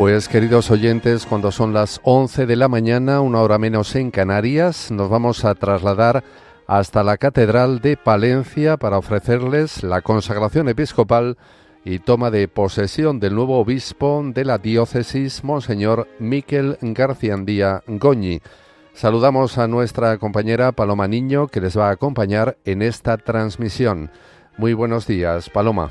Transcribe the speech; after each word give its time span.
Pues 0.00 0.28
queridos 0.28 0.70
oyentes, 0.70 1.26
cuando 1.26 1.52
son 1.52 1.74
las 1.74 2.00
11 2.04 2.46
de 2.46 2.56
la 2.56 2.68
mañana, 2.68 3.20
una 3.20 3.42
hora 3.42 3.58
menos 3.58 3.94
en 3.96 4.10
Canarias, 4.10 4.90
nos 4.90 5.10
vamos 5.10 5.44
a 5.44 5.54
trasladar 5.54 6.24
hasta 6.66 7.02
la 7.02 7.18
Catedral 7.18 7.80
de 7.80 7.98
Palencia 7.98 8.78
para 8.78 8.96
ofrecerles 8.96 9.82
la 9.82 10.00
consagración 10.00 10.70
episcopal 10.70 11.36
y 11.84 11.98
toma 11.98 12.30
de 12.30 12.48
posesión 12.48 13.20
del 13.20 13.34
nuevo 13.34 13.58
obispo 13.58 14.22
de 14.24 14.46
la 14.46 14.56
diócesis, 14.56 15.44
Monseñor 15.44 16.08
Miquel 16.18 16.78
Garciandía 16.80 17.82
Goñi. 17.86 18.40
Saludamos 18.94 19.58
a 19.58 19.68
nuestra 19.68 20.16
compañera 20.16 20.72
Paloma 20.72 21.08
Niño, 21.08 21.46
que 21.46 21.60
les 21.60 21.76
va 21.76 21.90
a 21.90 21.92
acompañar 21.92 22.56
en 22.64 22.80
esta 22.80 23.18
transmisión. 23.18 24.10
Muy 24.56 24.72
buenos 24.72 25.06
días, 25.06 25.50
Paloma. 25.50 25.90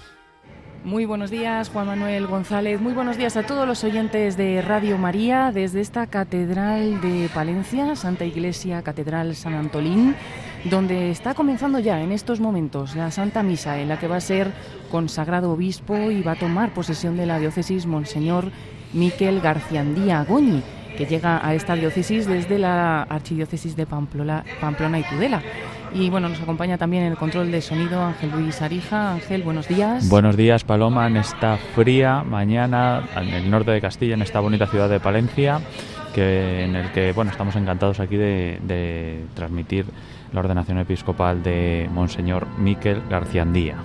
Muy 0.85 1.05
buenos 1.05 1.29
días, 1.29 1.69
Juan 1.69 1.87
Manuel 1.87 2.25
González. 2.27 2.79
Muy 2.79 2.93
buenos 2.93 3.17
días 3.17 3.35
a 3.35 3.43
todos 3.43 3.67
los 3.67 3.83
oyentes 3.83 4.37
de 4.37 4.61
Radio 4.61 4.97
María 4.97 5.51
desde 5.51 5.81
esta 5.81 6.07
Catedral 6.07 7.01
de 7.01 7.29
Palencia, 7.33 7.97
Santa 7.97 8.23
Iglesia 8.23 8.81
Catedral 8.81 9.35
San 9.35 9.55
Antolín, 9.55 10.15
donde 10.63 11.11
está 11.11 11.33
comenzando 11.33 11.79
ya 11.79 12.01
en 12.01 12.13
estos 12.13 12.39
momentos 12.39 12.95
la 12.95 13.11
Santa 13.11 13.43
Misa, 13.43 13.81
en 13.81 13.89
la 13.89 13.99
que 13.99 14.07
va 14.07 14.15
a 14.15 14.21
ser 14.21 14.53
consagrado 14.89 15.51
obispo 15.51 16.11
y 16.11 16.21
va 16.21 16.31
a 16.31 16.39
tomar 16.39 16.73
posesión 16.73 17.17
de 17.17 17.25
la 17.25 17.39
diócesis 17.39 17.85
Monseñor 17.85 18.49
Miquel 18.93 19.41
Garciandía 19.41 20.23
Goñi 20.23 20.63
que 20.97 21.05
llega 21.05 21.45
a 21.45 21.53
esta 21.53 21.75
diócesis 21.75 22.25
desde 22.25 22.59
la 22.59 23.03
archidiócesis 23.03 23.75
de 23.75 23.85
Pamplona, 23.85 24.43
Pamplona 24.59 24.99
y 24.99 25.03
Tudela. 25.03 25.41
Y 25.93 26.09
bueno, 26.09 26.29
nos 26.29 26.41
acompaña 26.41 26.77
también 26.77 27.03
el 27.03 27.17
control 27.17 27.51
de 27.51 27.61
sonido 27.61 28.01
Ángel 28.01 28.31
Luis 28.31 28.61
Arija. 28.61 29.13
Ángel, 29.13 29.43
buenos 29.43 29.67
días. 29.67 30.07
Buenos 30.09 30.37
días, 30.37 30.63
Paloma, 30.63 31.07
en 31.07 31.17
esta 31.17 31.57
fría 31.57 32.23
mañana 32.23 33.03
en 33.15 33.29
el 33.29 33.49
norte 33.49 33.71
de 33.71 33.81
Castilla, 33.81 34.13
en 34.13 34.21
esta 34.21 34.39
bonita 34.39 34.67
ciudad 34.67 34.89
de 34.89 34.99
Palencia, 34.99 35.61
que, 36.13 36.63
en 36.65 36.75
el 36.75 36.91
que 36.91 37.11
bueno, 37.13 37.31
estamos 37.31 37.55
encantados 37.55 37.99
aquí 37.99 38.17
de, 38.17 39.25
transmitir 39.33 39.85
la 40.31 40.41
ordenación 40.41 40.77
episcopal 40.77 41.41
de 41.41 41.89
Monseñor 41.91 42.47
Miquel 42.57 43.01
Garciandía. 43.09 43.77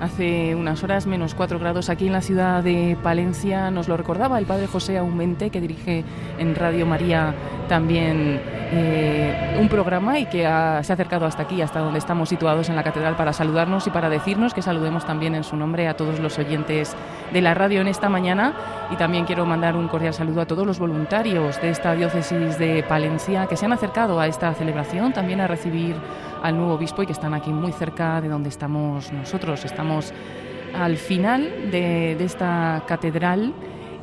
Hace 0.00 0.54
unas 0.54 0.84
horas, 0.84 1.06
menos 1.06 1.34
4 1.34 1.58
grados 1.58 1.88
aquí 1.88 2.06
en 2.06 2.12
la 2.12 2.20
ciudad 2.20 2.62
de 2.62 2.98
Palencia. 3.02 3.70
Nos 3.70 3.88
lo 3.88 3.96
recordaba 3.96 4.38
el 4.38 4.44
padre 4.44 4.66
José 4.66 4.98
Aumente, 4.98 5.48
que 5.48 5.58
dirige 5.58 6.04
en 6.38 6.54
Radio 6.54 6.84
María 6.84 7.34
también 7.66 8.38
eh, 8.72 9.56
un 9.58 9.68
programa 9.70 10.18
y 10.18 10.26
que 10.26 10.40
se 10.40 10.46
ha 10.46 10.78
acercado 10.78 11.24
hasta 11.24 11.44
aquí, 11.44 11.62
hasta 11.62 11.80
donde 11.80 11.98
estamos 11.98 12.28
situados 12.28 12.68
en 12.68 12.76
la 12.76 12.82
catedral, 12.82 13.16
para 13.16 13.32
saludarnos 13.32 13.86
y 13.86 13.90
para 13.90 14.10
decirnos 14.10 14.52
que 14.52 14.60
saludemos 14.60 15.06
también 15.06 15.34
en 15.34 15.44
su 15.44 15.56
nombre 15.56 15.88
a 15.88 15.96
todos 15.96 16.20
los 16.20 16.38
oyentes 16.38 16.94
de 17.32 17.40
la 17.40 17.54
radio 17.54 17.80
en 17.80 17.88
esta 17.88 18.10
mañana. 18.10 18.52
Y 18.90 18.96
también 18.96 19.24
quiero 19.24 19.46
mandar 19.46 19.76
un 19.76 19.88
cordial 19.88 20.12
saludo 20.12 20.42
a 20.42 20.46
todos 20.46 20.66
los 20.66 20.78
voluntarios 20.78 21.60
de 21.62 21.70
esta 21.70 21.94
diócesis 21.94 22.58
de 22.58 22.84
Palencia 22.86 23.46
que 23.46 23.56
se 23.56 23.64
han 23.64 23.72
acercado 23.72 24.20
a 24.20 24.26
esta 24.26 24.52
celebración, 24.52 25.14
también 25.14 25.40
a 25.40 25.46
recibir 25.46 25.96
al 26.42 26.56
nuevo 26.56 26.74
obispo 26.74 27.02
y 27.02 27.06
que 27.06 27.12
están 27.12 27.34
aquí 27.34 27.50
muy 27.50 27.72
cerca 27.72 28.20
de 28.20 28.28
donde 28.28 28.48
estamos 28.48 29.12
nosotros. 29.12 29.64
Estamos 29.64 30.12
al 30.74 30.96
final 30.96 31.70
de, 31.70 32.12
esta 32.24 32.84
catedral. 32.86 33.54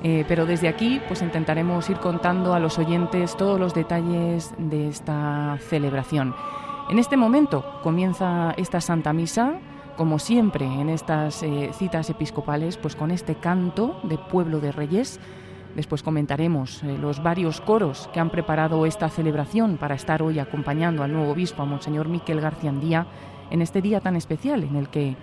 Eh, 0.06 0.26
pero 0.28 0.45
desde 0.45 0.67
aquí 0.67 1.00
pues 1.08 1.22
intentaremos 1.22 1.89
ir 1.89 1.95
contando 1.95 2.54
a 2.54 2.59
los 2.59 2.78
oyentes 2.78 3.38
todos 3.38 3.58
los 3.58 3.73
detalles 3.73 4.54
de 4.58 4.89
esta 4.89 5.58
celebración. 5.61 6.36
En 6.89 7.00
este 7.00 7.16
momento 7.16 7.64
comienza 7.81 8.54
esta 8.58 8.81
Santa 8.81 9.14
Misa, 9.14 9.54
como 9.95 10.20
siempre 10.20 10.66
en 10.66 10.89
estas 10.89 11.42
eh, 11.43 11.72
citas 11.73 12.10
episcopales, 12.10 12.76
pues 12.76 12.98
con 12.98 13.11
este 13.11 13.36
canto 13.36 14.02
de 14.04 14.17
Pueblo 14.17 14.60
de 14.60 14.73
Reyes 14.73 15.22
Después 15.76 16.04
comentaremos 16.04 16.84
eh, 16.84 16.98
los 17.00 17.23
varios 17.23 17.60
coros 17.60 18.10
que 18.14 18.20
han 18.20 18.30
preparado 18.30 18.86
esta 18.86 19.10
celebración 19.10 19.78
para 19.78 19.95
estar 19.95 20.22
hoy 20.22 20.39
acompañando 20.39 21.04
al 21.04 21.11
nuevo 21.11 21.32
obispo, 21.32 21.64
a 21.64 21.66
Monseñor 21.66 22.08
Miquel 22.08 22.42
Garciandía, 22.42 23.08
en 23.50 23.61
este 23.61 23.82
día 23.82 24.00
tan 24.00 24.16
especial 24.16 24.64
en 24.64 24.76
el 24.76 24.89
que 24.89 25.16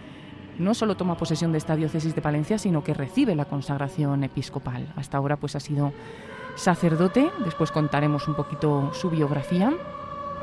no 0.59 0.75
solo 0.75 0.97
toma 0.97 1.17
posesión 1.17 1.53
de 1.53 1.59
esta 1.59 1.77
diócesis 1.77 2.15
de 2.15 2.21
Palencia, 2.21 2.59
sino 2.59 2.85
que 2.85 2.95
recibe 2.95 3.35
la 3.35 3.45
consagración 3.47 4.25
episcopal. 4.25 4.93
Hasta 4.97 5.19
ahora 5.19 5.37
pues 5.37 5.57
ha 5.57 5.61
sido 5.61 5.93
sacerdote, 6.57 7.31
después 7.45 7.71
contaremos 7.71 8.29
un 8.29 8.35
poquito 8.35 8.93
su 8.93 9.09
biografía, 9.09 9.73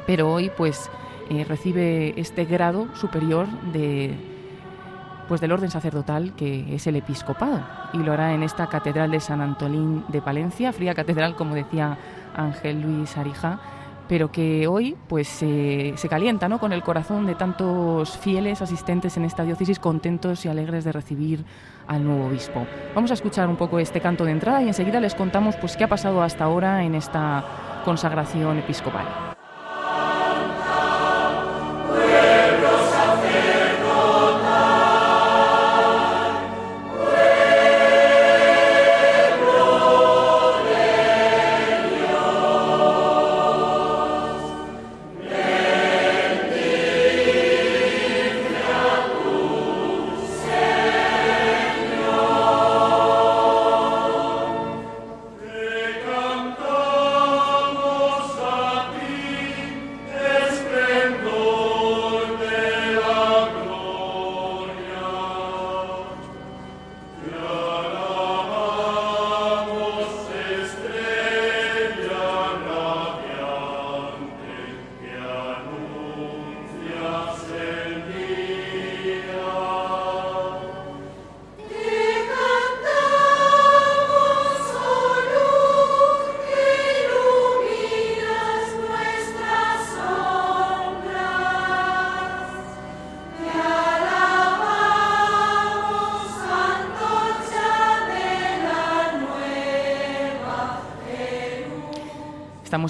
pero 0.06 0.32
hoy 0.32 0.50
pues 0.56 0.90
eh, 1.30 1.44
recibe 1.44 2.20
este 2.20 2.46
grado 2.46 2.88
superior 2.96 3.48
de 3.74 4.37
pues 5.28 5.42
del 5.42 5.52
orden 5.52 5.70
sacerdotal 5.70 6.34
que 6.36 6.76
es 6.76 6.88
el 6.88 6.96
episcopado 6.96 7.62
y 7.94 7.98
lo 7.98 8.14
hará 8.14 8.34
en 8.34 8.44
esta 8.44 8.68
catedral 8.68 9.12
de 9.12 9.20
San 9.20 9.42
Antolín 9.42 10.06
de 10.08 10.22
Palencia, 10.22 10.72
fría 10.74 10.94
catedral 10.94 11.36
como 11.36 11.56
decía 11.56 11.98
Ángel 12.36 12.82
Luis 12.82 13.18
Arija, 13.18 13.60
pero 14.08 14.32
que 14.32 14.68
hoy 14.68 14.96
pues 15.08 15.28
se 15.28 16.08
calienta 16.10 16.48
¿no? 16.48 16.60
con 16.60 16.72
el 16.74 16.82
corazón 16.82 17.26
de 17.26 17.36
tantos 17.36 18.18
fieles 18.18 18.62
asistentes 18.62 19.18
en 19.18 19.26
esta 19.26 19.44
diócesis 19.44 19.80
contentos 19.80 20.46
y 20.46 20.50
alegres 20.50 20.84
de 20.84 20.92
recibir 20.92 21.44
al 21.88 22.04
nuevo 22.04 22.28
obispo. 22.28 22.66
Vamos 22.96 23.12
a 23.12 23.16
escuchar 23.16 23.50
un 23.50 23.58
poco 23.58 23.80
este 23.80 24.02
canto 24.02 24.26
de 24.26 24.32
entrada 24.32 24.62
y 24.62 24.68
enseguida 24.68 25.00
les 25.00 25.16
contamos 25.16 25.56
pues 25.58 25.76
qué 25.78 25.84
ha 25.84 25.90
pasado 25.90 26.22
hasta 26.22 26.46
ahora 26.46 26.84
en 26.84 26.96
esta 26.96 27.44
consagración 27.84 28.60
episcopal. 28.60 29.37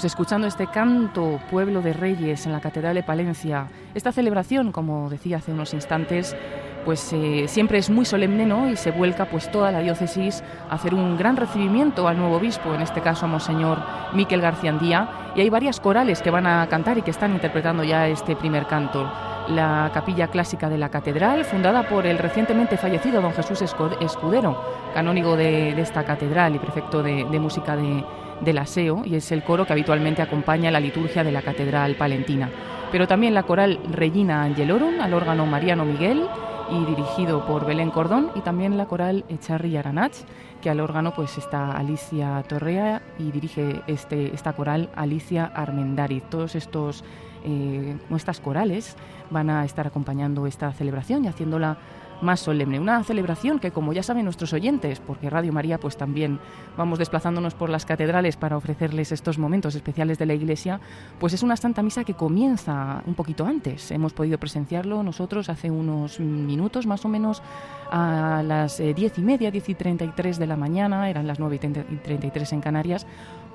Escuchando 0.04 0.46
este 0.46 0.68
canto 0.68 1.40
Pueblo 1.50 1.82
de 1.82 1.92
Reyes 1.92 2.46
en 2.46 2.52
la 2.52 2.60
Catedral 2.60 2.94
de 2.94 3.02
Palencia. 3.02 3.66
Esta 3.94 4.12
celebración, 4.12 4.70
como 4.70 5.10
decía 5.10 5.38
hace 5.38 5.50
unos 5.50 5.74
instantes, 5.74 6.36
pues 6.84 7.12
eh, 7.12 7.46
siempre 7.48 7.78
es 7.78 7.90
muy 7.90 8.04
solemne 8.04 8.46
¿no? 8.46 8.70
y 8.70 8.76
se 8.76 8.92
vuelca 8.92 9.24
pues 9.24 9.50
toda 9.50 9.72
la 9.72 9.80
diócesis 9.80 10.44
a 10.70 10.76
hacer 10.76 10.94
un 10.94 11.16
gran 11.16 11.36
recibimiento 11.36 12.06
al 12.06 12.16
nuevo 12.16 12.36
obispo, 12.36 12.72
en 12.74 12.80
este 12.80 13.00
caso 13.00 13.26
a 13.26 13.28
Monseñor 13.28 13.78
Miquel 14.12 14.40
Garciandía, 14.40 15.32
y 15.34 15.40
hay 15.40 15.50
varias 15.50 15.80
corales 15.80 16.22
que 16.22 16.30
van 16.30 16.46
a 16.46 16.66
cantar 16.68 16.96
y 16.98 17.02
que 17.02 17.10
están 17.10 17.32
interpretando 17.32 17.82
ya 17.82 18.06
este 18.06 18.36
primer 18.36 18.66
canto. 18.66 19.10
La 19.48 19.90
capilla 19.92 20.28
clásica 20.28 20.68
de 20.68 20.78
la 20.78 20.90
catedral, 20.90 21.44
fundada 21.44 21.88
por 21.88 22.06
el 22.06 22.18
recientemente 22.18 22.76
fallecido 22.76 23.20
don 23.20 23.32
Jesús 23.32 23.62
Escudero, 23.62 24.62
canónigo 24.94 25.36
de, 25.36 25.80
esta 25.80 26.04
catedral 26.04 26.54
y 26.54 26.58
prefecto 26.58 27.02
de 27.02 27.40
música 27.40 27.74
de, 27.74 28.04
del 28.40 28.58
aseo 28.58 29.02
y 29.04 29.16
es 29.16 29.30
el 29.32 29.42
coro 29.42 29.66
que 29.66 29.72
habitualmente 29.72 30.22
acompaña 30.22 30.70
la 30.70 30.80
liturgia 30.80 31.24
de 31.24 31.32
la 31.32 31.42
Catedral 31.42 31.94
Palentina. 31.96 32.50
Pero 32.90 33.06
también 33.06 33.34
la 33.34 33.42
coral 33.42 33.80
Regina 33.90 34.42
Angelorum 34.42 35.00
al 35.00 35.14
órgano 35.14 35.46
Mariano 35.46 35.84
Miguel 35.84 36.26
y 36.70 36.84
dirigido 36.84 37.46
por 37.46 37.66
Belén 37.66 37.90
Cordón 37.90 38.30
y 38.34 38.40
también 38.40 38.76
la 38.76 38.86
coral 38.86 39.24
Echarri 39.28 39.76
Aranach 39.76 40.14
que 40.60 40.70
al 40.70 40.80
órgano 40.80 41.12
pues 41.14 41.38
está 41.38 41.72
Alicia 41.72 42.42
Torrea 42.48 43.02
y 43.18 43.30
dirige 43.30 43.82
este, 43.86 44.34
esta 44.34 44.52
coral 44.52 44.90
Alicia 44.96 45.44
Armendariz. 45.46 46.24
Todos 46.28 46.54
estos 46.54 47.04
eh, 47.44 47.96
estas 48.14 48.40
corales 48.40 48.96
van 49.30 49.50
a 49.50 49.64
estar 49.64 49.86
acompañando 49.86 50.46
esta 50.46 50.72
celebración 50.72 51.24
y 51.24 51.28
haciéndola 51.28 51.78
más 52.20 52.40
solemne. 52.40 52.80
Una 52.80 53.02
celebración 53.04 53.58
que, 53.58 53.70
como 53.70 53.92
ya 53.92 54.02
saben 54.02 54.24
nuestros 54.24 54.52
oyentes, 54.52 55.00
porque 55.00 55.30
Radio 55.30 55.52
María 55.52 55.78
pues 55.78 55.96
también 55.96 56.38
vamos 56.76 56.98
desplazándonos 56.98 57.54
por 57.54 57.70
las 57.70 57.86
catedrales 57.86 58.36
para 58.36 58.56
ofrecerles 58.56 59.12
estos 59.12 59.38
momentos 59.38 59.74
especiales 59.74 60.18
de 60.18 60.26
la 60.26 60.34
Iglesia, 60.34 60.80
pues 61.18 61.32
es 61.32 61.42
una 61.42 61.56
Santa 61.56 61.82
Misa 61.82 62.04
que 62.04 62.14
comienza 62.14 63.02
un 63.06 63.14
poquito 63.14 63.46
antes. 63.46 63.90
Hemos 63.90 64.12
podido 64.12 64.38
presenciarlo 64.38 65.02
nosotros 65.02 65.48
hace 65.48 65.70
unos 65.70 66.20
minutos, 66.20 66.86
más 66.86 67.04
o 67.04 67.08
menos 67.08 67.42
a 67.90 68.42
las 68.44 68.80
eh, 68.80 68.92
diez 68.94 69.18
y 69.18 69.22
media, 69.22 69.50
diez 69.50 69.68
y 69.68 69.74
treinta 69.74 70.04
y 70.04 70.10
tres 70.10 70.38
de 70.38 70.46
la 70.46 70.56
mañana, 70.56 71.08
eran 71.08 71.26
las 71.26 71.38
nueve 71.38 71.56
y 71.56 71.58
treinta 71.58 72.26
y 72.26 72.30
tres 72.30 72.52
en 72.52 72.60
Canarias, 72.60 73.06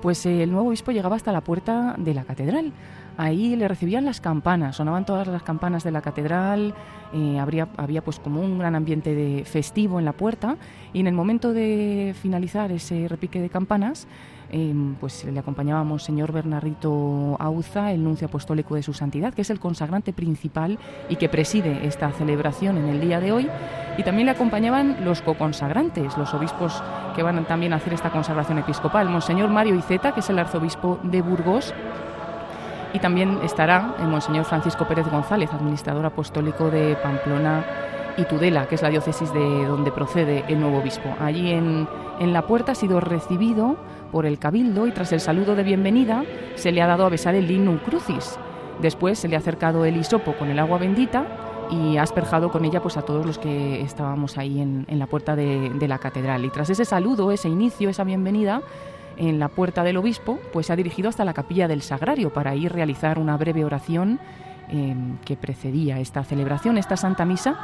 pues 0.02 0.26
el 0.26 0.50
nuevo 0.50 0.68
obispo 0.68 0.90
llegaba 0.90 1.16
hasta 1.16 1.32
la 1.32 1.40
puerta 1.40 1.94
de 1.98 2.14
la 2.14 2.24
catedral. 2.24 2.72
Ahí 3.16 3.54
le 3.54 3.68
recibían 3.68 4.04
las 4.04 4.20
campanas, 4.20 4.76
sonaban 4.76 5.06
todas 5.06 5.28
las 5.28 5.42
campanas 5.42 5.84
de 5.84 5.92
la 5.92 6.02
catedral, 6.02 6.74
eh, 7.12 7.38
habría, 7.38 7.68
había 7.76 8.02
pues 8.02 8.18
como 8.18 8.40
un 8.40 8.58
gran 8.58 8.74
ambiente 8.74 9.14
de 9.14 9.44
festivo 9.44 10.00
en 10.00 10.04
la 10.04 10.12
puerta 10.12 10.56
y 10.92 10.98
en 10.98 11.06
el 11.06 11.14
momento 11.14 11.52
de 11.52 12.14
finalizar 12.20 12.72
ese 12.72 13.06
repique 13.06 13.40
de 13.40 13.48
campanas, 13.50 14.08
em, 14.50 14.96
pues 14.96 15.24
le 15.24 15.38
acompañábamos 15.38 16.02
señor 16.02 16.32
Bernardito 16.32 17.36
Auza, 17.38 17.92
el 17.92 18.02
nuncio 18.02 18.26
apostólico 18.26 18.74
de 18.74 18.82
su 18.82 18.92
santidad, 18.92 19.32
que 19.32 19.42
es 19.42 19.50
el 19.50 19.60
consagrante 19.60 20.12
principal 20.12 20.80
y 21.08 21.14
que 21.14 21.28
preside 21.28 21.86
esta 21.86 22.10
celebración 22.10 22.78
en 22.78 22.88
el 22.88 23.00
día 23.00 23.20
de 23.20 23.30
hoy, 23.30 23.48
y 23.96 24.02
también 24.02 24.26
le 24.26 24.32
acompañaban 24.32 25.04
los 25.04 25.22
coconsagrantes, 25.22 26.18
los 26.18 26.34
obispos 26.34 26.82
que 27.14 27.22
van 27.22 27.44
también 27.44 27.72
a 27.72 27.76
hacer 27.76 27.92
esta 27.92 28.10
consagración 28.10 28.58
episcopal, 28.58 29.08
Monseñor 29.08 29.50
Mario 29.50 29.76
Iceta, 29.76 30.12
que 30.12 30.18
es 30.18 30.30
el 30.30 30.38
arzobispo 30.40 30.98
de 31.04 31.22
Burgos, 31.22 31.72
y 32.94 33.00
también 33.00 33.40
estará 33.42 33.96
el 33.98 34.06
Monseñor 34.06 34.44
Francisco 34.44 34.86
Pérez 34.86 35.10
González, 35.10 35.52
administrador 35.52 36.06
apostólico 36.06 36.70
de 36.70 36.96
Pamplona 37.02 37.66
y 38.16 38.24
Tudela, 38.24 38.66
que 38.66 38.76
es 38.76 38.82
la 38.82 38.88
diócesis 38.88 39.32
de 39.34 39.66
donde 39.66 39.90
procede 39.90 40.44
el 40.46 40.60
nuevo 40.60 40.78
obispo. 40.78 41.12
Allí 41.20 41.50
en, 41.50 41.88
en 42.20 42.32
la 42.32 42.46
puerta 42.46 42.72
ha 42.72 42.74
sido 42.76 43.00
recibido 43.00 43.76
por 44.12 44.26
el 44.26 44.38
cabildo 44.38 44.86
y 44.86 44.92
tras 44.92 45.12
el 45.12 45.18
saludo 45.18 45.56
de 45.56 45.64
bienvenida 45.64 46.22
se 46.54 46.70
le 46.70 46.80
ha 46.82 46.86
dado 46.86 47.04
a 47.04 47.08
besar 47.08 47.34
el 47.34 47.48
lignum 47.48 47.78
crucis. 47.78 48.38
Después 48.80 49.18
se 49.18 49.26
le 49.26 49.34
ha 49.34 49.40
acercado 49.40 49.84
el 49.84 49.96
hisopo 49.96 50.34
con 50.34 50.48
el 50.48 50.58
agua 50.60 50.78
bendita 50.78 51.26
y 51.72 51.96
ha 51.96 52.02
asperjado 52.02 52.52
con 52.52 52.64
ella 52.64 52.80
pues 52.80 52.96
a 52.96 53.02
todos 53.02 53.26
los 53.26 53.38
que 53.38 53.80
estábamos 53.82 54.38
ahí 54.38 54.60
en, 54.60 54.84
en 54.86 55.00
la 55.00 55.08
puerta 55.08 55.34
de, 55.34 55.70
de 55.70 55.88
la 55.88 55.98
catedral. 55.98 56.44
Y 56.44 56.50
tras 56.50 56.70
ese 56.70 56.84
saludo, 56.84 57.32
ese 57.32 57.48
inicio, 57.48 57.90
esa 57.90 58.04
bienvenida, 58.04 58.62
en 59.16 59.38
la 59.38 59.48
puerta 59.48 59.82
del 59.82 59.96
obispo, 59.96 60.38
pues 60.52 60.66
se 60.66 60.72
ha 60.72 60.76
dirigido 60.76 61.08
hasta 61.08 61.24
la 61.24 61.34
capilla 61.34 61.68
del 61.68 61.82
Sagrario 61.82 62.32
para 62.32 62.54
ir 62.54 62.72
realizar 62.72 63.18
una 63.18 63.36
breve 63.36 63.64
oración 63.64 64.20
em, 64.68 65.18
que 65.18 65.36
precedía 65.36 66.00
esta 66.00 66.24
celebración, 66.24 66.78
esta 66.78 66.96
Santa 66.96 67.24
Misa, 67.24 67.56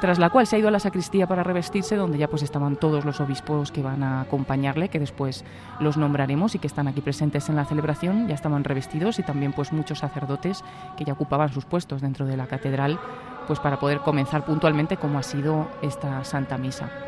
tras 0.00 0.18
la 0.18 0.30
cual 0.30 0.46
se 0.46 0.56
ha 0.56 0.58
ido 0.58 0.68
a 0.68 0.70
la 0.70 0.78
sacristía 0.78 1.26
para 1.26 1.42
revestirse, 1.42 1.96
donde 1.96 2.18
ya 2.18 2.28
pues 2.28 2.42
estaban 2.42 2.76
todos 2.76 3.04
los 3.04 3.20
obispos 3.20 3.72
que 3.72 3.82
van 3.82 4.02
a 4.02 4.20
acompañarle, 4.20 4.88
que 4.88 5.00
después 5.00 5.44
los 5.80 5.96
nombraremos 5.96 6.54
y 6.54 6.58
que 6.58 6.68
están 6.68 6.88
aquí 6.88 7.00
presentes 7.00 7.48
en 7.48 7.56
la 7.56 7.64
celebración, 7.64 8.28
ya 8.28 8.34
estaban 8.34 8.64
revestidos 8.64 9.18
y 9.18 9.22
también 9.22 9.52
pues 9.52 9.72
muchos 9.72 9.98
sacerdotes 9.98 10.62
que 10.96 11.04
ya 11.04 11.14
ocupaban 11.14 11.52
sus 11.52 11.64
puestos 11.64 12.00
dentro 12.00 12.26
de 12.26 12.36
la 12.36 12.46
catedral, 12.46 12.98
pues 13.46 13.58
para 13.58 13.80
poder 13.80 14.00
comenzar 14.00 14.44
puntualmente 14.44 14.96
como 14.96 15.18
ha 15.18 15.22
sido 15.22 15.68
esta 15.82 16.22
Santa 16.24 16.58
Misa. 16.58 17.07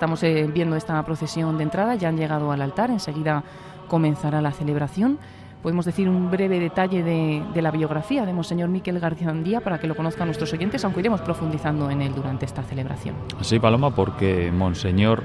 Estamos 0.00 0.22
eh, 0.22 0.48
viendo 0.50 0.76
esta 0.76 1.02
procesión 1.02 1.58
de 1.58 1.64
entrada, 1.64 1.94
ya 1.94 2.08
han 2.08 2.16
llegado 2.16 2.50
al 2.52 2.62
altar, 2.62 2.88
enseguida 2.88 3.44
comenzará 3.86 4.40
la 4.40 4.50
celebración. 4.50 5.18
Podemos 5.62 5.84
decir 5.84 6.08
un 6.08 6.30
breve 6.30 6.58
detalle 6.58 7.02
de, 7.02 7.60
la 7.60 7.70
biografía 7.70 8.24
de 8.24 8.32
Monseñor 8.32 8.70
Miquel 8.70 8.98
García 8.98 9.28
Andía 9.28 9.60
para 9.60 9.78
que 9.78 9.86
lo 9.86 9.94
conozcan 9.94 10.26
nuestros 10.26 10.50
oyentes, 10.54 10.82
aunque 10.86 11.00
iremos 11.00 11.20
profundizando 11.20 11.90
en 11.90 12.00
él 12.00 12.14
durante 12.14 12.46
esta 12.46 12.62
celebración. 12.62 13.14
Sí, 13.42 13.58
Paloma, 13.58 13.94
porque 13.94 14.50
Monseñor 14.50 15.22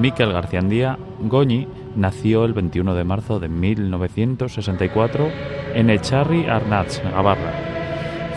Miquel 0.00 0.32
García 0.32 0.60
Andía 0.60 0.98
Goñi 1.20 1.68
nació 1.94 2.46
el 2.46 2.54
21 2.54 2.94
de 2.94 3.04
marzo 3.04 3.38
de 3.38 3.50
1964 3.50 5.28
en 5.74 5.90
Echarri, 5.90 6.46
Arnaz, 6.46 7.04
Navarra. 7.04 7.52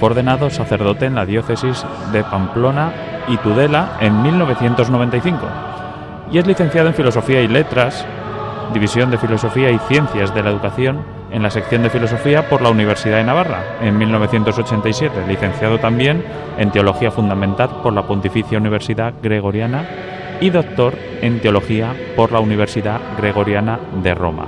Fue 0.01 0.09
ordenado 0.09 0.49
sacerdote 0.49 1.05
en 1.05 1.15
la 1.15 1.25
diócesis 1.25 1.85
de 2.11 2.25
Pamplona 2.25 2.91
y 3.29 3.37
Tudela 3.37 3.97
en 4.01 4.21
1995 4.21 5.76
y 6.31 6.37
es 6.37 6.47
licenciado 6.47 6.87
en 6.87 6.93
Filosofía 6.93 7.41
y 7.41 7.47
Letras, 7.47 8.05
División 8.73 9.09
de 9.11 9.17
Filosofía 9.17 9.71
y 9.71 9.79
Ciencias 9.79 10.33
de 10.33 10.43
la 10.43 10.49
Educación 10.49 11.03
en 11.31 11.43
la 11.43 11.49
sección 11.49 11.83
de 11.83 11.89
Filosofía 11.89 12.47
por 12.49 12.61
la 12.61 12.69
Universidad 12.69 13.17
de 13.17 13.23
Navarra 13.23 13.77
en 13.81 13.97
1987, 13.97 15.27
licenciado 15.27 15.79
también 15.79 16.23
en 16.57 16.71
Teología 16.71 17.11
Fundamental 17.11 17.69
por 17.83 17.93
la 17.93 18.05
Pontificia 18.05 18.57
Universidad 18.57 19.13
Gregoriana 19.21 19.85
y 20.39 20.49
doctor 20.49 20.93
en 21.21 21.39
Teología 21.39 21.95
por 22.15 22.31
la 22.31 22.39
Universidad 22.39 22.99
Gregoriana 23.17 23.79
de 24.01 24.13
Roma. 24.13 24.47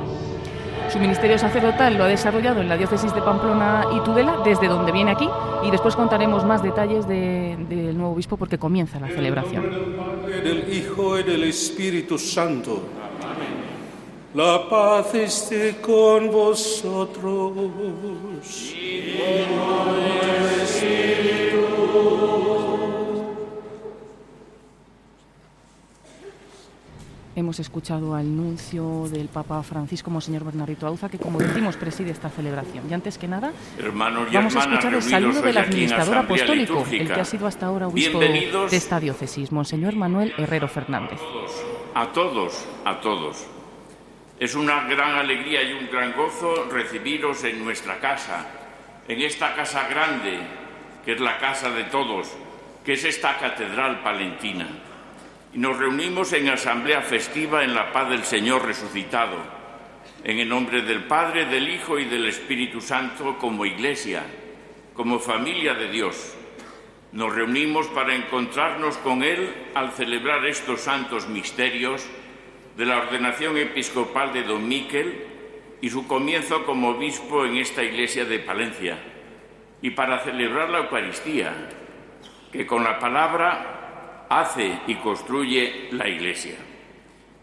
Su 0.92 0.98
ministerio 0.98 1.38
sacerdotal 1.38 1.98
lo 1.98 2.06
ha 2.06 2.08
desarrollado 2.08 2.62
en 2.62 2.70
la 2.70 2.76
diócesis 2.76 3.14
de 3.14 3.22
Pamplona 3.22 3.86
y 3.96 4.00
Tudela, 4.00 4.38
desde 4.44 4.68
donde 4.68 4.92
viene 4.92 5.12
aquí, 5.12 5.30
y 5.64 5.70
después 5.70 5.96
contaremos 5.96 6.44
más 6.46 6.64
detalles 6.64 7.08
del 7.08 7.96
nuevo 7.96 8.14
obispo 8.14 8.38
porque 8.38 8.58
comienza 8.58 9.00
la 9.00 9.08
celebración. 9.08 9.70
Del 10.26 10.74
Hijo 10.74 11.20
y 11.20 11.24
del 11.24 11.44
Espíritu 11.44 12.18
Santo. 12.18 12.82
La 14.34 14.68
paz 14.68 15.14
esté 15.14 15.78
con 15.80 16.32
vosotros. 16.32 17.54
Y 18.74 19.46
con 19.46 19.96
el 19.96 20.62
Espíritu. 20.62 22.49
Hemos 27.40 27.58
escuchado 27.62 28.16
al 28.16 28.36
nuncio 28.36 29.08
del 29.08 29.30
Papa 29.30 29.64
Francisco, 29.64 30.12
Monseñor 30.12 30.44
Bernardito 30.44 30.86
Auza, 30.86 31.08
que 31.08 31.18
como 31.18 31.40
decimos 31.40 31.78
preside 31.78 32.12
esta 32.12 32.28
celebración. 32.30 32.84
Y 32.90 32.94
antes 32.94 33.18
que 33.18 33.30
nada, 33.30 33.54
vamos 34.34 34.58
a 34.58 34.60
escuchar 34.60 34.94
el 34.94 35.02
saludo 35.02 35.42
del 35.42 35.58
administrador 35.58 36.18
apostólico, 36.18 36.86
el 36.92 37.08
que 37.08 37.22
ha 37.22 37.24
sido 37.24 37.48
hasta 37.48 37.68
ahora 37.68 37.88
obispo 37.88 38.20
de 38.20 38.50
esta 38.74 39.00
diócesis, 39.00 39.54
Monseñor 39.54 39.96
Manuel 39.96 40.34
Herrero 40.38 40.68
Fernández. 40.68 41.18
A 41.96 42.12
todos, 42.12 42.68
a 42.84 43.00
todos. 43.00 43.48
Es 44.38 44.54
una 44.56 44.84
gran 44.90 45.16
alegría 45.16 45.64
y 45.64 45.72
un 45.72 45.90
gran 45.90 46.12
gozo 46.18 46.66
recibiros 46.70 47.42
en 47.46 47.64
nuestra 47.64 48.02
casa, 48.02 48.48
en 49.08 49.22
esta 49.22 49.56
casa 49.56 49.88
grande, 49.88 50.42
que 51.06 51.14
es 51.14 51.22
la 51.22 51.38
casa 51.38 51.70
de 51.70 51.86
todos, 51.86 52.34
que 52.84 52.94
es 52.94 53.06
esta 53.06 53.38
catedral 53.38 54.04
palentina 54.04 54.68
nos 55.54 55.78
reunimos 55.78 56.32
en 56.34 56.50
asamblea 56.50 57.02
festiva 57.02 57.64
en 57.64 57.74
la 57.74 57.92
paz 57.92 58.10
del 58.10 58.24
Señor 58.24 58.66
resucitado, 58.66 59.38
en 60.24 60.38
el 60.40 60.48
nombre 60.48 60.84
del 60.84 61.06
Padre, 61.06 61.46
del 61.46 61.70
Hijo 61.70 61.98
y 61.98 62.06
del 62.06 62.28
Espíritu 62.28 62.82
Santo 62.82 63.38
como 63.38 63.66
iglesia, 63.66 64.24
como 64.94 65.20
familia 65.20 65.74
de 65.74 65.90
Dios. 65.90 66.36
Nos 67.14 67.34
reunimos 67.34 67.88
para 67.88 68.14
encontrarnos 68.14 68.98
con 68.98 69.24
Él 69.24 69.52
al 69.74 69.92
celebrar 69.92 70.46
estos 70.46 70.82
santos 70.82 71.28
misterios 71.28 72.06
de 72.78 72.86
la 72.86 72.98
ordenación 72.98 73.58
episcopal 73.58 74.32
de 74.32 74.44
Don 74.44 74.68
Miquel 74.68 75.26
y 75.82 75.90
su 75.90 76.06
comienzo 76.08 76.66
como 76.66 76.90
obispo 76.90 77.46
en 77.46 77.58
esta 77.58 77.84
iglesia 77.84 78.26
de 78.26 78.40
Palencia, 78.40 79.00
y 79.82 79.92
para 79.92 80.20
celebrar 80.20 80.70
la 80.70 80.80
Eucaristía, 80.80 81.54
que 82.52 82.68
con 82.68 82.84
la 82.84 83.00
palabra 83.00 83.79
hace 84.30 84.80
y 84.86 84.96
construye 84.96 85.90
la 85.92 86.08
Iglesia. 86.08 86.56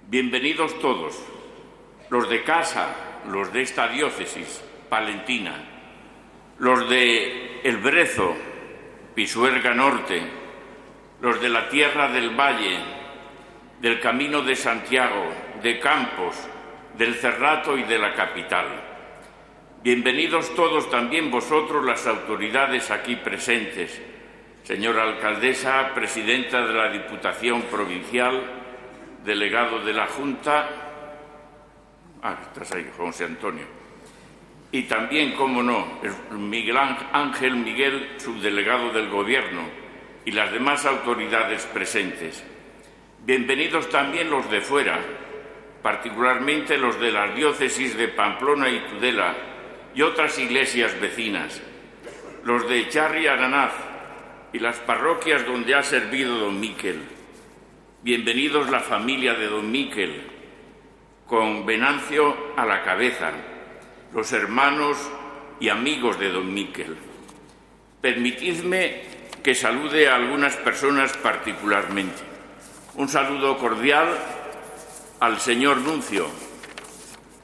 Bienvenidos 0.09 0.79
todos, 0.79 1.21
los 2.11 2.29
de 2.31 2.45
casa, 2.45 3.23
los 3.29 3.53
de 3.53 3.63
esta 3.63 3.89
diócesis 3.89 4.63
palentina, 4.89 5.65
los 6.59 6.89
de 6.89 7.61
El 7.65 7.79
Brezo, 7.79 8.37
Pisuerga 9.17 9.75
Norte, 9.75 10.23
los 11.21 11.41
de 11.41 11.49
la 11.49 11.69
Tierra 11.69 12.09
del 12.09 12.31
Valle, 12.39 12.79
del 13.81 13.99
Camino 13.99 14.43
de 14.43 14.55
Santiago, 14.55 15.33
de 15.61 15.81
Campos, 15.81 16.37
del 16.97 17.15
Cerrato 17.17 17.77
y 17.77 17.83
de 17.83 17.99
la 17.99 18.15
capital. 18.15 18.67
Bienvenidos 19.83 20.55
todos 20.55 20.89
también 20.89 21.33
vosotros 21.33 21.85
las 21.85 22.07
autoridades 22.07 22.93
aquí 22.93 23.17
presentes, 23.17 24.01
señora 24.67 25.05
alcaldesa, 25.05 25.95
presidenta 25.95 26.67
de 26.67 26.75
la 26.75 26.91
Diputación 26.91 27.63
Provincial, 27.71 28.43
delegado 29.25 29.79
de 29.79 29.93
la 29.93 30.09
Junta, 30.09 30.69
ah, 32.21 32.37
estás 32.43 32.73
ahí, 32.73 32.91
José 32.97 33.27
Antonio, 33.27 33.65
y 34.73 34.83
también, 34.83 35.37
como 35.37 35.63
no, 35.63 36.01
Miguel 36.33 36.79
Ángel 36.79 37.55
Miguel, 37.55 38.15
subdelegado 38.17 38.91
del 38.91 39.09
Gobierno, 39.09 39.63
y 40.25 40.33
las 40.33 40.51
demás 40.51 40.85
autoridades 40.85 41.65
presentes. 41.67 42.45
Bienvenidos 43.25 43.89
también 43.89 44.29
los 44.29 44.51
de 44.51 44.61
fuera, 44.63 44.99
particularmente 45.81 46.77
los 46.77 46.99
de 46.99 47.13
las 47.13 47.37
diócesis 47.37 47.97
de 47.97 48.09
Pamplona 48.09 48.69
y 48.69 48.81
Tudela 48.81 49.33
y 49.95 50.03
otras 50.03 50.37
iglesias 50.41 51.01
vecinas, 51.01 51.63
los 52.43 52.69
de 52.69 52.89
Charri 52.89 53.29
Aranaz, 53.29 53.86
y 54.57 54.59
las 54.59 54.79
parroquias 54.79 55.45
donde 55.45 55.75
ha 55.75 55.83
servido 55.83 56.39
don 56.39 56.59
Miquel. 56.59 57.03
Bienvenidos 58.03 58.71
la 58.71 58.81
familia 58.81 59.35
de 59.35 59.49
don 59.49 59.71
Miquel, 59.71 60.23
con 61.27 61.67
Venancio 61.67 62.35
a 62.57 62.65
la 62.65 62.83
cabeza, 62.83 63.33
los 64.15 64.33
hermanos 64.33 64.97
y 65.61 65.69
amigos 65.69 66.19
de 66.19 66.31
don 66.31 66.55
Miquel. 66.55 66.97
Permitidme 68.01 69.03
que 69.43 69.55
salude 69.55 70.09
a 70.09 70.15
algunas 70.15 70.57
personas 70.57 71.15
particularmente. 71.19 72.23
Un 72.95 73.11
saludo 73.11 73.59
cordial 73.59 74.09
al 75.21 75.39
señor 75.39 75.83
Nuncio 75.83 76.31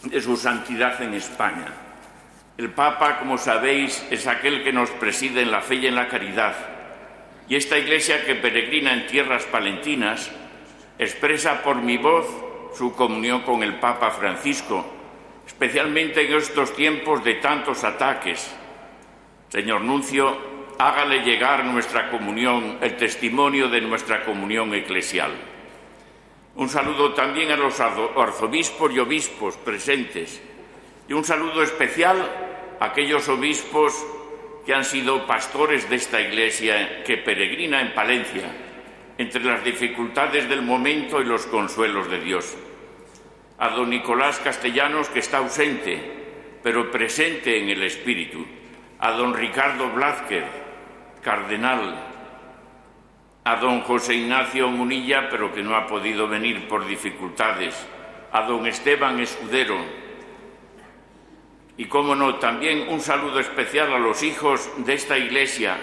de 0.05 0.19
su 0.23 0.35
santidad 0.39 1.03
en 1.03 1.13
España. 1.13 1.75
El 2.57 2.71
Papa, 2.71 3.19
como 3.19 3.37
sabéis, 3.37 4.03
es 4.11 4.27
aquel 4.27 4.65
que 4.65 4.73
nos 4.73 4.89
preside 4.93 5.43
en 5.43 5.51
la 5.51 5.61
fe 5.61 5.75
y 5.75 5.87
en 5.89 5.95
la 5.95 6.09
caridad. 6.09 6.73
Y 7.53 7.57
esta 7.57 7.79
iglesia 7.79 8.25
que 8.25 8.35
peregrina 8.35 8.95
en 8.95 9.07
tierras 9.07 9.45
palentinas 9.45 10.33
expresa 10.99 11.63
por 11.63 11.77
mi 11.77 11.99
voz 11.99 12.27
su 12.75 12.95
comunión 12.95 13.43
con 13.43 13.63
el 13.63 13.79
Papa 13.79 14.11
Francisco, 14.11 14.83
especialmente 15.47 16.27
en 16.27 16.33
estos 16.33 16.75
tiempos 16.75 17.23
de 17.23 17.35
tantos 17.35 17.85
ataques. 17.85 18.57
Señor 19.51 19.83
Nuncio, 19.83 20.35
hágale 20.79 21.19
llegar 21.25 21.67
nuestra 21.67 22.09
comunión, 22.11 22.79
el 22.81 22.97
testimonio 22.97 23.69
de 23.69 23.83
nuestra 23.83 24.25
comunión 24.25 24.73
eclesial. 24.73 25.33
Un 26.55 26.71
saludo 26.71 27.13
también 27.13 27.51
a 27.51 27.57
los 27.59 27.79
arzobispos 27.81 28.95
y 28.95 28.99
obispos 28.99 29.59
presentes 29.59 30.41
y 31.07 31.13
un 31.13 31.23
saludo 31.23 31.63
especial 31.63 32.17
a 32.81 32.87
aquellos 32.87 33.29
obispos 33.29 34.07
que 34.65 34.75
han 34.75 34.85
sido 34.85 35.27
pastores 35.27 35.89
de 35.91 35.97
esta 35.97 36.21
iglesia 36.21 37.03
que 37.05 37.19
peregrina 37.19 37.81
en 37.81 37.95
Palencia, 37.95 38.45
entre 39.19 39.43
las 39.43 39.65
dificultades 39.65 40.49
del 40.49 40.63
momento 40.63 41.21
y 41.21 41.25
los 41.25 41.47
consuelos 41.47 42.11
de 42.11 42.21
Dios. 42.21 42.57
A 43.59 43.71
don 43.71 43.91
Nicolás 43.91 44.39
Castellanos, 44.39 45.09
que 45.09 45.19
está 45.19 45.39
ausente, 45.39 46.01
pero 46.63 46.91
presente 46.91 47.59
en 47.61 47.69
el 47.69 47.83
Espíritu. 47.83 48.45
A 48.99 49.13
don 49.13 49.35
Ricardo 49.35 49.91
Blázquez, 49.91 50.45
cardenal, 51.23 52.13
a 53.45 53.57
don 53.57 53.81
José 53.81 54.15
Ignacio 54.15 54.69
Munilla, 54.69 55.29
pero 55.29 55.53
que 55.53 55.63
no 55.63 55.75
ha 55.75 55.87
podido 55.87 56.29
venir 56.29 56.69
por 56.69 56.87
dificultades, 56.87 57.75
a 58.31 58.43
don 58.43 58.67
Esteban 58.67 59.19
Escudero, 59.19 60.02
y, 61.77 61.87
cómo 61.87 62.15
no, 62.15 62.37
también 62.37 62.89
un 62.89 63.01
saludo 63.01 63.41
especial 63.41 63.93
a 63.93 63.99
los 63.99 64.23
hijos 64.23 64.71
de 64.79 64.95
esta 64.95 65.19
iglesia 65.19 65.77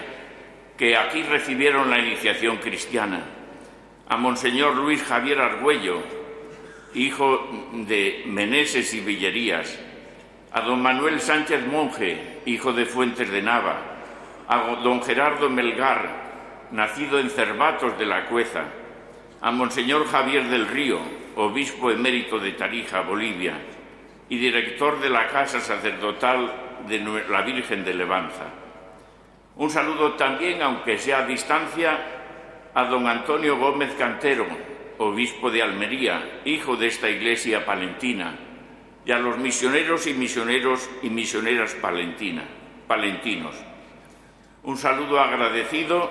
que 0.76 0.96
aquí 0.96 1.22
recibieron 1.22 1.90
la 1.90 1.98
iniciación 1.98 2.56
cristiana, 2.58 3.24
a 4.08 4.16
Monseñor 4.16 4.76
Luis 4.76 5.02
Javier 5.02 5.40
Argüello, 5.40 6.02
hijo 6.94 7.46
de 7.72 8.22
Meneses 8.26 8.94
y 8.94 9.00
Villerías, 9.00 9.78
a 10.52 10.62
don 10.62 10.82
Manuel 10.82 11.20
Sánchez 11.20 11.66
Monje, 11.66 12.40
hijo 12.46 12.72
de 12.72 12.86
Fuentes 12.86 13.30
de 13.30 13.42
Nava, 13.42 13.76
a 14.48 14.80
don 14.82 15.02
Gerardo 15.02 15.50
Melgar, 15.50 16.68
nacido 16.72 17.18
en 17.18 17.30
Cervatos 17.30 17.98
de 17.98 18.06
la 18.06 18.26
Cueza, 18.26 18.64
a 19.40 19.50
Monseñor 19.50 20.06
Javier 20.06 20.48
del 20.48 20.66
Río, 20.66 20.98
obispo 21.36 21.90
emérito 21.90 22.38
de 22.38 22.52
Tarija, 22.52 23.02
Bolivia, 23.02 23.54
y 24.30 24.38
director 24.38 25.00
de 25.00 25.10
la 25.10 25.26
Casa 25.26 25.60
Sacerdotal 25.60 26.86
de 26.88 27.00
la 27.28 27.42
Virgen 27.42 27.84
de 27.84 27.92
Levanza. 27.92 28.46
Un 29.56 29.68
saludo 29.68 30.12
también, 30.12 30.62
aunque 30.62 30.96
sea 30.96 31.18
a 31.18 31.26
distancia, 31.26 31.98
a 32.72 32.84
don 32.84 33.06
Antonio 33.08 33.58
Gómez 33.58 33.92
Cantero, 33.98 34.46
obispo 34.98 35.50
de 35.50 35.62
Almería, 35.62 36.40
hijo 36.44 36.76
de 36.76 36.86
esta 36.86 37.10
iglesia 37.10 37.66
palentina, 37.66 38.38
y 39.04 39.10
a 39.10 39.18
los 39.18 39.36
misioneros 39.36 40.06
y 40.06 40.14
misioneros 40.14 40.88
y 41.02 41.10
misioneras 41.10 41.74
palentinos. 41.74 43.54
Un 44.62 44.76
saludo 44.76 45.18
agradecido 45.18 46.08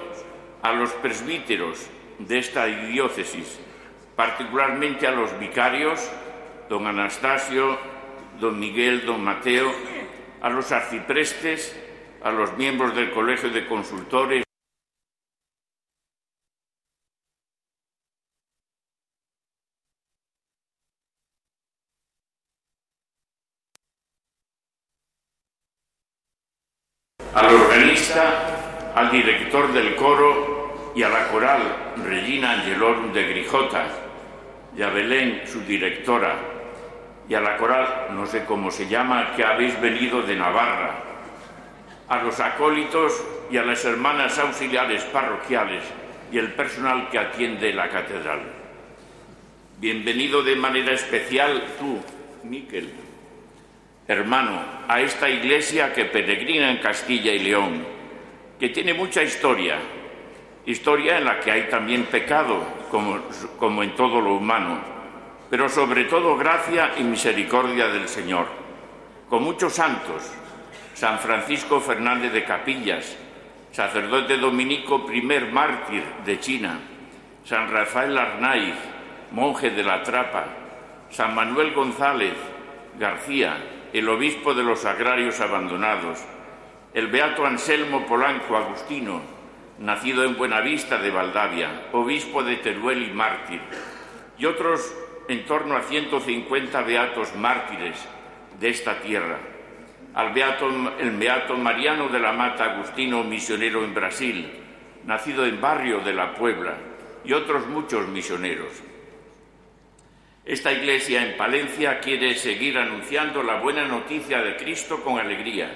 a 0.61 0.73
los 0.73 0.91
presbíteros 0.91 1.89
de 2.19 2.39
esta 2.39 2.65
diócesis, 2.65 3.61
particularmente 4.17 5.07
a 5.07 5.11
los 5.11 5.39
vicarios, 5.39 6.11
don 6.67 6.85
Anastasio, 6.85 7.79
don 8.39 8.59
Miguel, 8.59 9.05
don 9.05 9.23
Mateo, 9.23 9.71
a 10.41 10.49
los 10.49 10.71
arciprestes, 10.71 11.75
a 12.23 12.31
los 12.31 12.57
miembros 12.57 12.95
del 12.95 13.11
Colegio 13.11 13.49
de 13.49 13.67
Consultores, 13.67 14.43
al 27.33 27.53
organista, 27.53 28.93
al 28.95 29.11
director 29.11 29.71
del 29.71 29.95
coro 29.95 30.93
y 30.95 31.03
a 31.03 31.09
la 31.09 31.27
coral 31.29 31.93
Regina 32.03 32.53
Angelón 32.53 33.13
de 33.13 33.23
Grijota, 33.23 33.87
y 34.75 34.81
a 34.81 34.89
Belén, 34.89 35.41
su 35.45 35.61
directora, 35.61 36.58
y 37.29 37.35
a 37.35 37.39
la 37.39 37.57
coral, 37.57 38.07
no 38.15 38.25
sé 38.25 38.43
cómo 38.45 38.71
se 38.71 38.87
llama, 38.87 39.35
que 39.35 39.43
habéis 39.43 39.79
venido 39.79 40.23
de 40.23 40.35
Navarra, 40.35 40.95
a 42.07 42.23
los 42.23 42.39
acólitos 42.39 43.23
y 43.51 43.57
a 43.57 43.63
las 43.63 43.85
hermanas 43.85 44.39
auxiliares 44.39 45.03
parroquiales 45.03 45.83
y 46.31 46.39
el 46.39 46.53
personal 46.53 47.07
que 47.11 47.19
atiende 47.19 47.71
la 47.71 47.87
catedral. 47.87 48.39
Bienvenido 49.77 50.41
de 50.41 50.55
manera 50.55 50.91
especial 50.91 51.63
tú, 51.77 51.99
Miquel, 52.43 52.91
hermano, 54.07 54.59
a 54.87 54.99
esta 54.99 55.29
iglesia 55.29 55.93
que 55.93 56.05
peregrina 56.05 56.71
en 56.71 56.79
Castilla 56.79 57.31
y 57.31 57.39
León, 57.39 57.85
que 58.59 58.69
tiene 58.69 58.95
mucha 58.95 59.21
historia, 59.21 59.77
historia 60.65 61.19
en 61.19 61.25
la 61.25 61.39
que 61.39 61.51
hay 61.51 61.69
también 61.69 62.05
pecado, 62.05 62.63
como, 62.89 63.19
como 63.59 63.83
en 63.83 63.95
todo 63.95 64.19
lo 64.19 64.33
humano 64.33 64.98
pero 65.49 65.67
sobre 65.67 66.05
todo 66.05 66.37
gracia 66.37 66.93
y 66.97 67.03
misericordia 67.03 67.87
del 67.87 68.07
Señor, 68.07 68.47
con 69.29 69.43
muchos 69.43 69.73
santos, 69.73 70.31
San 70.93 71.19
Francisco 71.19 71.79
Fernández 71.79 72.31
de 72.33 72.43
Capillas, 72.43 73.17
sacerdote 73.71 74.37
dominico 74.37 75.05
primer 75.05 75.51
mártir 75.51 76.03
de 76.25 76.39
China, 76.39 76.79
San 77.45 77.71
Rafael 77.71 78.17
Arnaiz, 78.17 78.75
monje 79.31 79.71
de 79.71 79.83
la 79.83 80.03
Trapa, 80.03 80.45
San 81.09 81.33
Manuel 81.33 81.73
González 81.73 82.33
García, 82.99 83.57
el 83.93 84.07
obispo 84.09 84.53
de 84.53 84.63
los 84.63 84.85
agrarios 84.85 85.39
abandonados, 85.39 86.19
el 86.93 87.07
beato 87.07 87.45
Anselmo 87.45 88.05
Polanco 88.05 88.55
Agustino, 88.55 89.21
nacido 89.79 90.23
en 90.25 90.37
Buenavista 90.37 90.97
de 90.97 91.09
Valdavia, 91.09 91.87
obispo 91.93 92.43
de 92.43 92.57
Teruel 92.57 93.03
y 93.03 93.13
mártir, 93.13 93.61
y 94.37 94.45
otros 94.45 94.93
en 95.29 95.45
torno 95.45 95.77
a 95.77 95.83
150 95.83 96.81
beatos 96.81 97.35
mártires 97.35 98.03
de 98.59 98.69
esta 98.69 98.99
tierra. 98.99 99.37
Al 100.15 100.33
beato, 100.33 100.67
el 100.99 101.11
beato 101.11 101.55
Mariano 101.55 102.09
de 102.09 102.19
la 102.19 102.33
Mata 102.33 102.73
Agustino, 102.73 103.23
misionero 103.23 103.83
en 103.83 103.93
Brasil, 103.93 104.49
nacido 105.05 105.45
en 105.45 105.61
Barrio 105.61 105.99
de 105.99 106.13
la 106.13 106.33
Puebla, 106.33 106.73
y 107.23 107.33
otros 107.33 107.67
muchos 107.67 108.07
misioneros. 108.07 108.71
Esta 110.45 110.73
iglesia 110.73 111.23
en 111.23 111.37
Palencia 111.37 111.99
quiere 111.99 112.33
seguir 112.33 112.79
anunciando 112.79 113.43
la 113.43 113.61
buena 113.61 113.85
noticia 113.85 114.41
de 114.41 114.55
Cristo 114.55 115.03
con 115.03 115.19
alegría. 115.19 115.69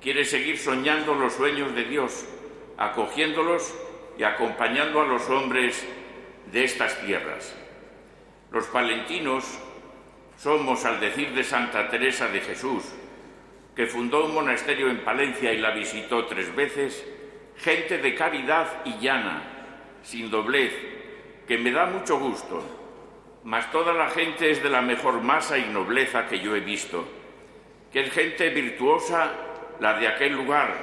Quiere 0.00 0.24
seguir 0.24 0.56
soñando 0.56 1.14
los 1.14 1.34
sueños 1.34 1.74
de 1.74 1.84
Dios, 1.84 2.26
acogiéndolos 2.78 3.74
y 4.16 4.22
acompañando 4.22 5.02
a 5.02 5.06
los 5.06 5.28
hombres 5.28 5.86
de 6.50 6.64
estas 6.64 6.98
tierras. 7.02 7.54
Los 8.52 8.66
palentinos 8.66 9.44
somos, 10.36 10.84
al 10.84 10.98
decir 10.98 11.32
de 11.34 11.44
Santa 11.44 11.88
Teresa 11.88 12.28
de 12.28 12.40
Jesús, 12.40 12.82
que 13.76 13.86
fundó 13.86 14.24
un 14.24 14.34
monasterio 14.34 14.90
en 14.90 15.04
Palencia 15.04 15.52
y 15.52 15.58
la 15.58 15.70
visitó 15.70 16.26
tres 16.26 16.54
veces, 16.56 17.06
gente 17.56 17.98
de 17.98 18.14
caridad 18.14 18.84
y 18.84 18.98
llana, 18.98 19.42
sin 20.02 20.30
doblez, 20.30 20.72
que 21.46 21.58
me 21.58 21.70
da 21.70 21.86
mucho 21.86 22.18
gusto, 22.18 22.62
mas 23.44 23.70
toda 23.70 23.92
la 23.92 24.08
gente 24.08 24.50
es 24.50 24.62
de 24.62 24.70
la 24.70 24.82
mejor 24.82 25.20
masa 25.20 25.56
y 25.56 25.66
nobleza 25.66 26.26
que 26.26 26.40
yo 26.40 26.56
he 26.56 26.60
visto, 26.60 27.06
que 27.92 28.00
es 28.00 28.12
gente 28.12 28.50
virtuosa 28.50 29.32
la 29.78 29.94
de 29.94 30.08
aquel 30.08 30.34
lugar, 30.34 30.74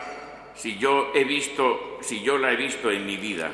si 0.56 0.78
yo 0.78 1.12
he 1.14 1.26
visto, 1.26 1.98
si 2.02 2.22
yo 2.22 2.38
la 2.38 2.54
he 2.54 2.56
visto 2.56 2.90
en 2.90 3.06
mi 3.06 3.18
vida. 3.18 3.52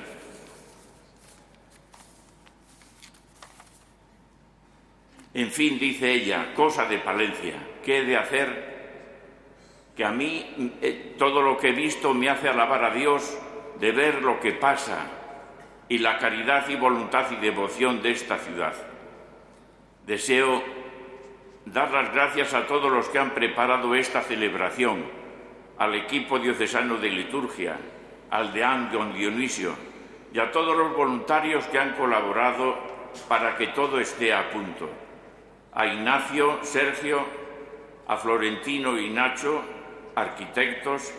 En 5.33 5.49
fin, 5.49 5.79
dice 5.79 6.11
ella, 6.11 6.53
cosa 6.53 6.85
de 6.85 6.99
Palencia, 6.99 7.55
¿qué 7.83 7.99
he 7.99 8.05
de 8.05 8.17
hacer? 8.17 8.73
Que 9.95 10.05
a 10.05 10.11
mí 10.11 10.77
eh, 10.81 11.15
todo 11.17 11.41
lo 11.41 11.57
que 11.57 11.69
he 11.69 11.73
visto 11.73 12.13
me 12.13 12.29
hace 12.29 12.49
alabar 12.49 12.83
a 12.83 12.93
Dios 12.93 13.37
de 13.79 13.91
ver 13.91 14.21
lo 14.21 14.39
que 14.39 14.53
pasa 14.53 15.07
y 15.89 15.97
la 15.97 16.19
caridad 16.19 16.69
y 16.69 16.75
voluntad 16.75 17.31
y 17.31 17.35
devoción 17.37 18.01
de 18.03 18.11
esta 18.11 18.37
ciudad. 18.37 18.75
Deseo 20.05 20.61
dar 21.65 21.91
las 21.91 22.13
gracias 22.13 22.53
a 22.53 22.67
todos 22.67 22.91
los 22.91 23.09
que 23.09 23.19
han 23.19 23.31
preparado 23.31 23.95
esta 23.95 24.21
celebración, 24.21 25.03
al 25.79 25.95
equipo 25.95 26.37
diocesano 26.37 26.97
de 26.97 27.09
liturgia, 27.09 27.77
al 28.29 28.53
deán 28.53 28.91
don 28.91 29.13
Dionisio 29.13 29.73
y 30.31 30.39
a 30.39 30.51
todos 30.51 30.77
los 30.77 30.95
voluntarios 30.95 31.65
que 31.65 31.79
han 31.79 31.93
colaborado 31.93 32.77
para 33.27 33.55
que 33.57 33.67
todo 33.67 33.99
esté 33.99 34.33
a 34.33 34.49
punto. 34.51 34.89
A 35.75 35.87
Ignacio, 35.87 36.59
Sergio, 36.61 37.25
a 38.07 38.17
Florentino 38.17 38.99
y 38.99 39.09
Nacho, 39.09 39.61
arquitectos, 40.15 41.11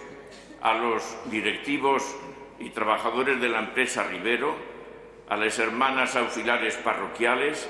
a 0.60 0.74
los 0.74 1.18
directivos 1.30 2.16
y 2.60 2.70
trabajadores 2.70 3.40
de 3.40 3.48
la 3.48 3.58
empresa 3.58 4.04
Rivero, 4.04 4.54
a 5.28 5.36
las 5.36 5.58
hermanas 5.58 6.14
auxiliares 6.14 6.76
parroquiales, 6.76 7.68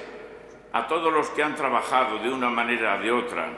a 0.72 0.86
todos 0.86 1.12
los 1.12 1.30
que 1.30 1.42
han 1.42 1.54
trabajado 1.54 2.18
de 2.18 2.28
una 2.30 2.50
manera 2.50 2.96
o 2.96 3.02
de 3.02 3.12
otra. 3.12 3.48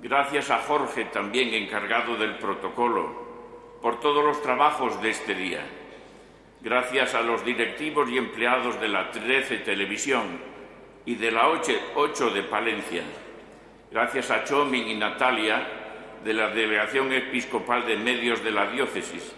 Gracias 0.00 0.50
a 0.50 0.58
Jorge, 0.58 1.04
también 1.06 1.52
encargado 1.52 2.16
del 2.16 2.38
protocolo, 2.38 3.78
por 3.82 4.00
todos 4.00 4.24
los 4.24 4.40
trabajos 4.40 5.00
de 5.02 5.10
este 5.10 5.34
día. 5.34 5.60
Gracias 6.62 7.14
a 7.14 7.20
los 7.20 7.44
directivos 7.44 8.08
y 8.08 8.16
empleados 8.16 8.80
de 8.80 8.88
la 8.88 9.10
13 9.10 9.58
Televisión 9.58 10.49
y 11.06 11.14
de 11.14 11.30
la 11.30 11.48
8 11.48 12.30
de 12.30 12.42
Palencia. 12.42 13.02
Gracias 13.90 14.30
a 14.30 14.44
Chomin 14.44 14.88
y 14.88 14.94
Natalia 14.94 15.66
de 16.24 16.34
la 16.34 16.50
Delegación 16.50 17.12
Episcopal 17.12 17.86
de 17.86 17.96
Medios 17.96 18.44
de 18.44 18.50
la 18.50 18.70
Diócesis 18.70 19.34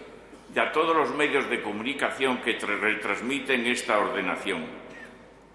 y 0.54 0.59
a 0.59 0.73
todos 0.73 0.95
los 0.95 1.14
medios 1.14 1.49
de 1.49 1.62
comunicación 1.62 2.38
que 2.38 2.59
retransmiten 2.59 3.66
esta 3.66 3.99
ordenación, 3.99 4.66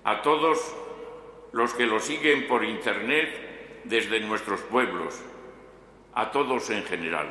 a 0.04 0.22
todos 0.22 0.76
los 1.52 1.74
que 1.74 1.86
lo 1.86 2.00
siguen 2.00 2.48
por 2.48 2.64
Internet 2.64 3.82
desde 3.84 4.20
nuestros 4.22 4.62
pueblos, 4.62 5.22
a 6.14 6.32
todos 6.32 6.70
en 6.72 6.84
general. 6.86 7.28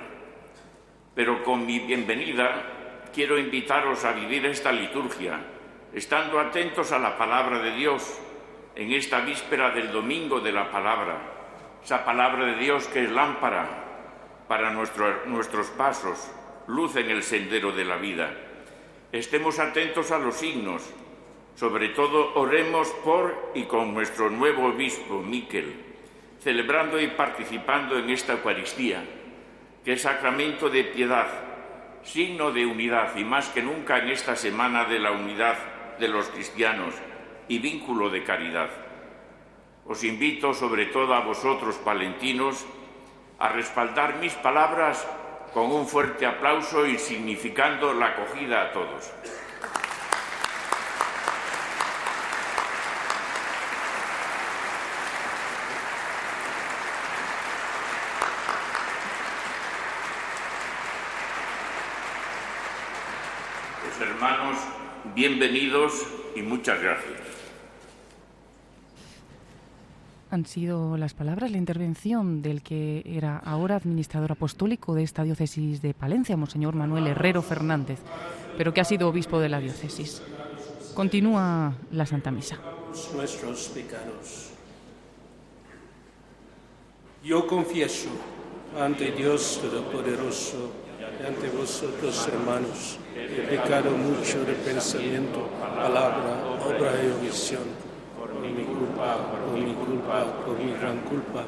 Pero 1.14 1.42
con 1.42 1.66
mi 1.66 1.80
bienvenida 1.80 3.08
quiero 3.12 3.38
invitaros 3.38 4.04
a 4.04 4.12
vivir 4.12 4.46
esta 4.46 4.70
liturgia, 4.70 5.40
estando 5.92 6.38
atentos 6.38 6.92
a 6.92 6.98
la 6.98 7.16
palabra 7.16 7.58
de 7.60 7.72
Dios 7.72 8.20
en 8.76 8.92
esta 8.92 9.20
víspera 9.20 9.70
del 9.70 9.90
domingo 9.90 10.40
de 10.40 10.52
la 10.52 10.70
palabra, 10.70 11.16
esa 11.82 12.04
palabra 12.04 12.44
de 12.44 12.56
Dios 12.56 12.86
que 12.88 13.04
es 13.04 13.10
lámpara 13.10 14.44
para 14.46 14.70
nuestros 14.70 15.68
pasos, 15.68 16.30
luz 16.66 16.94
en 16.96 17.10
el 17.10 17.22
sendero 17.22 17.72
de 17.72 17.86
la 17.86 17.96
vida. 17.96 18.30
Estemos 19.12 19.58
atentos 19.58 20.10
a 20.10 20.18
los 20.18 20.36
signos, 20.36 20.82
sobre 21.54 21.88
todo 21.90 22.34
oremos 22.34 22.88
por 23.02 23.52
y 23.54 23.62
con 23.64 23.94
nuestro 23.94 24.28
nuevo 24.28 24.66
obispo, 24.66 25.22
Miquel, 25.22 25.74
celebrando 26.38 27.00
y 27.00 27.08
participando 27.08 27.98
en 27.98 28.10
esta 28.10 28.34
Eucaristía, 28.34 29.02
que 29.82 29.94
es 29.94 30.02
sacramento 30.02 30.68
de 30.68 30.84
piedad, 30.84 31.28
signo 32.02 32.52
de 32.52 32.66
unidad 32.66 33.16
y 33.16 33.24
más 33.24 33.48
que 33.48 33.62
nunca 33.62 33.98
en 33.98 34.10
esta 34.10 34.36
semana 34.36 34.84
de 34.84 34.98
la 34.98 35.12
unidad 35.12 35.56
de 35.98 36.08
los 36.08 36.28
cristianos 36.28 36.94
y 37.48 37.58
vínculo 37.58 38.10
de 38.10 38.24
caridad. 38.24 38.70
Os 39.86 40.02
invito 40.02 40.52
sobre 40.52 40.86
todo 40.86 41.14
a 41.14 41.20
vosotros, 41.20 41.76
palentinos, 41.76 42.64
a 43.38 43.48
respaldar 43.50 44.16
mis 44.16 44.34
palabras 44.34 45.06
con 45.54 45.70
un 45.70 45.86
fuerte 45.86 46.26
aplauso 46.26 46.86
y 46.86 46.98
significando 46.98 47.94
la 47.94 48.06
acogida 48.08 48.62
a 48.62 48.72
todos. 48.72 49.12
Hermanos, 63.98 64.58
bienvenidos 65.14 66.06
y 66.34 66.42
muchas 66.42 66.82
gracias. 66.82 67.25
Han 70.30 70.46
sido 70.46 70.96
las 70.96 71.14
palabras, 71.14 71.50
la 71.50 71.58
intervención 71.58 72.42
del 72.42 72.62
que 72.62 73.02
era 73.06 73.38
ahora 73.38 73.76
administrador 73.76 74.32
apostólico 74.32 74.94
de 74.94 75.02
esta 75.02 75.22
diócesis 75.22 75.80
de 75.82 75.94
Palencia, 75.94 76.36
Monseñor 76.36 76.74
Manuel 76.74 77.06
Herrero 77.06 77.42
Fernández, 77.42 78.00
pero 78.56 78.74
que 78.74 78.80
ha 78.80 78.84
sido 78.84 79.08
obispo 79.08 79.38
de 79.38 79.48
la 79.48 79.60
diócesis. 79.60 80.22
Continúa 80.94 81.74
la 81.92 82.06
Santa 82.06 82.30
Misa. 82.30 82.58
Nuestros 83.14 83.68
pecados. 83.68 84.50
Yo 87.22 87.46
confieso 87.46 88.08
ante 88.78 89.12
Dios 89.12 89.60
Todopoderoso 89.60 90.72
y 90.98 91.26
ante 91.26 91.48
vosotros, 91.50 92.28
hermanos, 92.28 92.98
he 93.14 93.42
pecado 93.42 93.90
mucho 93.92 94.44
de 94.44 94.54
pensamiento, 94.54 95.48
palabra, 95.58 96.58
obra 96.64 96.92
y 97.02 97.10
omisión 97.20 97.85
mi 98.48 98.64
culpa, 98.64 99.16
por 99.30 99.58
mi 99.58 99.72
culpa, 99.74 100.24
por 100.44 100.58
mi 100.58 100.72
gran 100.72 100.98
culpa. 101.00 101.44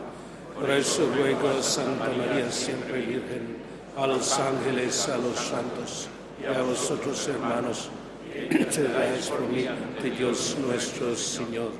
Por 0.58 0.70
eso 0.70 1.08
ruego 1.16 1.48
a 1.48 1.62
Santa 1.62 2.10
María 2.16 2.50
siempre 2.50 3.00
Virgen, 3.00 3.56
a 3.96 4.06
los 4.06 4.38
ángeles, 4.38 5.08
a 5.08 5.16
los 5.16 5.36
santos 5.36 6.08
y 6.40 6.46
a 6.46 6.62
vosotros 6.62 7.28
hermanos, 7.28 7.90
intercedáis 8.34 9.26
por 9.28 9.40
mí 9.42 9.66
de 10.02 10.10
Dios 10.10 10.56
nuestro 10.60 11.14
Señor. 11.14 11.70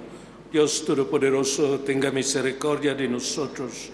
Dios 0.51 0.85
Todopoderoso, 0.85 1.81
tenga 1.81 2.11
misericordia 2.11 2.95
de 2.95 3.09
nosotros, 3.09 3.91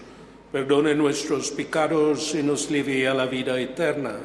perdone 0.51 0.95
nuestros 0.95 1.51
pecados 1.51 2.33
y 2.35 2.43
nos 2.43 2.71
libre 2.71 3.07
a 3.07 3.13
la 3.13 3.25
vida 3.25 3.59
eterna. 3.59 4.15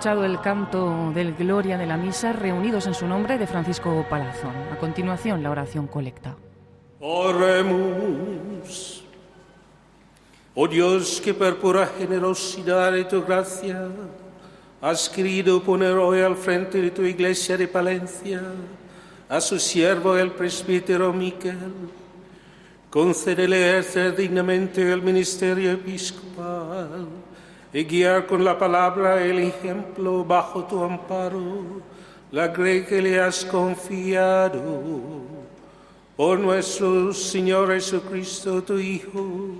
Escuchado 0.00 0.24
el 0.24 0.40
canto 0.40 1.12
del 1.14 1.34
Gloria 1.34 1.76
de 1.76 1.84
la 1.84 1.98
Misa 1.98 2.32
reunidos 2.32 2.86
en 2.86 2.94
su 2.94 3.06
nombre 3.06 3.36
de 3.36 3.46
Francisco 3.46 4.02
Palazón. 4.08 4.54
A 4.72 4.78
continuación, 4.78 5.42
la 5.42 5.50
oración 5.50 5.88
colecta. 5.88 6.36
Oremos. 7.00 9.04
Oh 10.54 10.66
Dios, 10.66 11.20
que 11.22 11.34
por 11.34 11.58
pura 11.58 11.86
generosidad 11.98 12.92
de 12.92 13.04
tu 13.04 13.22
gracia 13.22 13.88
has 14.80 15.06
querido 15.10 15.62
poner 15.62 15.98
hoy 15.98 16.22
al 16.22 16.36
frente 16.36 16.80
de 16.80 16.92
tu 16.92 17.02
iglesia 17.02 17.58
de 17.58 17.68
Palencia 17.68 18.40
a 19.28 19.38
su 19.38 19.58
siervo 19.58 20.16
el 20.16 20.30
presbítero 20.30 21.12
Miquel, 21.12 21.58
concédele 22.88 23.68
ejercer 23.68 24.16
dignamente 24.16 24.90
el 24.90 25.02
ministerio 25.02 25.72
episcopal 25.72 26.29
y 27.72 27.84
guiar 27.84 28.26
con 28.26 28.44
la 28.44 28.58
palabra 28.58 29.22
el 29.22 29.38
ejemplo 29.38 30.24
bajo 30.24 30.64
tu 30.64 30.82
amparo 30.82 31.80
la 32.32 32.48
grey 32.48 32.84
que 32.84 33.00
le 33.02 33.20
has 33.20 33.44
confiado 33.44 34.82
por 36.16 36.38
nuestro 36.38 37.12
Señor 37.12 37.72
Jesucristo, 37.72 38.62
tu 38.62 38.78
Hijo, 38.78 39.50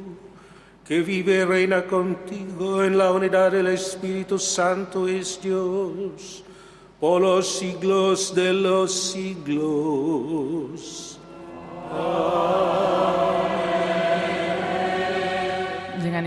que 0.87 1.01
vive 1.01 1.38
y 1.38 1.44
reina 1.44 1.85
contigo 1.87 2.85
en 2.85 2.96
la 2.96 3.11
unidad 3.12 3.51
del 3.53 3.66
Espíritu 3.68 4.38
Santo, 4.38 5.09
es 5.09 5.40
Dios, 5.42 6.44
por 7.01 7.23
los 7.23 7.59
siglos 7.59 8.35
de 8.35 8.53
los 8.53 8.92
siglos. 8.92 9.51
Llegan 11.90 12.89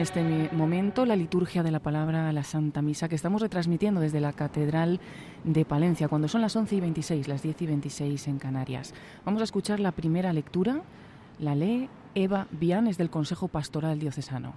este 0.03 0.49
momento 0.51 1.05
la 1.05 1.15
liturgia 1.15 1.63
de 1.63 1.71
la 1.71 1.79
palabra 1.79 2.29
a 2.29 2.33
la 2.33 2.43
Santa 2.43 2.81
Misa 2.81 3.07
que 3.07 3.15
estamos 3.15 3.41
retransmitiendo 3.41 4.01
desde 4.01 4.19
la 4.19 4.33
Catedral 4.33 4.99
de 5.45 5.65
Palencia, 5.65 6.09
cuando 6.09 6.27
son 6.27 6.41
las 6.41 6.55
11 6.55 6.75
y 6.75 6.79
26, 6.81 7.27
las 7.27 7.41
10 7.41 7.61
y 7.61 7.65
26 7.67 8.27
en 8.27 8.37
Canarias. 8.37 8.93
Vamos 9.25 9.41
a 9.41 9.45
escuchar 9.45 9.79
la 9.79 9.93
primera 9.93 10.33
lectura, 10.33 10.81
la 11.39 11.55
lee 11.55 11.89
Eva 12.15 12.47
Vianes 12.51 12.97
del 12.97 13.09
Consejo 13.09 13.47
Pastoral 13.47 13.97
Diocesano. 13.97 14.53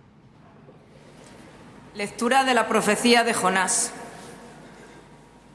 Lectura 1.95 2.45
de 2.45 2.53
la 2.53 2.67
profecía 2.67 3.25
de 3.25 3.33
Jonás. 3.33 3.93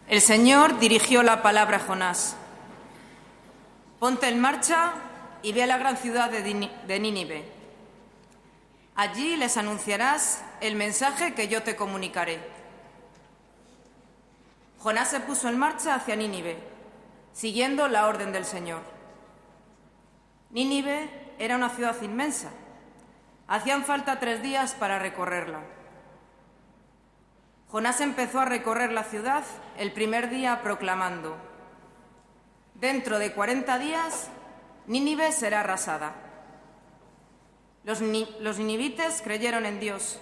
El 0.08 0.22
Señor 0.22 0.80
dirigió 0.80 1.22
la 1.22 1.42
palabra 1.42 1.78
a 1.78 1.80
Jonás. 1.82 2.36
Ponte 4.00 4.30
en 4.30 4.40
marcha 4.40 4.94
y 5.44 5.52
ve 5.52 5.64
a 5.64 5.68
la 5.68 5.78
gran 5.78 5.98
ciudad 5.98 6.32
de 6.32 7.00
Nínive 7.00 7.61
Allí 8.96 9.36
les 9.38 9.58
anunciarás 9.58 10.44
el 10.60 10.76
mensaje 10.76 11.34
que 11.34 11.48
yo 11.48 11.64
te 11.64 11.76
comunicaré. 11.76 12.40
Jonás 14.80 15.10
se 15.10 15.20
puso 15.20 15.48
en 15.48 15.58
marcha 15.58 15.96
hacia 15.96 16.16
Nínive, 16.16 16.58
siguiendo 17.34 17.88
la 17.88 18.08
orden 18.08 18.32
del 18.32 18.46
Señor. 18.46 18.82
Nínive 20.50 21.34
era 21.40 21.56
una 21.56 21.70
ciudad 21.70 22.00
inmensa. 22.02 22.50
Hacían 23.48 23.86
falta 23.86 24.20
tres 24.20 24.42
días 24.42 24.74
para 24.74 25.00
recorrerla. 25.00 25.62
Jonás 27.70 28.02
empezó 28.02 28.42
a 28.42 28.46
recorrer 28.46 28.92
la 28.92 29.04
ciudad 29.04 29.44
el 29.78 29.94
primer 29.94 30.30
día 30.30 30.62
proclamando, 30.62 31.38
Dentro 32.82 33.20
de 33.20 33.32
cuarenta 33.32 33.78
días, 33.78 34.30
Nínive 34.88 35.32
será 35.32 35.60
arrasada. 35.60 36.16
Los, 37.84 38.02
ninivites 38.02 39.22
creyeron 39.24 39.66
en 39.66 39.80
Dios, 39.80 40.20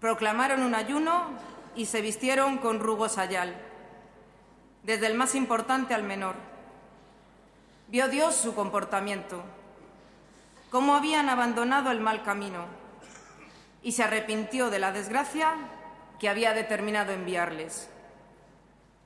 proclamaron 0.00 0.62
un 0.62 0.74
ayuno 0.74 1.26
y 1.74 1.86
se 1.86 2.00
vistieron 2.00 2.58
con 2.58 2.80
rugo 2.80 3.08
sayal, 3.10 3.54
desde 4.82 5.06
el 5.06 5.14
más 5.14 5.34
importante 5.34 5.92
al 5.92 6.02
menor. 6.02 6.36
Vio 7.88 8.08
Dios 8.08 8.34
su 8.34 8.54
comportamiento, 8.54 9.42
cómo 10.70 10.94
habían 10.94 11.28
abandonado 11.28 11.90
el 11.90 12.00
mal 12.00 12.22
camino, 12.22 12.64
y 13.82 13.92
se 13.92 14.04
arrepintió 14.04 14.70
de 14.70 14.78
la 14.78 14.92
desgracia 14.92 15.54
que 16.18 16.28
había 16.28 16.54
determinado 16.54 17.12
enviarles. 17.12 17.90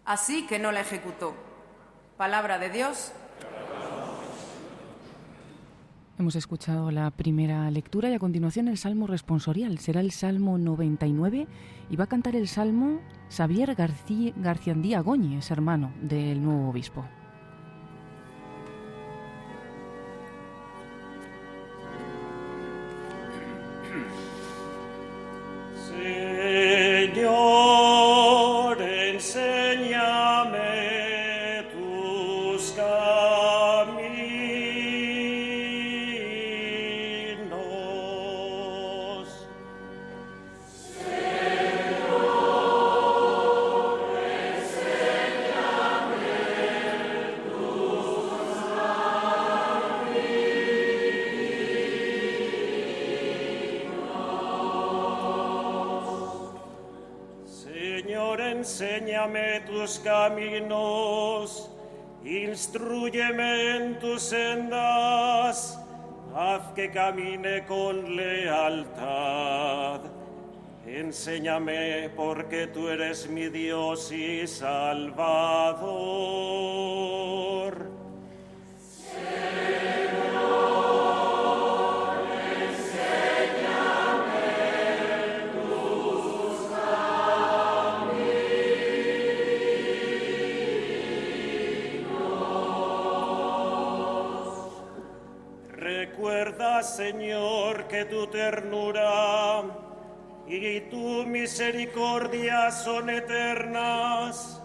Así 0.04 0.46
que 0.46 0.58
no 0.58 0.70
la 0.70 0.82
ejecutó. 0.82 1.34
Palabra 2.16 2.58
de 2.58 2.70
Dios. 2.70 3.12
Hemos 6.16 6.36
escuchado 6.36 6.92
la 6.92 7.10
primera 7.10 7.68
lectura 7.72 8.08
y 8.08 8.14
a 8.14 8.20
continuación 8.20 8.68
el 8.68 8.78
Salmo 8.78 9.08
responsorial. 9.08 9.78
Será 9.78 10.00
el 10.00 10.12
Salmo 10.12 10.58
99 10.58 11.48
y 11.90 11.96
va 11.96 12.04
a 12.04 12.06
cantar 12.06 12.36
el 12.36 12.46
Salmo 12.46 13.00
Xavier 13.30 13.74
García, 13.74 14.32
Garciandía 14.36 15.00
Góñez, 15.00 15.50
hermano 15.50 15.92
del 16.00 16.40
nuevo 16.40 16.70
obispo. 16.70 17.04
Caminos, 60.02 61.70
instruyeme 62.24 63.76
en 63.76 63.98
tus 63.98 64.22
sendas, 64.22 65.78
haz 66.34 66.72
que 66.74 66.90
camine 66.90 67.64
con 67.66 68.16
lealtad. 68.16 70.00
Enséñame 70.86 72.10
porque 72.16 72.66
tú 72.66 72.88
eres 72.88 73.28
mi 73.28 73.48
Dios 73.48 74.10
y 74.12 74.46
Salvador. 74.46 75.84
Señor, 96.96 97.88
que 97.88 98.04
tu 98.04 98.28
ternura 98.28 99.64
y 100.46 100.80
tu 100.82 101.24
misericordia 101.26 102.70
son 102.70 103.10
eternas. 103.10 104.62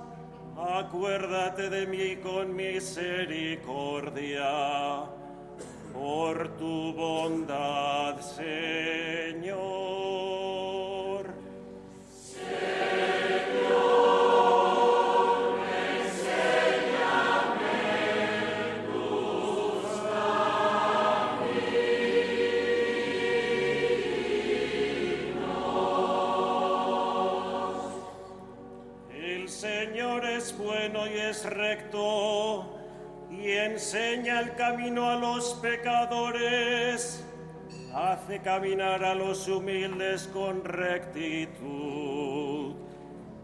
Acuérdate 0.56 1.72
de 1.72 1.88
mí 1.88 2.18
con 2.18 2.56
misericordia, 2.56 4.46
por 5.92 6.50
tu 6.58 6.94
bondad, 6.94 8.20
Señor. 8.20 9.68
Recto 31.46 32.65
y 33.30 33.52
enseña 33.52 34.39
el 34.39 34.56
camino 34.56 35.10
a 35.10 35.15
los 35.15 35.54
pecadores, 35.62 37.24
hace 37.94 38.39
caminar 38.39 39.04
a 39.04 39.13
los 39.13 39.48
humildes 39.48 40.28
con 40.34 40.63
rectitud, 40.63 41.60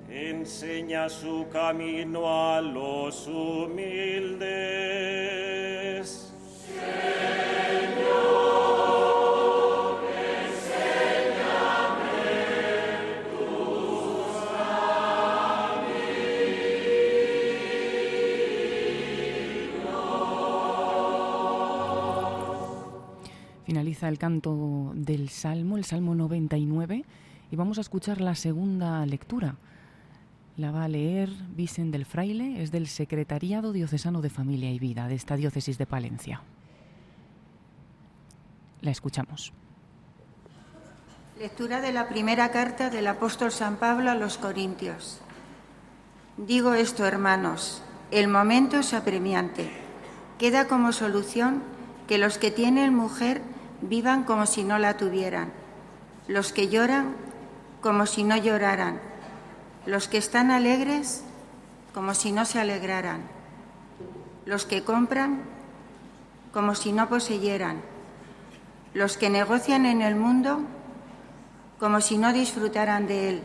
enseña 0.09 1.07
su 1.09 1.47
camino 1.51 2.53
a 2.53 2.59
los 2.61 3.27
humildes. 3.27 4.55
El 24.03 24.17
canto 24.17 24.91
del 24.95 25.29
Salmo, 25.29 25.77
el 25.77 25.85
Salmo 25.85 26.15
99, 26.15 27.05
y 27.51 27.55
vamos 27.55 27.77
a 27.77 27.81
escuchar 27.81 28.21
la 28.21 28.35
segunda 28.35 29.05
lectura. 29.05 29.55
La 30.57 30.71
va 30.71 30.83
a 30.83 30.87
leer 30.87 31.29
Vicen 31.55 31.91
del 31.91 32.05
Fraile, 32.05 32.61
es 32.61 32.71
del 32.71 32.87
Secretariado 32.87 33.73
Diocesano 33.73 34.21
de 34.21 34.29
Familia 34.29 34.71
y 34.71 34.79
Vida 34.79 35.07
de 35.07 35.15
esta 35.15 35.35
diócesis 35.35 35.77
de 35.77 35.85
Palencia. 35.85 36.41
La 38.81 38.91
escuchamos. 38.91 39.53
Lectura 41.39 41.81
de 41.81 41.91
la 41.91 42.07
primera 42.07 42.51
carta 42.51 42.89
del 42.89 43.07
apóstol 43.07 43.51
San 43.51 43.77
Pablo 43.77 44.11
a 44.11 44.15
los 44.15 44.37
Corintios. 44.37 45.19
Digo 46.37 46.73
esto, 46.73 47.05
hermanos, 47.05 47.81
el 48.11 48.27
momento 48.27 48.77
es 48.77 48.93
apremiante. 48.93 49.69
Queda 50.37 50.67
como 50.67 50.91
solución 50.91 51.63
que 52.07 52.17
los 52.17 52.37
que 52.37 52.51
tienen 52.51 52.93
mujer 52.93 53.41
vivan 53.81 54.23
como 54.23 54.45
si 54.45 54.63
no 54.63 54.79
la 54.79 54.97
tuvieran, 54.97 55.51
los 56.27 56.53
que 56.53 56.69
lloran 56.69 57.15
como 57.81 58.05
si 58.05 58.23
no 58.23 58.37
lloraran, 58.37 58.99
los 59.85 60.07
que 60.07 60.17
están 60.17 60.51
alegres 60.51 61.23
como 61.93 62.13
si 62.13 62.31
no 62.31 62.45
se 62.45 62.59
alegraran, 62.59 63.21
los 64.45 64.65
que 64.65 64.83
compran 64.83 65.41
como 66.51 66.75
si 66.75 66.91
no 66.91 67.09
poseyeran, 67.09 67.81
los 68.93 69.17
que 69.17 69.29
negocian 69.29 69.85
en 69.85 70.01
el 70.01 70.15
mundo 70.15 70.61
como 71.79 72.01
si 72.01 72.17
no 72.17 72.33
disfrutaran 72.33 73.07
de 73.07 73.29
él, 73.29 73.41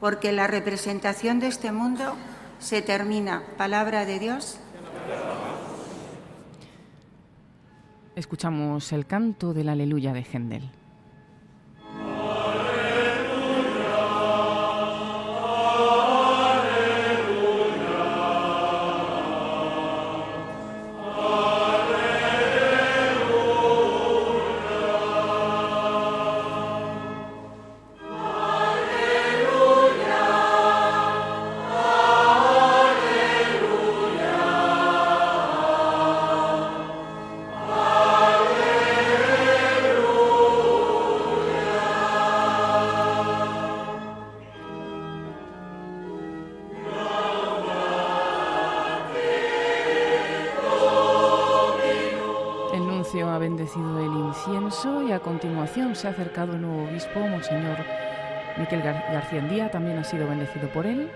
porque 0.00 0.32
la 0.32 0.46
representación 0.46 1.40
de 1.40 1.48
este 1.48 1.72
mundo 1.72 2.14
se 2.58 2.80
termina. 2.80 3.42
Palabra 3.58 4.04
de 4.04 4.18
Dios. 4.18 4.58
Escuchamos 8.14 8.92
el 8.92 9.06
canto 9.06 9.54
del 9.54 9.70
aleluya 9.70 10.12
de 10.12 10.22
Se 55.72 56.06
ha 56.06 56.10
acercado 56.10 56.52
el 56.52 56.60
nuevo 56.60 56.84
obispo, 56.84 57.18
Monseñor 57.18 57.78
Miquel 58.58 58.82
García 58.82 59.40
Andía, 59.40 59.70
también 59.70 59.96
ha 59.96 60.04
sido 60.04 60.28
bendecido 60.28 60.68
por 60.68 60.84
él. 60.84 61.10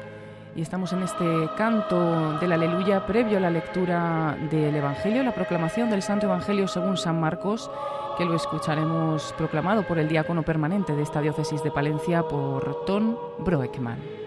Y 0.55 0.63
estamos 0.63 0.95
en 0.95 1.03
este 1.03 1.27
canto 1.59 2.39
del 2.39 2.53
aleluya 2.53 3.05
previo 3.05 3.37
a 3.37 3.41
la 3.41 3.51
lectura 3.51 4.35
del 4.51 4.75
Evangelio, 4.75 5.23
la 5.23 5.35
proclamación 5.35 5.91
del 5.91 6.01
Santo 6.01 6.25
Evangelio 6.25 6.67
según 6.69 6.97
San 6.97 7.21
Marcos, 7.21 7.71
que 8.17 8.25
lo 8.25 8.35
escucharemos 8.35 9.35
proclamado 9.37 9.83
por 9.83 9.99
el 9.99 10.09
diácono 10.09 10.43
permanente 10.43 10.97
de 10.97 11.03
esta 11.03 11.21
diócesis 11.21 11.63
de 11.63 11.71
Palencia, 11.71 12.23
por 12.23 12.87
Ton 12.87 13.19
Broekman. 13.41 14.26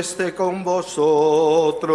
Esté 0.00 0.34
con 0.34 0.64
vosotros. 0.64 1.90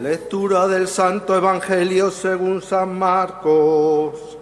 Lectura 0.00 0.66
del 0.68 0.88
Santo 0.88 1.36
Evangelio 1.36 2.10
según 2.10 2.60
San 2.60 2.98
Marcos. 2.98 4.36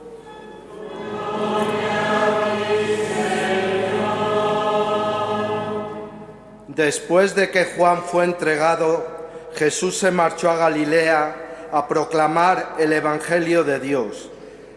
Después 6.69 7.35
de 7.35 7.51
que 7.51 7.67
Juan 7.77 8.03
fue 8.03 8.25
entregado, 8.25 9.07
Jesús 9.55 9.99
se 9.99 10.11
marchó 10.11 10.51
a 10.51 10.57
Galilea 10.57 11.69
a 11.71 11.87
proclamar 11.87 12.77
el 12.79 12.95
Evangelio 12.95 13.63
de 13.65 13.79
Dios. 13.79 14.31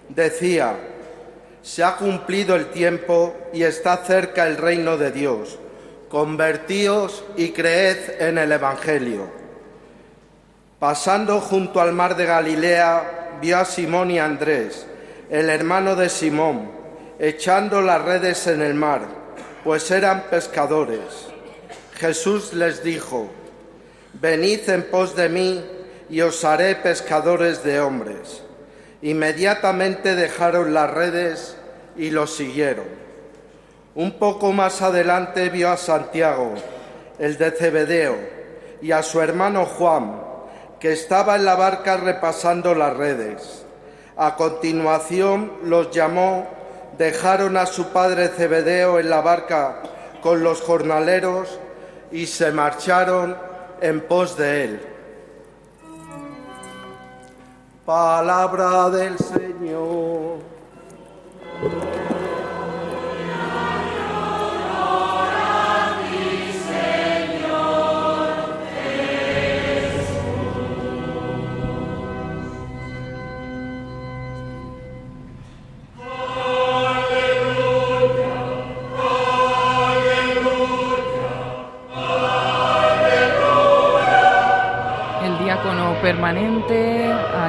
Decía, 0.09 0.94
se 1.65 1.83
ha 1.83 1.95
cumplido 1.95 2.55
el 2.55 2.67
tiempo 2.67 3.35
y 3.51 3.63
está 3.63 3.97
cerca 3.97 4.45
el 4.45 4.55
reino 4.55 4.97
de 4.97 5.11
Dios. 5.11 5.57
Convertíos 6.09 7.25
y 7.35 7.49
creed 7.49 8.21
en 8.21 8.37
el 8.37 8.51
Evangelio. 8.51 9.27
Pasando 10.77 11.41
junto 11.41 11.81
al 11.81 11.91
mar 11.91 12.15
de 12.15 12.27
Galilea, 12.27 13.39
vio 13.41 13.57
a 13.57 13.65
Simón 13.65 14.11
y 14.11 14.19
Andrés, 14.19 14.85
el 15.31 15.49
hermano 15.49 15.95
de 15.95 16.09
Simón, 16.09 16.69
echando 17.17 17.81
las 17.81 17.99
redes 18.03 18.45
en 18.45 18.61
el 18.61 18.75
mar, 18.75 19.01
pues 19.63 19.89
eran 19.89 20.25
pescadores. 20.29 21.29
Jesús 21.95 22.53
les 22.53 22.83
dijo, 22.83 23.27
Venid 24.13 24.69
en 24.69 24.83
pos 24.83 25.15
de 25.15 25.29
mí 25.29 25.65
y 26.11 26.21
os 26.21 26.45
haré 26.45 26.75
pescadores 26.75 27.63
de 27.63 27.79
hombres. 27.79 28.44
Inmediatamente 29.05 30.15
dejaron 30.15 30.73
las 30.73 30.89
redes 30.89 31.55
y 31.95 32.09
los 32.09 32.35
siguieron. 32.35 32.87
Un 33.93 34.17
poco 34.17 34.51
más 34.51 34.81
adelante 34.81 35.49
vio 35.49 35.69
a 35.69 35.77
Santiago, 35.77 36.55
el 37.19 37.37
de 37.37 37.51
Cebedeo, 37.51 38.15
y 38.81 38.93
a 38.93 39.03
su 39.03 39.21
hermano 39.21 39.67
Juan, 39.67 40.23
que 40.79 40.91
estaba 40.91 41.35
en 41.35 41.45
la 41.45 41.53
barca 41.53 41.97
repasando 41.97 42.73
las 42.73 42.97
redes. 42.97 43.63
A 44.17 44.35
continuación 44.35 45.51
los 45.65 45.91
llamó, 45.91 46.47
dejaron 46.97 47.57
a 47.57 47.67
su 47.67 47.89
padre 47.89 48.29
Cebedeo 48.29 48.97
en 48.97 49.11
la 49.11 49.21
barca 49.21 49.83
con 50.23 50.41
los 50.43 50.61
jornaleros 50.61 51.59
y 52.11 52.25
se 52.25 52.51
marcharon 52.51 53.37
en 53.81 54.01
pos 54.01 54.35
de 54.35 54.63
él. 54.63 54.94
Palabra 57.85 58.89
del 58.89 59.15
Señor. 59.19 60.39
El 85.23 85.37
diácono 85.37 85.95
permanente 86.01 86.94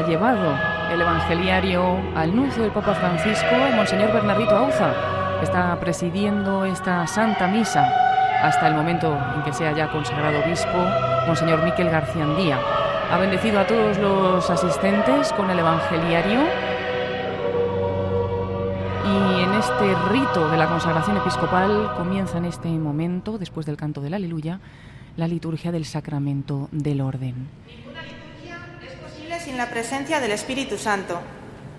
llevado. 0.07 0.57
El 0.93 1.01
evangeliario 1.01 1.99
al 2.15 2.35
nuncio 2.35 2.63
del 2.63 2.73
Papa 2.73 2.95
Francisco, 2.95 3.55
Monseñor 3.75 4.13
Bernardito 4.13 4.57
Auza, 4.57 4.93
que 5.39 5.45
está 5.45 5.79
presidiendo 5.81 6.65
esta 6.65 7.07
Santa 7.07 7.49
Misa. 7.49 7.85
Hasta 8.43 8.69
el 8.69 8.75
momento 8.75 9.19
en 9.35 9.43
que 9.43 9.53
sea 9.53 9.73
ya 9.73 9.91
consagrado 9.91 10.45
obispo, 10.45 10.79
Monseñor 11.27 11.63
Miquel 11.65 11.91
García 11.91 12.25
Andía. 12.25 12.59
Ha 13.11 13.19
bendecido 13.19 13.61
a 13.61 13.67
todos 13.67 13.99
los 13.99 14.49
asistentes 14.49 15.33
con 15.33 15.51
el 15.51 15.59
evangeliario. 15.59 16.41
Y 19.05 19.43
en 19.43 19.55
este 19.55 19.95
rito 20.11 20.49
de 20.49 20.57
la 20.57 20.69
consagración 20.69 21.17
episcopal 21.17 21.93
comienza 21.97 22.39
en 22.39 22.45
este 22.45 22.69
momento, 22.69 23.39
después 23.39 23.67
del 23.67 23.77
canto 23.77 24.01
del 24.01 24.15
aleluya, 24.15 24.61
la 25.17 25.27
liturgia 25.27 25.73
del 25.73 25.85
sacramento 25.85 26.69
del 26.73 27.01
orden 27.01 27.49
sin 29.47 29.57
la 29.57 29.71
presencia 29.71 30.19
del 30.19 30.33
Espíritu 30.33 30.77
Santo. 30.77 31.21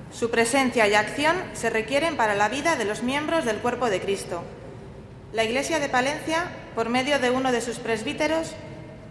Su 0.10 0.32
presencia 0.32 0.88
y 0.88 0.94
acción 0.94 1.36
se 1.52 1.70
requieren 1.70 2.16
para 2.16 2.34
la 2.34 2.48
vida 2.48 2.78
de 2.78 2.86
los 2.86 3.04
miembros 3.04 3.44
del 3.44 3.58
cuerpo 3.58 3.90
de 3.90 4.00
Cristo. 4.00 4.42
La 5.34 5.44
Iglesia 5.44 5.80
de 5.80 5.90
Palencia, 5.90 6.46
por 6.76 6.88
medio 6.88 7.20
de 7.20 7.30
uno 7.30 7.52
de 7.52 7.60
sus 7.60 7.80
presbíteros, 7.80 8.54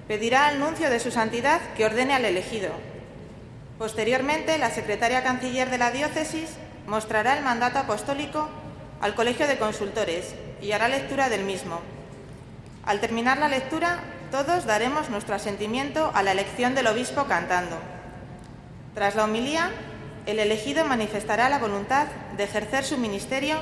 pedirá 0.09 0.46
al 0.46 0.59
nuncio 0.59 0.88
de 0.88 1.00
su 1.00 1.11
santidad 1.11 1.61
que 1.76 1.84
ordene 1.84 2.14
al 2.14 2.24
elegido. 2.24 2.70
Posteriormente, 3.78 4.57
la 4.57 4.70
secretaria 4.70 5.22
canciller 5.22 5.68
de 5.68 5.76
la 5.76 5.90
diócesis 5.90 6.48
mostrará 6.86 7.36
el 7.36 7.44
mandato 7.44 7.78
apostólico 7.78 8.48
al 9.02 9.14
Colegio 9.14 9.46
de 9.46 9.59
Consultores 9.59 10.34
y 10.62 10.72
hará 10.72 10.88
lectura 10.88 11.28
del 11.28 11.44
mismo. 11.44 11.82
Al 12.86 13.00
terminar 13.00 13.36
la 13.36 13.48
lectura, 13.48 13.98
todos 14.30 14.64
daremos 14.64 15.11
nuestro 15.11 15.34
asentimiento 15.34 16.11
a 16.14 16.22
la 16.22 16.32
elección 16.32 16.74
del 16.74 16.86
obispo 16.86 17.24
cantando. 17.24 17.76
Tras 18.97 19.14
la 19.14 19.24
homilía, 19.24 19.72
el 20.24 20.38
elegido 20.38 20.86
manifestará 20.86 21.51
la 21.51 21.59
voluntad 21.59 22.07
de 22.34 22.44
ejercer 22.44 22.82
su 22.82 22.97
ministerio 22.97 23.59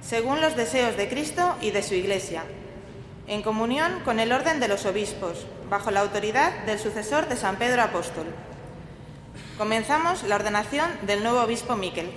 según 0.00 0.40
los 0.40 0.54
deseos 0.54 0.96
de 0.96 1.08
Cristo 1.08 1.56
y 1.60 1.72
de 1.72 1.82
su 1.82 1.94
Iglesia, 1.94 2.44
en 3.26 3.42
comunión 3.42 3.98
con 4.04 4.20
el 4.20 4.30
orden 4.30 4.60
de 4.60 4.68
los 4.68 4.86
obispos, 4.86 5.48
bajo 5.68 5.90
la 5.90 5.98
autoridad 5.98 6.64
del 6.64 6.78
sucesor 6.78 7.28
de 7.28 7.34
San 7.34 7.56
Pedro 7.56 7.82
Apóstol. 7.82 8.26
Comenzamos 9.58 10.22
la 10.22 10.36
ordenación 10.36 10.88
del 11.02 11.24
nuevo 11.24 11.40
obispo 11.40 11.74
Miquel. 11.74 12.12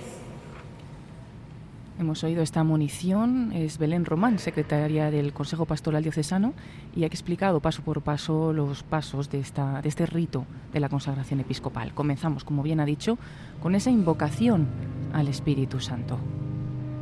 Hemos 2.02 2.24
oído 2.24 2.42
esta 2.42 2.64
munición, 2.64 3.52
es 3.52 3.78
Belén 3.78 4.04
Román, 4.04 4.40
secretaria 4.40 5.12
del 5.12 5.32
Consejo 5.32 5.66
Pastoral 5.66 6.02
Diocesano, 6.02 6.52
y 6.96 7.04
ha 7.04 7.06
explicado 7.06 7.60
paso 7.60 7.82
por 7.82 8.02
paso 8.02 8.52
los 8.52 8.82
pasos 8.82 9.30
de, 9.30 9.38
esta, 9.38 9.80
de 9.80 9.88
este 9.88 10.06
rito 10.06 10.44
de 10.72 10.80
la 10.80 10.88
consagración 10.88 11.38
episcopal. 11.38 11.94
Comenzamos, 11.94 12.42
como 12.42 12.64
bien 12.64 12.80
ha 12.80 12.86
dicho, 12.86 13.18
con 13.62 13.76
esa 13.76 13.90
invocación 13.90 14.66
al 15.12 15.28
Espíritu 15.28 15.78
Santo. 15.78 16.18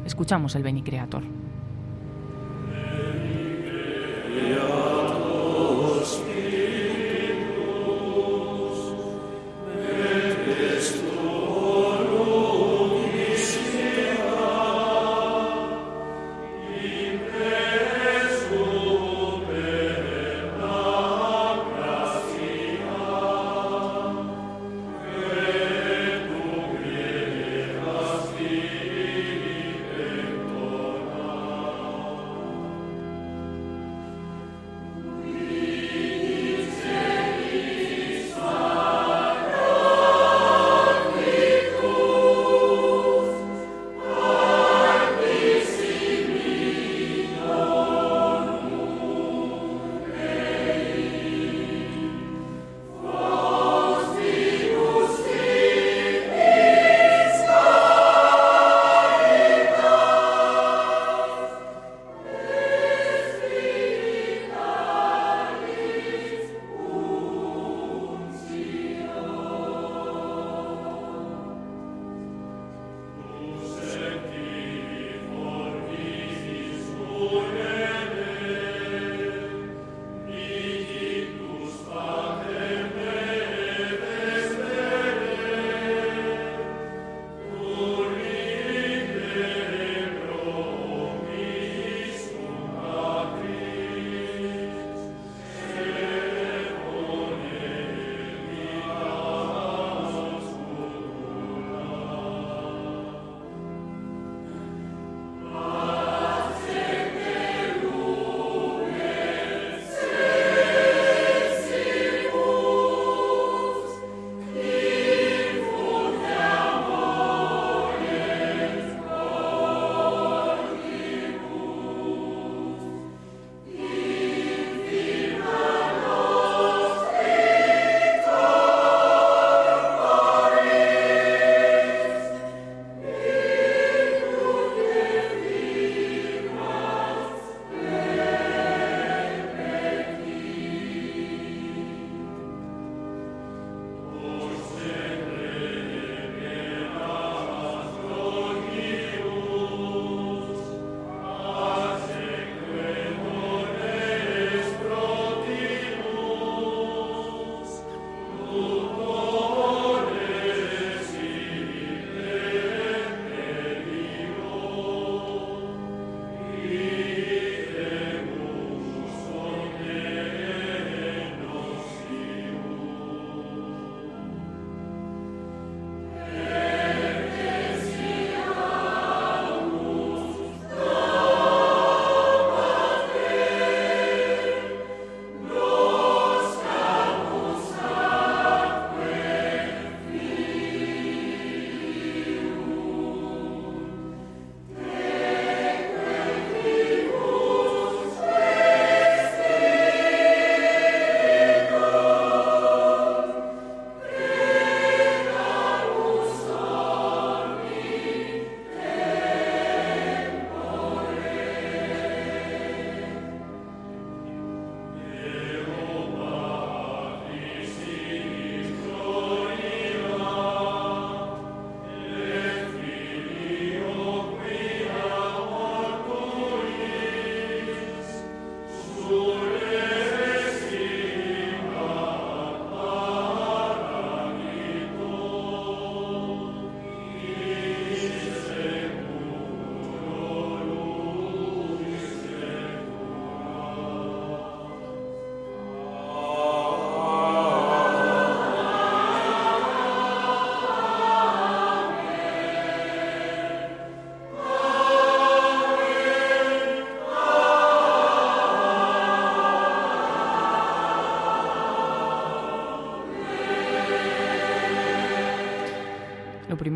Escuchamos 0.04 0.54
el 0.54 0.64
Beni 0.64 0.82
Creator. 0.82 1.22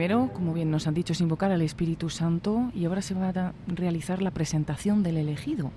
Primero, 0.04 0.30
como 0.34 0.52
bien 0.52 0.70
nos 0.70 0.86
han 0.86 0.92
dicho, 0.92 1.14
es 1.14 1.20
invocar 1.22 1.50
al 1.50 1.62
Espíritu 1.62 2.10
Santo 2.10 2.70
y 2.74 2.84
ahora 2.84 3.00
se 3.00 3.14
va 3.14 3.30
a 3.30 3.52
realizar 3.66 4.20
la 4.20 4.32
presentación 4.32 5.02
del 5.02 5.16
elegido. 5.16 5.70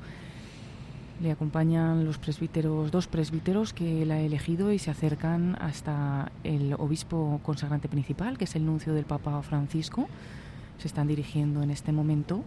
Le 1.22 1.32
acompañan 1.32 2.04
los 2.04 2.18
presbíteros, 2.18 2.92
dos 2.92 3.08
presbíteros 3.08 3.72
que 3.72 4.02
él 4.02 4.12
ha 4.12 4.20
elegido 4.20 4.74
y 4.74 4.80
se 4.80 4.92
acercan 4.92 5.56
hasta 5.62 6.34
el 6.44 6.74
obispo 6.74 7.40
consagrante 7.42 7.88
principal, 7.88 8.38
que 8.38 8.44
es 8.44 8.56
el 8.58 8.66
nuncio 8.66 8.94
del 8.94 9.06
Papa 9.06 9.42
Francisco, 9.44 10.10
se 10.78 10.90
están 10.90 11.08
dirigiendo 11.08 11.64
en 11.64 11.72
este 11.72 11.94
momento 11.94 12.44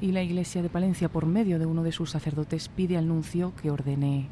y 0.00 0.12
la 0.12 0.22
Iglesia 0.22 0.62
de 0.62 0.70
Palencia, 0.70 1.10
por 1.10 1.26
medio 1.26 1.58
de 1.58 1.66
uno 1.66 1.82
de 1.82 1.92
sus 1.92 2.10
sacerdotes, 2.10 2.70
pide 2.70 2.96
al 2.96 3.06
nuncio 3.06 3.52
que 3.60 3.70
ordene 3.70 4.28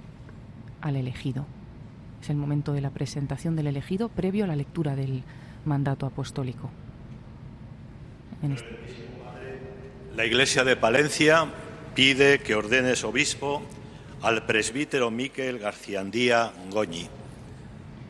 al 0.80 0.96
elegido. 0.96 1.44
Es 2.22 2.30
el 2.30 2.36
momento 2.36 2.72
de 2.72 2.80
la 2.80 2.90
presentación 2.90 3.54
del 3.54 3.66
elegido 3.66 4.08
previo 4.08 4.44
a 4.44 4.46
la 4.46 4.56
lectura 4.56 4.96
del 4.96 5.24
mandato 5.64 6.06
apostólico. 6.06 6.70
Este- 8.42 8.78
la 10.16 10.26
Iglesia 10.26 10.64
de 10.64 10.76
Palencia 10.76 11.46
pide 11.94 12.40
que 12.40 12.54
ordenes 12.54 13.04
obispo 13.04 13.62
al 14.22 14.44
presbítero 14.44 15.10
Miquel 15.10 15.58
Garciandía 15.58 16.52
Goñi. 16.70 17.08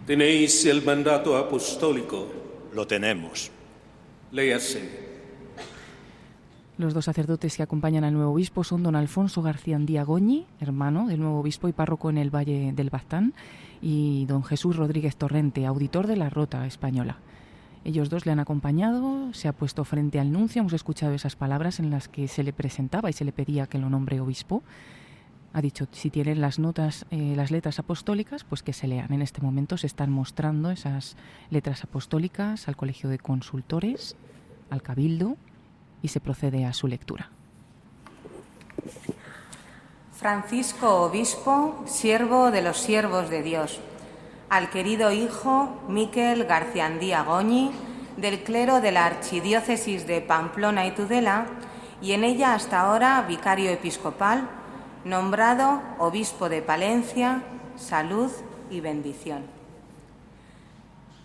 ¿Tenéis 0.07 0.67
el 0.67 0.83
mandato 0.83 1.37
apostólico? 1.37 2.33
Lo 2.75 2.87
tenemos. 2.87 3.51
Léase. 4.33 5.13
Los 6.79 6.95
dos 6.95 7.05
sacerdotes 7.05 7.57
que 7.57 7.63
acompañan 7.63 8.03
al 8.03 8.15
nuevo 8.15 8.33
obispo 8.33 8.65
son 8.65 8.83
don 8.83 8.97
Alfonso 8.97 9.43
Garciandía 9.43 10.03
Goñi, 10.05 10.47
hermano 10.61 11.07
del 11.07 11.21
nuevo 11.21 11.41
obispo 11.41 11.69
y 11.69 11.73
párroco 11.73 12.11
en 12.11 12.19
el 12.19 12.35
Valle 12.35 12.73
del 12.73 12.91
Baztán, 12.91 13.35
y 13.81 14.25
don 14.27 14.43
Jesús 14.43 14.77
Rodríguez 14.77 15.17
Torrente, 15.17 15.67
auditor 15.67 16.07
de 16.07 16.17
la 16.17 16.31
Rota 16.31 16.67
Española. 16.67 17.19
Ellos 17.85 18.11
dos 18.11 18.27
le 18.27 18.33
han 18.33 18.39
acompañado, 18.39 19.33
se 19.35 19.49
ha 19.49 19.53
puesto 19.53 19.85
frente 19.85 20.21
al 20.21 20.31
nuncio, 20.31 20.61
hemos 20.61 20.73
escuchado 20.73 21.15
esas 21.15 21.35
palabras 21.35 21.81
en 21.81 21.91
las 21.91 22.09
que 22.09 22.29
se 22.29 22.45
le 22.45 22.53
presentaba 22.53 23.11
y 23.11 23.13
se 23.13 23.25
le 23.25 23.33
pedía 23.33 23.67
que 23.67 23.79
lo 23.79 23.91
nombre 23.91 24.21
obispo. 24.21 24.63
Ha 25.53 25.61
dicho, 25.61 25.87
si 25.91 26.09
tienen 26.09 26.41
las 26.41 26.59
notas, 26.59 27.07
eh, 27.11 27.35
las 27.37 27.51
letras 27.51 27.79
apostólicas, 27.79 28.45
pues 28.45 28.63
que 28.63 28.73
se 28.73 28.87
lean. 28.87 29.13
En 29.13 29.21
este 29.21 29.43
momento 29.43 29.77
se 29.77 29.89
están 29.89 30.11
mostrando 30.11 30.71
esas 30.71 31.17
letras 31.51 31.83
apostólicas 31.83 32.69
al 32.69 32.77
Colegio 32.77 33.11
de 33.11 33.19
Consultores, 33.19 34.17
al 34.71 34.81
Cabildo, 34.81 35.37
y 36.03 36.09
se 36.09 36.21
procede 36.21 36.65
a 36.65 36.73
su 36.73 36.87
lectura. 36.87 37.31
Francisco 40.13 41.03
Obispo, 41.03 41.83
siervo 41.87 42.53
de 42.53 42.63
los 42.63 42.79
siervos 42.79 43.29
de 43.29 43.43
Dios 43.43 43.81
al 44.53 44.69
querido 44.69 45.11
hijo 45.13 45.81
Miquel 45.89 46.45
Garciandía 46.45 47.23
Goñi, 47.23 47.71
del 48.19 48.43
clero 48.43 48.83
de 48.83 48.93
la 48.93 49.07
Archidiócesis 49.07 50.07
de 50.07 50.21
Pamplona 50.21 50.85
y 50.85 50.91
Tudela, 50.91 51.47
y 52.03 52.13
en 52.13 52.23
ella 52.23 52.53
hasta 52.53 52.81
ahora 52.81 53.25
vicario 53.27 53.71
episcopal, 53.71 54.47
nombrado 55.07 55.81
obispo 55.99 56.51
de 56.51 56.61
Palencia, 56.61 57.43
salud 57.77 58.31
y 58.71 58.83
bendición. 58.83 59.45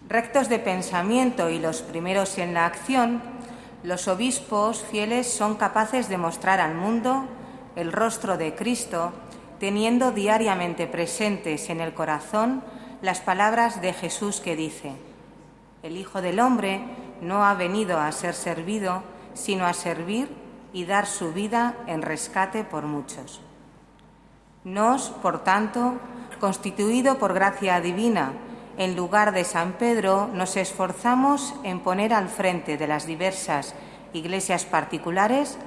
Rectos 0.08 0.48
de 0.48 0.60
pensamiento 0.60 1.50
y 1.50 1.60
los 1.60 1.82
primeros 1.82 2.38
en 2.38 2.54
la 2.54 2.66
acción, 2.66 3.22
los 3.84 4.08
obispos 4.08 4.86
fieles 4.90 5.30
son 5.30 5.56
capaces 5.56 6.08
de 6.08 6.18
mostrar 6.18 6.62
al 6.62 6.76
mundo 6.76 7.26
el 7.76 7.92
rostro 7.92 8.38
de 8.38 8.56
Cristo, 8.56 9.12
teniendo 9.60 10.14
diariamente 10.14 10.88
presentes 10.88 11.70
en 11.70 11.82
el 11.82 11.94
corazón 11.94 12.64
las 13.02 13.20
palabras 13.20 13.82
de 13.82 13.93
Jesús 13.93 14.39
que 14.39 14.56
dice, 14.56 14.93
el 15.84 15.98
Hijo 15.98 16.22
del 16.22 16.39
Hombre 16.39 16.82
no 17.22 17.45
ha 17.45 17.54
venido 17.54 18.00
a 18.00 18.12
ser 18.12 18.34
servido, 18.34 19.04
sino 19.34 19.66
a 19.66 19.74
servir 19.74 20.30
y 20.74 20.86
dar 20.86 21.06
su 21.06 21.32
vida 21.34 21.76
en 21.88 22.02
rescate 22.02 22.64
por 22.64 22.84
muchos. 22.84 23.41
Nos, 24.64 25.10
por 25.10 25.43
tanto, 25.43 25.95
constituido 26.39 27.18
por 27.18 27.34
gracia 27.34 27.80
divina, 27.80 28.34
en 28.78 28.95
lugar 28.95 29.32
de 29.32 29.43
San 29.43 29.74
Pedro, 29.74 30.30
nos 30.34 30.56
esforzamos 30.56 31.56
en 31.64 31.80
poner 31.80 32.14
al 32.14 32.30
frente 32.30 32.78
de 32.78 32.88
las 32.88 33.08
diversas 33.08 33.74
iglesias 34.14 34.66
particulares 34.66 35.58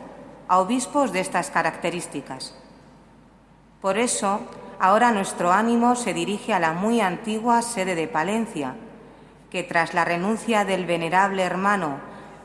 a 0.46 0.58
obispos 0.58 1.12
de 1.12 1.20
estas 1.20 1.50
características. 1.50 2.54
Por 3.80 3.98
eso, 3.98 4.40
ahora 4.80 5.12
nuestro 5.12 5.52
ánimo 5.52 5.94
se 5.94 6.14
dirige 6.14 6.54
a 6.54 6.58
la 6.58 6.72
muy 6.72 7.02
antigua 7.02 7.60
sede 7.60 7.94
de 7.94 8.08
Palencia, 8.08 8.74
que 9.50 9.62
tras 9.62 9.92
la 9.92 10.06
renuncia 10.06 10.64
del 10.64 10.86
venerable 10.86 11.42
hermano 11.42 11.98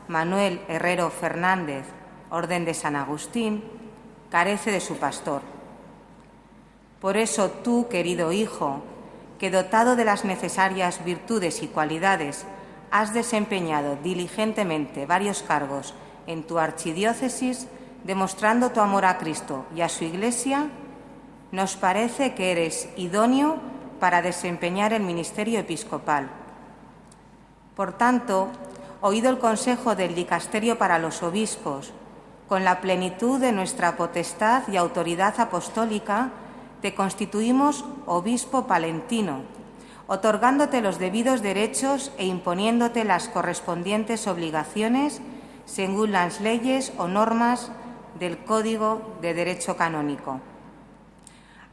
Manuel 0.06 0.60
Herrero 0.68 1.08
Fernández, 1.10 1.86
Orden 2.30 2.66
de 2.66 2.74
San 2.74 2.94
Agustín, 2.94 3.64
carece 4.30 4.70
de 4.70 4.80
su 4.80 4.98
pastor. 4.98 5.40
Por 7.00 7.16
eso 7.16 7.50
tú, 7.50 7.88
querido 7.88 8.32
hijo, 8.32 8.82
que 9.38 9.50
dotado 9.50 9.96
de 9.96 10.04
las 10.04 10.26
necesarias 10.26 11.02
virtudes 11.04 11.62
y 11.62 11.68
cualidades, 11.68 12.44
has 12.90 13.14
desempeñado 13.14 13.96
diligentemente 14.02 15.06
varios 15.06 15.42
cargos 15.42 15.94
en 16.26 16.42
tu 16.42 16.58
archidiócesis, 16.58 17.66
demostrando 18.04 18.72
tu 18.72 18.80
amor 18.80 19.06
a 19.06 19.16
Cristo 19.16 19.64
y 19.74 19.80
a 19.80 19.88
su 19.88 20.04
Iglesia, 20.04 20.68
nos 21.56 21.74
parece 21.74 22.34
que 22.34 22.52
eres 22.52 22.86
idóneo 22.98 23.56
para 23.98 24.20
desempeñar 24.20 24.92
el 24.92 25.02
ministerio 25.02 25.58
episcopal. 25.58 26.28
Por 27.74 27.96
tanto, 27.96 28.48
oído 29.00 29.30
el 29.30 29.38
consejo 29.38 29.96
del 29.96 30.14
dicasterio 30.14 30.76
para 30.76 30.98
los 30.98 31.22
obispos, 31.22 31.94
con 32.46 32.62
la 32.62 32.82
plenitud 32.82 33.40
de 33.40 33.52
nuestra 33.52 33.96
potestad 33.96 34.68
y 34.68 34.76
autoridad 34.76 35.40
apostólica, 35.40 36.28
te 36.82 36.94
constituimos 36.94 37.86
obispo 38.04 38.66
palentino, 38.66 39.40
otorgándote 40.08 40.82
los 40.82 40.98
debidos 40.98 41.40
derechos 41.40 42.12
e 42.18 42.26
imponiéndote 42.26 43.02
las 43.04 43.30
correspondientes 43.30 44.26
obligaciones 44.26 45.22
según 45.64 46.12
las 46.12 46.42
leyes 46.42 46.92
o 46.98 47.08
normas 47.08 47.72
del 48.20 48.36
Código 48.44 49.16
de 49.22 49.32
Derecho 49.32 49.78
Canónico 49.78 50.42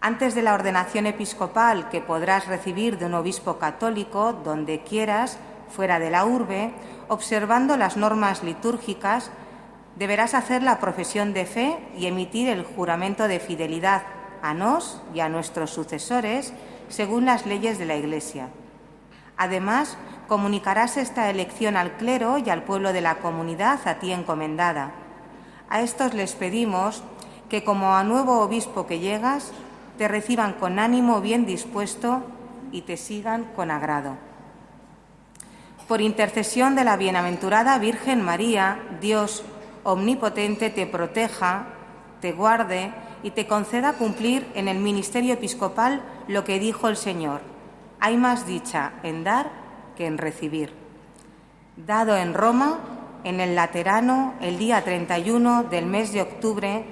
antes 0.03 0.35
de 0.35 0.41
la 0.41 0.53
ordenación 0.53 1.05
episcopal 1.05 1.87
que 1.87 2.01
podrás 2.01 2.47
recibir 2.47 2.97
de 2.97 3.05
un 3.05 3.13
obispo 3.13 3.57
católico 3.57 4.33
donde 4.33 4.81
quieras, 4.81 5.37
fuera 5.69 5.97
de 5.97 6.11
la 6.11 6.25
urbe, 6.25 6.73
observando 7.07 7.77
las 7.77 7.95
normas 7.95 8.43
litúrgicas, 8.43 9.31
deberás 9.95 10.33
hacer 10.33 10.61
la 10.61 10.81
profesión 10.81 11.31
de 11.31 11.45
fe 11.45 11.77
y 11.97 12.07
emitir 12.07 12.49
el 12.49 12.65
juramento 12.65 13.29
de 13.29 13.39
fidelidad 13.39 14.03
a 14.41 14.53
nos 14.53 15.01
y 15.13 15.21
a 15.21 15.29
nuestros 15.29 15.69
sucesores 15.71 16.51
según 16.89 17.23
las 17.23 17.45
leyes 17.45 17.79
de 17.79 17.85
la 17.85 17.95
Iglesia. 17.95 18.49
Además, 19.37 19.97
comunicarás 20.27 20.97
esta 20.97 21.29
elección 21.29 21.77
al 21.77 21.93
clero 21.93 22.39
y 22.39 22.49
al 22.49 22.63
pueblo 22.63 22.91
de 22.91 22.99
la 22.99 23.19
comunidad 23.19 23.79
a 23.87 23.99
ti 23.99 24.11
encomendada. 24.11 24.91
A 25.69 25.79
estos 25.79 26.13
les 26.13 26.33
pedimos 26.33 27.05
que, 27.47 27.63
como 27.63 27.95
a 27.95 28.03
nuevo 28.03 28.41
obispo 28.41 28.85
que 28.85 28.99
llegas, 28.99 29.53
te 29.97 30.07
reciban 30.07 30.53
con 30.53 30.79
ánimo 30.79 31.21
bien 31.21 31.45
dispuesto 31.45 32.23
y 32.71 32.81
te 32.81 32.97
sigan 32.97 33.45
con 33.55 33.71
agrado. 33.71 34.17
Por 35.87 36.01
intercesión 36.01 36.75
de 36.75 36.83
la 36.83 36.97
bienaventurada 36.97 37.77
Virgen 37.77 38.21
María, 38.21 38.79
Dios 39.01 39.43
omnipotente 39.83 40.69
te 40.69 40.87
proteja, 40.87 41.67
te 42.21 42.31
guarde 42.31 42.91
y 43.21 43.31
te 43.31 43.47
conceda 43.47 43.93
cumplir 43.93 44.47
en 44.55 44.67
el 44.67 44.79
ministerio 44.79 45.33
episcopal 45.33 46.01
lo 46.27 46.43
que 46.43 46.59
dijo 46.59 46.87
el 46.87 46.97
Señor. 46.97 47.41
Hay 47.99 48.17
más 48.17 48.47
dicha 48.47 48.93
en 49.03 49.23
dar 49.23 49.51
que 49.95 50.05
en 50.05 50.17
recibir. 50.17 50.73
Dado 51.77 52.17
en 52.17 52.33
Roma, 52.33 52.79
en 53.23 53.39
el 53.39 53.55
Laterano, 53.55 54.33
el 54.41 54.57
día 54.57 54.83
31 54.83 55.63
del 55.65 55.85
mes 55.85 56.11
de 56.11 56.21
octubre 56.21 56.85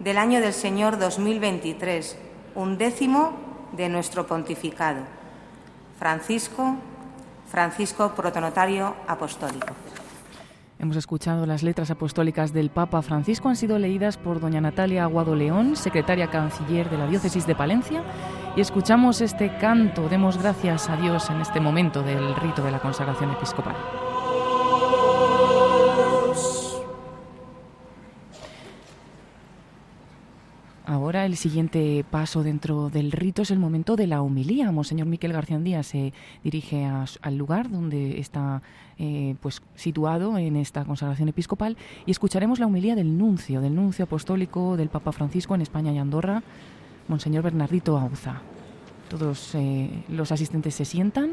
del 0.00 0.18
año 0.18 0.40
del 0.40 0.52
Señor 0.52 0.98
2023 0.98 2.27
un 2.58 2.76
décimo 2.76 3.32
de 3.72 3.88
nuestro 3.88 4.26
pontificado. 4.26 5.02
Francisco, 5.98 6.76
Francisco 7.48 8.12
Protonotario 8.14 8.94
Apostólico. 9.06 9.68
Hemos 10.80 10.96
escuchado 10.96 11.46
las 11.46 11.62
letras 11.62 11.90
apostólicas 11.90 12.52
del 12.52 12.70
Papa 12.70 13.02
Francisco, 13.02 13.48
han 13.48 13.56
sido 13.56 13.78
leídas 13.78 14.16
por 14.16 14.40
doña 14.40 14.60
Natalia 14.60 15.04
Aguado 15.04 15.34
León, 15.34 15.76
secretaria 15.76 16.30
canciller 16.30 16.90
de 16.90 16.98
la 16.98 17.06
Diócesis 17.06 17.46
de 17.46 17.54
Palencia, 17.54 18.02
y 18.56 18.60
escuchamos 18.60 19.20
este 19.20 19.56
canto, 19.58 20.08
demos 20.08 20.38
gracias 20.38 20.88
a 20.88 20.96
Dios 20.96 21.30
en 21.30 21.40
este 21.40 21.60
momento 21.60 22.02
del 22.02 22.34
rito 22.36 22.62
de 22.62 22.72
la 22.72 22.80
consagración 22.80 23.30
episcopal. 23.32 23.76
Ahora 30.88 31.26
el 31.26 31.36
siguiente 31.36 32.02
paso 32.10 32.42
dentro 32.42 32.88
del 32.88 33.12
rito 33.12 33.42
es 33.42 33.50
el 33.50 33.58
momento 33.58 33.94
de 33.94 34.06
la 34.06 34.22
humilía. 34.22 34.72
Monseñor 34.72 35.06
Miquel 35.06 35.34
García 35.34 35.58
Díaz 35.58 35.88
se 35.88 36.14
dirige 36.42 36.86
al 36.86 37.36
lugar 37.36 37.70
donde 37.70 38.18
está 38.18 38.62
eh, 38.98 39.34
pues, 39.42 39.60
situado 39.74 40.38
en 40.38 40.56
esta 40.56 40.86
consagración 40.86 41.28
episcopal 41.28 41.76
y 42.06 42.10
escucharemos 42.10 42.58
la 42.58 42.66
humilía 42.66 42.94
del 42.94 43.18
nuncio, 43.18 43.60
del 43.60 43.74
nuncio 43.74 44.06
apostólico 44.06 44.78
del 44.78 44.88
Papa 44.88 45.12
Francisco 45.12 45.54
en 45.54 45.60
España 45.60 45.92
y 45.92 45.98
Andorra, 45.98 46.42
Monseñor 47.06 47.42
Bernardito 47.42 47.98
Auza. 47.98 48.40
Todos 49.10 49.54
eh, 49.56 49.90
los 50.08 50.32
asistentes 50.32 50.74
se 50.74 50.86
sientan, 50.86 51.32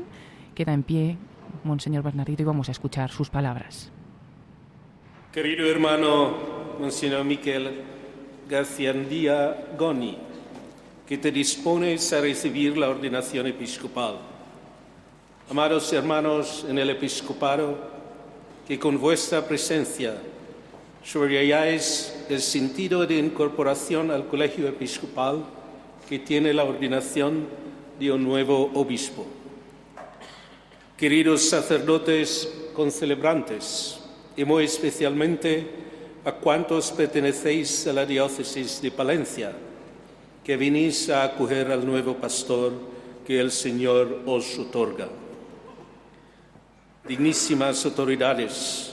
queda 0.54 0.74
en 0.74 0.84
pie 0.84 1.18
Monseñor 1.64 2.04
Bernardito 2.04 2.42
y 2.42 2.46
vamos 2.46 2.68
a 2.68 2.74
escuchar 2.74 3.10
sus 3.10 3.30
palabras. 3.30 3.90
Querido 5.32 5.66
hermano 5.66 6.34
Monseñor 6.78 7.24
Miquel 7.24 7.95
Garciandía 8.48 9.74
Goni, 9.78 10.18
que 11.08 11.18
te 11.18 11.32
dispones 11.32 12.14
a 12.14 12.22
recibir 12.22 12.78
la 12.78 12.90
ordenación 12.90 13.48
episcopal. 13.48 14.18
Amados 15.50 15.92
hermanos 15.94 16.66
en 16.68 16.78
el 16.78 16.92
episcopado, 16.92 17.78
que 18.68 18.78
con 18.78 19.00
vuestra 19.00 19.48
presencia 19.48 20.16
subrayáis 21.04 22.16
el 22.30 22.42
sentido 22.42 23.06
de 23.06 23.18
incorporación 23.18 24.12
al 24.12 24.28
colegio 24.28 24.68
episcopal 24.68 25.44
que 26.08 26.20
tiene 26.20 26.54
la 26.54 26.64
ordenación 26.64 27.48
de 28.00 28.12
un 28.12 28.24
nuevo 28.24 28.72
obispo. 28.74 29.26
Queridos 30.98 31.50
sacerdotes 31.50 32.52
concelebrantes, 32.74 34.00
y 34.38 34.46
muy 34.46 34.66
especialmente 34.66 35.85
a 36.26 36.32
cuantos 36.32 36.92
pertenecéis 36.92 37.86
a 37.86 37.94
la 37.94 38.04
diócesis 38.04 38.82
de 38.82 38.90
Palencia, 38.90 39.54
que 40.44 40.58
venís 40.58 41.08
a 41.10 41.24
acoger 41.24 41.72
al 41.72 41.86
nuevo 41.86 42.16
pastor 42.16 42.74
que 43.26 43.40
el 43.40 43.52
Señor 43.52 44.24
os 44.26 44.58
otorga. 44.58 45.08
Dignísimas 47.08 47.86
autoridades, 47.86 48.92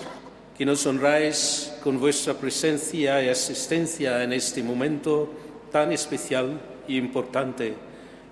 que 0.58 0.66
nos 0.66 0.84
honráis 0.84 1.72
con 1.82 1.98
vuestra 1.98 2.34
presencia 2.34 3.22
y 3.22 3.30
asistencia 3.30 4.22
en 4.22 4.34
este 4.34 4.62
momento 4.62 5.30
tan 5.72 5.90
especial 5.90 6.60
y 6.86 6.98
importante 6.98 7.74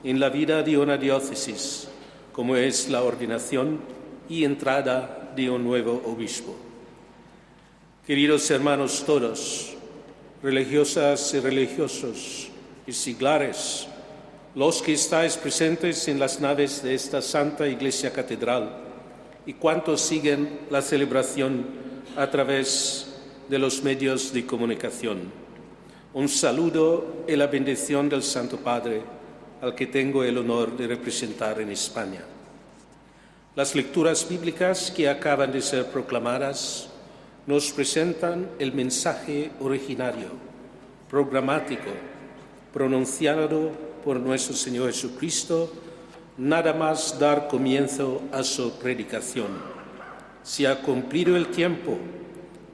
en 0.05 0.21
la 0.21 0.29
vida 0.29 0.63
de 0.63 0.77
una 0.77 0.99
diócesis, 0.99 1.89
como 2.35 2.55
es 2.55 2.91
la 2.91 3.03
ordenación 3.03 3.81
y 4.29 4.45
entrada 4.45 5.33
de 5.35 5.49
un 5.49 5.65
nuevo 5.65 6.03
obispo. 6.05 6.70
Queridos 8.07 8.51
hermanos 8.51 9.05
todos, 9.05 9.75
religiosas 10.43 11.35
y 11.35 11.41
religiosos 11.41 12.49
y 12.87 12.93
siglares, 12.93 13.87
los 14.55 14.81
que 14.81 14.95
estáis 14.95 15.37
presentes 15.37 16.09
en 16.09 16.19
las 16.19 16.41
naves 16.41 16.83
de 16.83 16.95
esta 16.95 17.21
Santa 17.21 17.69
Iglesia 17.69 18.11
Catedral 18.11 18.75
y 19.45 19.53
cuantos 19.53 20.01
siguen 20.01 20.61
la 20.71 20.81
celebración 20.81 21.67
a 22.17 22.31
través 22.31 23.21
de 23.51 23.59
los 23.59 23.83
medios 23.83 24.33
de 24.33 24.47
comunicación. 24.47 25.31
Un 26.15 26.29
saludo 26.31 27.25
y 27.29 27.37
la 27.37 27.49
bendición 27.49 28.09
del 28.09 28.23
Santo 28.23 28.57
Padre, 28.57 29.03
al 29.61 29.75
que 29.75 29.87
tengo 29.87 30.25
el 30.25 30.39
honor 30.39 30.75
de 30.75 30.87
representar 30.87 31.61
en 31.61 31.69
España. 31.69 32.25
Las 33.55 33.75
lecturas 33.75 34.27
bíblicas 34.27 34.91
que 34.91 35.07
acaban 35.07 35.53
de 35.53 35.61
ser 35.61 35.87
proclamadas 35.87 36.90
nos 37.51 37.73
presentan 37.73 38.49
el 38.61 38.73
mensaje 38.73 39.51
originario, 39.59 40.29
programático, 41.11 41.91
pronunciado 42.73 43.73
por 44.05 44.21
nuestro 44.21 44.55
Señor 44.55 44.87
Jesucristo, 44.93 45.73
nada 46.39 46.73
más 46.73 47.19
dar 47.19 47.49
comienzo 47.49 48.23
a 48.31 48.45
su 48.45 48.79
predicación. 48.79 49.49
Se 50.45 50.69
ha 50.69 50.81
cumplido 50.81 51.37
el 51.37 51.49
tiempo 51.49 51.99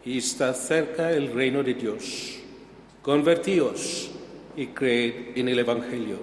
y 0.04 0.18
está 0.18 0.52
cerca 0.52 1.10
el 1.10 1.32
reino 1.32 1.62
de 1.62 1.72
Dios. 1.72 2.36
Convertíos 3.00 4.10
y 4.58 4.66
creed 4.66 5.38
en 5.38 5.48
el 5.48 5.58
Evangelio. 5.58 6.18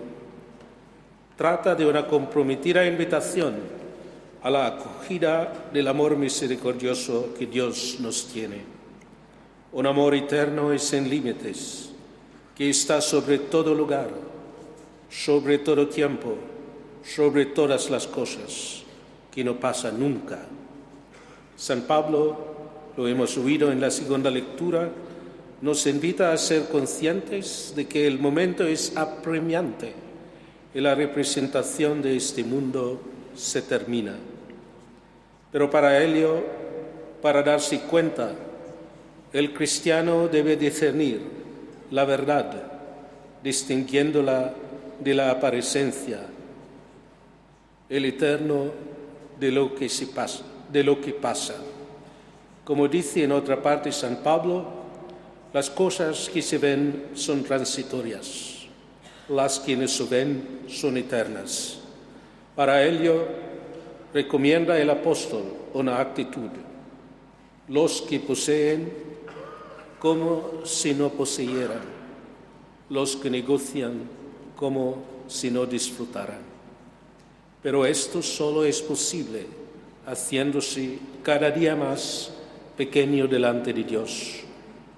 Trata 1.35 1.73
de 1.73 1.87
una 1.87 2.05
comprometida 2.05 2.85
invitación 2.85 3.82
a 4.43 4.49
la 4.49 4.67
acogida 4.67 5.69
del 5.71 5.87
amor 5.87 6.17
misericordioso 6.17 7.33
que 7.39 7.47
Dios 7.47 7.97
nos 8.01 8.27
tiene. 8.27 8.61
Un 9.71 9.87
amor 9.87 10.13
eterno 10.13 10.73
y 10.73 10.79
sin 10.79 11.09
límites, 11.09 11.89
que 12.53 12.69
está 12.69 12.99
sobre 12.99 13.39
todo 13.39 13.73
lugar, 13.73 14.09
sobre 15.09 15.59
todo 15.59 15.87
tiempo, 15.87 16.35
sobre 17.05 17.47
todas 17.47 17.89
las 17.89 18.05
cosas, 18.05 18.83
que 19.31 19.45
no 19.45 19.57
pasa 19.57 19.91
nunca. 19.91 20.39
San 21.55 21.83
Pablo, 21.83 22.37
lo 22.97 23.07
hemos 23.07 23.37
oído 23.37 23.71
en 23.71 23.79
la 23.79 23.91
segunda 23.91 24.29
lectura, 24.29 24.91
nos 25.61 25.87
invita 25.87 26.33
a 26.33 26.37
ser 26.37 26.67
conscientes 26.67 27.71
de 27.77 27.87
que 27.87 28.05
el 28.05 28.19
momento 28.19 28.65
es 28.65 28.97
apremiante 28.97 29.93
y 30.75 30.81
la 30.81 30.95
representación 30.95 32.01
de 32.01 32.17
este 32.17 32.43
mundo 32.43 32.99
se 33.33 33.61
termina. 33.61 34.17
Pero 35.53 35.69
para 35.69 36.03
ello, 36.03 36.43
para 37.21 37.43
darse 37.43 37.79
cuenta, 37.81 38.33
el 39.31 39.53
cristiano 39.53 40.27
debe 40.27 40.57
discernir 40.57 41.21
la 41.91 42.05
verdad, 42.05 42.51
distinguiéndola 43.43 44.51
de 44.99 45.13
la 45.13 45.29
apariencia, 45.29 46.21
el 47.87 48.05
eterno 48.05 48.71
de 49.39 49.51
lo 49.51 49.75
que 49.75 49.89
se 49.89 50.07
pasa, 50.07 50.43
de 50.71 50.83
lo 50.83 50.99
que 50.99 51.13
pasa. 51.13 51.53
Como 52.63 52.87
dice 52.87 53.23
en 53.23 53.31
otra 53.31 53.61
parte 53.61 53.91
San 53.91 54.23
Pablo, 54.23 54.65
las 55.53 55.69
cosas 55.69 56.31
que 56.33 56.41
se 56.41 56.57
ven 56.57 57.09
son 57.13 57.43
transitorias, 57.43 58.65
las 59.29 59.59
que 59.59 59.77
no 59.77 59.87
se 59.87 60.05
ven 60.05 60.61
son 60.67 60.97
eternas. 60.97 61.77
Para 62.55 62.83
ello, 62.83 63.42
recomienda 64.13 64.79
el 64.79 64.89
apóstol 64.89 65.43
una 65.73 65.99
actitud. 65.99 66.49
Los 67.67 68.01
que 68.01 68.19
poseen 68.19 68.93
como 69.99 70.65
si 70.65 70.93
no 70.93 71.09
poseyeran, 71.09 71.81
los 72.89 73.15
que 73.15 73.29
negocian 73.29 74.01
como 74.55 74.97
si 75.27 75.49
no 75.49 75.65
disfrutaran. 75.65 76.41
Pero 77.61 77.85
esto 77.85 78.21
solo 78.21 78.65
es 78.65 78.81
posible 78.81 79.45
haciéndose 80.05 80.99
cada 81.23 81.49
día 81.49 81.75
más 81.75 82.31
pequeño 82.77 83.27
delante 83.27 83.71
de 83.71 83.83
Dios, 83.83 84.41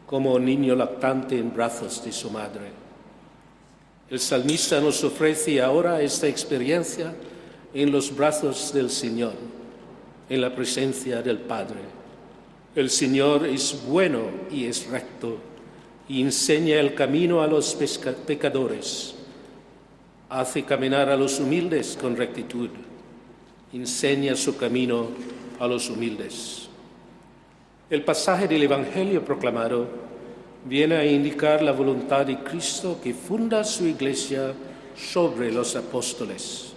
como 0.08 0.34
un 0.34 0.46
niño 0.46 0.76
lactante 0.76 1.38
en 1.38 1.54
brazos 1.54 2.04
de 2.04 2.12
su 2.12 2.32
madre. 2.32 2.72
El 4.10 4.20
salmista 4.20 4.82
nos 4.82 5.04
ofrece 5.04 5.62
ahora 5.62 6.02
esta 6.02 6.28
experiencia 6.28 7.14
en 7.76 7.92
los 7.92 8.16
brazos 8.16 8.72
del 8.74 8.90
Señor, 8.90 9.34
en 10.30 10.40
la 10.40 10.56
presencia 10.56 11.22
del 11.22 11.40
Padre. 11.40 11.82
El 12.74 12.90
Señor 12.90 13.46
es 13.46 13.84
bueno 13.86 14.30
y 14.50 14.64
es 14.64 14.88
recto 14.88 15.38
y 16.08 16.22
enseña 16.22 16.80
el 16.80 16.96
camino 16.96 17.42
a 17.42 17.48
los 17.48 17.76
pecadores. 18.26 19.16
Hace 20.30 20.64
caminar 20.64 21.10
a 21.10 21.18
los 21.18 21.38
humildes 21.42 21.98
con 22.00 22.16
rectitud. 22.16 22.70
Enseña 23.74 24.36
su 24.36 24.56
camino 24.56 25.10
a 25.60 25.68
los 25.68 25.90
humildes. 25.90 26.70
El 27.90 28.06
pasaje 28.06 28.48
del 28.48 28.64
Evangelio 28.64 29.24
proclamado 29.26 29.86
viene 30.64 30.96
a 30.96 31.06
indicar 31.06 31.62
la 31.62 31.74
voluntad 31.74 32.26
de 32.26 32.40
Cristo 32.40 33.00
que 33.04 33.14
funda 33.14 33.66
su 33.66 33.86
iglesia 33.86 34.54
sobre 34.96 35.52
los 35.52 35.76
apóstoles 35.76 36.75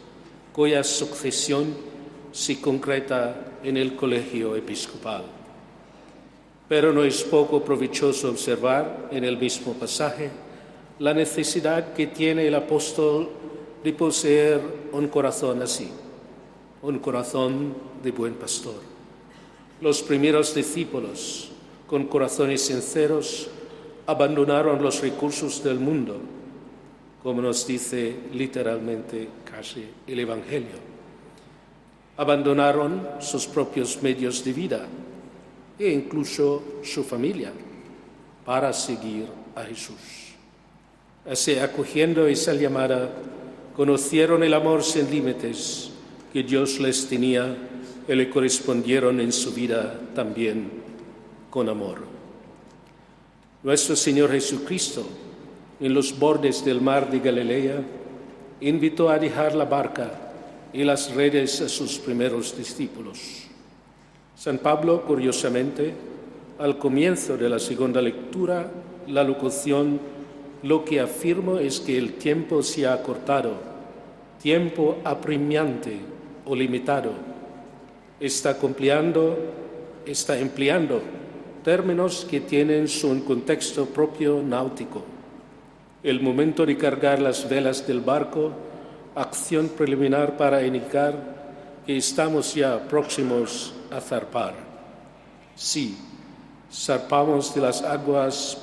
cuya 0.59 0.83
sucesión 0.83 1.73
se 2.33 2.61
concreta 2.61 3.61
en 3.63 3.77
el 3.77 3.95
colegio 3.95 4.57
episcopal. 4.57 5.23
Pero 6.69 6.93
no 6.93 7.05
es 7.05 7.23
poco 7.23 7.63
provechoso 7.63 8.29
observar 8.29 9.09
en 9.13 9.23
el 9.23 9.37
mismo 9.39 9.75
pasaje 9.75 10.33
la 10.99 11.15
necesidad 11.15 11.93
que 11.93 12.09
tiene 12.09 12.49
el 12.49 12.57
apóstol 12.57 13.29
de 13.85 13.93
poseer 13.93 14.61
un 14.91 15.07
corazón 15.07 15.63
así, 15.63 15.91
un 16.83 16.99
corazón 16.99 17.73
de 18.03 18.11
buen 18.11 18.35
pastor. 18.35 18.83
Los 19.81 20.03
primeros 20.03 20.57
discípulos, 20.57 21.53
con 21.87 22.09
corazones 22.09 22.63
sinceros, 22.63 23.47
abandonaron 24.09 24.83
los 24.83 25.03
recursos 25.03 25.63
del 25.63 25.79
mundo 25.79 26.17
como 27.23 27.43
nos 27.43 27.67
dice 27.67 28.17
literalmente 28.33 29.29
casi 29.59 29.85
el 30.07 30.21
Evangelio. 30.21 30.79
Abandonaron 32.17 33.09
sus 33.19 33.45
propios 33.49 34.01
medios 34.01 34.45
de 34.45 34.53
vida 34.53 34.87
e 35.77 35.91
incluso 35.91 36.79
su 36.85 37.03
familia 37.03 37.51
para 38.45 38.73
seguir 38.73 39.27
a 39.57 39.65
Jesús. 39.65 40.31
Así, 41.29 41.59
acogiendo 41.59 42.29
esa 42.29 42.55
llamada, 42.55 43.11
conocieron 43.75 44.45
el 44.45 44.55
amor 44.55 44.85
sin 44.85 45.11
límites 45.11 45.91
que 46.33 46.45
Dios 46.45 46.79
les 46.79 47.09
tenía 47.09 47.57
y 48.07 48.15
le 48.15 48.31
correspondieron 48.31 49.19
en 49.19 49.33
su 49.33 49.53
vida 49.53 49.99
también 50.15 50.71
con 51.51 51.69
amor. 51.69 51.99
Nuestro 53.65 53.97
Señor 53.97 54.31
Jesucristo 54.31 55.05
en 55.81 55.95
los 55.95 56.17
bordes 56.17 56.65
del 56.65 56.81
mar 56.81 57.11
de 57.11 57.19
Galilea, 57.19 57.83
invitó 58.61 59.11
a 59.11 59.19
dejar 59.19 59.55
la 59.55 59.65
barca 59.65 60.11
y 60.73 60.85
las 60.85 61.15
redes 61.15 61.61
a 61.61 61.69
sus 61.69 61.99
primeros 61.99 62.57
discípulos. 62.57 63.45
San 64.37 64.59
Pablo, 64.59 65.03
curiosamente, 65.03 65.95
al 66.59 66.79
comienzo 66.79 67.37
de 67.37 67.49
la 67.49 67.59
segunda 67.59 68.03
lectura 68.03 68.71
la 69.07 69.25
locución 69.25 70.01
lo 70.63 70.85
que 70.85 71.01
afirmo 71.01 71.59
es 71.59 71.81
que 71.81 71.97
el 71.97 72.15
tiempo 72.15 72.63
se 72.63 72.87
ha 72.87 72.93
acortado, 72.93 73.53
tiempo 74.43 74.99
apremiante 75.05 75.99
o 76.45 76.55
limitado. 76.55 77.13
Está 78.19 78.59
cumpliendo, 78.59 79.39
está 80.05 80.39
empleando 80.39 81.01
términos 81.63 82.27
que 82.29 82.41
tienen 82.41 82.89
su 82.89 83.25
contexto 83.25 83.87
propio 83.87 84.43
náutico. 84.43 85.05
El 86.03 86.21
momento 86.21 86.65
de 86.65 86.77
cargar 86.77 87.21
las 87.21 87.49
velas 87.49 87.87
del 87.87 88.01
barco, 88.01 88.53
acción 89.17 89.69
preliminar 89.69 90.37
para 90.37 90.65
indicar 90.65 91.83
que 91.85 91.97
estamos 91.97 92.55
ya 92.55 92.87
próximos 92.87 93.75
a 93.91 94.01
zarpar. 94.01 94.55
Sí, 95.57 95.99
zarpamos 96.73 97.53
de 97.53 97.63
las 97.63 97.83
aguas 97.83 98.57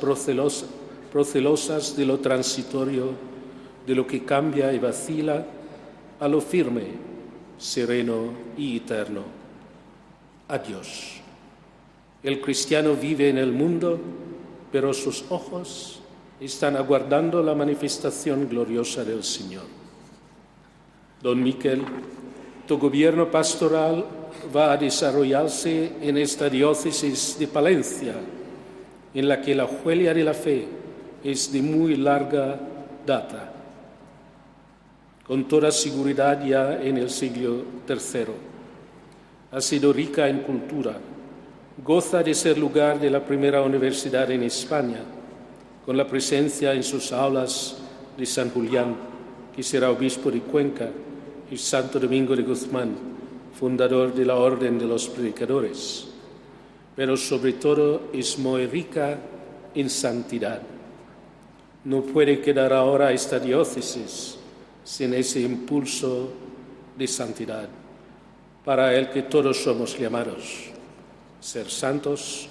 procelosas 1.12 1.98
de 1.98 2.06
lo 2.06 2.20
transitorio, 2.20 3.10
de 3.86 3.96
lo 3.96 4.08
que 4.08 4.24
cambia 4.24 4.72
y 4.72 4.80
vacila, 4.80 5.46
a 6.22 6.28
lo 6.30 6.40
firme, 6.40 6.84
sereno 7.58 8.32
y 8.58 8.78
eterno. 8.78 9.24
Adiós. 10.48 11.20
El 12.24 12.40
cristiano 12.40 12.96
vive 12.96 13.30
en 13.30 13.38
el 13.38 13.52
mundo, 13.52 14.00
pero 14.72 14.94
sus 14.94 15.26
ojos 15.30 15.95
están 16.40 16.76
aguardando 16.76 17.42
la 17.42 17.56
manifestación 17.56 18.48
gloriosa 18.50 19.04
del 19.04 19.24
Señor. 19.24 19.64
Don 21.22 21.42
Miquel, 21.42 21.84
tu 22.68 22.78
gobierno 22.78 23.32
pastoral 23.32 24.06
va 24.56 24.74
a 24.74 24.78
desarrollarse 24.78 25.94
en 26.02 26.18
esta 26.18 26.50
diócesis 26.50 27.38
de 27.40 27.48
Palencia, 27.48 28.16
en 29.14 29.28
la 29.28 29.42
que 29.42 29.56
la 29.56 29.66
huella 29.66 30.14
de 30.14 30.24
la 30.24 30.34
fe 30.34 30.68
es 31.24 31.52
de 31.52 31.62
muy 31.62 31.96
larga 31.96 32.60
data, 33.06 33.54
con 35.26 35.48
toda 35.48 35.72
seguridad 35.72 36.46
ya 36.46 36.82
en 36.82 36.98
el 36.98 37.10
siglo 37.10 37.64
III. 37.88 38.26
Ha 39.52 39.62
sido 39.62 39.94
rica 39.94 40.28
en 40.28 40.40
cultura, 40.40 40.98
goza 41.84 42.22
de 42.22 42.34
ser 42.34 42.58
lugar 42.58 43.00
de 43.00 43.10
la 43.10 43.24
primera 43.24 43.62
universidad 43.62 44.30
en 44.30 44.44
España, 44.44 45.00
con 45.86 45.96
la 45.98 46.08
presencia 46.08 46.74
en 46.74 46.84
sus 46.84 47.12
aulas 47.12 47.78
de 48.18 48.26
San 48.26 48.50
Julián, 48.50 48.96
que 49.56 49.64
será 49.64 49.92
obispo 49.92 50.32
de 50.32 50.42
Cuenca, 50.42 50.90
y 51.50 51.58
Santo 51.58 52.00
Domingo 52.00 52.36
de 52.36 52.42
Guzmán, 52.42 52.96
fundador 53.58 54.14
de 54.14 54.26
la 54.26 54.36
Orden 54.36 54.80
de 54.80 54.86
los 54.86 55.08
Predicadores. 55.08 56.08
Pero 56.96 57.16
sobre 57.16 57.54
todo 57.54 58.10
es 58.14 58.40
muy 58.40 58.66
rica 58.66 59.20
en 59.76 59.90
santidad 59.90 60.62
no 61.86 62.02
puede 62.02 62.42
quedar 62.42 62.74
ahora 62.74 63.12
esta 63.12 63.40
diócesis 63.40 64.38
sin 64.84 65.14
ese 65.14 65.40
impulso 65.42 66.32
de 66.98 67.08
santidad 67.08 67.70
para 68.66 68.96
el 68.96 69.12
que 69.12 69.24
todos 69.24 69.64
somos 69.64 69.98
llamados. 69.98 70.72
Ser 71.40 71.70
santos, 71.70 72.50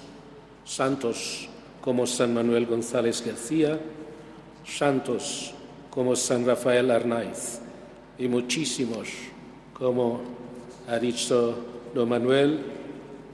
santos 0.63 1.49
como 1.85 2.07
San 2.07 2.33
Manuel 2.33 2.65
González 2.65 3.23
García, 3.23 3.79
santos 4.65 5.53
como 5.91 6.15
San 6.15 6.43
Rafael 6.43 6.89
Arnaiz 6.89 7.59
y 8.17 8.27
muchísimos, 8.27 9.07
como 9.71 10.21
ha 10.89 10.97
dicho 10.97 11.55
don 11.93 12.09
Manuel, 12.09 12.59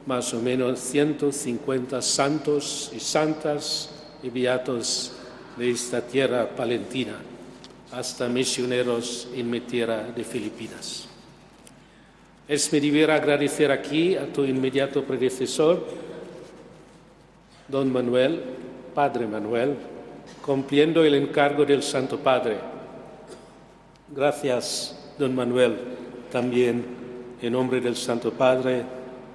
más 0.06 0.34
o 0.34 0.42
menos 0.42 0.80
150 0.80 2.02
santos 2.02 2.92
y 2.94 3.00
santas 3.00 3.90
y 4.22 4.30
beatos 4.30 5.14
de 5.58 5.72
esta 5.72 6.02
tierra 6.02 6.50
palentina 6.50 7.16
hasta 7.94 8.28
misioneros 8.28 9.30
en 9.34 9.50
mi 9.50 9.62
tierra 9.62 10.04
de 10.14 10.26
Filipinas. 10.26 11.08
Es 12.50 12.72
mi 12.74 12.82
deber 12.82 13.12
agradecer 13.12 13.72
aquí 13.72 14.16
a 14.16 14.26
tu 14.32 14.44
inmediato 14.44 15.04
predecesor, 15.06 16.11
don 17.72 17.92
Manuel, 17.92 18.44
Padre 18.94 19.26
Manuel, 19.26 19.78
cumpliendo 20.42 21.04
el 21.06 21.16
encargo 21.16 21.64
del 21.66 21.82
Santo 21.82 22.20
Padre. 22.20 22.60
Gracias, 24.14 25.14
don 25.18 25.34
Manuel, 25.34 25.78
también 26.30 26.86
en 27.42 27.54
nombre 27.54 27.80
del 27.80 27.96
Santo 27.96 28.32
Padre, 28.32 28.84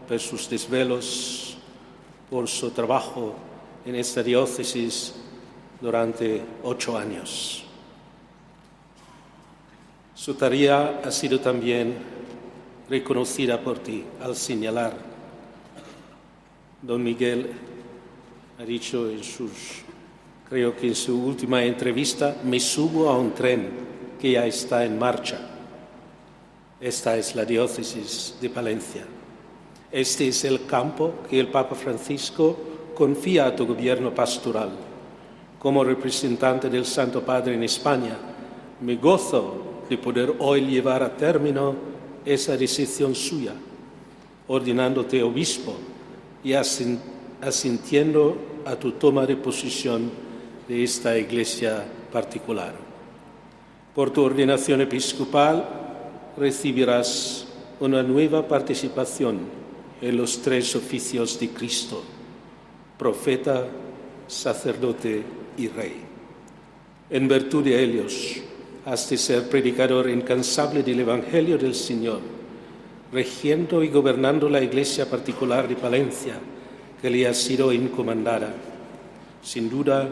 por 0.06 0.20
sus 0.20 0.48
desvelos, 0.50 1.56
por 2.28 2.46
su 2.46 2.70
trabajo 2.70 3.34
en 3.86 3.94
esta 3.96 4.22
diócesis 4.22 5.14
durante 5.80 6.42
ocho 6.62 6.96
años. 6.96 7.64
Su 10.14 10.34
tarea 10.34 11.00
ha 11.04 11.10
sido 11.10 11.40
también 11.40 11.94
reconocida 12.88 13.60
por 13.60 13.78
ti 13.78 14.04
al 14.20 14.36
señalar. 14.36 14.94
Don 16.82 17.02
Miguel 17.02 17.50
ha 18.58 18.64
dicho 18.64 19.10
en 19.10 19.22
sus, 19.22 19.82
creo 20.48 20.76
que 20.76 20.88
en 20.88 20.94
su 20.94 21.22
última 21.22 21.64
entrevista, 21.64 22.36
me 22.44 22.58
subo 22.60 23.08
a 23.08 23.18
un 23.18 23.32
tren 23.32 23.68
que 24.20 24.32
ya 24.32 24.46
está 24.46 24.84
en 24.84 24.98
marcha. 24.98 25.38
Esta 26.80 27.16
es 27.16 27.34
la 27.34 27.44
diócesis 27.44 28.36
de 28.40 28.50
Palencia. 28.50 29.04
Este 29.90 30.28
es 30.28 30.44
el 30.44 30.66
campo 30.66 31.14
que 31.28 31.38
el 31.40 31.48
Papa 31.48 31.74
Francisco 31.74 32.58
confía 32.94 33.46
a 33.46 33.56
tu 33.56 33.66
gobierno 33.66 34.14
pastoral 34.14 34.86
como 35.58 35.82
representante 35.82 36.70
del 36.70 36.84
Santo 36.84 37.22
Padre 37.22 37.54
en 37.54 37.64
España, 37.64 38.16
me 38.80 38.94
gozo 38.94 39.82
de 39.88 39.98
poder 39.98 40.34
hoy 40.38 40.60
llevar 40.60 41.02
a 41.02 41.16
término 41.16 41.74
esa 42.24 42.56
decisión 42.56 43.14
suya, 43.16 43.52
ordenándote 44.46 45.22
obispo 45.24 45.74
y 46.44 46.52
asintiendo 47.40 48.36
a 48.64 48.76
tu 48.76 48.92
toma 48.92 49.26
de 49.26 49.36
posición 49.36 50.10
de 50.68 50.82
esta 50.82 51.16
iglesia 51.16 51.84
particular. 52.12 52.74
Por 53.94 54.10
tu 54.10 54.22
ordenación 54.22 54.80
episcopal 54.80 55.64
recibirás 56.36 57.46
una 57.80 58.02
nueva 58.02 58.46
participación 58.46 59.38
en 60.00 60.16
los 60.16 60.42
tres 60.42 60.74
oficios 60.76 61.38
de 61.38 61.50
Cristo, 61.50 62.02
profeta, 62.98 63.66
sacerdote 64.26 65.22
y 65.56 65.68
Rey. 65.68 65.94
En 67.08 67.28
virtud 67.28 67.64
de 67.64 67.82
ellos, 67.82 68.36
has 68.84 69.08
de 69.08 69.16
ser 69.16 69.48
predicador 69.48 70.08
incansable 70.10 70.82
del 70.82 71.00
Evangelio 71.00 71.58
del 71.58 71.74
Señor, 71.74 72.20
regiendo 73.12 73.82
y 73.82 73.88
gobernando 73.88 74.48
la 74.48 74.62
iglesia 74.62 75.08
particular 75.08 75.68
de 75.68 75.76
Palencia 75.76 76.34
que 77.00 77.10
le 77.10 77.26
ha 77.26 77.34
sido 77.34 77.72
encomendada. 77.72 78.52
Sin 79.42 79.68
duda, 79.68 80.08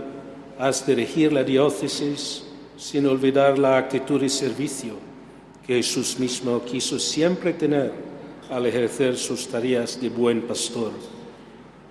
has 0.59 0.87
de 0.87 0.95
regir 0.95 1.32
la 1.32 1.43
diócesis 1.43 2.45
sin 2.76 3.07
olvidar 3.07 3.59
la 3.59 3.78
actitud 3.78 4.20
de 4.20 4.28
servicio 4.28 4.95
que 5.66 5.76
Jesús 5.76 6.18
mismo 6.18 6.62
quiso 6.64 6.99
siempre 6.99 7.55
tener 7.55 7.93
al 8.51 8.66
ejercer 8.66 9.16
sus 9.16 9.49
tareas 9.49 9.99
de 10.01 10.11
buen 10.11 10.43
pastor, 10.43 10.93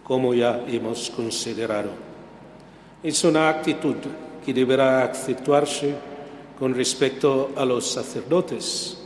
como 0.03 0.33
ya 0.33 0.63
hemos 0.67 1.09
considerado. 1.09 1.89
Es 3.01 3.23
una 3.23 3.49
actitud 3.49 3.95
que 4.45 4.53
deberá 4.53 5.03
acentuarse 5.05 5.95
con 6.59 6.75
respecto 6.75 7.51
a 7.55 7.65
los 7.65 7.87
sacerdotes, 7.87 8.97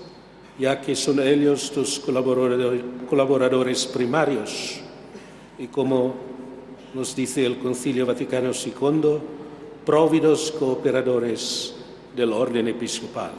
ya 0.60 0.82
que 0.82 0.96
son 0.96 1.20
ellos 1.22 1.72
tus 1.72 2.00
colaboradores 2.00 3.86
primarios 3.86 4.82
y 5.58 5.68
como 5.68 6.16
nos 6.94 7.16
dice 7.16 7.46
el 7.46 7.58
Concilio 7.60 8.06
Vaticano 8.06 8.52
II, 8.52 9.20
próvidos 9.86 10.52
cooperadores 10.52 11.76
del 12.16 12.34
orden 12.34 12.68
episcopal. 12.68 13.32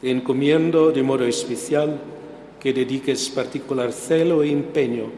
Te 0.00 0.10
encomiendo 0.10 0.90
de 0.90 1.02
modo 1.02 1.24
especial 1.24 2.00
que 2.60 2.72
dediques 2.72 3.28
particular 3.30 3.92
celo 3.92 4.42
e 4.42 4.50
empeño 4.50 5.10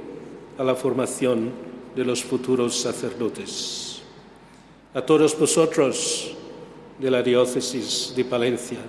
a 0.59 0.64
la 0.64 0.74
formación 0.74 1.51
de 1.95 2.05
los 2.05 2.22
futuros 2.22 2.76
sacerdotes 2.76 3.91
a 4.93 5.01
todos 5.01 5.38
vosotros 5.38 6.32
de 6.99 7.11
la 7.12 7.22
diócesis 7.22 8.12
de 8.16 8.24
Palencia, 8.24 8.80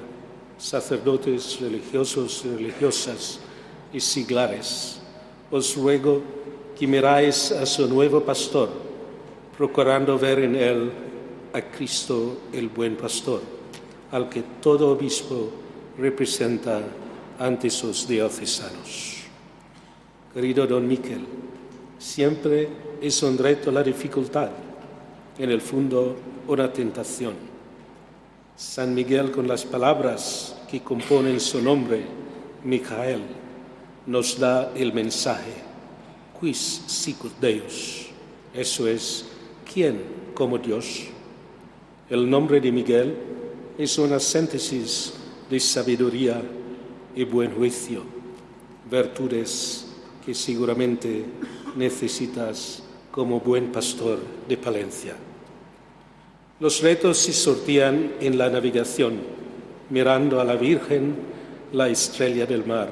sacerdotes 0.58 1.60
religiosos 1.62 2.43
religiosas 2.43 3.39
y 3.93 3.99
siglares, 3.99 4.99
os 5.52 5.76
ruego 5.76 6.24
que 6.82 6.88
miráis 6.88 7.52
a 7.52 7.64
su 7.64 7.88
nuevo 7.88 8.22
pastor, 8.22 8.68
procurando 9.56 10.18
ver 10.18 10.40
en 10.40 10.56
él 10.56 10.92
a 11.54 11.62
Cristo 11.62 12.40
el 12.52 12.70
buen 12.70 12.98
pastor, 12.98 13.40
al 14.12 14.28
que 14.28 14.42
todo 14.60 14.90
obispo 14.90 15.52
representa 16.00 16.82
ante 17.38 17.70
sus 17.70 18.08
diocesanos. 18.08 19.18
Querido 20.34 20.66
don 20.66 20.88
Miquel, 20.88 21.24
Siempre 22.00 22.68
es 23.00 23.22
un 23.22 23.38
reto 23.38 23.70
la 23.70 23.84
dificultad, 23.84 24.50
en 25.38 25.52
el 25.52 25.62
fondo 25.62 26.16
una 26.48 26.74
tentación. 26.74 27.36
San 28.56 28.96
Miguel 28.96 29.30
con 29.30 29.48
las 29.48 29.66
palabras 29.66 30.56
que 30.68 30.82
componen 30.82 31.40
su 31.40 31.62
nombre, 31.62 32.02
Micael, 32.64 33.22
nos 34.08 34.40
da 34.40 34.72
el 34.74 34.94
mensaje, 34.94 35.70
quis 36.42 36.82
sicut 36.88 37.32
Deus, 37.39 38.08
eso 38.52 38.88
es, 38.88 39.26
¿quién 39.72 40.02
como 40.34 40.58
Dios? 40.58 41.06
El 42.10 42.28
nombre 42.28 42.60
de 42.60 42.72
Miguel 42.72 43.16
es 43.78 43.98
una 44.00 44.20
síntesis 44.20 45.14
de 45.50 45.60
sabiduría 45.60 46.42
y 47.16 47.24
buen 47.26 47.54
juicio, 47.54 48.02
virtudes 48.89 49.86
que 50.26 50.34
seguramente 50.34 51.26
necesitas 51.76 52.82
como 53.12 53.39
buen 53.39 53.72
pastor 53.72 54.18
de 54.50 54.58
Palencia. 54.58 55.16
Los 56.60 56.82
retos 56.82 57.20
se 57.20 57.34
sortían 57.34 58.14
en 58.20 58.38
la 58.38 58.50
navegación, 58.50 59.20
mirando 59.92 60.42
a 60.42 60.44
la 60.44 60.56
Virgen, 60.56 61.16
la 61.72 61.88
estrella 61.88 62.48
del 62.48 62.66
mar. 62.66 62.92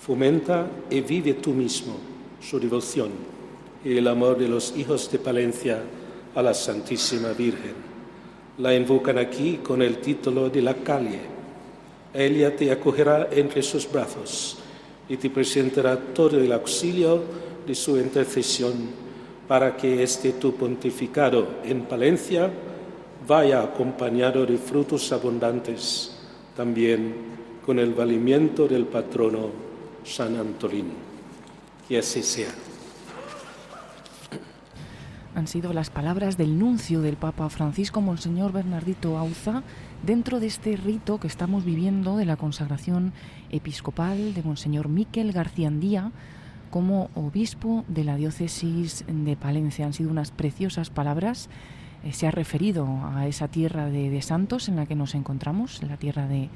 Fomenta 0.00 0.66
y 0.90 1.00
vive 1.00 1.34
tú 1.34 1.50
mismo 1.50 2.09
su 2.40 2.58
devoción 2.58 3.10
y 3.84 3.96
el 3.96 4.08
amor 4.08 4.38
de 4.38 4.48
los 4.48 4.76
hijos 4.76 5.10
de 5.10 5.18
Palencia 5.18 5.82
a 6.34 6.42
la 6.42 6.54
Santísima 6.54 7.32
Virgen. 7.32 7.74
La 8.58 8.74
invocan 8.74 9.18
aquí 9.18 9.58
con 9.62 9.82
el 9.82 9.98
título 9.98 10.50
de 10.50 10.62
la 10.62 10.74
calle. 10.74 11.20
Ella 12.12 12.54
te 12.54 12.70
acogerá 12.70 13.28
entre 13.30 13.62
sus 13.62 13.90
brazos 13.90 14.58
y 15.08 15.16
te 15.16 15.30
presentará 15.30 15.96
todo 15.96 16.38
el 16.38 16.52
auxilio 16.52 17.22
de 17.66 17.74
su 17.74 17.96
intercesión 17.98 18.74
para 19.48 19.76
que 19.76 20.02
este 20.02 20.32
tu 20.32 20.54
pontificado 20.54 21.46
en 21.64 21.82
Palencia 21.82 22.50
vaya 23.26 23.62
acompañado 23.62 24.46
de 24.46 24.56
frutos 24.58 25.10
abundantes, 25.12 26.16
también 26.56 27.14
con 27.64 27.78
el 27.78 27.92
valimiento 27.92 28.68
del 28.68 28.86
patrono 28.86 29.50
San 30.04 30.36
Antolín. 30.36 31.09
Que 31.90 31.98
así 31.98 32.22
sea. 32.22 32.54
Han 35.34 35.48
sido 35.48 35.72
las 35.72 35.90
palabras 35.90 36.36
del 36.36 36.56
nuncio 36.56 37.00
del 37.00 37.16
Papa 37.16 37.50
Francisco, 37.50 38.00
Monseñor 38.00 38.52
Bernardito 38.52 39.18
Auza, 39.18 39.64
dentro 40.04 40.38
de 40.38 40.46
este 40.46 40.76
rito 40.76 41.18
que 41.18 41.26
estamos 41.26 41.64
viviendo 41.64 42.16
de 42.16 42.26
la 42.26 42.36
consagración 42.36 43.12
episcopal 43.50 44.34
de 44.34 44.42
Monseñor 44.44 44.88
Miquel 44.88 45.32
Garciandía 45.32 46.12
como 46.70 47.10
obispo 47.16 47.84
de 47.88 48.04
la 48.04 48.14
diócesis 48.14 49.04
de 49.08 49.34
Palencia. 49.34 49.84
Han 49.84 49.92
sido 49.92 50.12
unas 50.12 50.30
preciosas 50.30 50.90
palabras. 50.90 51.48
Eh, 52.04 52.12
se 52.12 52.28
ha 52.28 52.30
referido 52.30 52.86
a 53.16 53.26
esa 53.26 53.48
tierra 53.48 53.86
de, 53.86 54.22
santos 54.22 54.68
en 54.68 54.76
la 54.76 54.86
que 54.86 54.94
nos 54.94 55.16
encontramos, 55.16 55.82
la 55.82 55.96
tierra 55.96 56.28
de, 56.28 56.50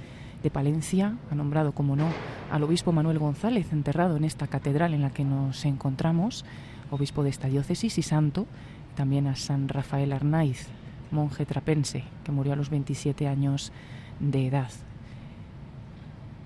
de 0.44 0.50
Palencia. 0.50 1.16
Ha 1.32 1.34
nombrado, 1.34 1.72
como 1.72 1.96
no, 1.96 2.06
al 2.52 2.62
obispo 2.62 2.92
Manuel 2.92 3.18
González, 3.18 3.72
enterrado 3.72 4.16
en 4.16 4.24
esta 4.24 4.46
catedral 4.46 4.94
en 4.94 5.02
la 5.02 5.10
que 5.10 5.24
nos 5.24 5.64
encontramos, 5.64 6.44
obispo 6.92 7.24
de 7.24 7.30
esta 7.30 7.48
diócesis 7.48 7.98
y 7.98 8.02
santo. 8.02 8.46
También 8.94 9.26
a 9.26 9.34
San 9.34 9.68
Rafael 9.68 10.12
Arnaiz, 10.12 10.68
monje 11.10 11.46
trapense, 11.46 12.04
que 12.22 12.30
murió 12.30 12.52
a 12.52 12.56
los 12.56 12.70
27 12.70 13.26
años 13.26 13.72
de 14.20 14.46
edad 14.46 14.70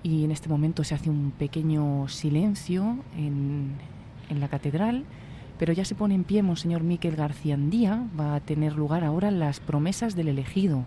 y 0.01 0.23
en 0.23 0.31
este 0.31 0.49
momento 0.49 0.83
se 0.83 0.95
hace 0.95 1.09
un 1.09 1.31
pequeño 1.31 2.07
silencio 2.07 2.97
en, 3.17 3.73
en 4.29 4.39
la 4.39 4.47
catedral, 4.47 5.03
pero 5.57 5.73
ya 5.73 5.83
se 5.83 5.95
pone 5.95 6.15
en 6.15 6.23
pie 6.23 6.41
Monseñor 6.41 6.83
Miquel 6.83 7.15
Garciandía, 7.15 8.07
va 8.17 8.35
a 8.35 8.39
tener 8.39 8.75
lugar 8.75 9.03
ahora 9.03 9.29
las 9.29 9.59
promesas 9.59 10.15
del 10.15 10.29
elegido. 10.29 10.85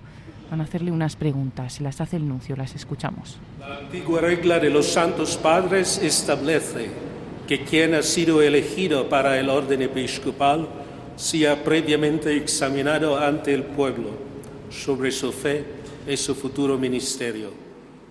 Van 0.52 0.60
a 0.60 0.64
hacerle 0.64 0.90
unas 0.90 1.16
preguntas, 1.16 1.72
se 1.72 1.82
las 1.82 1.98
hace 2.02 2.16
el 2.16 2.28
nuncio, 2.28 2.54
las 2.56 2.74
escuchamos. 2.74 3.38
La 3.58 3.78
antigua 3.78 4.20
regla 4.20 4.58
de 4.58 4.68
los 4.68 4.86
santos 4.86 5.38
padres 5.38 5.96
establece 5.96 6.90
que 7.48 7.64
quien 7.64 7.94
ha 7.94 8.02
sido 8.02 8.42
elegido 8.42 9.08
para 9.08 9.40
el 9.40 9.48
orden 9.48 9.80
episcopal 9.80 10.68
sea 11.16 11.64
previamente 11.64 12.36
examinado 12.36 13.18
ante 13.18 13.54
el 13.54 13.62
pueblo 13.62 14.10
sobre 14.68 15.10
su 15.10 15.32
fe 15.32 15.64
y 16.06 16.18
su 16.18 16.34
futuro 16.34 16.76
ministerio. 16.76 17.48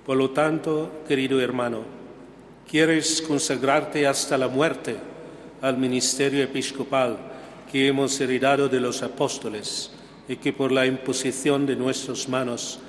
Por 0.04 0.18
lo 0.18 0.32
tanto, 0.32 1.04
querido 1.08 1.40
hermano, 1.40 1.84
quieres 2.68 3.22
consagrarte 3.22 4.08
hasta 4.08 4.36
la 4.36 4.48
muerte 4.48 4.96
al 5.62 5.78
ministerio 5.78 6.42
episcopal 6.42 7.20
que 7.72 7.88
hemos 7.88 8.20
heredado 8.20 8.68
de 8.68 8.80
los 8.80 9.04
apóstoles 9.04 9.92
y 10.32 10.38
que 10.38 10.54
por 10.54 10.72
la 10.72 10.86
imposición 10.86 11.66
de 11.66 11.76
nuestras 11.76 12.30
manos 12.30 12.80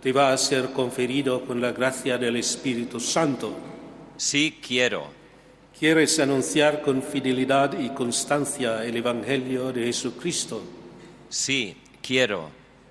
te 0.00 0.12
va 0.12 0.32
a 0.32 0.38
ser 0.38 0.72
conferido 0.72 1.44
con 1.44 1.60
la 1.60 1.72
gracia 1.72 2.16
del 2.16 2.36
Espíritu 2.36 3.00
Santo. 3.00 3.52
Sí, 4.16 4.60
quiero. 4.64 5.06
¿Quieres 5.76 6.20
anunciar 6.20 6.80
con 6.80 7.02
fidelidad 7.02 7.76
y 7.76 7.88
constancia 7.88 8.84
el 8.84 8.96
Evangelio 8.96 9.72
de 9.72 9.86
Jesucristo? 9.86 10.62
Sí, 11.28 11.76
quiero. 12.00 12.50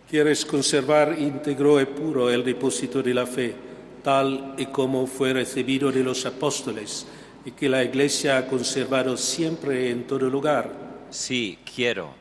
¿Quieres 0.10 0.44
conservar 0.44 1.16
íntegro 1.18 1.80
y 1.80 1.86
puro 1.86 2.30
el 2.30 2.44
depósito 2.44 3.02
de 3.02 3.14
la 3.14 3.26
fe? 3.26 3.56
tal 4.04 4.56
y 4.58 4.66
como 4.66 5.06
fue 5.06 5.32
recibido 5.32 5.92
de 5.92 6.04
los 6.04 6.26
apóstoles 6.26 7.06
y 7.46 7.52
que 7.52 7.70
la 7.70 7.84
Iglesia 7.84 8.38
ha 8.38 8.48
conservado 8.48 9.16
siempre 9.16 9.90
en 9.90 10.08
todo 10.08 10.30
lugar. 10.30 10.72
Sí, 11.12 11.60
quiero. 11.76 12.21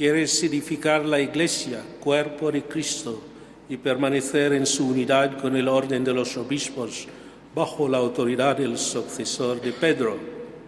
¿Quieres 0.00 0.42
edificar 0.42 1.04
la 1.04 1.20
Iglesia, 1.20 1.82
cuerpo 2.00 2.50
de 2.50 2.62
Cristo, 2.62 3.20
y 3.68 3.76
permanecer 3.76 4.54
en 4.54 4.64
su 4.64 4.88
unidad 4.88 5.38
con 5.38 5.54
el 5.54 5.68
orden 5.68 6.02
de 6.02 6.14
los 6.14 6.38
obispos 6.38 7.06
bajo 7.54 7.86
la 7.86 7.98
autoridad 7.98 8.56
del 8.56 8.78
sucesor 8.78 9.60
de 9.60 9.72
Pedro? 9.72 10.16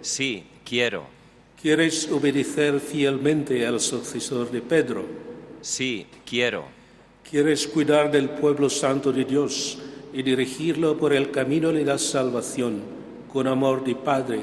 Sí, 0.03 0.45
quiero. 0.63 1.07
¿Quieres 1.59 2.13
obedecer 2.13 2.79
fielmente 2.79 3.67
al 3.67 3.81
sucesor 3.81 4.51
de 4.51 4.61
Pedro? 4.61 5.07
Sí, 5.63 6.07
quiero. 6.27 6.67
¿Quieres 7.31 7.67
cuidar 7.67 8.11
del 8.11 8.29
pueblo 8.29 8.69
santo 8.69 9.15
de 9.15 9.25
Dios? 9.25 9.79
y 10.13 10.23
dirigirlo 10.23 10.99
por 10.99 11.15
el 11.15 11.31
camino 11.31 11.73
de 11.73 11.87
la 11.87 11.97
salvación 11.97 12.83
con 13.33 13.47
amor 13.47 13.83
de 13.83 13.95
Padre, 13.95 14.41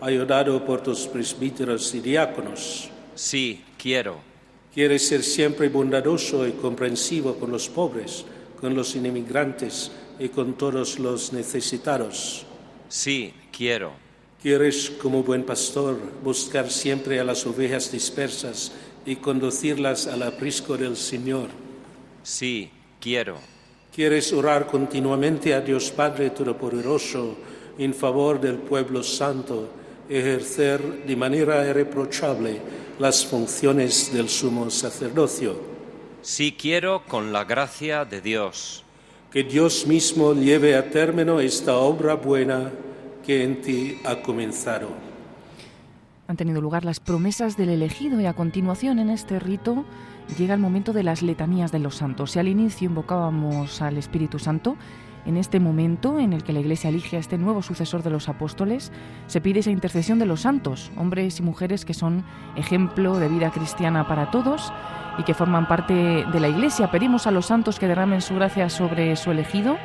ayudado 0.00 0.64
por 0.64 0.80
tus 0.80 1.08
presbíteros 1.08 1.92
y 1.92 1.98
diáconos. 1.98 2.88
Sí, 3.16 3.64
quiero. 3.76 4.27
Quieres 4.74 5.06
ser 5.06 5.22
siempre 5.22 5.68
bondadoso 5.68 6.46
y 6.46 6.52
comprensivo 6.52 7.34
con 7.34 7.50
los 7.50 7.68
pobres, 7.68 8.24
con 8.60 8.74
los 8.74 8.94
inmigrantes 8.94 9.90
y 10.18 10.28
con 10.28 10.54
todos 10.54 10.98
los 10.98 11.32
necesitados. 11.32 12.44
Sí, 12.88 13.32
quiero. 13.50 13.92
Quieres, 14.40 14.90
como 14.90 15.22
buen 15.22 15.44
pastor, 15.44 15.98
buscar 16.22 16.70
siempre 16.70 17.18
a 17.18 17.24
las 17.24 17.44
ovejas 17.46 17.90
dispersas 17.90 18.72
y 19.04 19.16
conducirlas 19.16 20.06
al 20.06 20.22
aprisco 20.22 20.76
del 20.76 20.96
Señor. 20.96 21.48
Sí, 22.22 22.70
quiero. 23.00 23.38
¿Quieres 23.94 24.32
orar 24.32 24.66
continuamente 24.66 25.54
a 25.54 25.60
Dios 25.60 25.90
Padre 25.90 26.30
Todopoderoso 26.30 27.36
en 27.78 27.94
favor 27.94 28.40
del 28.40 28.58
pueblo 28.58 29.02
santo, 29.02 29.68
ejercer 30.08 31.04
de 31.04 31.16
manera 31.16 31.68
irreprochable 31.68 32.60
las 32.98 33.24
funciones 33.24 34.12
del 34.12 34.28
sumo 34.28 34.70
sacerdocio? 34.70 35.60
Sí 36.22 36.56
quiero 36.58 37.04
con 37.06 37.32
la 37.32 37.44
gracia 37.44 38.04
de 38.04 38.20
Dios. 38.20 38.84
Que 39.30 39.44
Dios 39.44 39.86
mismo 39.86 40.34
lleve 40.34 40.76
a 40.76 40.90
término 40.90 41.40
esta 41.40 41.76
obra 41.76 42.14
buena 42.14 42.70
que 43.24 43.44
en 43.44 43.60
ti 43.60 44.00
ha 44.04 44.22
comenzado. 44.22 44.88
Han 46.26 46.36
tenido 46.36 46.60
lugar 46.60 46.84
las 46.84 47.00
promesas 47.00 47.56
del 47.56 47.68
elegido 47.70 48.20
y 48.20 48.26
a 48.26 48.34
continuación 48.34 48.98
en 48.98 49.10
este 49.10 49.38
rito 49.38 49.84
llega 50.36 50.54
el 50.54 50.60
momento 50.60 50.92
de 50.92 51.02
las 51.02 51.22
letanías 51.22 51.72
de 51.72 51.78
los 51.78 51.96
santos. 51.96 52.32
Si 52.32 52.38
al 52.38 52.48
inicio 52.48 52.86
invocábamos 52.86 53.80
al 53.80 53.96
Espíritu 53.96 54.38
Santo, 54.38 54.76
en 55.26 55.36
este 55.36 55.60
momento 55.60 56.18
en 56.18 56.32
el 56.32 56.42
que 56.42 56.52
la 56.52 56.60
Iglesia 56.60 56.90
elige 56.90 57.16
a 57.16 57.20
este 57.20 57.38
nuevo 57.38 57.62
sucesor 57.62 58.02
de 58.02 58.10
los 58.10 58.28
apóstoles, 58.28 58.92
se 59.26 59.40
pide 59.40 59.60
esa 59.60 59.70
intercesión 59.70 60.18
de 60.18 60.26
los 60.26 60.42
santos, 60.42 60.90
hombres 60.96 61.38
y 61.38 61.42
mujeres 61.42 61.84
que 61.84 61.94
son 61.94 62.24
ejemplo 62.56 63.18
de 63.18 63.28
vida 63.28 63.50
cristiana 63.50 64.06
para 64.08 64.30
todos 64.30 64.72
y 65.18 65.24
que 65.24 65.34
forman 65.34 65.68
parte 65.68 65.92
de 65.92 66.40
la 66.40 66.48
Iglesia. 66.48 66.90
Pedimos 66.90 67.26
a 67.26 67.30
los 67.30 67.46
santos 67.46 67.78
que 67.78 67.88
derramen 67.88 68.22
su 68.22 68.34
gracia 68.34 68.68
sobre 68.70 69.16
su 69.16 69.30
elegido, 69.30 69.76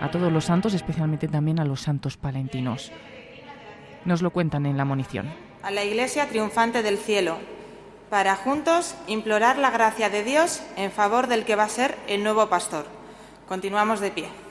a 0.00 0.10
todos 0.10 0.30
los 0.30 0.44
santos, 0.44 0.74
especialmente 0.74 1.28
también 1.28 1.58
a 1.58 1.64
los 1.64 1.80
santos 1.80 2.16
palentinos. 2.16 2.92
Nos 4.04 4.20
lo 4.20 4.30
cuentan 4.30 4.66
en 4.66 4.76
la 4.76 4.84
munición. 4.84 5.32
A 5.62 5.70
la 5.70 5.82
Iglesia 5.84 6.28
triunfante 6.28 6.82
del 6.82 6.98
cielo 6.98 7.38
para 8.10 8.36
juntos 8.36 8.94
implorar 9.08 9.58
la 9.58 9.70
gracia 9.70 10.10
de 10.10 10.22
Dios 10.22 10.62
en 10.76 10.92
favor 10.92 11.26
del 11.26 11.44
que 11.44 11.56
va 11.56 11.64
a 11.64 11.68
ser 11.68 11.96
el 12.06 12.22
nuevo 12.22 12.48
pastor. 12.48 12.86
Continuamos 13.48 14.00
de 14.00 14.10
pie. 14.10 14.43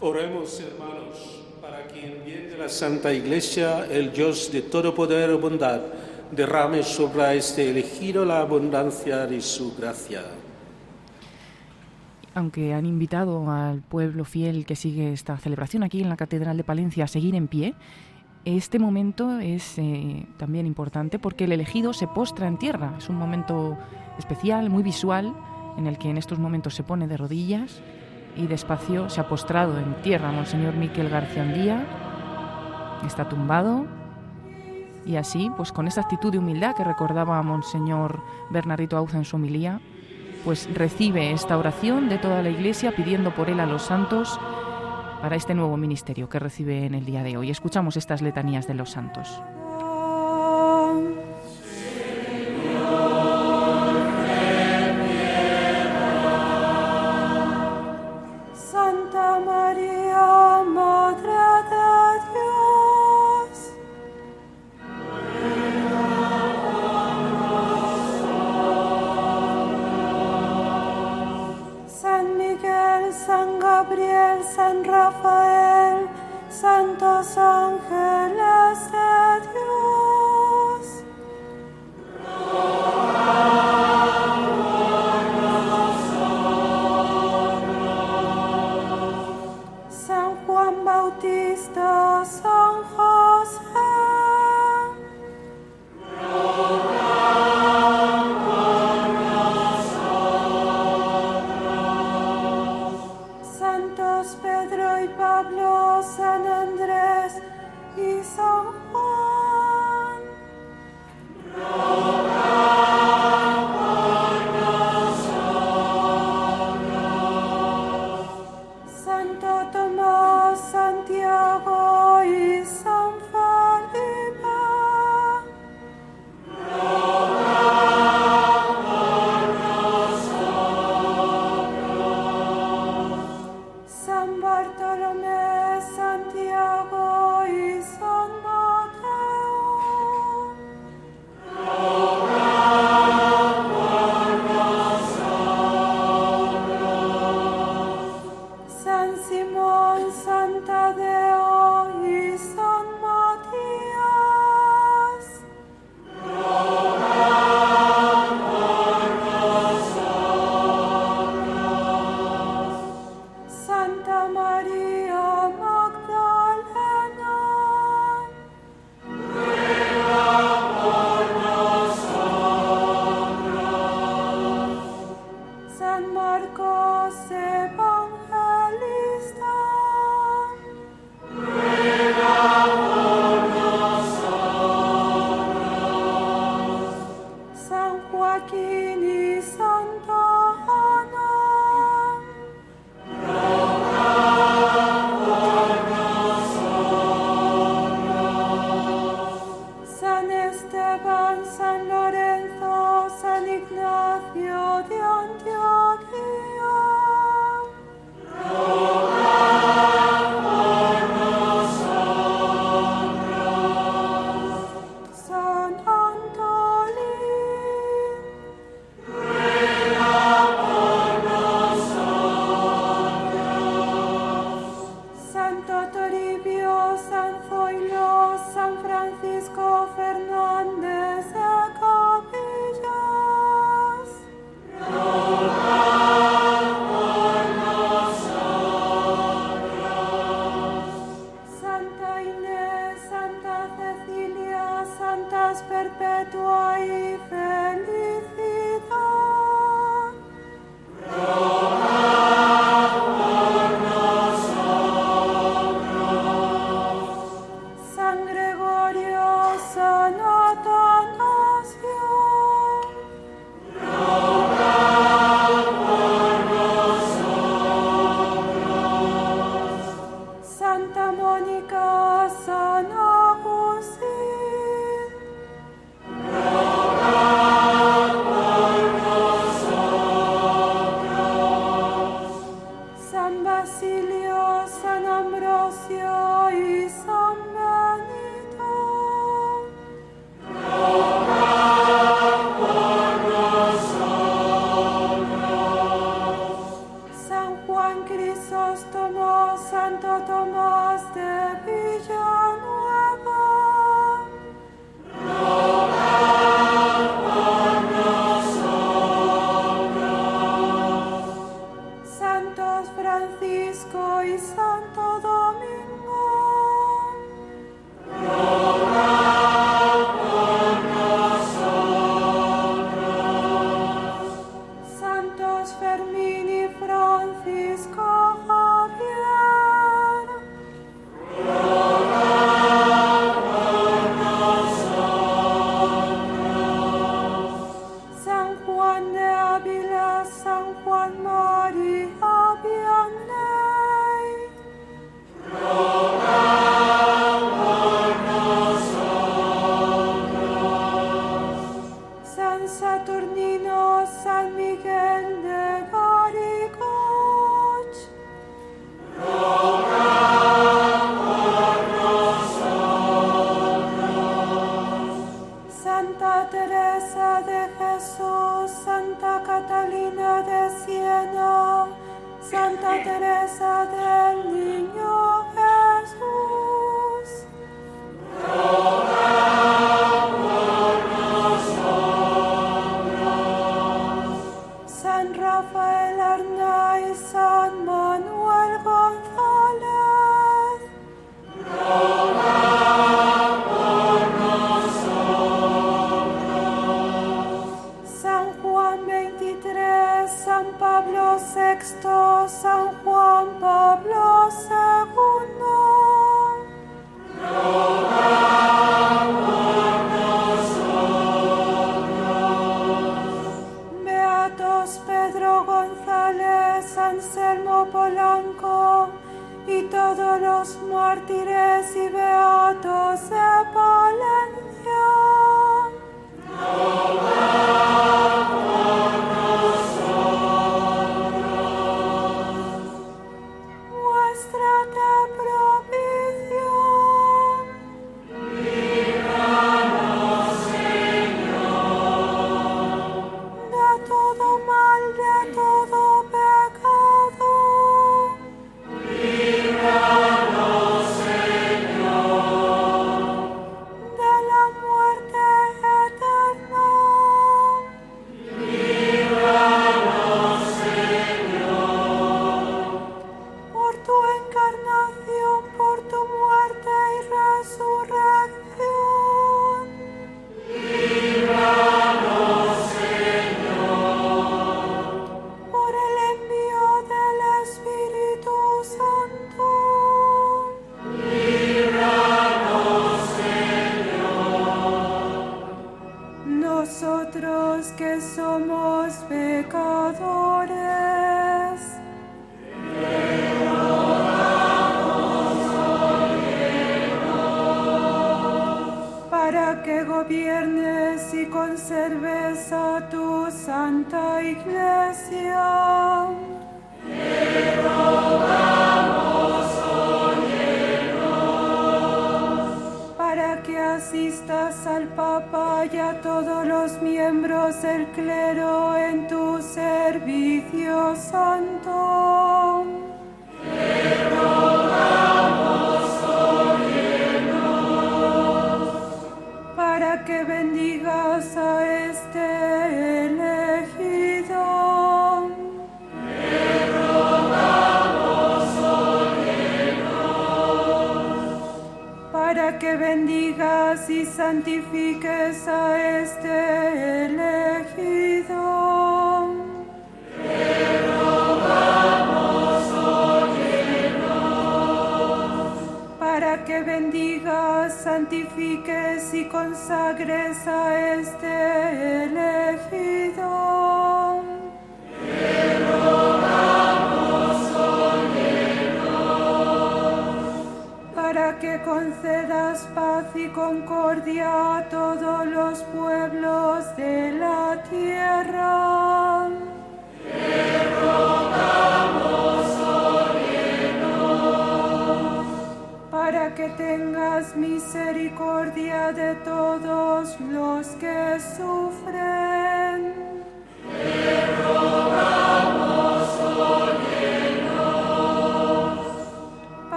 Oremos, 0.00 0.60
hermanos, 0.60 1.42
para 1.62 1.88
que 1.88 2.18
en 2.18 2.22
bien 2.22 2.50
de 2.50 2.58
la 2.58 2.68
Santa 2.68 3.14
Iglesia, 3.14 3.86
el 3.86 4.12
Dios 4.12 4.52
de 4.52 4.60
todo 4.60 4.94
poder 4.94 5.30
y 5.30 5.36
bondad, 5.36 5.80
derrame 6.30 6.82
sobre 6.82 7.38
este 7.38 7.70
elegido 7.70 8.22
la 8.26 8.40
abundancia 8.40 9.26
de 9.26 9.40
su 9.40 9.74
gracia. 9.74 10.22
Aunque 12.34 12.74
han 12.74 12.84
invitado 12.84 13.50
al 13.50 13.80
pueblo 13.80 14.26
fiel 14.26 14.66
que 14.66 14.76
sigue 14.76 15.14
esta 15.14 15.38
celebración 15.38 15.82
aquí 15.82 16.02
en 16.02 16.10
la 16.10 16.18
Catedral 16.18 16.58
de 16.58 16.64
Palencia 16.64 17.04
a 17.04 17.08
seguir 17.08 17.34
en 17.34 17.48
pie, 17.48 17.74
este 18.44 18.78
momento 18.78 19.38
es 19.38 19.78
eh, 19.78 20.26
también 20.36 20.66
importante 20.66 21.18
porque 21.18 21.44
el 21.44 21.52
elegido 21.52 21.94
se 21.94 22.06
postra 22.06 22.48
en 22.48 22.58
tierra. 22.58 22.94
Es 22.98 23.08
un 23.08 23.16
momento 23.16 23.78
especial, 24.18 24.68
muy 24.68 24.82
visual, 24.82 25.34
en 25.78 25.86
el 25.86 25.96
que 25.96 26.10
en 26.10 26.18
estos 26.18 26.38
momentos 26.38 26.74
se 26.74 26.82
pone 26.82 27.08
de 27.08 27.16
rodillas 27.16 27.80
y 28.36 28.46
despacio 28.46 29.08
se 29.08 29.20
ha 29.20 29.28
postrado 29.28 29.78
en 29.78 29.94
tierra 30.02 30.32
Monseñor 30.32 30.74
Miquel 30.74 31.08
García 31.08 31.42
Andía. 31.42 31.86
Está 33.06 33.28
tumbado 33.28 33.86
y 35.04 35.16
así, 35.16 35.50
pues 35.56 35.72
con 35.72 35.86
esa 35.86 36.02
actitud 36.02 36.32
de 36.32 36.38
humildad 36.38 36.74
que 36.74 36.84
recordaba 36.84 37.38
a 37.38 37.42
Monseñor 37.42 38.20
Bernardito 38.50 38.96
Auza 38.96 39.18
en 39.18 39.24
su 39.24 39.36
homilía, 39.36 39.80
pues 40.44 40.68
recibe 40.74 41.32
esta 41.32 41.56
oración 41.56 42.08
de 42.08 42.18
toda 42.18 42.42
la 42.42 42.50
Iglesia 42.50 42.94
pidiendo 42.94 43.34
por 43.34 43.48
él 43.48 43.60
a 43.60 43.66
los 43.66 43.82
santos 43.82 44.38
para 45.20 45.36
este 45.36 45.54
nuevo 45.54 45.76
ministerio 45.76 46.28
que 46.28 46.38
recibe 46.38 46.84
en 46.84 46.94
el 46.94 47.04
día 47.04 47.22
de 47.22 47.36
hoy. 47.36 47.50
Escuchamos 47.50 47.96
estas 47.96 48.22
letanías 48.22 48.66
de 48.66 48.74
los 48.74 48.90
santos. 48.90 49.40
San 74.56 74.82
Rafael, 74.84 76.08
Santos 76.48 77.36
ángeles 77.36 78.90
de 78.90 79.50
Dios. 79.52 79.75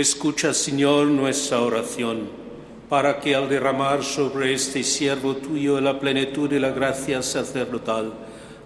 Escucha, 0.00 0.54
Señor, 0.54 1.08
nuestra 1.08 1.60
oración, 1.60 2.30
para 2.88 3.20
que 3.20 3.34
al 3.34 3.50
derramar 3.50 4.02
sobre 4.02 4.54
este 4.54 4.82
siervo 4.82 5.36
tuyo 5.36 5.78
la 5.78 6.00
plenitud 6.00 6.48
de 6.48 6.58
la 6.58 6.70
gracia 6.70 7.20
sacerdotal, 7.20 8.14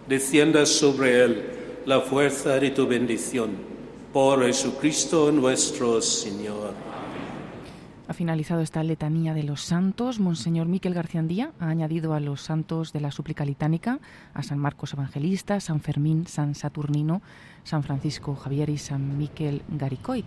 descienda 0.08 0.64
sobre 0.64 1.24
él 1.24 1.44
la 1.86 2.00
fuerza 2.02 2.60
de 2.60 2.70
tu 2.70 2.86
bendición. 2.86 3.50
Por 4.12 4.46
Jesucristo 4.46 5.32
nuestro 5.32 6.00
Señor. 6.00 6.72
Ha 8.06 8.14
finalizado 8.14 8.60
esta 8.60 8.84
letanía 8.84 9.34
de 9.34 9.42
los 9.42 9.60
santos. 9.60 10.20
Monseñor 10.20 10.68
Miquel 10.68 10.94
Garciandía 10.94 11.50
ha 11.58 11.68
añadido 11.68 12.14
a 12.14 12.20
los 12.20 12.42
santos 12.42 12.92
de 12.92 13.00
la 13.00 13.10
súplica 13.10 13.44
litánica 13.44 13.98
a 14.34 14.44
San 14.44 14.60
Marcos 14.60 14.92
Evangelista, 14.92 15.58
San 15.58 15.80
Fermín, 15.80 16.28
San 16.28 16.54
Saturnino, 16.54 17.22
San 17.64 17.82
Francisco 17.82 18.36
Javier 18.36 18.70
y 18.70 18.78
San 18.78 19.18
Miquel 19.18 19.62
Garicoit. 19.68 20.26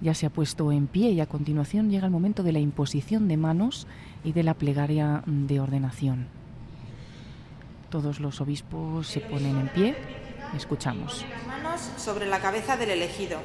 Ya 0.00 0.14
se 0.14 0.26
ha 0.26 0.30
puesto 0.30 0.72
en 0.72 0.86
pie 0.86 1.10
y 1.10 1.20
a 1.20 1.26
continuación 1.26 1.90
llega 1.90 2.06
el 2.06 2.12
momento 2.12 2.42
de 2.42 2.52
la 2.52 2.58
imposición 2.58 3.28
de 3.28 3.36
manos 3.36 3.86
y 4.24 4.32
de 4.32 4.42
la 4.42 4.54
plegaria 4.54 5.22
de 5.26 5.60
ordenación. 5.60 6.26
Todos 7.90 8.20
los 8.20 8.40
obispos 8.40 9.08
se 9.08 9.20
ponen 9.20 9.58
en 9.58 9.68
pie. 9.68 9.96
Escuchamos. 10.56 11.24
Manos 11.46 11.90
sobre 11.96 12.26
la 12.26 12.40
cabeza 12.40 12.76
del 12.76 12.90
elegido. 12.90 13.38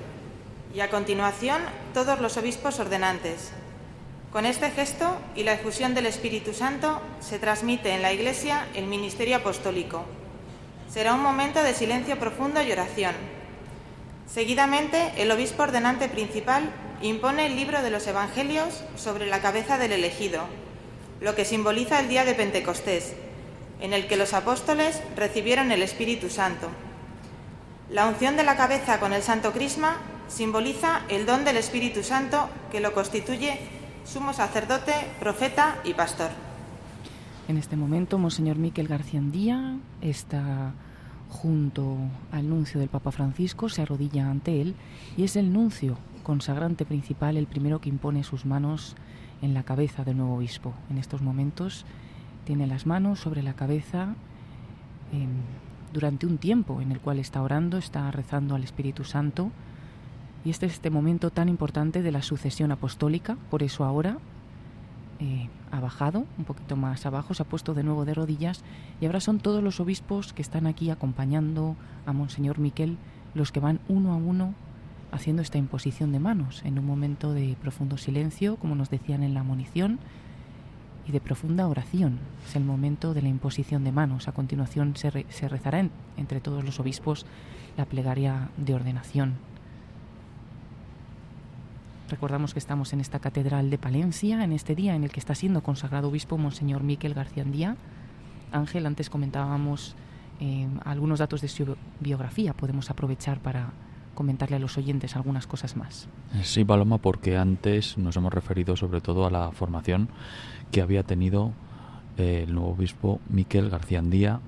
Y 0.73 0.79
a 0.79 0.89
continuación, 0.89 1.61
todos 1.93 2.21
los 2.21 2.37
obispos 2.37 2.79
ordenantes. 2.79 3.51
Con 4.31 4.45
este 4.45 4.69
gesto 4.69 5.17
y 5.35 5.43
la 5.43 5.53
efusión 5.53 5.93
del 5.93 6.05
Espíritu 6.05 6.53
Santo 6.53 7.01
se 7.21 7.39
transmite 7.39 7.93
en 7.93 8.01
la 8.01 8.13
Iglesia 8.13 8.67
el 8.75 8.85
ministerio 8.85 9.37
apostólico. 9.37 10.03
Será 10.89 11.13
un 11.13 11.21
momento 11.21 11.63
de 11.63 11.73
silencio 11.73 12.19
profundo 12.19 12.61
y 12.61 12.71
oración. 12.71 13.15
Seguidamente, 14.27 15.13
el 15.17 15.31
obispo 15.31 15.63
ordenante 15.63 16.09
principal 16.09 16.69
impone 17.01 17.45
el 17.45 17.55
libro 17.55 17.81
de 17.81 17.91
los 17.91 18.07
Evangelios 18.07 18.83
sobre 18.95 19.27
la 19.27 19.41
cabeza 19.41 19.77
del 19.77 19.91
elegido, 19.91 20.43
lo 21.21 21.35
que 21.35 21.45
simboliza 21.45 21.99
el 21.99 22.09
día 22.09 22.25
de 22.25 22.33
Pentecostés, 22.33 23.13
en 23.79 23.93
el 23.93 24.07
que 24.07 24.17
los 24.17 24.33
apóstoles 24.33 25.01
recibieron 25.15 25.71
el 25.71 25.81
Espíritu 25.81 26.29
Santo. 26.29 26.67
La 27.89 28.07
unción 28.07 28.35
de 28.35 28.43
la 28.43 28.57
cabeza 28.57 28.99
con 28.99 29.13
el 29.13 29.21
Santo 29.21 29.51
Crisma 29.51 29.97
simboliza 30.27 31.03
el 31.09 31.25
don 31.25 31.45
del 31.45 31.57
Espíritu 31.57 32.03
Santo 32.03 32.49
que 32.71 32.79
lo 32.79 32.93
constituye 32.93 33.59
sumo 34.05 34.33
sacerdote, 34.33 34.93
profeta 35.19 35.77
y 35.83 35.93
pastor. 35.93 36.29
En 37.47 37.57
este 37.57 37.75
momento, 37.75 38.17
Monseñor 38.17 38.57
Miquel 38.57 38.87
Garciandía 38.87 39.77
está 40.01 40.73
junto 41.35 41.97
al 42.31 42.49
nuncio 42.49 42.79
del 42.79 42.89
Papa 42.89 43.11
Francisco, 43.11 43.69
se 43.69 43.81
arrodilla 43.81 44.29
ante 44.29 44.61
él 44.61 44.73
y 45.17 45.23
es 45.23 45.35
el 45.35 45.51
nuncio 45.51 45.97
consagrante 46.23 46.85
principal 46.85 47.37
el 47.37 47.45
primero 47.45 47.81
que 47.81 47.89
impone 47.89 48.23
sus 48.23 48.45
manos 48.45 48.95
en 49.41 49.53
la 49.53 49.63
cabeza 49.63 50.03
del 50.03 50.17
nuevo 50.17 50.37
obispo. 50.37 50.73
En 50.89 50.97
estos 50.97 51.21
momentos 51.21 51.85
tiene 52.45 52.65
las 52.65 52.85
manos 52.85 53.19
sobre 53.19 53.43
la 53.43 53.53
cabeza 53.53 54.15
eh, 55.11 55.27
durante 55.93 56.25
un 56.25 56.37
tiempo 56.37 56.81
en 56.81 56.91
el 56.91 56.99
cual 56.99 57.19
está 57.19 57.41
orando, 57.41 57.77
está 57.77 58.09
rezando 58.11 58.55
al 58.55 58.63
Espíritu 58.63 59.03
Santo 59.03 59.51
y 60.45 60.51
este 60.51 60.65
es 60.67 60.73
este 60.73 60.89
momento 60.89 61.31
tan 61.31 61.49
importante 61.49 62.01
de 62.01 62.11
la 62.11 62.21
sucesión 62.21 62.71
apostólica, 62.71 63.37
por 63.51 63.61
eso 63.61 63.83
ahora 63.83 64.17
eh, 65.19 65.49
ha 65.71 65.79
bajado 65.79 66.25
un 66.37 66.45
poquito 66.45 66.75
más 66.75 67.05
abajo, 67.05 67.33
se 67.33 67.43
ha 67.43 67.45
puesto 67.45 67.73
de 67.73 67.83
nuevo 67.83 68.05
de 68.05 68.13
rodillas 68.13 68.63
y 68.99 69.05
ahora 69.05 69.19
son 69.19 69.39
todos 69.39 69.63
los 69.63 69.79
obispos 69.79 70.33
que 70.33 70.41
están 70.41 70.67
aquí 70.67 70.89
acompañando 70.89 71.75
a 72.05 72.13
Monseñor 72.13 72.59
Miquel 72.59 72.97
los 73.33 73.51
que 73.51 73.59
van 73.59 73.79
uno 73.87 74.13
a 74.13 74.15
uno 74.15 74.53
haciendo 75.11 75.41
esta 75.41 75.57
imposición 75.57 76.11
de 76.11 76.19
manos 76.19 76.61
en 76.65 76.79
un 76.79 76.85
momento 76.85 77.33
de 77.33 77.55
profundo 77.61 77.97
silencio, 77.97 78.57
como 78.57 78.75
nos 78.75 78.89
decían 78.89 79.23
en 79.23 79.33
la 79.33 79.43
munición, 79.43 79.99
y 81.07 81.11
de 81.11 81.21
profunda 81.21 81.67
oración. 81.67 82.19
Es 82.47 82.55
el 82.55 82.63
momento 82.63 83.13
de 83.13 83.21
la 83.21 83.29
imposición 83.29 83.83
de 83.83 83.91
manos. 83.91 84.27
A 84.27 84.31
continuación 84.31 84.95
se, 84.95 85.11
re, 85.11 85.25
se 85.29 85.47
rezará 85.47 85.79
en, 85.79 85.91
entre 86.17 86.41
todos 86.41 86.63
los 86.63 86.79
obispos 86.79 87.25
la 87.77 87.85
plegaria 87.85 88.49
de 88.57 88.73
ordenación. 88.73 89.35
Recordamos 92.09 92.53
que 92.53 92.59
estamos 92.59 92.93
en 92.93 93.01
esta 93.01 93.19
catedral 93.19 93.69
de 93.69 93.79
Palencia, 93.79 94.43
en 94.43 94.51
este 94.51 94.75
día 94.75 94.95
en 94.95 95.03
el 95.03 95.11
que 95.11 95.19
está 95.19 95.33
siendo 95.33 95.63
consagrado 95.63 96.09
obispo 96.09 96.37
Monseñor 96.37 96.83
Miquel 96.83 97.15
Garciandía. 97.15 97.77
Ángel, 98.51 98.85
antes 98.85 99.09
comentábamos 99.09 99.95
eh, 100.39 100.67
algunos 100.83 101.19
datos 101.19 101.41
de 101.41 101.47
su 101.47 101.75
biografía. 101.99 102.53
Podemos 102.53 102.91
aprovechar 102.91 103.39
para 103.39 103.73
comentarle 104.13 104.55
a 104.55 104.59
los 104.59 104.77
oyentes 104.77 105.15
algunas 105.15 105.47
cosas 105.47 105.75
más. 105.75 106.07
Sí, 106.43 106.63
Paloma, 106.63 106.99
porque 106.99 107.37
antes 107.37 107.97
nos 107.97 108.15
hemos 108.15 108.33
referido 108.33 108.75
sobre 108.75 109.01
todo 109.01 109.25
a 109.25 109.31
la 109.31 109.51
formación 109.51 110.09
que 110.71 110.81
había 110.81 111.01
tenido 111.01 111.53
eh, 112.17 112.43
el 112.47 112.53
nuevo 112.53 112.69
obispo 112.69 113.19
Miquel 113.29 113.69
Garciandía 113.69 114.41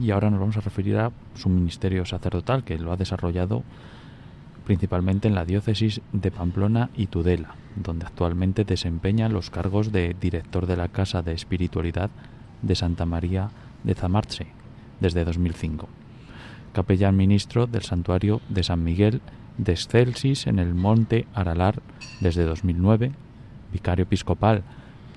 y 0.00 0.10
ahora 0.10 0.30
nos 0.30 0.40
vamos 0.40 0.56
a 0.58 0.60
referir 0.60 0.98
a 0.98 1.10
su 1.34 1.48
ministerio 1.48 2.04
sacerdotal 2.04 2.64
que 2.64 2.78
lo 2.78 2.92
ha 2.92 2.96
desarrollado 2.96 3.64
principalmente 4.66 5.28
en 5.28 5.36
la 5.36 5.44
diócesis 5.44 6.00
de 6.12 6.32
Pamplona 6.32 6.90
y 6.96 7.06
Tudela, 7.06 7.54
donde 7.76 8.04
actualmente 8.04 8.64
desempeña 8.64 9.28
los 9.28 9.48
cargos 9.48 9.92
de 9.92 10.14
director 10.20 10.66
de 10.66 10.76
la 10.76 10.88
Casa 10.88 11.22
de 11.22 11.32
Espiritualidad 11.32 12.10
de 12.62 12.74
Santa 12.74 13.06
María 13.06 13.50
de 13.84 13.94
Zamarche 13.94 14.48
desde 14.98 15.24
2005, 15.24 15.88
capellán 16.72 17.16
ministro 17.16 17.68
del 17.68 17.82
Santuario 17.82 18.40
de 18.48 18.64
San 18.64 18.82
Miguel 18.82 19.20
de 19.56 19.72
Excelsis 19.72 20.48
en 20.48 20.58
el 20.58 20.74
Monte 20.74 21.26
Aralar 21.32 21.80
desde 22.20 22.44
2009, 22.44 23.12
vicario 23.72 24.02
episcopal 24.02 24.64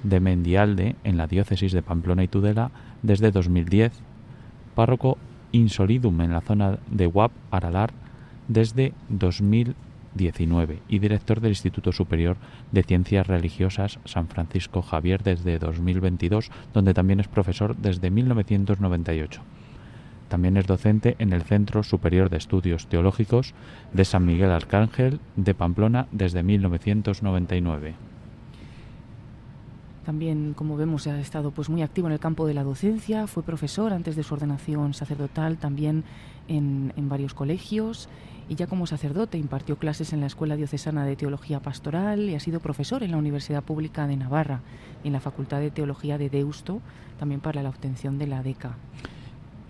de 0.04 0.20
Mendialde 0.20 0.96
en 1.04 1.18
la 1.18 1.26
diócesis 1.26 1.72
de 1.72 1.82
Pamplona 1.82 2.24
y 2.24 2.28
Tudela 2.28 2.70
desde 3.02 3.32
2010, 3.32 3.94
párroco 4.76 5.18
insolidum 5.52 6.22
en 6.22 6.34
la 6.34 6.42
zona 6.42 6.78
de 6.92 7.08
Huap 7.08 7.32
Aralar 7.50 7.92
desde 8.50 8.92
2019 9.08 10.82
y 10.90 11.00
director 11.00 11.40
del 11.40 11.52
Instituto 11.52 11.94
Superior 11.94 12.36
de 12.74 12.84
Ciencias 12.84 13.28
Religiosas 13.28 14.00
San 14.04 14.28
Francisco 14.28 14.82
Javier 14.82 15.24
desde 15.24 15.58
2022, 15.60 16.52
donde 16.74 16.94
también 16.94 17.22
es 17.22 17.30
profesor 17.30 17.78
desde 17.78 18.10
1998. 18.10 19.42
También 20.28 20.58
es 20.58 20.68
docente 20.68 21.16
en 21.20 21.34
el 21.34 21.44
Centro 21.44 21.84
Superior 21.84 22.30
de 22.30 22.38
Estudios 22.38 22.88
Teológicos 22.88 23.54
de 23.94 24.06
San 24.06 24.26
Miguel 24.26 24.52
Arcángel 24.52 25.20
de 25.36 25.56
Pamplona 25.56 26.08
desde 26.12 26.44
1999. 26.44 27.96
También, 30.06 30.54
como 30.56 30.76
vemos, 30.76 31.06
ha 31.08 31.20
estado 31.20 31.52
pues 31.52 31.70
muy 31.70 31.82
activo 31.82 32.08
en 32.08 32.14
el 32.14 32.20
campo 32.20 32.48
de 32.48 32.54
la 32.54 32.64
docencia, 32.64 33.28
fue 33.28 33.44
profesor 33.44 33.94
antes 33.94 34.16
de 34.16 34.24
su 34.24 34.34
ordenación 34.34 34.94
sacerdotal 34.94 35.58
también 35.58 36.04
en, 36.48 36.94
en 36.96 37.10
varios 37.10 37.34
colegios 37.34 38.10
y 38.50 38.56
ya 38.56 38.66
como 38.66 38.88
sacerdote 38.88 39.38
impartió 39.38 39.78
clases 39.78 40.12
en 40.12 40.22
la 40.22 40.26
Escuela 40.26 40.56
Diocesana 40.56 41.06
de 41.06 41.16
Teología 41.16 41.60
Pastoral 41.60 42.30
y 42.30 42.36
ha 42.36 42.40
sido 42.40 42.60
profesor 42.60 43.04
en 43.04 43.12
la 43.12 43.18
Universidad 43.18 43.64
Pública 43.64 44.08
de 44.08 44.18
Navarra 44.18 44.62
y 45.04 45.08
en 45.08 45.14
la 45.14 45.20
Facultad 45.20 45.60
de 45.60 45.70
Teología 45.70 46.18
de 46.18 46.32
Deusto, 46.32 46.82
también 47.20 47.42
para 47.42 47.62
la 47.62 47.70
obtención 47.70 48.18
de 48.18 48.26
la 48.26 48.42
DECA. 48.42 48.76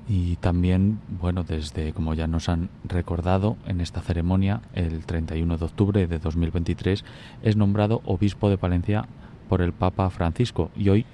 Y 0.07 0.37
también, 0.37 0.99
bueno, 1.19 1.43
desde, 1.43 1.93
como 1.93 2.13
ya 2.13 2.25
nos 2.25 2.47
han 2.47 2.69
recordado, 2.85 3.57
en 3.67 3.81
esta 3.81 4.01
ceremonia, 4.01 4.61
el 4.73 5.05
31 5.05 5.57
de 5.57 5.65
octubre 5.65 6.07
de 6.07 6.17
2023, 6.17 7.03
es 7.43 7.55
nombrado 7.57 8.01
obispo 8.05 8.49
de 8.49 8.57
Palencia 8.57 9.05
por 9.49 9.61
el 9.61 9.73
Papa 9.73 10.09
Francisco 10.09 10.71
y 10.75 10.89
hoy, 10.89 11.05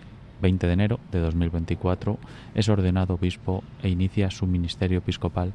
20 0.41 0.67
de 0.67 0.73
enero 0.73 0.99
de 1.11 1.19
2024, 1.19 2.19
es 2.53 2.69
ordenado 2.69 3.15
obispo 3.15 3.63
e 3.81 3.89
inicia 3.89 4.29
su 4.29 4.45
ministerio 4.45 4.99
episcopal 4.99 5.51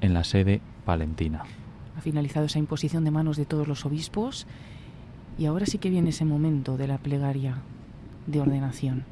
en 0.00 0.14
la 0.14 0.24
sede 0.24 0.60
palentina. 0.84 1.44
Ha 1.96 2.00
finalizado 2.00 2.46
esa 2.46 2.58
imposición 2.58 3.04
de 3.04 3.10
manos 3.10 3.36
de 3.36 3.46
todos 3.46 3.66
los 3.66 3.84
obispos 3.86 4.46
y 5.38 5.46
ahora 5.46 5.66
sí 5.66 5.78
que 5.78 5.90
viene 5.90 6.10
ese 6.10 6.24
momento 6.24 6.76
de 6.76 6.88
la 6.88 6.98
plegaria 6.98 7.58
de 8.26 8.40
ordenación. 8.40 9.04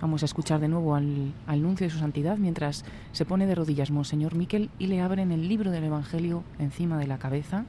Vamos 0.00 0.22
a 0.22 0.26
escuchar 0.26 0.60
de 0.60 0.68
nuevo 0.68 0.94
al, 0.94 1.32
al 1.46 1.62
nuncio 1.62 1.86
de 1.86 1.90
su 1.90 1.98
santidad 1.98 2.36
mientras 2.36 2.84
se 3.12 3.24
pone 3.24 3.46
de 3.46 3.54
rodillas 3.54 3.90
Monseñor 3.90 4.34
Miquel 4.34 4.68
y 4.78 4.88
le 4.88 5.00
abren 5.00 5.32
el 5.32 5.48
libro 5.48 5.70
del 5.70 5.84
Evangelio 5.84 6.42
encima 6.58 6.98
de 6.98 7.06
la 7.06 7.18
cabeza. 7.18 7.64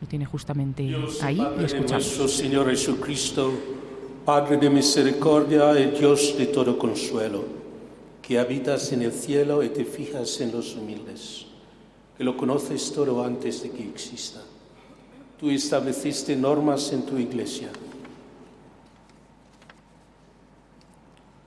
Lo 0.00 0.06
tiene 0.06 0.26
justamente 0.26 0.94
ahí 1.22 1.42
y 1.60 1.64
escuchamos. 1.64 1.90
Nuestro 1.90 2.28
Señor 2.28 2.68
Jesucristo, 2.68 3.52
Padre 4.24 4.58
de 4.58 4.70
misericordia 4.70 5.78
y 5.80 5.98
Dios 5.98 6.36
de 6.38 6.46
todo 6.46 6.78
consuelo, 6.78 7.44
que 8.26 8.38
habitas 8.38 8.90
en 8.92 9.02
el 9.02 9.12
cielo 9.12 9.62
y 9.62 9.68
te 9.68 9.84
fijas 9.84 10.40
en 10.40 10.50
los 10.50 10.74
humildes, 10.76 11.44
que 12.16 12.24
lo 12.24 12.36
conoces 12.36 12.90
todo 12.90 13.22
antes 13.22 13.62
de 13.62 13.70
que 13.70 13.82
exista. 13.82 14.40
Tú 15.38 15.50
estableciste 15.50 16.34
normas 16.34 16.90
en 16.92 17.02
tu 17.02 17.18
iglesia. 17.18 17.68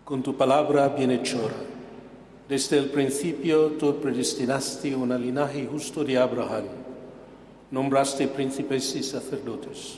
Con 0.05 0.21
tu 0.21 0.37
palabra 0.37 0.89
bienhechora, 0.89 1.55
desde 2.47 2.77
el 2.77 2.91
principio 2.91 3.71
tú 3.71 3.99
predestinaste 3.99 4.95
un 4.95 5.09
linaje 5.19 5.65
justo 5.65 6.03
de 6.03 6.17
Abraham. 6.17 6.65
Nombraste 7.71 8.27
príncipes 8.27 8.95
y 8.95 9.03
sacerdotes 9.03 9.97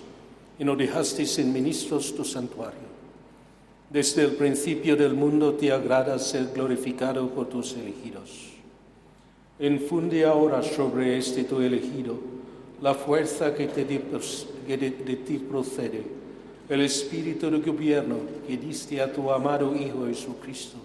y 0.58 0.64
no 0.64 0.76
dejaste 0.76 1.26
sin 1.26 1.52
ministros 1.52 2.16
tu 2.16 2.24
santuario. 2.24 2.89
Desde 3.90 4.24
el 4.24 4.34
principio 4.34 4.96
del 4.96 5.16
mundo 5.16 5.54
te 5.54 5.72
agrada 5.72 6.20
ser 6.20 6.52
glorificado 6.54 7.28
por 7.30 7.48
tus 7.50 7.74
elegidos. 7.74 8.50
Infunde 9.60 10.26
ahora 10.26 10.62
sobre 10.62 11.18
este 11.18 11.44
tu 11.44 11.60
elegido 11.60 12.20
la 12.82 12.94
fuerza 12.94 13.54
que, 13.56 13.68
de, 13.68 14.78
de 14.78 15.16
ti 15.16 15.40
procede, 15.40 16.04
el 16.70 16.82
espíritu 16.82 17.50
de 17.50 17.60
gobierno 17.60 18.18
que 18.48 18.58
diste 18.58 19.02
a 19.02 19.12
tu 19.12 19.32
amado 19.32 19.76
Hijo 19.76 20.06
Jesucristo. 20.06 20.78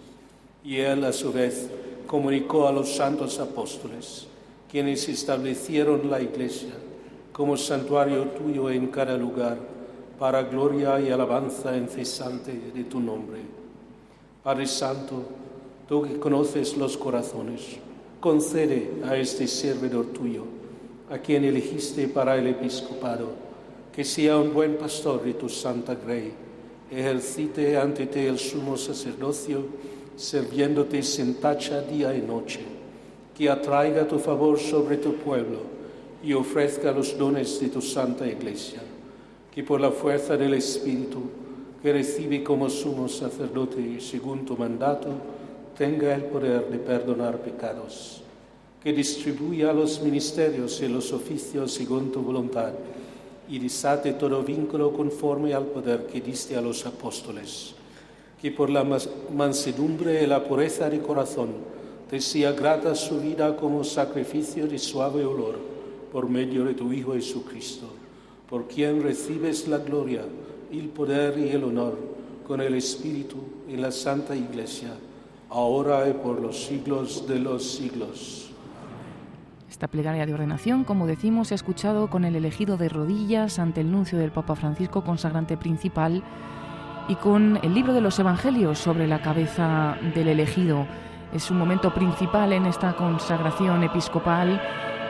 Y 0.64 0.78
él 0.78 1.04
a 1.04 1.12
su 1.12 1.30
vez 1.30 1.68
comunicó 2.06 2.66
a 2.66 2.72
los 2.72 2.96
santos 2.96 3.38
apóstoles, 3.38 4.26
quienes 4.70 5.08
establecieron 5.08 6.10
la 6.10 6.20
iglesia 6.20 6.72
como 7.32 7.56
santuario 7.56 8.22
tuyo 8.28 8.70
en 8.70 8.86
cada 8.86 9.16
lugar, 9.16 9.58
para 10.18 10.42
gloria 10.42 11.00
y 11.00 11.10
alabanza 11.10 11.76
incesante 11.76 12.52
de 12.74 12.84
tu 12.84 13.00
nombre. 13.00 13.40
Padre 14.42 14.66
Santo, 14.66 15.22
tú 15.88 16.02
que 16.02 16.18
conoces 16.18 16.76
los 16.76 16.96
corazones, 16.96 17.78
concede 18.20 18.90
a 19.04 19.16
este 19.16 19.46
servidor 19.46 20.06
tuyo, 20.06 20.44
a 21.10 21.18
quien 21.18 21.44
elegiste 21.44 22.08
para 22.08 22.36
el 22.36 22.46
episcopado, 22.46 23.32
que 23.92 24.04
sea 24.04 24.38
un 24.38 24.52
buen 24.52 24.76
pastor 24.76 25.22
de 25.22 25.34
tu 25.34 25.48
santa 25.48 25.94
grey, 25.94 26.32
ejercite 26.90 27.76
ante 27.76 28.06
ti 28.06 28.20
el 28.20 28.38
sumo 28.38 28.76
sacerdocio, 28.76 29.64
sirviéndote 30.16 31.02
sin 31.02 31.34
tacha 31.34 31.80
día 31.82 32.14
y 32.16 32.22
noche, 32.22 32.60
que 33.36 33.50
atraiga 33.50 34.06
tu 34.06 34.18
favor 34.18 34.58
sobre 34.58 34.96
tu 34.96 35.14
pueblo 35.16 35.58
y 36.22 36.32
ofrezca 36.32 36.92
los 36.92 37.18
dones 37.18 37.60
de 37.60 37.68
tu 37.68 37.82
santa 37.82 38.26
iglesia, 38.26 38.80
que 39.54 39.62
por 39.62 39.80
la 39.80 39.92
fuerza 39.92 40.36
del 40.36 40.54
Espíritu 40.54 41.20
que 41.80 41.92
recibe 41.92 42.42
como 42.42 42.68
sumo 42.68 43.08
sacerdote 43.08 44.00
según 44.00 44.44
tu 44.44 44.56
mandato, 44.56 45.08
tenga 45.76 46.14
el 46.14 46.24
poder 46.24 46.68
de 46.70 46.78
perdonar 46.78 47.38
pecados, 47.38 48.22
que 48.82 48.92
distribuya 48.92 49.72
los 49.72 50.00
ministerios 50.02 50.80
y 50.80 50.88
los 50.88 51.12
oficios 51.12 51.72
según 51.72 52.10
tu 52.10 52.20
voluntad 52.22 52.72
y 53.48 53.58
desate 53.58 54.14
todo 54.14 54.42
vínculo 54.42 54.92
conforme 54.92 55.52
al 55.52 55.66
poder 55.66 56.06
que 56.06 56.20
diste 56.20 56.56
a 56.56 56.60
los 56.60 56.86
apóstoles, 56.86 57.74
que 58.40 58.50
por 58.50 58.70
la 58.70 58.84
mansedumbre 59.34 60.22
y 60.22 60.26
la 60.26 60.42
pureza 60.42 60.88
de 60.88 61.00
corazón 61.00 61.50
te 62.08 62.20
sea 62.20 62.52
grata 62.52 62.94
su 62.94 63.20
vida 63.20 63.54
como 63.56 63.84
sacrificio 63.84 64.66
de 64.66 64.78
suave 64.78 65.24
olor 65.24 65.58
por 66.10 66.28
medio 66.28 66.64
de 66.64 66.74
tu 66.74 66.92
Hijo 66.92 67.12
Jesucristo, 67.12 67.86
por 68.48 68.68
quien 68.68 69.02
recibes 69.02 69.68
la 69.68 69.78
gloria, 69.78 70.22
el 70.70 70.88
poder 70.88 71.38
y 71.38 71.48
el 71.50 71.64
honor 71.64 71.98
con 72.46 72.60
el 72.60 72.74
Espíritu 72.74 73.36
en 73.68 73.80
la 73.80 73.90
Santa 73.90 74.36
Iglesia, 74.36 74.90
ahora 75.50 76.08
y 76.08 76.12
por 76.12 76.40
los 76.40 76.64
siglos 76.64 77.26
de 77.26 77.38
los 77.38 77.64
siglos. 77.64 78.50
Esta 79.70 79.88
plegaria 79.88 80.26
de 80.26 80.34
ordenación, 80.34 80.84
como 80.84 81.06
decimos, 81.06 81.48
se 81.48 81.54
ha 81.54 81.56
escuchado 81.56 82.08
con 82.08 82.24
el 82.24 82.36
elegido 82.36 82.76
de 82.76 82.88
rodillas 82.88 83.58
ante 83.58 83.80
el 83.80 83.90
nuncio 83.90 84.18
del 84.18 84.30
Papa 84.30 84.54
Francisco, 84.54 85.02
consagrante 85.02 85.56
principal, 85.56 86.22
y 87.08 87.16
con 87.16 87.58
el 87.62 87.74
libro 87.74 87.92
de 87.92 88.00
los 88.00 88.18
Evangelios 88.18 88.78
sobre 88.78 89.06
la 89.06 89.20
cabeza 89.20 89.96
del 90.14 90.28
elegido. 90.28 90.86
Es 91.32 91.50
un 91.50 91.58
momento 91.58 91.92
principal 91.92 92.52
en 92.52 92.66
esta 92.66 92.94
consagración 92.94 93.82
episcopal 93.82 94.60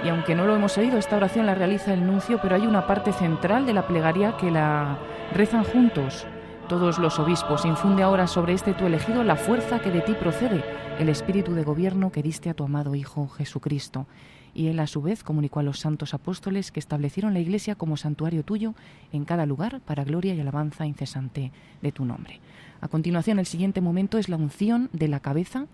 y 0.04 0.08
aunque 0.10 0.34
no 0.34 0.44
lo 0.44 0.54
hemos 0.54 0.76
oído, 0.76 0.98
esta 0.98 1.16
oración 1.16 1.46
la 1.46 1.54
realiza 1.54 1.94
el 1.94 2.06
nuncio, 2.06 2.38
pero 2.42 2.56
hay 2.56 2.66
una 2.66 2.86
parte 2.86 3.12
central 3.12 3.64
de 3.64 3.72
la 3.72 3.86
plegaria 3.86 4.36
que 4.36 4.50
la 4.50 4.98
rezan 5.32 5.64
juntos 5.64 6.26
todos 6.68 6.98
los 6.98 7.18
obispos. 7.18 7.64
Infunde 7.64 8.02
ahora 8.02 8.26
sobre 8.26 8.52
este 8.52 8.74
tu 8.74 8.84
elegido 8.84 9.24
la 9.24 9.36
fuerza 9.36 9.80
que 9.80 9.90
de 9.90 10.02
ti 10.02 10.12
procede, 10.12 10.62
el 10.98 11.08
espíritu 11.08 11.54
de 11.54 11.64
gobierno 11.64 12.12
que 12.12 12.22
diste 12.22 12.50
a 12.50 12.54
tu 12.54 12.64
amado 12.64 12.94
Hijo 12.94 13.28
Jesucristo. 13.28 14.06
Y 14.52 14.68
él 14.68 14.78
a 14.78 14.86
su 14.86 15.00
vez 15.00 15.24
comunicó 15.24 15.60
a 15.60 15.62
los 15.62 15.80
santos 15.80 16.12
apóstoles 16.12 16.70
que 16.70 16.80
establecieron 16.80 17.32
la 17.32 17.40
Iglesia 17.40 17.74
como 17.74 17.96
santuario 17.96 18.44
tuyo 18.44 18.74
en 19.10 19.24
cada 19.24 19.46
lugar 19.46 19.80
para 19.80 20.04
gloria 20.04 20.34
y 20.34 20.40
alabanza 20.40 20.86
incesante 20.86 21.50
de 21.80 21.92
tu 21.92 22.04
nombre. 22.04 22.40
A 22.82 22.88
continuación, 22.88 23.38
el 23.38 23.46
siguiente 23.46 23.80
momento 23.80 24.18
es 24.18 24.28
la 24.28 24.36
unción 24.36 24.90
de 24.92 25.08
la 25.08 25.20
cabeza 25.20 25.66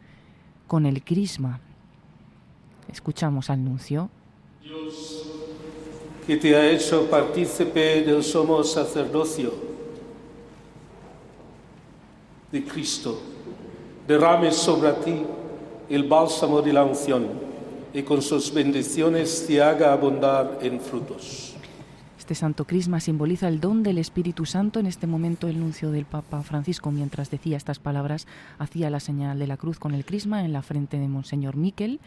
con 0.69 0.87
el 0.87 1.03
crisma. 1.03 1.59
Escuchamos 2.91 3.51
al 3.51 3.65
nuncio 3.65 4.09
Dios, 4.71 5.27
que 6.25 6.37
te 6.37 6.55
ha 6.55 6.71
hecho 6.71 7.11
partícipe 7.11 8.03
del 8.03 8.23
sumo 8.23 8.63
sacerdocio 8.63 9.53
de 12.53 12.65
Cristo, 12.65 13.21
derrame 14.07 14.53
sobre 14.53 14.93
ti 14.93 15.23
el 15.89 16.05
bálsamo 16.05 16.63
de 16.63 16.73
la 16.73 16.85
unción 16.85 17.27
y 17.93 18.05
con 18.05 18.23
sus 18.23 18.55
bendiciones 18.55 19.45
te 19.45 19.61
haga 19.61 19.93
abundar 19.93 20.61
en 20.63 20.81
frutos. 20.81 21.57
Este 22.17 22.37
santo 22.37 22.65
crisma 22.65 23.01
simboliza 23.01 23.49
el 23.49 23.59
don 23.59 23.83
del 23.83 23.99
Espíritu 23.99 24.47
Santo. 24.47 24.79
En 24.79 24.87
este 24.87 25.09
momento 25.09 25.49
el 25.49 25.59
nuncio 25.59 25.91
del 25.91 26.05
Papa 26.05 26.43
Francisco, 26.43 26.93
mientras 26.93 27.29
decía 27.29 27.57
estas 27.57 27.81
palabras, 27.81 28.29
hacía 28.61 28.89
la 28.89 29.01
señal 29.01 29.41
de 29.41 29.49
la 29.49 29.57
cruz 29.57 29.81
con 29.81 29.95
el 29.95 30.05
crisma 30.05 30.45
en 30.45 30.53
la 30.53 30.63
frente 30.63 30.97
de 31.01 31.09
Monseñor 31.09 31.57
Miquel. 31.57 31.99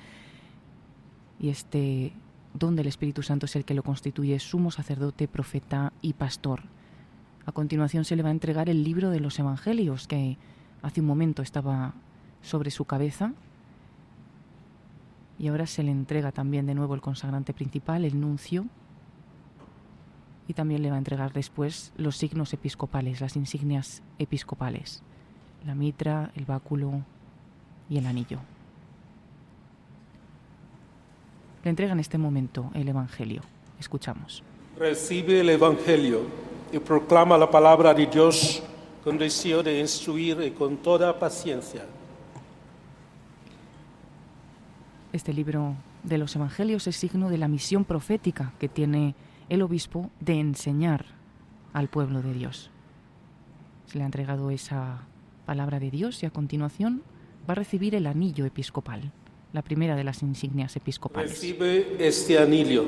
Y 1.41 1.49
este 1.49 2.14
don 2.53 2.75
del 2.75 2.88
Espíritu 2.88 3.23
Santo 3.23 3.45
es 3.45 3.55
el 3.55 3.65
que 3.65 3.73
lo 3.73 3.84
constituye 3.84 4.39
sumo 4.39 4.71
sacerdote, 4.71 5.27
profeta 5.27 5.93
y 6.01 6.13
pastor. 6.13 6.61
A 7.45 7.51
continuación 7.51 8.05
se 8.05 8.15
le 8.15 8.23
va 8.23 8.30
a 8.30 8.34
entregar 8.34 8.69
el 8.69 8.84
libro 8.84 9.09
de 9.09 9.19
los 9.19 9.38
Evangelios, 9.39 10.07
que 10.07 10.38
hace 10.81 11.01
un 11.01 11.07
momento 11.07 11.41
estaba 11.41 11.93
sobre 12.41 12.71
su 12.71 12.85
cabeza. 12.85 13.34
Y 15.39 15.47
ahora 15.47 15.65
se 15.65 15.84
le 15.84 15.91
entrega 15.91 16.31
también 16.31 16.65
de 16.65 16.75
nuevo 16.75 16.95
el 16.95 17.01
consagrante 17.01 17.53
principal, 17.53 18.05
el 18.05 18.19
nuncio. 18.19 18.65
Y 20.47 20.53
también 20.53 20.84
le 20.84 20.89
va 20.89 20.95
a 20.95 20.99
entregar 20.99 21.34
después 21.34 21.91
los 21.97 22.17
signos 22.17 22.53
episcopales, 22.53 23.19
las 23.19 23.35
insignias 23.35 24.03
episcopales, 24.19 25.01
la 25.65 25.73
mitra, 25.73 26.31
el 26.35 26.45
báculo 26.45 27.03
y 27.89 27.97
el 27.97 28.05
anillo. 28.05 28.39
Le 31.64 31.69
entrega 31.69 31.94
en 31.94 31.99
este 31.99 32.18
momento 32.18 32.72
el 32.73 32.88
Evangelio. 32.90 33.41
Escuchamos. 33.80 34.44
Recibe 34.77 35.40
el 35.40 35.49
Evangelio 35.49 36.22
y 36.72 36.80
proclama 36.80 37.38
la 37.38 37.49
palabra 37.49 37.94
de 37.94 38.07
Dios 38.07 38.61
con 39.03 39.18
deseo 39.18 39.64
de 39.64 39.80
instruir 39.80 40.41
y 40.41 40.52
con 40.52 40.77
toda 40.77 41.18
paciencia. 41.18 41.85
Este 45.14 45.31
libro 45.31 45.76
de 46.03 46.18
los 46.18 46.35
Evangelios 46.35 46.88
es 46.88 46.95
signo 46.95 47.30
de 47.30 47.38
la 47.38 47.48
misión 47.48 47.85
profética 47.85 48.53
que 48.60 48.68
tiene 48.68 49.15
el 49.49 49.61
obispo 49.61 50.10
de 50.19 50.40
enseñar 50.40 51.06
al 51.72 51.88
pueblo 51.88 52.22
de 52.22 52.34
Dios. 52.34 52.72
Se 53.85 53.98
le 53.98 54.03
ha 54.03 54.07
entregado 54.07 54.49
esa 54.49 55.02
palabra 55.45 55.80
de 55.80 55.91
Dios 55.91 56.23
y 56.23 56.26
a 56.26 56.31
continuación 56.31 57.03
va 57.48 57.53
a 57.53 57.56
recibir 57.56 57.95
el 57.95 58.07
anillo 58.07 58.45
episcopal, 58.45 59.11
la 59.53 59.61
primera 59.61 59.95
de 59.95 60.03
las 60.03 60.21
insignias 60.23 60.75
episcopales. 60.75 61.31
Recibe 61.31 61.95
este 61.99 62.39
anillo, 62.39 62.88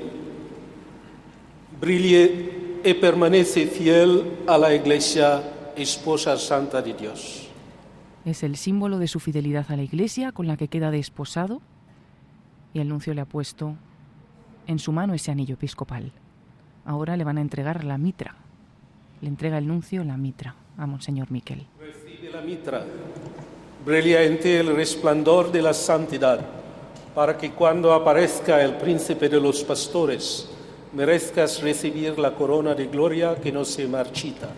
brille 1.79 2.79
y 2.83 2.93
permanece 2.95 3.67
fiel 3.67 4.39
a 4.47 4.57
la 4.57 4.73
Iglesia, 4.73 5.71
esposa 5.75 6.37
santa 6.37 6.81
de 6.81 6.93
Dios. 6.93 7.47
Es 8.25 8.41
el 8.41 8.57
símbolo 8.57 8.97
de 8.97 9.07
su 9.07 9.19
fidelidad 9.19 9.67
a 9.69 9.75
la 9.75 9.83
Iglesia 9.83 10.31
con 10.31 10.47
la 10.47 10.57
que 10.57 10.67
queda 10.67 10.89
desposado 10.89 11.61
y 12.73 12.79
el 12.79 12.89
nuncio 12.89 13.13
le 13.13 13.21
ha 13.21 13.25
puesto 13.25 13.75
en 14.65 14.79
su 14.79 14.91
mano 14.91 15.13
ese 15.13 15.31
anillo 15.31 15.53
episcopal. 15.53 16.11
Ahora 16.85 17.15
le 17.15 17.23
van 17.23 17.37
a 17.37 17.41
entregar 17.41 17.83
la 17.83 17.99
mitra. 17.99 18.35
Le 19.21 19.27
entrega 19.27 19.59
el 19.59 19.67
nuncio 19.67 20.03
la 20.03 20.17
mitra 20.17 20.55
a 20.77 20.85
Monseñor 20.87 21.31
Miquel. 21.31 21.67
Recibe 21.79 22.31
la 22.31 22.41
mitra, 22.41 22.85
brilla 23.85 24.23
en 24.23 24.39
ti 24.39 24.49
el 24.49 24.75
resplandor 24.75 25.51
de 25.51 25.61
la 25.61 25.73
santidad, 25.73 26.39
para 27.13 27.37
que 27.37 27.51
cuando 27.51 27.93
aparezca 27.93 28.63
el 28.63 28.77
príncipe 28.77 29.29
de 29.29 29.39
los 29.39 29.63
pastores, 29.63 30.49
merezcas 30.91 31.61
recibir 31.61 32.17
la 32.17 32.33
corona 32.33 32.73
de 32.73 32.87
gloria 32.87 33.35
que 33.35 33.51
no 33.51 33.63
se 33.63 33.87
marchita. 33.87 34.49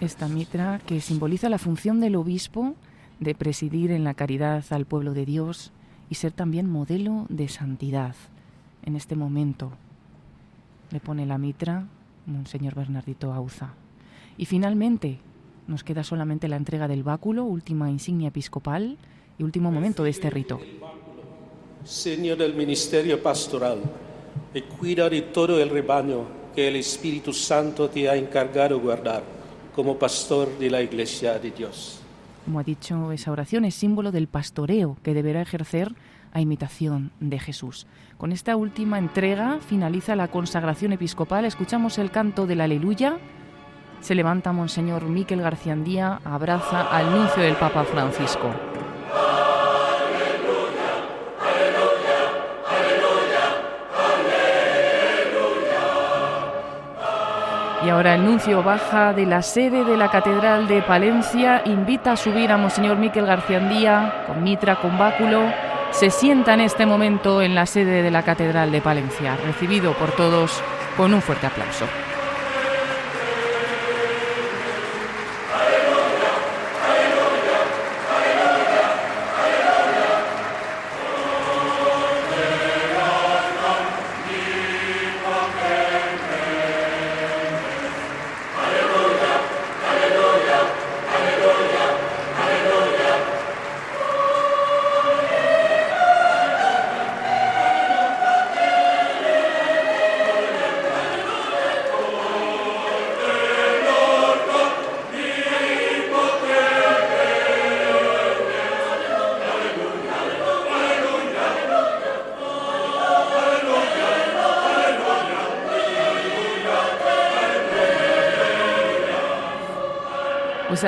Esta 0.00 0.28
mitra 0.28 0.80
que 0.86 1.00
simboliza 1.00 1.48
la 1.48 1.58
función 1.58 1.98
del 2.00 2.16
obispo 2.16 2.74
de 3.20 3.34
presidir 3.34 3.90
en 3.90 4.04
la 4.04 4.14
caridad 4.14 4.64
al 4.70 4.84
pueblo 4.84 5.14
de 5.14 5.24
Dios 5.24 5.72
y 6.10 6.16
ser 6.16 6.32
también 6.32 6.68
modelo 6.68 7.24
de 7.30 7.48
santidad 7.48 8.14
en 8.84 8.96
este 8.96 9.16
momento. 9.16 9.72
Le 10.90 11.00
pone 11.00 11.24
la 11.24 11.38
mitra 11.38 11.86
Monseñor 12.26 12.74
Bernardito 12.74 13.32
Auza. 13.32 13.70
Y 14.36 14.46
finalmente 14.46 15.18
nos 15.70 15.84
queda 15.84 16.02
solamente 16.02 16.48
la 16.48 16.56
entrega 16.56 16.88
del 16.88 17.04
báculo, 17.04 17.44
última 17.44 17.90
insignia 17.90 18.28
episcopal 18.28 18.98
y 19.38 19.44
último 19.44 19.70
momento 19.70 20.02
de 20.02 20.10
este 20.10 20.28
rito. 20.28 20.60
Señor 21.84 22.38
del 22.38 22.54
ministerio 22.54 23.22
pastoral, 23.22 23.78
y 24.52 24.62
cuida 24.62 25.08
de 25.08 25.22
todo 25.22 25.62
el 25.62 25.70
rebaño 25.70 26.24
que 26.54 26.68
el 26.68 26.76
Espíritu 26.76 27.32
Santo 27.32 27.88
te 27.88 28.08
ha 28.08 28.16
encargado 28.16 28.80
guardar 28.80 29.22
como 29.74 29.96
pastor 29.96 30.58
de 30.58 30.70
la 30.70 30.82
Iglesia 30.82 31.38
de 31.38 31.52
Dios. 31.52 32.00
Como 32.44 32.58
ha 32.58 32.64
dicho, 32.64 33.12
esa 33.12 33.30
oración 33.30 33.64
es 33.64 33.76
símbolo 33.76 34.10
del 34.10 34.26
pastoreo 34.26 34.96
que 35.04 35.14
deberá 35.14 35.40
ejercer 35.40 35.94
a 36.32 36.40
imitación 36.40 37.12
de 37.20 37.38
Jesús. 37.38 37.86
Con 38.18 38.32
esta 38.32 38.56
última 38.56 38.98
entrega 38.98 39.58
finaliza 39.60 40.16
la 40.16 40.28
consagración 40.28 40.92
episcopal. 40.92 41.44
Escuchamos 41.44 41.98
el 41.98 42.10
canto 42.10 42.46
del 42.46 42.60
Aleluya. 42.60 43.18
Se 44.00 44.14
levanta 44.14 44.52
Monseñor 44.52 45.04
Miquel 45.04 45.42
Garciandía, 45.42 46.20
abraza 46.24 46.88
al 46.90 47.10
nuncio 47.10 47.42
del 47.42 47.54
Papa 47.54 47.84
Francisco. 47.84 48.50
Y 57.84 57.88
ahora 57.88 58.14
el 58.14 58.24
nuncio 58.24 58.62
baja 58.62 59.12
de 59.12 59.26
la 59.26 59.42
sede 59.42 59.84
de 59.84 59.96
la 59.96 60.10
Catedral 60.10 60.68
de 60.68 60.82
Palencia, 60.82 61.62
invita 61.64 62.12
a 62.12 62.16
subir 62.16 62.52
a 62.52 62.58
Monseñor 62.58 62.96
Miquel 62.98 63.26
Garciandía 63.26 64.24
con 64.26 64.42
mitra, 64.42 64.76
con 64.76 64.98
báculo, 64.98 65.42
se 65.90 66.10
sienta 66.10 66.54
en 66.54 66.60
este 66.60 66.86
momento 66.86 67.42
en 67.42 67.54
la 67.54 67.66
sede 67.66 68.02
de 68.02 68.10
la 68.10 68.22
Catedral 68.22 68.70
de 68.70 68.80
Palencia, 68.80 69.36
recibido 69.44 69.92
por 69.94 70.12
todos 70.12 70.62
con 70.96 71.12
un 71.14 71.22
fuerte 71.22 71.46
aplauso. 71.46 71.86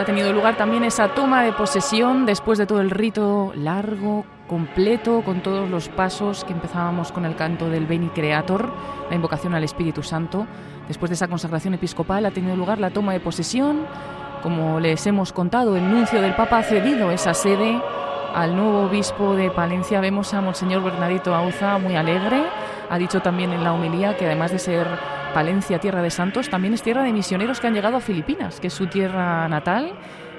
Ha 0.03 0.05
tenido 0.05 0.33
lugar 0.33 0.57
también 0.57 0.83
esa 0.83 1.15
toma 1.15 1.45
de 1.45 1.53
posesión 1.53 2.27
después 2.27 2.59
de 2.59 2.67
todo 2.67 2.81
el 2.81 2.91
rito 2.91 3.53
largo, 3.55 4.25
completo, 4.49 5.23
con 5.25 5.43
todos 5.43 5.71
los 5.71 5.89
pasos 5.89 6.43
que 6.45 6.53
empezábamos 6.53 7.13
con 7.13 7.25
el 7.25 7.37
canto 7.37 7.69
del 7.69 7.87
Beni 7.87 8.09
Creator, 8.09 8.69
la 9.09 9.15
invocación 9.15 9.55
al 9.55 9.63
Espíritu 9.63 10.03
Santo. 10.03 10.49
Después 10.89 11.09
de 11.09 11.15
esa 11.15 11.29
consagración 11.29 11.75
episcopal 11.75 12.27
ha 12.27 12.33
tenido 12.33 12.57
lugar 12.57 12.81
la 12.81 12.91
toma 12.91 13.13
de 13.13 13.21
posesión. 13.21 13.87
Como 14.43 14.81
les 14.81 15.07
hemos 15.07 15.33
contado, 15.33 15.77
el 15.77 15.89
nuncio 15.89 16.21
del 16.21 16.35
Papa 16.35 16.59
ha 16.59 16.63
cedido 16.65 17.13
esa 17.13 17.33
sede 17.33 17.81
al 18.35 18.57
nuevo 18.57 18.87
obispo 18.87 19.37
de 19.37 19.51
Palencia. 19.51 20.01
Vemos 20.01 20.35
a 20.35 20.41
Monseñor 20.41 20.83
Bernadito 20.83 21.33
Auza 21.33 21.79
muy 21.79 21.95
alegre. 21.95 22.43
Ha 22.91 22.99
dicho 22.99 23.21
también 23.21 23.53
en 23.53 23.63
la 23.63 23.73
homilía 23.73 24.17
que 24.17 24.27
además 24.27 24.51
de 24.51 24.59
ser 24.59 24.89
Palencia, 25.33 25.79
tierra 25.79 26.03
de 26.03 26.11
santos, 26.11 26.49
también 26.49 26.75
es 26.75 26.83
tierra 26.83 27.03
de 27.03 27.13
misioneros 27.13 27.61
que 27.61 27.67
han 27.67 27.75
llegado 27.75 27.97
a 27.97 28.01
Filipinas, 28.01 28.61
que 28.61 28.69
es 28.69 28.75
su 28.75 28.87
tierra 28.87 29.49
natal, 29.49 29.93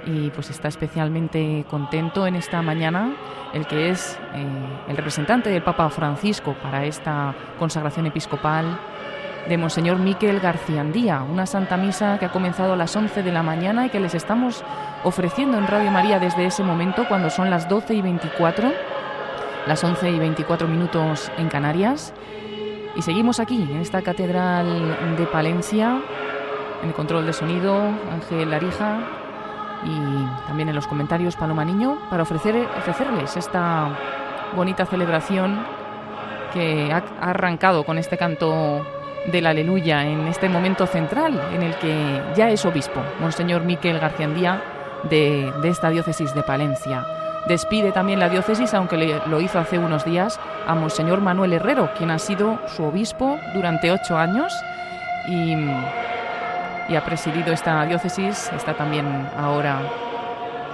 y 0.05 0.29
pues 0.31 0.49
está 0.49 0.67
especialmente 0.67 1.65
contento 1.69 2.27
en 2.27 2.35
esta 2.35 2.61
mañana 2.61 3.15
el 3.53 3.65
que 3.67 3.89
es 3.89 4.19
eh, 4.33 4.45
el 4.87 4.97
representante 4.97 5.49
del 5.49 5.63
Papa 5.63 5.89
Francisco 5.89 6.55
para 6.61 6.85
esta 6.85 7.33
consagración 7.59 8.07
episcopal 8.07 8.79
de 9.47 9.57
Monseñor 9.57 9.99
Miquel 9.99 10.39
Garciandía, 10.39 11.21
una 11.21 11.45
Santa 11.45 11.77
Misa 11.77 12.17
que 12.17 12.25
ha 12.25 12.31
comenzado 12.31 12.73
a 12.73 12.75
las 12.75 12.95
11 12.95 13.23
de 13.23 13.31
la 13.31 13.43
mañana 13.43 13.85
y 13.85 13.89
que 13.89 13.99
les 13.99 14.15
estamos 14.15 14.63
ofreciendo 15.03 15.57
en 15.57 15.67
Radio 15.67 15.91
María 15.91 16.19
desde 16.19 16.45
ese 16.45 16.63
momento, 16.63 17.05
cuando 17.07 17.29
son 17.29 17.49
las 17.49 17.67
12 17.67 17.93
y 17.93 18.01
24, 18.01 18.71
las 19.67 19.83
11 19.83 20.11
y 20.11 20.19
24 20.19 20.67
minutos 20.67 21.31
en 21.37 21.49
Canarias. 21.49 22.13
Y 22.95 23.01
seguimos 23.01 23.39
aquí, 23.39 23.67
en 23.71 23.77
esta 23.77 24.01
catedral 24.01 25.15
de 25.17 25.25
Palencia, 25.25 25.99
en 26.81 26.89
el 26.89 26.93
control 26.93 27.25
de 27.25 27.33
sonido, 27.33 27.75
Ángel 28.11 28.51
Larija, 28.51 28.99
y 29.83 30.47
también 30.47 30.69
en 30.69 30.75
los 30.75 30.85
comentarios 30.85 31.35
Paloma 31.35 31.65
Niño, 31.65 31.97
para 32.09 32.23
ofrecer, 32.23 32.55
ofrecerles 32.77 33.35
esta 33.35 33.89
bonita 34.55 34.85
celebración 34.85 35.65
que 36.53 36.93
ha 36.93 37.03
arrancado 37.19 37.83
con 37.83 37.97
este 37.97 38.17
canto 38.17 38.85
del 39.31 39.47
aleluya 39.47 40.05
en 40.05 40.27
este 40.27 40.47
momento 40.47 40.85
central 40.85 41.41
en 41.53 41.63
el 41.63 41.75
que 41.77 42.21
ya 42.35 42.49
es 42.49 42.63
obispo, 42.65 43.01
Monseñor 43.19 43.63
Miquel 43.63 43.99
Garciandía, 43.99 44.61
de, 45.09 45.51
de 45.61 45.69
esta 45.69 45.89
diócesis 45.89 46.33
de 46.35 46.43
Palencia. 46.43 47.22
Despide 47.47 47.91
también 47.91 48.19
la 48.19 48.29
diócesis, 48.29 48.73
aunque 48.73 49.19
lo 49.25 49.41
hizo 49.41 49.59
hace 49.59 49.77
unos 49.77 50.05
días, 50.05 50.39
a 50.65 50.75
Monseñor 50.75 51.19
Manuel 51.19 51.51
Herrero, 51.53 51.89
quien 51.97 52.09
ha 52.09 52.19
sido 52.19 52.59
su 52.67 52.83
obispo 52.83 53.37
durante 53.53 53.91
ocho 53.91 54.17
años 54.17 54.53
y, 55.27 55.55
ha 56.95 57.01
presidido 57.05 57.51
esta 57.51 57.83
diócesis. 57.85 58.49
Está 58.55 58.75
también 58.75 59.27
ahora 59.37 59.81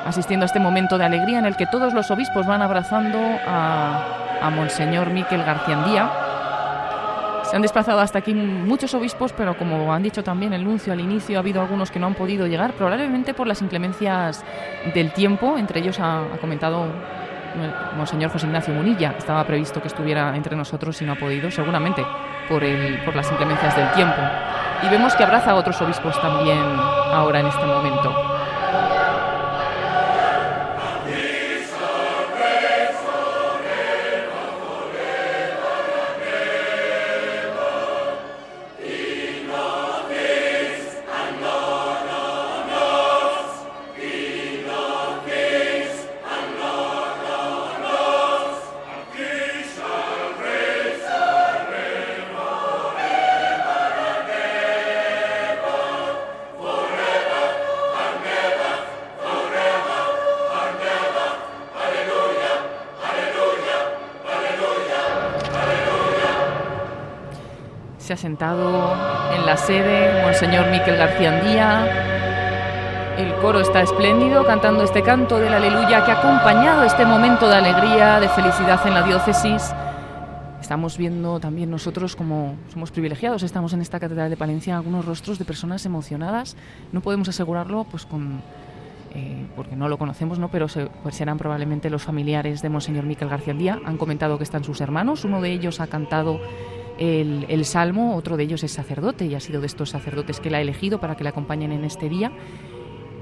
asistiendo 0.05 0.43
a 0.43 0.47
este 0.47 0.59
momento 0.59 0.97
de 0.97 1.05
alegría 1.05 1.39
en 1.39 1.45
el 1.45 1.55
que 1.55 1.65
todos 1.65 1.93
los 1.93 2.11
obispos 2.11 2.45
van 2.45 2.61
abrazando 2.61 3.19
a, 3.47 4.49
Monseñor 4.55 5.09
Miquel 5.09 5.43
Garciandía. 5.43 6.11
Se 7.49 7.55
han 7.55 7.63
desplazado 7.63 7.99
hasta 7.99 8.19
aquí 8.19 8.35
muchos 8.35 8.93
obispos, 8.93 9.34
pero 9.34 9.57
como 9.57 9.91
han 9.91 10.03
dicho 10.03 10.23
también 10.23 10.53
el 10.53 10.63
nuncio 10.63 10.93
al 10.93 10.99
inicio, 10.99 11.38
ha 11.38 11.39
habido 11.39 11.61
algunos 11.61 11.89
que 11.89 11.99
no 11.99 12.05
han 12.05 12.13
podido 12.13 12.45
llegar, 12.45 12.73
probablemente 12.73 13.34
por 13.34 13.47
las 13.47 13.63
inclemencias 13.63 14.45
del 14.93 15.11
tiempo. 15.13 15.57
Entre 15.57 15.80
ellos 15.80 15.99
ha, 15.99 16.26
comentado 16.39 16.85
Monseñor 17.97 18.30
José 18.30 18.45
Ignacio 18.45 18.71
Munilla, 18.71 19.15
estaba 19.17 19.43
previsto 19.45 19.81
que 19.81 19.88
estuviera 19.88 20.35
entre 20.35 20.55
nosotros 20.55 21.01
y 21.01 21.05
no 21.05 21.13
ha 21.13 21.15
podido, 21.15 21.49
seguramente 21.49 22.05
por, 22.47 22.63
el, 22.63 22.99
por 23.03 23.15
las 23.15 23.31
inclemencias 23.31 23.76
del 23.76 23.91
tiempo. 23.93 24.21
Y 24.84 24.89
vemos 24.89 25.15
que 25.15 25.23
abraza 25.23 25.49
a 25.49 25.55
otros 25.55 25.81
obispos 25.81 26.21
también 26.21 26.59
ahora 26.59 27.39
en 27.39 27.47
este 27.47 27.65
momento. 27.65 28.39
Monseñor 70.41 70.72
Miquel 70.72 70.95
García 70.95 71.38
Andía. 71.38 71.86
El 73.18 73.36
coro 73.41 73.60
está 73.60 73.82
espléndido 73.82 74.45
cantando 74.45 74.84
este 74.84 75.03
canto 75.03 75.38
del 75.38 75.53
aleluya 75.53 76.06
que 76.06 76.11
ha 76.11 76.20
acompañado 76.20 76.84
este 76.86 77.06
momento 77.06 77.49
de 77.49 77.56
alegría, 77.56 78.22
de 78.22 78.30
felicidad 78.30 78.80
en 78.88 78.94
la 78.94 79.02
diócesis. 79.03 79.74
Estamos 80.61 80.98
viendo 80.98 81.41
también 81.41 81.70
nosotros 81.70 82.16
como 82.16 82.56
somos 82.72 82.90
privilegiados, 82.90 83.44
estamos 83.44 83.74
en 83.74 83.82
esta 83.82 83.99
catedral 83.99 84.30
de 84.30 84.38
Palencia 84.38 84.78
algunos 84.78 85.03
rostros 85.03 85.40
de 85.40 85.44
personas 85.44 85.86
emocionadas. 85.86 86.56
No 86.94 87.02
podemos 87.02 87.28
asegurarlo 87.28 87.84
pues 87.84 88.06
con 88.06 88.41
eh, 89.14 89.45
porque 89.57 89.76
no 89.76 89.90
lo 89.90 89.98
conocemos, 89.98 90.40
¿no? 90.40 90.48
pero 90.48 90.68
pues 91.03 91.16
serán 91.16 91.38
probablemente 91.38 91.90
los 91.90 92.03
familiares 92.03 92.61
de 92.61 92.70
Monseñor 92.70 93.03
Miquel 93.03 93.28
García 93.28 93.53
Díaz. 93.53 93.80
Han 93.84 93.98
comentado 93.98 94.38
que 94.38 94.45
están 94.45 94.64
sus 94.64 94.80
hermanos, 94.80 95.26
uno 95.26 95.41
de 95.41 95.52
ellos 95.52 95.82
ha 95.82 95.88
cantado 95.88 96.40
el, 96.99 97.65
salmo, 97.65 98.15
otro 98.15 98.35
de 98.35 98.43
ellos 98.43 98.63
es 98.63 98.71
sacerdote 98.71 99.26
y 99.26 99.34
ha 99.34 99.39
sido 99.39 99.61
de 99.61 99.67
estos 99.67 99.89
sacerdotes 99.89 100.39
que 100.39 100.49
la 100.49 100.57
ha 100.57 100.61
elegido 100.61 100.99
para 100.99 101.15
que 101.15 101.23
le 101.23 101.30
acompañen 101.30 101.71
en 101.71 101.85
este 101.85 102.09
día. 102.09 102.31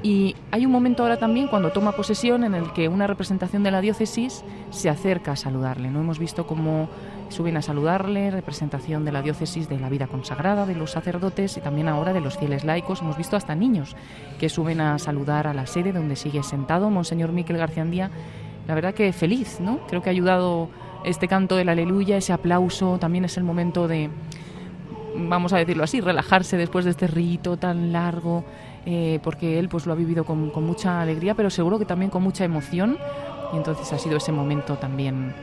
Y 0.02 0.36
hay 0.52 0.66
un 0.66 0.72
momento 0.72 1.04
ahora 1.04 1.18
también 1.18 1.48
cuando 1.48 1.72
toma 1.72 1.92
posesión 1.92 2.44
en 2.44 2.56
el 2.56 2.72
que 2.74 2.88
una 2.88 3.08
representación 3.08 3.64
de 3.64 3.72
la 3.72 3.82
diócesis 3.82 4.44
se 4.72 4.90
acerca 4.90 5.34
a 5.34 5.36
saludarle. 5.36 5.90
No 5.90 6.00
hemos 6.02 6.18
visto 6.18 6.48
cómo 6.48 6.88
suben 7.30 7.58
a 7.58 7.62
saludarle, 7.62 8.32
representación 8.32 9.06
de 9.06 9.12
la 9.12 9.22
diócesis 9.22 9.70
de 9.70 9.80
la 9.80 9.90
vida 9.90 10.08
consagrada, 10.08 10.66
de 10.66 10.76
los 10.76 10.92
sacerdotes 10.92 11.58
y 11.58 11.62
también 11.62 11.88
ahora 11.88 12.14
de 12.14 12.22
los 12.22 12.38
fieles 12.38 12.64
laicos. 12.64 13.02
Hemos 13.02 13.18
visto 13.18 13.36
hasta 13.36 13.56
niños 13.56 13.96
que 14.40 14.50
suben 14.50 14.82
a 14.82 14.98
saludar 14.98 15.46
a 15.48 15.54
la 15.54 15.68
sede 15.68 15.92
donde 15.92 16.16
sigue 16.16 16.42
sentado 16.42 16.90
Monseñor 16.90 17.32
Miquel 17.32 17.58
García 17.58 17.84
Andía. 17.84 18.12
La 18.68 18.76
verdad 18.76 18.94
que 18.94 19.12
feliz, 19.14 19.60
¿no? 19.60 19.80
Creo 19.88 20.02
que 20.02 20.10
ha 20.10 20.12
ayudado 20.12 20.70
este 21.04 21.28
canto 21.28 21.56
del 21.56 21.70
aleluya, 21.70 22.18
ese 22.18 22.34
aplauso, 22.34 22.98
también 23.00 23.26
es 23.26 23.38
el 23.38 23.44
momento 23.44 23.88
de, 23.88 24.10
vamos 25.16 25.54
a 25.54 25.58
decirlo 25.58 25.84
así, 25.84 26.02
relajarse 26.02 26.58
después 26.58 26.86
de 26.86 26.92
este 26.92 27.08
rito 27.08 27.58
tan 27.58 27.92
largo, 27.92 28.44
eh, 28.86 29.20
porque 29.24 29.60
él 29.60 29.70
pues 29.70 29.86
lo 29.86 29.94
ha 29.94 29.96
vivido 29.96 30.24
con, 30.24 30.50
con 30.50 30.64
mucha 30.64 31.02
alegría, 31.02 31.36
pero 31.36 31.50
seguro 31.50 31.80
que 31.80 31.86
también 31.86 32.12
con 32.12 32.24
mucha 32.24 32.46
emoción. 32.46 32.98
Y 33.54 33.58
entonces 33.58 33.92
ha 33.94 33.98
sido 33.98 34.18
ese 34.18 34.32
momento 34.32 34.76
también 34.76 35.34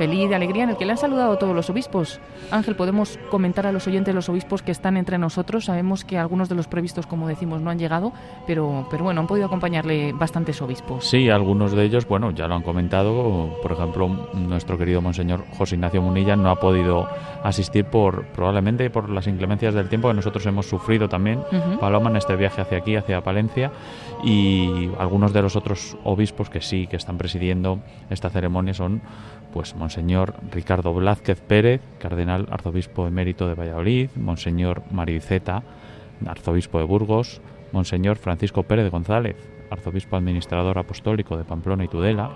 feliz, 0.00 0.30
de 0.30 0.34
alegría, 0.34 0.64
en 0.64 0.70
el 0.70 0.76
que 0.78 0.86
le 0.86 0.92
han 0.92 0.96
saludado 0.96 1.36
todos 1.36 1.54
los 1.54 1.68
obispos. 1.68 2.20
Ángel, 2.50 2.74
podemos 2.74 3.18
comentar 3.30 3.66
a 3.66 3.72
los 3.72 3.86
oyentes 3.86 4.14
los 4.14 4.30
obispos 4.30 4.62
que 4.62 4.72
están 4.72 4.96
entre 4.96 5.18
nosotros. 5.18 5.66
Sabemos 5.66 6.06
que 6.06 6.16
algunos 6.16 6.48
de 6.48 6.54
los 6.54 6.68
previstos, 6.68 7.06
como 7.06 7.28
decimos, 7.28 7.60
no 7.60 7.68
han 7.68 7.78
llegado, 7.78 8.10
pero, 8.46 8.86
pero 8.90 9.04
bueno, 9.04 9.20
han 9.20 9.26
podido 9.26 9.44
acompañarle 9.44 10.14
bastantes 10.14 10.62
obispos. 10.62 11.04
Sí, 11.04 11.28
algunos 11.28 11.72
de 11.72 11.84
ellos, 11.84 12.08
bueno, 12.08 12.30
ya 12.30 12.48
lo 12.48 12.54
han 12.54 12.62
comentado. 12.62 13.58
Por 13.60 13.72
ejemplo, 13.72 14.30
nuestro 14.32 14.78
querido 14.78 15.02
Monseñor 15.02 15.44
José 15.58 15.74
Ignacio 15.74 16.00
Munilla 16.00 16.34
no 16.34 16.48
ha 16.48 16.56
podido 16.56 17.06
asistir 17.44 17.84
por 17.84 18.24
probablemente 18.28 18.88
por 18.88 19.10
las 19.10 19.26
inclemencias 19.26 19.74
del 19.74 19.90
tiempo 19.90 20.08
que 20.08 20.14
nosotros 20.14 20.46
hemos 20.46 20.64
sufrido 20.64 21.10
también, 21.10 21.40
uh 21.40 21.54
-huh. 21.54 21.78
Paloma, 21.78 22.08
en 22.08 22.16
este 22.16 22.36
viaje 22.36 22.62
hacia 22.62 22.78
aquí, 22.78 22.96
hacia 22.96 23.20
Palencia. 23.20 23.70
Y 24.24 24.88
algunos 24.98 25.34
de 25.34 25.42
los 25.42 25.56
otros 25.56 25.98
obispos 26.04 26.48
que 26.48 26.62
sí, 26.62 26.86
que 26.86 26.96
están 26.96 27.18
presidiendo 27.18 27.80
esta 28.08 28.30
ceremonia 28.30 28.72
son 28.72 29.02
pues 29.52 29.74
Monseñor 29.74 30.34
Ricardo 30.50 30.92
Blázquez 30.94 31.40
Pérez, 31.40 31.80
cardenal 31.98 32.46
arzobispo 32.50 33.06
emérito 33.06 33.48
de 33.48 33.54
Valladolid, 33.54 34.10
Monseñor 34.16 34.82
Mariceta, 34.90 35.62
arzobispo 36.26 36.78
de 36.78 36.84
Burgos, 36.84 37.40
Monseñor 37.72 38.16
Francisco 38.16 38.62
Pérez 38.62 38.90
González, 38.90 39.36
arzobispo 39.70 40.16
administrador 40.16 40.78
apostólico 40.78 41.36
de 41.36 41.44
Pamplona 41.44 41.84
y 41.84 41.88
Tudela, 41.88 42.30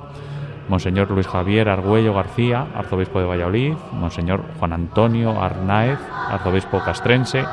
Monseñor 0.68 1.10
Luis 1.10 1.26
Javier 1.26 1.68
Argüello 1.68 2.14
García, 2.14 2.66
arzobispo 2.74 3.20
de 3.20 3.26
Valladolid, 3.26 3.74
Monseñor 3.92 4.42
Juan 4.58 4.72
Antonio 4.72 5.42
Arnáez, 5.42 5.98
arzobispo 6.30 6.80
castrense, 6.80 7.44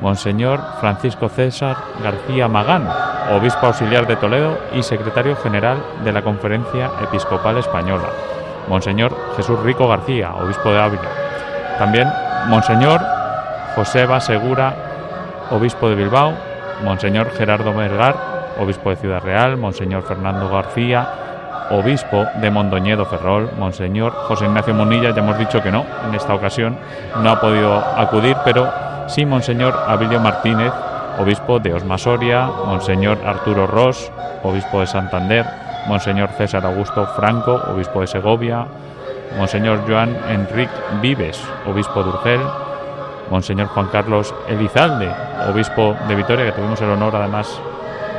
Monseñor 0.00 0.60
Francisco 0.80 1.28
César 1.28 1.76
García 2.02 2.48
Magán, 2.48 2.86
obispo 3.32 3.66
auxiliar 3.66 4.06
de 4.06 4.16
Toledo 4.16 4.58
y 4.74 4.82
secretario 4.82 5.36
general 5.36 5.82
de 6.04 6.12
la 6.12 6.22
Conferencia 6.22 6.90
Episcopal 7.02 7.58
Española. 7.58 8.10
Monseñor 8.68 9.14
Jesús 9.36 9.58
Rico 9.60 9.88
García, 9.88 10.34
obispo 10.34 10.70
de 10.70 10.80
Ávila. 10.80 11.08
También 11.78 12.08
Monseñor 12.48 13.00
Joseba 13.74 14.20
Segura, 14.20 14.74
obispo 15.50 15.88
de 15.88 15.96
Bilbao. 15.96 16.32
Monseñor 16.82 17.30
Gerardo 17.30 17.72
Mergar, 17.72 18.16
obispo 18.58 18.90
de 18.90 18.96
Ciudad 18.96 19.22
Real. 19.22 19.56
Monseñor 19.56 20.02
Fernando 20.02 20.48
García, 20.48 21.08
obispo 21.70 22.24
de 22.36 22.50
Mondoñedo 22.50 23.04
Ferrol. 23.06 23.50
Monseñor 23.58 24.12
José 24.12 24.46
Ignacio 24.46 24.74
Munilla, 24.74 25.10
ya 25.10 25.22
hemos 25.22 25.38
dicho 25.38 25.62
que 25.62 25.70
no, 25.70 25.84
en 26.06 26.14
esta 26.14 26.34
ocasión 26.34 26.76
no 27.22 27.30
ha 27.30 27.40
podido 27.40 27.76
acudir, 27.76 28.36
pero 28.44 28.68
sí 29.06 29.24
Monseñor 29.24 29.84
Abilio 29.86 30.20
Martínez, 30.20 30.72
obispo 31.18 31.58
de 31.58 31.74
Osmasoria. 31.74 32.46
Monseñor 32.46 33.18
Arturo 33.24 33.66
Ross, 33.66 34.10
obispo 34.42 34.80
de 34.80 34.86
Santander. 34.86 35.63
Monseñor 35.86 36.30
César 36.30 36.64
Augusto 36.64 37.06
Franco, 37.16 37.60
obispo 37.72 38.00
de 38.00 38.06
Segovia, 38.06 38.66
Monseñor 39.38 39.80
Joan 39.86 40.16
Enrique 40.28 40.72
Vives, 41.00 41.42
obispo 41.66 42.02
de 42.02 42.08
Urgel, 42.10 42.40
Monseñor 43.30 43.68
Juan 43.68 43.88
Carlos 43.88 44.34
Elizalde, 44.48 45.10
obispo 45.50 45.96
de 46.06 46.14
Vitoria, 46.14 46.46
que 46.46 46.52
tuvimos 46.52 46.80
el 46.80 46.90
honor 46.90 47.16
además 47.16 47.60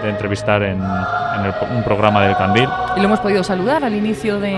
de 0.04 0.10
entrevistar 0.10 0.62
en, 0.64 0.82
en 0.82 1.46
el, 1.46 1.54
un 1.76 1.84
programa 1.84 2.22
del 2.24 2.36
Candil. 2.36 2.70
Y 2.96 3.00
lo 3.00 3.06
hemos 3.06 3.20
podido 3.20 3.44
saludar 3.44 3.84
al 3.84 3.94
inicio 3.94 4.40
de, 4.40 4.52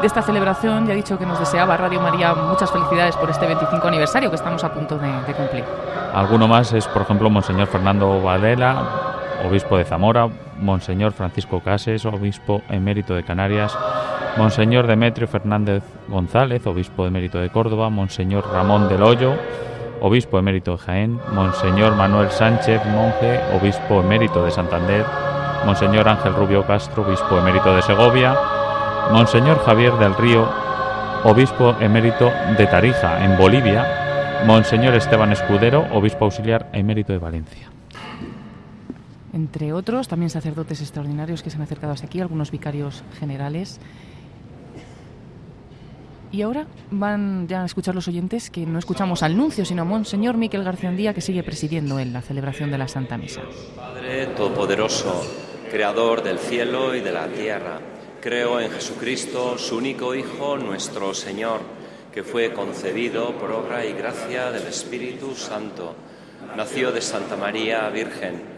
de 0.00 0.06
esta 0.06 0.22
celebración 0.22 0.88
y 0.88 0.92
ha 0.92 0.94
dicho 0.94 1.18
que 1.18 1.26
nos 1.26 1.38
deseaba 1.38 1.76
Radio 1.76 2.00
María 2.00 2.34
muchas 2.34 2.70
felicidades 2.70 3.16
por 3.16 3.30
este 3.30 3.46
25 3.46 3.86
aniversario 3.88 4.30
que 4.30 4.36
estamos 4.36 4.62
a 4.64 4.72
punto 4.72 4.98
de, 4.98 5.08
de 5.26 5.34
cumplir. 5.34 5.64
Alguno 6.14 6.48
más 6.48 6.72
es, 6.72 6.86
por 6.86 7.02
ejemplo, 7.02 7.28
Monseñor 7.28 7.66
Fernando 7.66 8.20
Vadela, 8.22 8.82
obispo 9.44 9.76
de 9.76 9.84
Zamora, 9.84 10.28
Monseñor 10.60 11.12
Francisco 11.12 11.60
Cases, 11.60 12.04
obispo 12.04 12.62
emérito 12.68 13.14
de 13.14 13.24
Canarias, 13.24 13.76
Monseñor 14.36 14.86
Demetrio 14.86 15.26
Fernández 15.26 15.82
González, 16.08 16.66
obispo 16.66 17.06
emérito 17.06 17.38
de 17.38 17.50
Córdoba, 17.50 17.90
Monseñor 17.90 18.48
Ramón 18.52 18.88
del 18.88 19.02
Hoyo, 19.02 19.34
obispo 20.00 20.38
emérito 20.38 20.72
de 20.72 20.78
Jaén, 20.78 21.20
Monseñor 21.32 21.94
Manuel 21.96 22.30
Sánchez, 22.30 22.80
monje, 22.86 23.40
obispo 23.60 24.00
emérito 24.00 24.44
de 24.44 24.50
Santander, 24.50 25.04
Monseñor 25.64 26.08
Ángel 26.08 26.34
Rubio 26.34 26.64
Castro, 26.66 27.02
obispo 27.02 27.38
emérito 27.38 27.74
de 27.74 27.82
Segovia, 27.82 28.36
Monseñor 29.12 29.64
Javier 29.64 29.92
del 29.94 30.14
Río, 30.14 30.48
obispo 31.24 31.74
emérito 31.80 32.30
de 32.56 32.66
Tarija, 32.66 33.24
en 33.24 33.36
Bolivia, 33.36 34.44
Monseñor 34.46 34.94
Esteban 34.94 35.32
Escudero, 35.32 35.86
obispo 35.92 36.26
auxiliar 36.26 36.68
emérito 36.72 37.12
de 37.12 37.18
Valencia 37.18 37.77
entre 39.38 39.72
otros, 39.72 40.08
también 40.08 40.30
sacerdotes 40.30 40.80
extraordinarios 40.80 41.42
que 41.42 41.50
se 41.50 41.56
han 41.56 41.62
acercado 41.62 41.92
hasta 41.92 42.06
aquí, 42.06 42.20
algunos 42.20 42.50
vicarios 42.50 43.04
generales. 43.20 43.78
Y 46.32 46.42
ahora 46.42 46.66
van 46.90 47.46
ya 47.46 47.62
a 47.62 47.66
escuchar 47.66 47.94
los 47.94 48.08
oyentes 48.08 48.50
que 48.50 48.66
no 48.66 48.78
escuchamos 48.78 49.22
al 49.22 49.36
nuncio, 49.36 49.64
sino 49.64 49.82
a 49.82 49.84
Monseñor 49.84 50.36
Miquel 50.36 50.64
García 50.64 51.14
que 51.14 51.20
sigue 51.20 51.42
presidiendo 51.42 51.98
en 52.00 52.12
la 52.12 52.20
celebración 52.20 52.70
de 52.70 52.78
la 52.78 52.88
Santa 52.88 53.16
Misa. 53.16 53.42
Padre 53.76 54.26
Todopoderoso, 54.26 55.22
Creador 55.70 56.22
del 56.22 56.38
cielo 56.38 56.94
y 56.94 57.00
de 57.00 57.12
la 57.12 57.28
tierra, 57.28 57.80
creo 58.20 58.60
en 58.60 58.70
Jesucristo, 58.70 59.56
su 59.56 59.76
único 59.76 60.14
Hijo, 60.14 60.58
nuestro 60.58 61.14
Señor, 61.14 61.60
que 62.12 62.24
fue 62.24 62.52
concebido 62.52 63.38
por 63.38 63.52
obra 63.52 63.86
y 63.86 63.92
gracia 63.92 64.50
del 64.50 64.66
Espíritu 64.66 65.34
Santo. 65.34 65.94
Nació 66.56 66.90
de 66.90 67.00
Santa 67.00 67.36
María 67.36 67.88
Virgen 67.88 68.57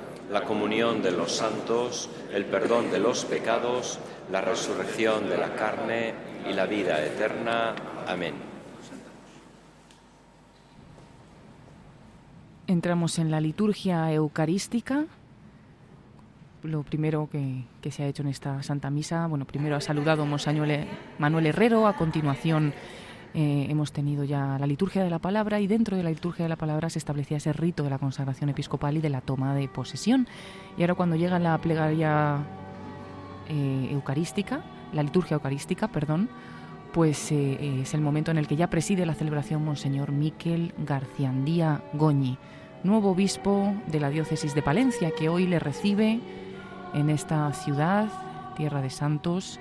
la 0.31 0.43
comunión 0.43 1.01
de 1.01 1.11
los 1.11 1.33
santos, 1.33 2.09
el 2.33 2.45
perdón 2.45 2.89
de 2.89 2.99
los 2.99 3.25
pecados, 3.25 3.99
la 4.31 4.39
resurrección 4.41 5.27
de 5.29 5.37
la 5.37 5.55
carne 5.55 6.13
y 6.49 6.53
la 6.53 6.65
vida 6.65 7.03
eterna. 7.05 7.75
Amén. 8.07 8.33
Entramos 12.67 13.19
en 13.19 13.29
la 13.29 13.41
liturgia 13.41 14.11
eucarística. 14.13 15.05
Lo 16.63 16.83
primero 16.83 17.27
que, 17.29 17.65
se 17.91 18.03
ha 18.03 18.07
hecho 18.07 18.21
en 18.21 18.29
esta 18.29 18.63
Santa 18.63 18.89
Misa, 18.89 19.27
bueno, 19.27 19.45
primero 19.45 19.75
ha 19.75 19.81
saludado 19.81 20.25
Monseñor 20.25 20.67
Manuel 21.19 21.47
Herrero, 21.47 21.87
a 21.87 21.97
continuación 21.97 22.73
eh, 23.33 23.67
hemos 23.69 23.93
tenido 23.93 24.23
ya 24.25 24.57
la 24.59 24.67
liturgia 24.67 25.03
de 25.03 25.09
la 25.09 25.19
palabra 25.19 25.61
y 25.61 25.67
dentro 25.67 25.95
de 25.95 26.03
la 26.03 26.09
liturgia 26.09 26.43
de 26.43 26.49
la 26.49 26.57
palabra 26.57 26.89
se 26.89 26.99
establecía 26.99 27.37
ese 27.37 27.53
rito 27.53 27.83
de 27.83 27.89
la 27.89 27.97
consagración 27.97 28.49
episcopal 28.49 28.97
y 28.97 29.01
de 29.01 29.09
la 29.09 29.21
toma 29.21 29.55
de 29.55 29.67
posesión. 29.69 30.27
Y 30.77 30.81
ahora 30.81 30.95
cuando 30.95 31.15
llega 31.15 31.39
la 31.39 31.57
plegaria 31.59 32.39
eh, 33.47 33.89
eucarística, 33.91 34.63
la 34.91 35.03
liturgia 35.03 35.35
eucarística, 35.35 35.87
perdón, 35.87 36.29
pues 36.91 37.31
eh, 37.31 37.81
es 37.81 37.93
el 37.93 38.01
momento 38.01 38.31
en 38.31 38.37
el 38.37 38.47
que 38.47 38.57
ya 38.57 38.69
preside 38.69 39.05
la 39.05 39.15
celebración 39.15 39.63
Monseñor 39.63 40.11
Miquel 40.11 40.73
Garciandía 40.85 41.81
Goñi, 41.93 42.37
nuevo 42.83 43.11
obispo 43.11 43.73
de 43.87 44.01
la 44.01 44.09
diócesis 44.09 44.53
de 44.55 44.61
Palencia, 44.61 45.11
que 45.17 45.29
hoy 45.29 45.47
le 45.47 45.59
recibe 45.59 46.19
en 46.93 47.09
esta 47.09 47.53
ciudad, 47.53 48.09
tierra 48.57 48.81
de 48.81 48.89
santos, 48.89 49.57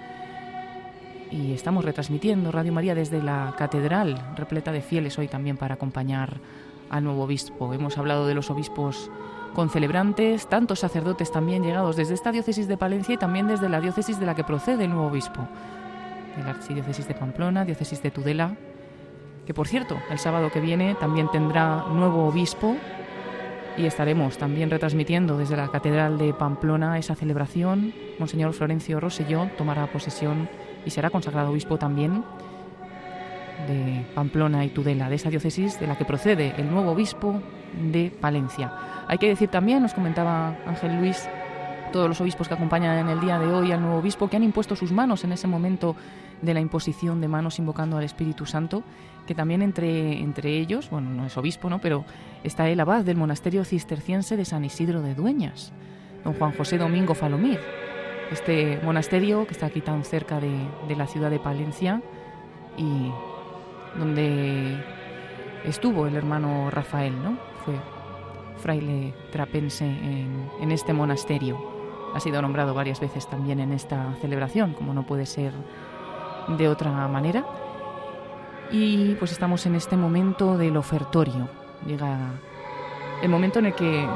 y 1.30 1.52
estamos 1.52 1.84
retransmitiendo 1.84 2.50
Radio 2.50 2.72
María 2.72 2.94
desde 2.94 3.22
la 3.22 3.54
catedral, 3.56 4.32
repleta 4.36 4.72
de 4.72 4.82
fieles 4.82 5.18
hoy 5.18 5.28
también 5.28 5.56
para 5.56 5.74
acompañar 5.74 6.40
al 6.90 7.04
nuevo 7.04 7.22
obispo. 7.22 7.72
Hemos 7.72 7.98
hablado 7.98 8.26
de 8.26 8.34
los 8.34 8.50
obispos 8.50 9.10
con 9.54 9.70
celebrantes, 9.70 10.48
tantos 10.48 10.80
sacerdotes 10.80 11.30
también 11.30 11.62
llegados 11.62 11.96
desde 11.96 12.14
esta 12.14 12.32
diócesis 12.32 12.68
de 12.68 12.76
Palencia 12.76 13.14
y 13.14 13.18
también 13.18 13.48
desde 13.48 13.68
la 13.68 13.80
diócesis 13.80 14.18
de 14.18 14.26
la 14.26 14.34
que 14.34 14.44
procede 14.44 14.84
el 14.84 14.90
nuevo 14.90 15.06
obispo, 15.06 15.46
de 16.36 16.42
la 16.42 16.50
archidiócesis 16.50 17.06
de 17.06 17.14
Pamplona, 17.14 17.64
diócesis 17.64 18.02
de 18.02 18.10
Tudela, 18.10 18.56
que 19.46 19.54
por 19.54 19.68
cierto, 19.68 19.98
el 20.10 20.18
sábado 20.18 20.50
que 20.50 20.60
viene 20.60 20.94
también 20.96 21.28
tendrá 21.30 21.84
nuevo 21.90 22.26
obispo 22.26 22.76
y 23.76 23.86
estaremos 23.86 24.36
también 24.36 24.70
retransmitiendo 24.70 25.38
desde 25.38 25.56
la 25.56 25.68
Catedral 25.68 26.18
de 26.18 26.34
Pamplona 26.34 26.98
esa 26.98 27.14
celebración. 27.14 27.94
Monseñor 28.18 28.52
Florencio 28.52 29.00
Rosselló 29.00 29.48
tomará 29.56 29.86
posesión 29.86 30.48
y 30.84 30.90
será 30.90 31.10
consagrado 31.10 31.50
obispo 31.50 31.78
también 31.78 32.24
de 33.66 34.06
Pamplona 34.14 34.64
y 34.64 34.70
Tudela, 34.70 35.08
de 35.08 35.16
esa 35.16 35.30
diócesis 35.30 35.78
de 35.78 35.86
la 35.86 35.96
que 35.96 36.04
procede 36.04 36.54
el 36.56 36.70
nuevo 36.70 36.92
obispo 36.92 37.40
de 37.90 38.10
Palencia. 38.10 38.72
Hay 39.06 39.18
que 39.18 39.28
decir 39.28 39.48
también, 39.48 39.82
nos 39.82 39.94
comentaba 39.94 40.56
Ángel 40.66 40.98
Luis, 40.98 41.28
todos 41.92 42.08
los 42.08 42.20
obispos 42.20 42.48
que 42.48 42.54
acompañan 42.54 42.98
en 42.98 43.08
el 43.08 43.20
día 43.20 43.38
de 43.38 43.52
hoy 43.52 43.72
al 43.72 43.80
nuevo 43.80 43.98
obispo, 43.98 44.28
que 44.28 44.36
han 44.36 44.44
impuesto 44.44 44.76
sus 44.76 44.92
manos 44.92 45.24
en 45.24 45.32
ese 45.32 45.46
momento 45.46 45.96
de 46.40 46.54
la 46.54 46.60
imposición 46.60 47.20
de 47.20 47.28
manos 47.28 47.58
invocando 47.58 47.98
al 47.98 48.04
Espíritu 48.04 48.46
Santo, 48.46 48.82
que 49.26 49.34
también 49.34 49.62
entre, 49.62 50.18
entre 50.20 50.56
ellos, 50.58 50.88
bueno, 50.90 51.10
no 51.10 51.26
es 51.26 51.36
obispo, 51.36 51.68
¿no? 51.68 51.80
pero 51.80 52.04
está 52.44 52.68
el 52.68 52.80
abad 52.80 53.04
del 53.04 53.16
monasterio 53.16 53.64
cisterciense 53.64 54.36
de 54.36 54.44
San 54.44 54.64
Isidro 54.64 55.02
de 55.02 55.14
Dueñas, 55.14 55.72
don 56.24 56.34
Juan 56.34 56.52
José 56.52 56.78
Domingo 56.78 57.14
Falomir 57.14 57.60
este 58.30 58.80
monasterio 58.82 59.46
que 59.46 59.52
está 59.52 59.66
aquí 59.66 59.80
tan 59.80 60.04
cerca 60.04 60.40
de, 60.40 60.96
la 60.96 61.06
ciudad 61.06 61.30
de 61.30 61.38
Palencia 61.38 62.02
y 62.76 63.10
donde 63.96 64.82
estuvo 65.64 66.06
el 66.06 66.14
hermano 66.14 66.70
Rafael, 66.70 67.20
¿no? 67.22 67.38
Fue 67.64 67.74
fraile 68.58 69.14
trapense 69.32 69.84
en, 69.84 70.50
en, 70.60 70.72
este 70.72 70.92
monasterio. 70.92 71.58
Ha 72.14 72.20
sido 72.20 72.40
nombrado 72.42 72.74
varias 72.74 73.00
veces 73.00 73.28
también 73.28 73.60
en 73.60 73.72
esta 73.72 74.14
celebración, 74.20 74.74
como 74.74 74.94
no 74.94 75.06
puede 75.06 75.26
ser 75.26 75.52
de 76.48 76.68
otra 76.68 76.90
manera. 77.08 77.44
Y 78.70 79.14
pues 79.16 79.32
estamos 79.32 79.66
en 79.66 79.74
este 79.74 79.96
momento 79.96 80.56
del 80.56 80.76
ofertorio. 80.76 81.48
Llega 81.86 82.32
el 83.22 83.28
momento 83.28 83.58
en 83.58 83.66
el 83.66 83.74
que 83.74 84.06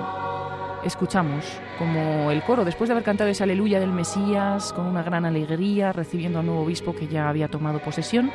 escuchamos 0.85 1.44
como 1.78 2.31
el 2.31 2.43
coro, 2.43 2.65
después 2.65 2.89
de 2.89 2.93
haber 2.93 3.05
cantado 3.05 3.31
esa 3.31 3.44
aleluya 3.44 3.81
del 3.81 3.93
Mesías 3.93 4.73
con 4.73 4.86
una 4.86 5.02
gran 5.02 5.24
alegría, 5.24 5.93
recibiendo 5.93 6.39
al 6.39 6.47
nuevo 6.47 6.62
obispo 6.62 6.94
que 6.94 7.09
ya 7.09 7.28
había 7.28 7.48
tomado 7.48 7.81
posesión, 7.81 8.31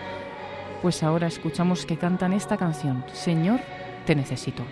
pues 0.81 1.03
ahora 1.03 1.27
escuchamos 1.27 1.85
que 1.85 1.97
cantan 1.97 2.33
esta 2.33 2.57
canción, 2.57 3.03
Señor, 3.13 3.59
te 4.05 4.15
necesito. 4.15 4.63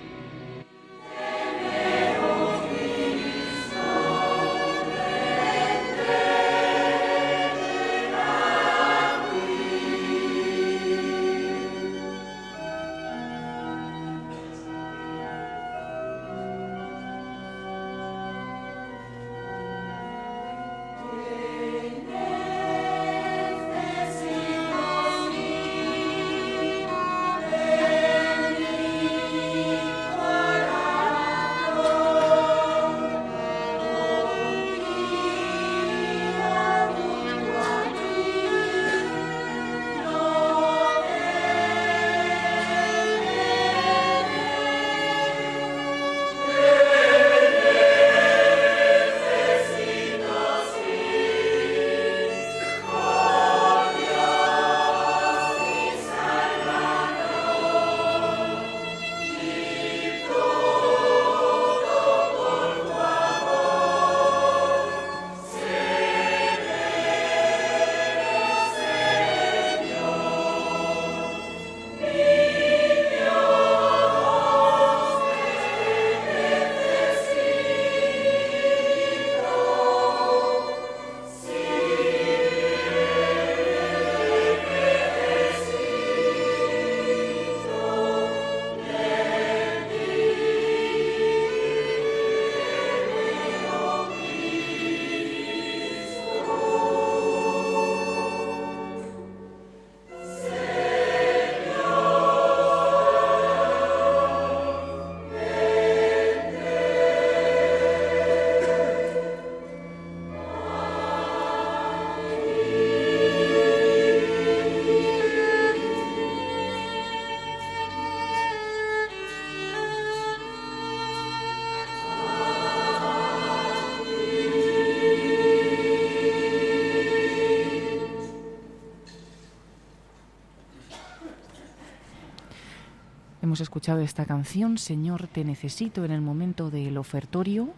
Escuchado 133.55 134.01
esta 134.01 134.25
canción, 134.25 134.77
Señor, 134.77 135.27
te 135.27 135.43
necesito, 135.43 136.03
en 136.05 136.11
el 136.11 136.21
momento 136.21 136.69
del 136.69 136.97
ofertorio. 136.97 137.69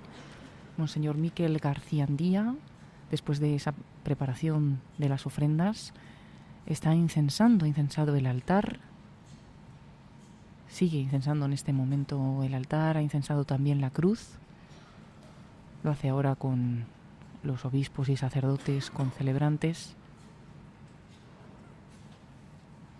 Monseñor 0.78 1.18
Miquel 1.18 1.60
García 1.60 2.06
Andía, 2.06 2.56
después 3.12 3.40
de 3.40 3.56
esa 3.56 3.74
preparación 4.04 4.82
de 4.98 5.10
las 5.10 5.26
ofrendas, 5.26 5.94
está 6.66 6.96
incensando, 6.96 7.66
incensado 7.66 8.16
el 8.16 8.26
altar. 8.26 8.80
Sigue 10.70 11.00
incensando 11.00 11.46
en 11.46 11.54
este 11.54 11.74
momento 11.74 12.44
el 12.44 12.54
altar, 12.54 12.98
ha 12.98 13.02
incensado 13.02 13.44
también 13.44 13.82
la 13.82 13.90
cruz. 13.90 14.38
Lo 15.84 15.91
hace 15.91 16.10
ahora 16.10 16.36
con 16.36 16.86
los 17.44 17.66
obispos 17.66 18.10
y 18.10 18.18
sacerdotes, 18.18 18.90
con 18.90 19.12
celebrantes. 19.12 19.96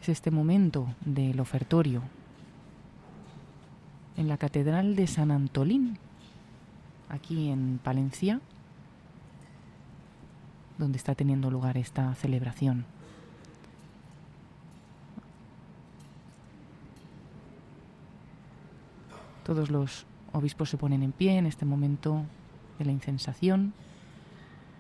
Es 0.02 0.10
este 0.10 0.32
momento 0.32 0.88
del 1.06 1.40
ofertorio, 1.40 2.04
en 4.20 4.28
la 4.28 4.38
Catedral 4.38 4.98
de 4.98 5.08
San 5.08 5.32
Antolín, 5.32 5.98
aquí 7.08 7.50
en 7.50 7.80
Palencia, 7.82 8.41
donde 10.78 10.98
está 10.98 11.16
teniendo 11.16 11.50
lugar 11.50 11.78
esta 11.78 12.14
celebración. 12.16 12.86
Todos 19.46 19.72
los 19.72 20.06
obispos 20.34 20.70
se 20.70 20.78
ponen 20.78 21.02
en 21.02 21.14
pie 21.14 21.38
en 21.38 21.46
este 21.46 21.64
momento 21.64 22.26
de 22.78 22.84
la 22.84 22.91
incensación 22.91 23.74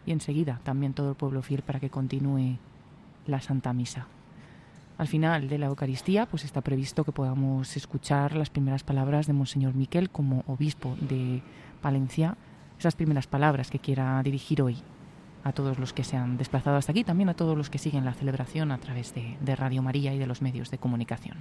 y 0.05 0.11
enseguida 0.11 0.59
también 0.65 0.93
todo 0.93 1.11
el 1.11 1.15
pueblo 1.15 1.41
fiel 1.43 1.61
para 1.61 1.79
que 1.79 1.89
continúe 1.89 2.57
la 3.25 3.39
Santa 3.39 3.71
Misa. 3.71 4.05
Al 4.99 5.07
final 5.07 5.47
de 5.47 5.57
la 5.57 5.67
Eucaristía, 5.67 6.25
pues 6.25 6.43
está 6.43 6.59
previsto 6.59 7.05
que 7.05 7.13
podamos 7.13 7.77
escuchar 7.77 8.35
las 8.35 8.49
primeras 8.49 8.83
palabras 8.83 9.27
de 9.27 9.33
Monseñor 9.33 9.73
Miquel 9.73 10.09
como 10.09 10.43
obispo 10.45 10.97
de 10.99 11.41
Palencia, 11.81 12.35
esas 12.77 12.97
primeras 12.97 13.25
palabras 13.25 13.69
que 13.69 13.79
quiera 13.79 14.21
dirigir 14.23 14.61
hoy 14.61 14.75
a 15.45 15.53
todos 15.53 15.79
los 15.79 15.93
que 15.93 16.03
se 16.03 16.17
han 16.17 16.35
desplazado 16.35 16.75
hasta 16.75 16.91
aquí, 16.91 17.05
también 17.05 17.29
a 17.29 17.33
todos 17.33 17.57
los 17.57 17.69
que 17.69 17.77
siguen 17.77 18.03
la 18.03 18.13
celebración 18.13 18.73
a 18.73 18.77
través 18.77 19.15
de, 19.15 19.37
de 19.39 19.55
Radio 19.55 19.81
María 19.81 20.13
y 20.13 20.19
de 20.19 20.27
los 20.27 20.41
medios 20.41 20.69
de 20.69 20.79
comunicación. 20.79 21.37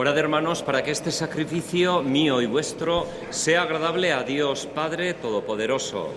Orad 0.00 0.16
hermanos 0.16 0.62
para 0.62 0.84
que 0.84 0.92
este 0.92 1.10
sacrificio 1.10 2.04
mío 2.04 2.40
y 2.40 2.46
vuestro 2.46 3.08
sea 3.30 3.62
agradable 3.62 4.12
a 4.12 4.22
Dios 4.22 4.64
Padre 4.72 5.14
Todopoderoso. 5.14 6.14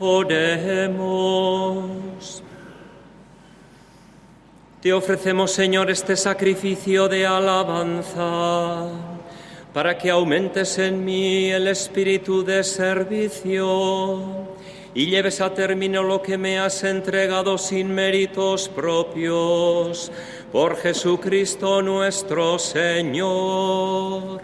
Oremos. 0.00 1.86
Te 4.82 4.92
ofrecemos, 4.92 5.52
Señor, 5.52 5.88
este 5.88 6.16
sacrificio 6.16 7.08
de 7.08 7.28
alabanza 7.28 9.07
para 9.78 9.94
que 9.96 10.10
aumentes 10.10 10.76
en 10.78 11.04
mí 11.04 11.52
el 11.52 11.68
espíritu 11.68 12.42
de 12.42 12.64
servicio 12.64 14.48
y 14.92 15.06
lleves 15.06 15.40
a 15.40 15.54
término 15.54 16.02
lo 16.02 16.20
que 16.20 16.36
me 16.36 16.58
has 16.58 16.82
entregado 16.82 17.56
sin 17.58 17.94
méritos 17.94 18.68
propios, 18.68 20.10
por 20.50 20.78
Jesucristo 20.78 21.80
nuestro 21.80 22.58
Señor. 22.58 24.42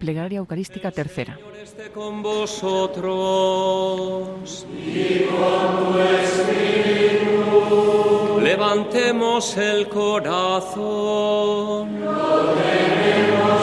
Plegaria 0.00 0.38
Eucarística 0.38 0.90
tercera. 0.90 1.38
Esté 1.62 1.92
con 1.92 2.20
vosotros. 2.20 3.06
Y 4.76 5.20
con 5.26 5.92
tu 5.92 6.00
espíritu. 6.00 8.27
Levantemos 8.48 9.56
el 9.58 9.86
corazón. 9.90 10.80
Lo 12.02 12.54
tenemos 12.54 13.60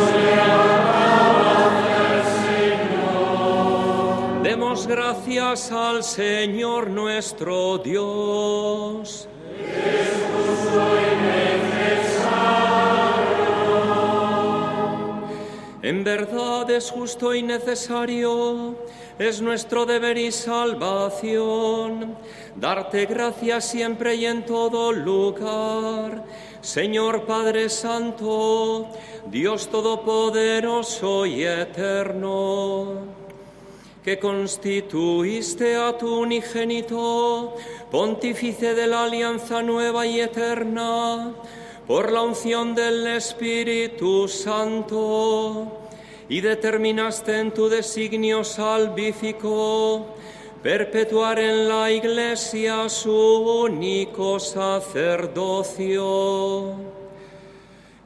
Señor. 2.45 4.44
Demos 4.44 4.86
gracias 4.86 5.72
al 5.72 6.03
Señor 6.03 6.91
nuestro 6.91 7.80
Dios. 7.80 9.28
Es 9.60 10.12
justo 10.32 10.82
y 11.02 11.16
necesario. 11.34 12.66
En 15.82 16.03
verdad 16.03 16.70
es 16.70 16.91
justo 16.91 17.34
y 17.34 17.41
necesario, 17.41 18.76
es 19.18 19.42
nuestro 19.42 19.86
deber 19.86 20.18
y 20.18 20.32
salvación, 20.32 22.18
darte 22.56 23.06
gracias 23.06 23.66
siempre 23.66 24.16
y 24.16 24.26
en 24.26 24.46
todo 24.46 24.92
lugar. 24.92 26.26
Señor 26.62 27.26
Padre 27.26 27.70
Santo, 27.70 28.90
Dios 29.28 29.70
Todopoderoso 29.70 31.26
y 31.26 31.46
Eterno, 31.46 33.04
que 34.04 34.20
constituiste 34.20 35.78
a 35.78 35.98
tu 35.98 36.20
unigénito, 36.20 37.56
pontífice 37.90 38.74
de 38.74 38.88
la 38.88 39.06
alianza 39.06 39.62
nueva 39.62 40.06
y 40.06 40.20
eterna, 40.20 41.32
por 41.88 42.12
la 42.12 42.22
unción 42.22 42.76
del 42.76 43.08
Espíritu 43.08 44.28
Santo 44.28 45.85
y 46.27 46.41
determinaste 46.41 47.39
en 47.39 47.52
tu 47.52 47.69
designio 47.69 48.43
salvífico 48.43 50.15
perpetuar 50.64 51.38
en 51.38 51.69
la 51.69 51.91
Iglesia 51.91 52.89
su 52.89 53.11
único 53.11 54.39
sacerdocio. 54.39 55.45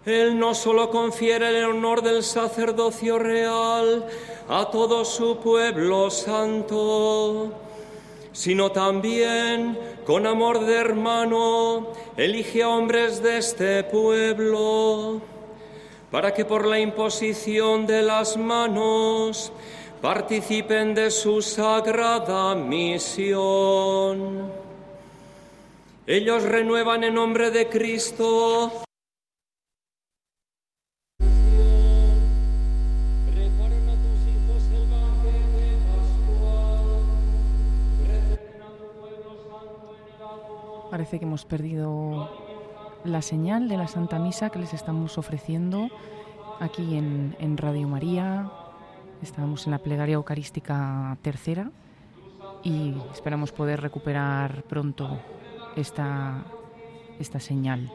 Él 0.06 0.38
no 0.38 0.54
solo 0.54 0.90
confiere 0.90 1.58
el 1.58 1.64
honor 1.66 2.02
del 2.02 2.22
sacerdocio 2.22 3.18
real 3.18 4.06
a 4.50 4.70
todo 4.72 5.06
su 5.06 5.38
pueblo 5.38 6.10
santo, 6.10 7.54
sino 8.34 8.72
también 8.72 9.80
con 10.06 10.28
amor 10.28 10.66
de 10.66 10.76
hermano 10.76 11.94
elige 12.18 12.64
a 12.64 12.70
hombres 12.70 13.24
de 13.24 13.38
este 13.38 13.84
pueblo, 13.86 15.22
para 16.12 16.34
que 16.34 16.46
por 16.46 16.66
la 16.66 16.80
imposición 16.80 17.86
de 17.86 18.02
las 18.02 18.36
manos 18.38 19.52
participen 20.02 20.96
de 20.96 21.12
su 21.12 21.42
sagrada 21.42 22.56
misión. 22.56 24.52
Ellos 26.08 26.44
renuevan 26.44 27.04
en 27.04 27.14
nombre 27.14 27.52
de 27.52 27.70
Cristo. 27.70 28.72
Parece 40.90 41.20
que 41.20 41.26
hemos 41.26 41.46
perdido 41.46 42.49
la 43.04 43.22
señal 43.22 43.68
de 43.70 43.78
la 43.78 43.88
Santa 43.88 44.20
Misa 44.20 44.50
que 44.50 44.60
les 44.60 44.74
estamos 44.74 45.18
ofreciendo 45.18 45.90
aquí 46.60 46.96
en, 46.96 47.58
Radio 47.58 47.88
María. 47.88 48.50
Estamos 49.22 49.66
en 49.66 49.72
la 49.72 49.80
plegaria 49.80 50.16
eucarística 50.16 51.18
tercera 51.22 51.72
y 52.64 52.96
esperamos 53.14 53.52
poder 53.52 53.82
recuperar 53.82 54.64
pronto 54.64 55.20
esta, 55.76 56.44
esta 57.20 57.40
señal. 57.40 57.92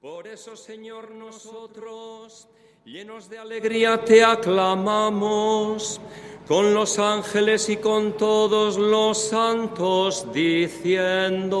Por 0.00 0.26
eso, 0.26 0.56
Señor, 0.56 1.10
nosotros, 1.10 2.48
llenos 2.86 3.28
de 3.28 3.36
alegría, 3.38 4.02
te 4.02 4.24
aclamamos. 4.24 6.00
Con 6.48 6.72
los 6.72 6.98
ángeles 6.98 7.68
y 7.68 7.76
con 7.76 8.16
todos 8.16 8.78
los 8.78 9.18
santos, 9.18 10.32
diciendo... 10.32 11.60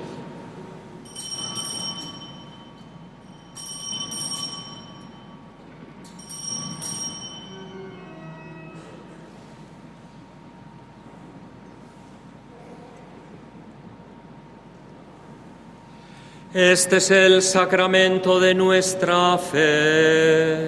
Este 16.53 16.97
es 16.97 17.09
el 17.11 17.41
sacramento 17.41 18.37
de 18.37 18.53
nuestra 18.53 19.37
fe. 19.37 20.67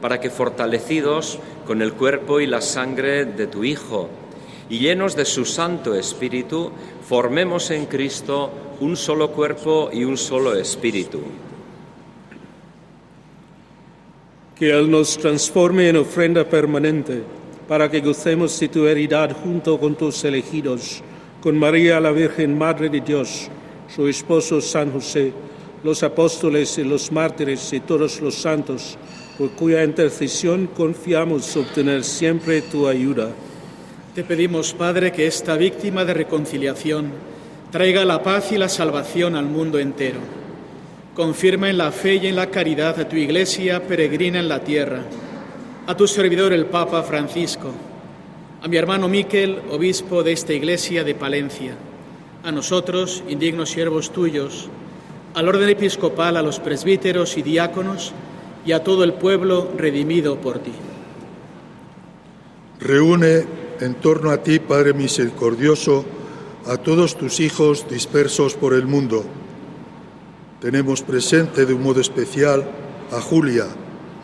para 0.00 0.20
que 0.20 0.30
fortalecidos 0.30 1.38
con 1.66 1.82
el 1.82 1.92
cuerpo 1.92 2.40
y 2.40 2.46
la 2.46 2.60
sangre 2.60 3.24
de 3.24 3.46
tu 3.46 3.64
Hijo, 3.64 4.08
y 4.70 4.78
llenos 4.78 5.16
de 5.16 5.24
su 5.24 5.44
Santo 5.44 5.94
Espíritu, 5.94 6.70
formemos 7.08 7.70
en 7.70 7.86
Cristo 7.86 8.50
un 8.80 8.96
solo 8.96 9.30
cuerpo 9.30 9.90
y 9.92 10.04
un 10.04 10.16
solo 10.16 10.54
espíritu. 10.54 11.20
Que 14.54 14.70
Él 14.70 14.90
nos 14.90 15.16
transforme 15.16 15.88
en 15.88 15.96
ofrenda 15.96 16.44
permanente, 16.44 17.22
para 17.66 17.90
que 17.90 18.00
gocemos 18.00 18.58
de 18.58 18.68
tu 18.68 18.86
heredad 18.86 19.36
junto 19.42 19.78
con 19.78 19.94
tus 19.94 20.24
elegidos, 20.24 21.02
con 21.42 21.58
María 21.58 22.00
la 22.00 22.12
Virgen 22.12 22.56
Madre 22.56 22.88
de 22.88 23.00
Dios, 23.00 23.48
su 23.94 24.08
esposo 24.08 24.60
San 24.60 24.92
José, 24.92 25.32
los 25.84 26.02
apóstoles 26.02 26.76
y 26.78 26.84
los 26.84 27.12
mártires 27.12 27.72
y 27.72 27.80
todos 27.80 28.20
los 28.20 28.34
santos, 28.34 28.98
por 29.38 29.52
cuya 29.52 29.84
intercesión 29.84 30.66
confiamos 30.66 31.56
obtener 31.56 32.04
siempre 32.04 32.60
tu 32.60 32.88
ayuda 32.88 33.30
te 34.18 34.24
pedimos, 34.24 34.74
Padre, 34.74 35.12
que 35.12 35.28
esta 35.28 35.56
víctima 35.56 36.04
de 36.04 36.12
reconciliación 36.12 37.12
traiga 37.70 38.04
la 38.04 38.20
paz 38.20 38.50
y 38.50 38.58
la 38.58 38.68
salvación 38.68 39.36
al 39.36 39.44
mundo 39.44 39.78
entero. 39.78 40.18
Confirma 41.14 41.70
en 41.70 41.78
la 41.78 41.92
fe 41.92 42.16
y 42.16 42.26
en 42.26 42.34
la 42.34 42.50
caridad 42.50 42.98
a 42.98 43.08
tu 43.08 43.14
iglesia 43.14 43.86
peregrina 43.86 44.40
en 44.40 44.48
la 44.48 44.64
tierra, 44.64 45.04
a 45.86 45.96
tu 45.96 46.08
servidor 46.08 46.52
el 46.52 46.66
Papa 46.66 47.04
Francisco, 47.04 47.70
a 48.60 48.66
mi 48.66 48.76
hermano 48.76 49.06
Miquel, 49.06 49.60
obispo 49.70 50.24
de 50.24 50.32
esta 50.32 50.52
iglesia 50.52 51.04
de 51.04 51.14
Palencia, 51.14 51.76
a 52.42 52.50
nosotros, 52.50 53.22
indignos 53.28 53.70
siervos 53.70 54.10
tuyos, 54.10 54.68
al 55.34 55.46
orden 55.46 55.68
episcopal, 55.68 56.36
a 56.36 56.42
los 56.42 56.58
presbíteros 56.58 57.38
y 57.38 57.42
diáconos 57.42 58.12
y 58.68 58.72
a 58.72 58.84
todo 58.84 59.02
el 59.02 59.14
pueblo 59.14 59.70
redimido 59.78 60.42
por 60.42 60.58
ti. 60.58 60.72
Reúne 62.78 63.46
en 63.80 63.94
torno 63.94 64.30
a 64.30 64.42
ti, 64.42 64.58
Padre 64.58 64.92
misericordioso, 64.92 66.04
a 66.66 66.76
todos 66.76 67.16
tus 67.16 67.40
hijos 67.40 67.86
dispersos 67.88 68.56
por 68.56 68.74
el 68.74 68.86
mundo. 68.86 69.24
Tenemos 70.60 71.00
presente 71.00 71.64
de 71.64 71.72
un 71.72 71.82
modo 71.82 72.02
especial 72.02 72.70
a 73.10 73.22
Julia, 73.22 73.64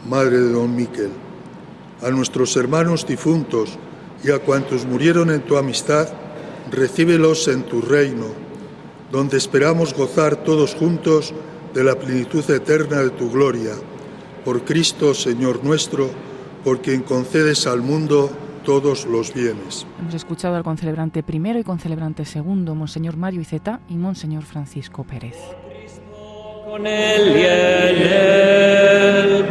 madre 0.06 0.36
de 0.36 0.52
don 0.52 0.76
Miquel, 0.76 1.12
a 2.02 2.10
nuestros 2.10 2.54
hermanos 2.58 3.06
difuntos 3.06 3.78
y 4.22 4.30
a 4.30 4.40
cuantos 4.40 4.84
murieron 4.84 5.30
en 5.30 5.40
tu 5.40 5.56
amistad, 5.56 6.06
recíbelos 6.70 7.48
en 7.48 7.62
tu 7.62 7.80
reino, 7.80 8.26
donde 9.10 9.38
esperamos 9.38 9.94
gozar 9.94 10.36
todos 10.44 10.74
juntos 10.74 11.32
de 11.72 11.82
la 11.82 11.94
plenitud 11.94 12.44
eterna 12.50 12.98
de 12.98 13.08
tu 13.08 13.30
gloria. 13.30 13.72
Por 14.44 14.64
Cristo, 14.64 15.14
Señor 15.14 15.64
nuestro, 15.64 16.10
por 16.62 16.80
quien 16.80 17.02
concedes 17.02 17.66
al 17.66 17.80
mundo 17.80 18.30
todos 18.64 19.06
los 19.06 19.32
bienes. 19.32 19.86
Hemos 20.00 20.14
escuchado 20.14 20.56
al 20.56 20.64
concelebrante 20.64 21.22
primero 21.22 21.58
y 21.58 21.64
concelebrante 21.64 22.24
segundo, 22.24 22.74
Monseñor 22.74 23.16
Mario 23.16 23.40
Iceta 23.40 23.80
y 23.88 23.94
Monseñor 23.94 24.42
Francisco 24.42 25.04
Pérez. 25.04 25.36
Con 26.66 26.86
él 26.86 27.36
y 27.36 27.40
en 27.40 27.96
él, 28.02 29.44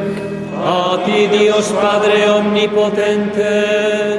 a 0.63 1.01
ti 1.05 1.27
Dios 1.27 1.65
Padre 1.81 2.29
Omnipotente, 2.29 4.15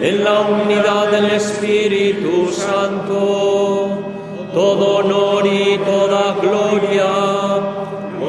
en 0.00 0.24
la 0.24 0.40
unidad 0.40 1.10
del 1.10 1.30
Espíritu 1.32 2.50
Santo, 2.52 3.98
todo 4.52 4.96
honor 4.96 5.46
y 5.46 5.78
toda 5.78 6.36
gloria 6.40 7.35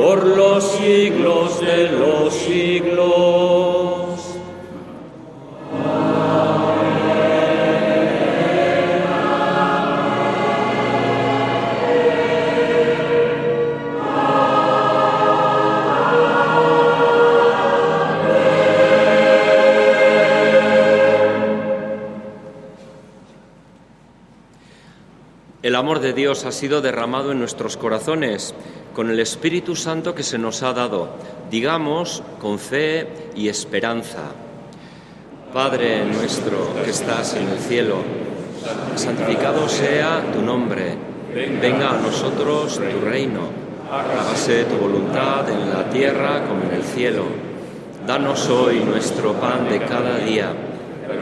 por 0.07 0.25
los 0.25 0.63
siglos 0.63 1.59
de 1.59 1.89
los 1.89 2.33
siglos. 2.33 3.97
El 25.61 25.75
amor 25.75 25.99
de 25.99 26.13
Dios 26.13 26.45
ha 26.45 26.53
sido 26.53 26.81
derramado 26.81 27.33
en 27.33 27.39
nuestros 27.39 27.75
corazones 27.75 28.55
con 28.97 29.11
el 29.11 29.19
Espíritu 29.19 29.75
Santo 29.75 30.15
que 30.15 30.23
se 30.23 30.39
nos 30.39 30.63
ha 30.63 30.73
dado, 30.73 31.09
digamos, 31.51 32.23
con 32.41 32.57
fe 32.57 33.29
y 33.35 33.47
esperanza. 33.47 34.23
Padre 35.53 36.03
nuestro 36.03 36.73
que 36.83 36.89
estás 36.89 37.35
en 37.35 37.47
el 37.47 37.59
cielo, 37.59 37.97
santificado 38.95 39.69
sea 39.69 40.23
tu 40.33 40.41
nombre, 40.41 40.97
venga 41.61 41.91
a 41.91 42.01
nosotros 42.01 42.79
tu 42.79 43.05
reino, 43.05 43.41
hágase 43.91 44.63
tu 44.63 44.77
voluntad 44.77 45.47
en 45.47 45.69
la 45.69 45.87
tierra 45.91 46.47
como 46.47 46.63
en 46.63 46.73
el 46.73 46.83
cielo. 46.83 47.25
Danos 48.07 48.49
hoy 48.49 48.79
nuestro 48.79 49.33
pan 49.33 49.69
de 49.69 49.77
cada 49.77 50.17
día, 50.17 50.51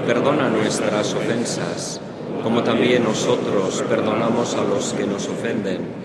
perdona 0.07 0.47
nuestras 0.47 1.13
ofensas 1.13 1.99
como 2.41 2.61
también 2.61 3.03
nosotros 3.03 3.83
perdonamos 3.89 4.53
a 4.53 4.63
los 4.63 4.93
que 4.93 5.07
nos 5.07 5.27
ofenden. 5.27 6.04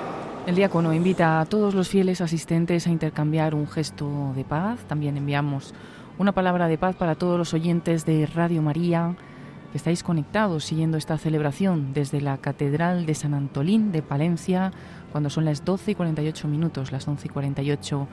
El 0.47 0.55
diácono 0.55 0.91
invita 0.91 1.39
a 1.39 1.45
todos 1.45 1.75
los 1.75 1.87
fieles 1.87 2.19
asistentes 2.19 2.87
a 2.87 2.89
intercambiar 2.89 3.53
un 3.53 3.67
gesto 3.67 4.33
de 4.35 4.43
paz. 4.43 4.79
También 4.87 5.15
enviamos 5.15 5.75
una 6.17 6.31
palabra 6.31 6.67
de 6.67 6.79
paz 6.79 6.95
para 6.95 7.13
todos 7.13 7.37
los 7.37 7.53
oyentes 7.53 8.05
de 8.05 8.25
Radio 8.25 8.63
María 8.63 9.15
que 9.71 9.77
estáis 9.77 10.01
conectados 10.01 10.65
siguiendo 10.65 10.97
esta 10.97 11.19
celebración 11.19 11.93
desde 11.93 12.21
la 12.21 12.39
Catedral 12.39 13.05
de 13.05 13.13
San 13.13 13.35
Antolín 13.35 13.91
de 13.91 14.01
Palencia, 14.01 14.73
cuando 15.11 15.29
son 15.29 15.45
las 15.45 15.63
12 15.63 15.91
y 15.91 15.95
48 15.95 16.47
minutos, 16.47 16.91
las 16.91 17.07
11 17.07 17.27
y 17.27 17.29
48 17.29 18.07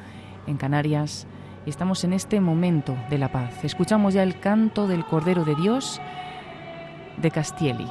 en 0.46 0.56
Canarias. 0.58 1.26
Y 1.64 1.70
estamos 1.70 2.04
en 2.04 2.12
este 2.12 2.40
momento 2.40 2.94
de 3.08 3.18
la 3.18 3.32
paz. 3.32 3.64
Escuchamos 3.64 4.14
ya 4.14 4.22
el 4.22 4.38
canto 4.38 4.86
del 4.86 5.04
Cordero 5.06 5.44
de 5.44 5.54
Dios 5.54 5.98
de 7.16 7.30
Castieli. 7.30 7.86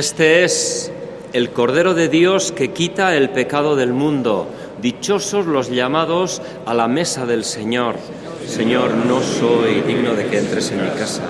Este 0.00 0.44
es 0.44 0.90
el 1.34 1.50
Cordero 1.50 1.92
de 1.92 2.08
Dios 2.08 2.52
que 2.52 2.70
quita 2.70 3.14
el 3.16 3.28
pecado 3.28 3.76
del 3.76 3.92
mundo. 3.92 4.48
Dichosos 4.80 5.44
los 5.44 5.68
llamados 5.68 6.40
a 6.64 6.72
la 6.72 6.88
mesa 6.88 7.26
del 7.26 7.44
Señor. 7.44 7.96
Señor, 8.46 8.94
no 8.94 9.20
soy 9.20 9.82
digno 9.82 10.14
de 10.14 10.24
que 10.28 10.38
entres 10.38 10.70
en 10.70 10.84
mi 10.84 10.88
casa, 10.98 11.24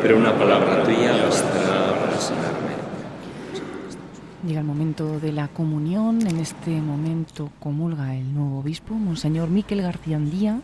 pero 0.00 0.16
una 0.16 0.32
palabra 0.32 0.84
tuya 0.84 1.12
bastará 1.22 2.00
para 2.00 2.18
sanarme. 2.18 2.72
Llega 4.46 4.60
el 4.60 4.66
momento 4.66 5.20
de 5.20 5.30
la 5.30 5.48
comunión. 5.48 6.26
En 6.26 6.40
este 6.40 6.70
momento 6.70 7.50
comulga 7.60 8.16
el 8.16 8.32
nuevo 8.32 8.60
obispo, 8.60 8.94
Monseñor 8.94 9.50
Miquel 9.50 9.82
García 9.82 10.16
Andía. 10.16 10.60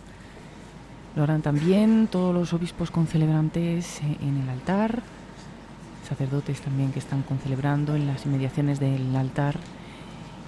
Lo 1.14 1.24
harán 1.24 1.42
también 1.42 2.08
todos 2.10 2.34
los 2.34 2.54
obispos 2.54 2.90
concelebrantes 2.90 4.00
en 4.00 4.44
el 4.44 4.48
altar 4.48 5.02
sacerdotes 6.10 6.60
también 6.60 6.90
que 6.90 6.98
están 6.98 7.22
concelebrando 7.22 7.94
en 7.94 8.08
las 8.08 8.26
inmediaciones 8.26 8.80
del 8.80 9.14
altar 9.14 9.56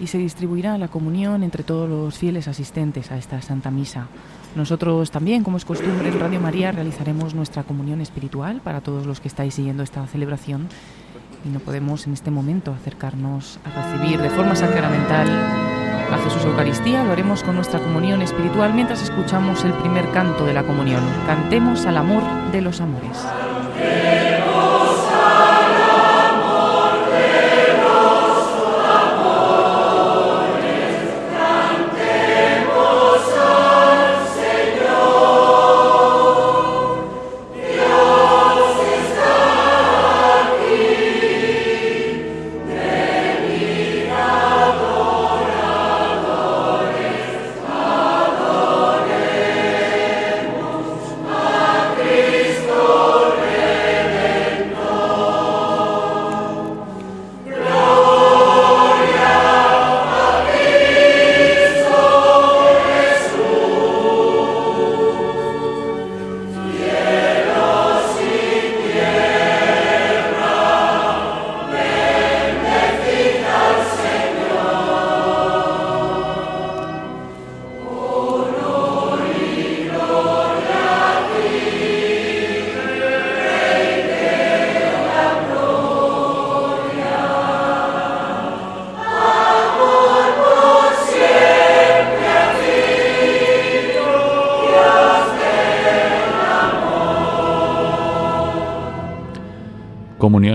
y 0.01 0.09
se 0.09 0.18
distribuirá 0.18 0.76
la 0.76 0.89
comunión 0.89 1.44
entre 1.44 1.62
todos 1.62 1.89
los 1.89 2.18
fieles 2.18 2.48
asistentes 2.48 3.12
a 3.12 3.16
esta 3.16 3.40
Santa 3.40 3.70
Misa. 3.70 4.09
Nosotros 4.56 5.12
también, 5.12 5.44
como 5.44 5.56
es 5.56 5.64
costumbre 5.64 6.09
en 6.09 6.18
Radio 6.18 6.40
María, 6.40 6.72
realizaremos 6.72 7.34
nuestra 7.34 7.62
comunión 7.62 8.01
espiritual 8.01 8.60
para 8.60 8.80
todos 8.80 9.06
los 9.06 9.20
que 9.20 9.28
estáis 9.28 9.55
siguiendo 9.55 9.84
esta 9.84 10.05
celebración 10.09 10.68
y 11.44 11.48
no 11.48 11.60
podemos 11.60 12.06
en 12.09 12.14
este 12.14 12.32
momento 12.32 12.72
acercarnos 12.72 13.60
a 13.64 13.93
recibir 13.93 14.20
de 14.20 14.30
forma 14.30 14.56
sacramental 14.56 15.28
a 15.30 16.18
Jesús 16.24 16.44
Eucaristía. 16.44 17.05
Lo 17.05 17.12
haremos 17.12 17.44
con 17.44 17.55
nuestra 17.55 17.78
comunión 17.78 18.20
espiritual 18.22 18.74
mientras 18.74 19.02
escuchamos 19.02 19.64
el 19.64 19.72
primer 19.74 20.10
canto 20.10 20.44
de 20.44 20.55
la 20.55 20.64
comunión. 20.64 21.02
Cantemos 21.26 21.86
al 21.86 21.97
amor 21.97 22.24
de 22.51 22.60
los 22.60 22.80
amores. 22.80 23.24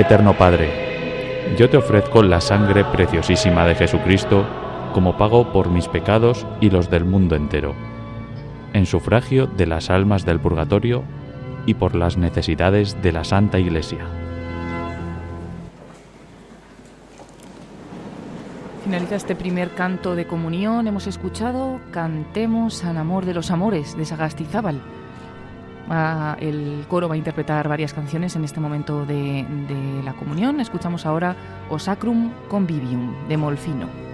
Eterno 0.00 0.32
Padre, 0.32 0.70
yo 1.58 1.68
te 1.68 1.76
ofrezco 1.76 2.22
la 2.22 2.40
sangre 2.40 2.86
preciosísima 2.86 3.66
de 3.66 3.74
Jesucristo 3.74 4.46
como 4.94 5.18
pago 5.18 5.52
por 5.52 5.68
mis 5.68 5.88
pecados 5.88 6.46
y 6.58 6.70
los 6.70 6.88
del 6.88 7.04
mundo 7.04 7.36
entero, 7.36 7.74
en 8.72 8.86
sufragio 8.86 9.46
de 9.46 9.66
las 9.66 9.90
almas 9.90 10.24
del 10.24 10.40
purgatorio 10.40 11.02
y 11.66 11.74
por 11.74 11.94
las 11.94 12.16
necesidades 12.16 13.02
de 13.02 13.12
la 13.12 13.24
Santa 13.24 13.58
Iglesia. 13.58 14.06
Finaliza 18.82 19.16
este 19.16 19.36
primer 19.36 19.74
canto 19.74 20.16
de 20.16 20.26
comunión. 20.26 20.86
Hemos 20.86 21.06
escuchado 21.06 21.78
Cantemos 21.90 22.84
al 22.84 22.96
amor 22.96 23.26
de 23.26 23.34
los 23.34 23.50
amores 23.50 23.98
de 23.98 24.06
Sagastizábal. 24.06 24.80
El 26.38 26.84
coro 26.88 27.08
va 27.08 27.14
a 27.14 27.18
interpretar 27.18 27.68
varias 27.68 27.92
canciones 27.92 28.36
en 28.36 28.44
este 28.44 28.60
momento 28.60 29.04
de, 29.06 29.44
de 29.68 30.02
la 30.04 30.12
comunión. 30.14 30.60
Escuchamos 30.60 31.06
ahora 31.06 31.36
O 31.68 31.78
Sacrum 31.78 32.30
Convivium 32.48 33.28
de 33.28 33.36
Molfino. 33.36 34.09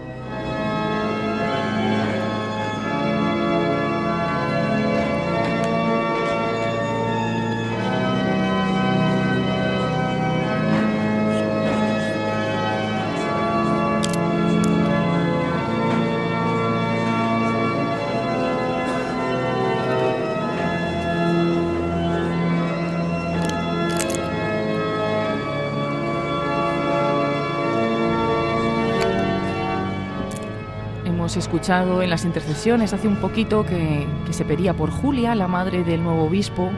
Escuchado 31.37 32.03
en 32.03 32.11
las 32.11 32.25
intercesiones 32.25 32.93
hace 32.93 33.09
un 33.09 33.17
poquito 33.17 33.65
que, 33.65 34.07
se 34.31 34.45
pedía 34.45 34.75
por 34.75 34.91
Julia, 34.91 35.35
la 35.35 35.49
madre 35.49 35.85
del 35.85 36.03
nuevo 36.03 36.25
obispo, 36.25 36.71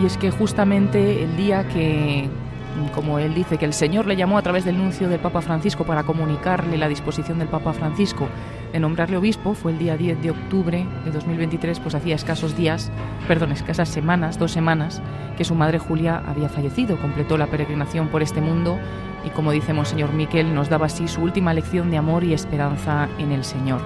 y 0.00 0.06
es 0.06 0.16
que 0.16 0.30
justamente 0.30 1.22
el 1.22 1.36
día 1.36 1.66
que, 1.68 2.28
como 2.94 3.18
él 3.18 3.34
dice, 3.34 3.58
que 3.58 3.64
el 3.64 3.72
Señor 3.72 4.06
le 4.06 4.16
llamó 4.16 4.38
a 4.38 4.42
través 4.42 4.64
del 4.64 4.78
nuncio 4.78 5.08
del 5.08 5.20
Papa 5.20 5.40
Francisco 5.40 5.84
para 5.84 6.02
comunicarle 6.02 6.76
la 6.78 6.88
disposición 6.88 7.38
del 7.38 7.48
Papa 7.48 7.72
Francisco 7.72 8.28
de 8.72 8.80
nombrarle 8.80 9.16
obispo, 9.16 9.54
fue 9.54 9.72
el 9.72 9.78
día 9.78 9.96
10 9.96 10.20
de 10.22 10.30
octubre 10.30 10.86
de 11.04 11.10
2023, 11.12 11.78
pues 11.78 11.94
hacía 11.94 12.16
escasos 12.16 12.56
días, 12.56 12.90
perdón, 13.26 13.52
escasas 13.52 13.88
semanas, 13.88 14.38
dos 14.38 14.52
semanas, 14.52 15.02
que 15.36 15.44
su 15.44 15.54
madre 15.54 15.78
Julia 15.78 16.22
había 16.26 16.48
fallecido, 16.48 16.96
completó 16.98 17.36
la 17.36 17.46
peregrinación 17.46 18.08
por 18.08 18.22
este 18.22 18.40
mundo 18.40 18.78
y 19.24 19.30
como 19.30 19.52
dice 19.52 19.72
Monseñor 19.72 20.12
Miquel, 20.12 20.54
nos 20.54 20.68
daba 20.68 20.86
así 20.86 21.08
su 21.08 21.22
última 21.22 21.54
lección 21.54 21.90
de 21.90 21.96
amor 21.96 22.24
y 22.24 22.34
esperanza 22.34 23.08
en 23.18 23.32
el 23.32 23.44
Señor. 23.44 23.80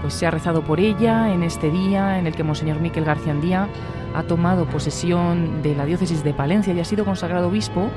Pues 0.00 0.14
se 0.14 0.26
ha 0.26 0.30
rezado 0.32 0.62
por 0.62 0.80
ella 0.80 1.32
en 1.32 1.44
este 1.44 1.70
día 1.70 2.18
en 2.18 2.26
el 2.26 2.34
que 2.34 2.42
Monseñor 2.42 2.80
Miquel 2.80 3.04
García 3.04 3.32
Andía 3.32 3.68
ha 4.14 4.22
tomado 4.24 4.66
posesión 4.66 5.62
de 5.62 5.76
la 5.76 5.84
diócesis 5.84 6.24
de 6.24 6.34
Palencia 6.34 6.74
y 6.74 6.80
ha 6.80 6.84
sido 6.84 7.04
consagrado 7.04 7.48
obispo 7.48 7.88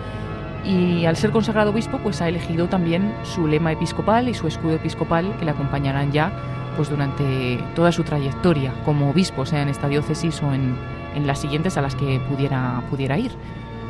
y 0.63 1.05
al 1.05 1.15
ser 1.15 1.31
consagrado 1.31 1.71
obispo 1.71 1.99
pues 1.99 2.21
ha 2.21 2.29
elegido 2.29 2.67
también 2.67 3.13
su 3.23 3.47
lema 3.47 3.71
episcopal 3.71 4.29
y 4.29 4.33
su 4.33 4.47
escudo 4.47 4.75
episcopal 4.75 5.35
que 5.37 5.45
le 5.45 5.51
acompañarán 5.51 6.11
ya 6.11 6.31
pues 6.75 6.89
durante 6.89 7.59
toda 7.75 7.91
su 7.91 8.03
trayectoria 8.03 8.73
como 8.83 9.09
obispo, 9.09 9.45
sea 9.45 9.61
en 9.61 9.69
esta 9.69 9.87
diócesis 9.87 10.41
o 10.43 10.53
en, 10.53 10.75
en 11.15 11.27
las 11.27 11.39
siguientes 11.39 11.77
a 11.77 11.81
las 11.81 11.95
que 11.95 12.19
pudiera, 12.29 12.83
pudiera 12.89 13.17
ir. 13.17 13.31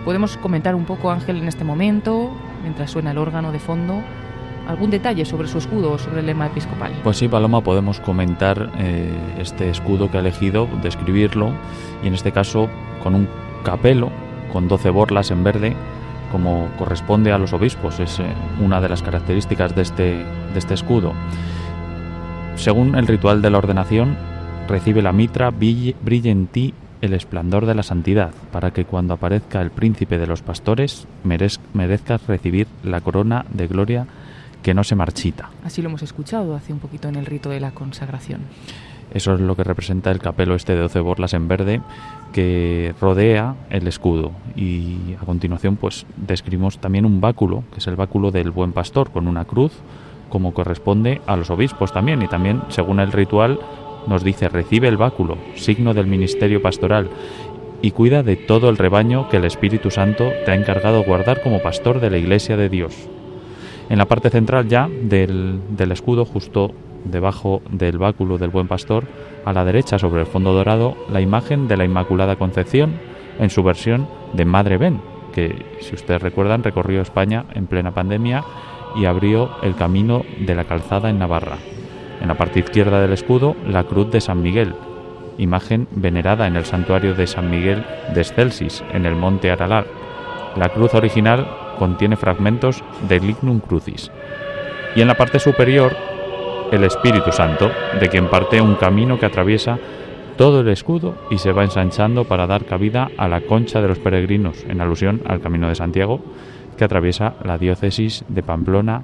Podemos 0.06 0.38
comentar 0.38 0.76
un 0.76 0.86
poco, 0.86 1.10
Ángel, 1.10 1.38
en 1.38 1.48
este 1.48 1.64
momento, 1.64 2.32
mientras 2.62 2.92
suena 2.92 3.12
el 3.12 3.18
órgano 3.18 3.52
de 3.52 3.60
fondo, 3.60 4.02
algún 4.68 4.90
detalle 4.90 5.26
sobre 5.26 5.48
su 5.48 5.58
escudo 5.58 5.94
o 5.94 5.98
sobre 5.98 6.20
el 6.20 6.28
lema 6.28 6.48
episcopal. 6.48 6.92
Pues 7.04 7.18
sí, 7.18 7.28
Paloma, 7.28 7.62
podemos 7.62 8.00
comentar 8.00 8.72
eh, 8.78 9.12
este 9.40 9.70
escudo 9.70 10.10
que 10.10 10.18
ha 10.18 10.20
elegido, 10.22 10.68
describirlo, 10.82 11.52
y 12.04 12.08
en 12.08 12.14
este 12.14 12.32
caso 12.32 12.70
con 13.04 13.16
un 13.16 13.28
capelo, 13.64 14.12
con 14.52 14.68
12 14.68 14.90
borlas 14.90 15.32
en 15.32 15.44
verde, 15.44 15.76
como 16.32 16.70
corresponde 16.78 17.32
a 17.32 17.38
los 17.38 17.54
obispos. 17.54 18.00
Es 18.00 18.20
eh, 18.20 18.26
una 18.60 18.82
de 18.82 18.90
las 18.90 19.02
características 19.02 19.76
de 19.76 19.82
este, 19.82 20.04
de 20.04 20.60
este 20.60 20.74
escudo. 20.74 21.14
Según 22.56 22.96
el 22.96 23.06
ritual 23.06 23.42
de 23.42 23.50
la 23.50 23.58
ordenación, 23.58 24.16
recibe 24.68 25.02
la 25.02 25.12
mitra 25.12 25.52
brille 25.52 26.30
en 26.30 26.48
ti 26.48 26.74
el 27.02 27.14
esplendor 27.14 27.66
de 27.66 27.76
la 27.76 27.84
santidad, 27.84 28.32
para 28.52 28.72
que 28.72 28.86
cuando 28.86 29.14
aparezca 29.14 29.62
el 29.62 29.70
príncipe 29.70 30.18
de 30.18 30.26
los 30.26 30.42
pastores 30.42 31.08
merezcas 31.24 32.26
recibir 32.26 32.68
la 32.84 33.02
corona 33.02 33.46
de 33.54 33.68
gloria 33.68 34.08
que 34.64 34.74
no 34.74 34.84
se 34.84 34.96
marchita. 34.96 35.52
Así 35.64 35.84
lo 35.84 35.90
hemos 35.90 36.02
escuchado 36.02 36.56
hace 36.56 36.74
un 36.74 36.80
poquito 36.80 37.08
en 37.08 37.18
el 37.18 37.28
rito 37.28 37.50
de 37.50 37.60
la 37.60 37.72
consagración. 37.72 38.42
Eso 39.14 39.36
es 39.36 39.42
lo 39.42 39.56
que 39.56 39.64
representa 39.64 40.10
el 40.10 40.18
capelo 40.18 40.56
este 40.56 40.74
de 40.74 40.82
12 40.82 41.00
borlas 41.02 41.36
en 41.36 41.48
verde 41.48 41.82
que 42.34 42.96
rodea 43.00 43.56
el 43.70 43.88
escudo. 43.88 44.32
Y 44.56 45.14
a 45.22 45.26
continuación 45.26 45.76
pues 45.76 46.08
describimos 46.18 46.80
también 46.80 47.06
un 47.06 47.22
báculo, 47.22 47.64
que 47.72 47.80
es 47.80 47.88
el 47.88 47.96
báculo 47.96 48.32
del 48.32 48.50
buen 48.50 48.74
pastor, 48.74 49.12
con 49.12 49.28
una 49.28 49.46
cruz, 49.46 49.74
como 50.36 50.54
corresponde 50.54 51.22
a 51.28 51.38
los 51.38 51.50
obispos 51.50 51.94
también. 51.94 52.22
Y 52.22 52.28
también, 52.28 52.62
según 52.68 53.00
el 53.00 53.14
ritual, 53.14 53.58
nos 54.06 54.22
dice, 54.22 54.50
recibe 54.50 54.90
el 54.90 54.98
báculo, 54.98 55.38
signo 55.56 55.94
del 55.94 56.08
ministerio 56.08 56.62
pastoral, 56.62 57.10
y 57.82 57.92
cuida 57.92 58.22
de 58.22 58.36
todo 58.36 58.68
el 58.68 58.76
rebaño 58.76 59.30
que 59.30 59.38
el 59.38 59.46
Espíritu 59.46 59.92
Santo 59.92 60.34
te 60.44 60.52
ha 60.52 60.56
encargado 60.56 61.06
guardar 61.06 61.42
como 61.42 61.62
pastor 61.62 62.02
de 62.02 62.10
la 62.10 62.18
Iglesia 62.18 62.58
de 62.58 62.68
Dios. 62.68 63.08
En 63.88 63.98
la 63.98 64.08
parte 64.08 64.30
central 64.30 64.68
ya 64.68 64.90
del, 64.90 65.62
del 65.70 65.94
escudo, 65.94 66.26
justo 66.26 66.74
debajo 67.06 67.62
del 67.72 67.98
báculo 67.98 68.38
del 68.38 68.50
buen 68.50 68.68
pastor, 68.68 69.06
a 69.46 69.54
la 69.54 69.64
derecha 69.64 70.00
sobre 70.00 70.20
el 70.20 70.28
fondo 70.28 70.52
dorado, 70.52 70.98
la 71.10 71.22
imagen 71.22 71.70
de 71.70 71.78
la 71.78 71.86
Inmaculada 71.86 72.36
Concepción 72.36 72.96
en 73.40 73.50
su 73.50 73.64
versión 73.64 74.06
de 74.34 74.44
Madre 74.44 74.78
Ben, 74.78 75.00
que 75.34 75.64
si 75.80 75.96
ustedes 75.96 76.22
recuerdan 76.22 76.62
recorrió 76.62 77.02
España 77.02 77.46
en 77.54 77.68
plena 77.68 77.94
pandemia 77.94 78.44
y 78.96 79.06
abrió 79.06 79.52
el 79.62 79.76
camino 79.76 80.24
de 80.40 80.56
la 80.56 80.66
calzada 80.66 81.10
en 81.10 81.20
Navarra. 81.20 81.58
En 82.22 82.28
la 82.28 82.36
parte 82.36 82.60
izquierda 82.60 83.02
del 83.02 83.14
escudo, 83.14 83.56
la 83.68 83.84
cruz 83.84 84.10
de 84.12 84.22
San 84.22 84.42
Miguel, 84.42 84.74
imagen 85.38 85.88
venerada 85.92 86.48
en 86.48 86.56
el 86.56 86.66
santuario 86.66 87.14
de 87.14 87.28
San 87.28 87.50
Miguel 87.50 87.84
de 88.14 88.22
Excelsis, 88.22 88.84
en 88.94 89.06
el 89.06 89.16
monte 89.16 89.52
Aralar. 89.52 89.86
La 90.56 90.70
cruz 90.70 90.94
original 90.94 91.48
contiene 91.78 92.16
fragmentos 92.16 92.84
del 93.08 93.28
Lignum 93.28 93.60
Crucis. 93.60 94.12
Y 94.96 95.02
en 95.02 95.08
la 95.08 95.18
parte 95.18 95.40
superior, 95.40 95.96
el 96.72 96.84
Espíritu 96.84 97.32
Santo, 97.32 97.70
de 98.00 98.10
quien 98.10 98.30
parte 98.30 98.62
un 98.62 98.76
camino 98.76 99.20
que 99.20 99.26
atraviesa 99.26 99.78
todo 100.38 100.62
el 100.62 100.68
escudo 100.70 101.16
y 101.30 101.38
se 101.38 101.52
va 101.52 101.64
ensanchando 101.64 102.26
para 102.26 102.48
dar 102.48 102.66
cabida 102.66 103.10
a 103.18 103.28
la 103.28 103.42
concha 103.42 103.82
de 103.82 103.88
los 103.88 104.00
peregrinos, 104.00 104.66
en 104.68 104.82
alusión 104.82 105.22
al 105.26 105.42
Camino 105.42 105.70
de 105.70 105.76
Santiago, 105.76 106.22
que 106.78 106.84
atraviesa 106.84 107.36
la 107.44 107.58
diócesis 107.58 108.24
de 108.28 108.44
Pamplona 108.44 109.04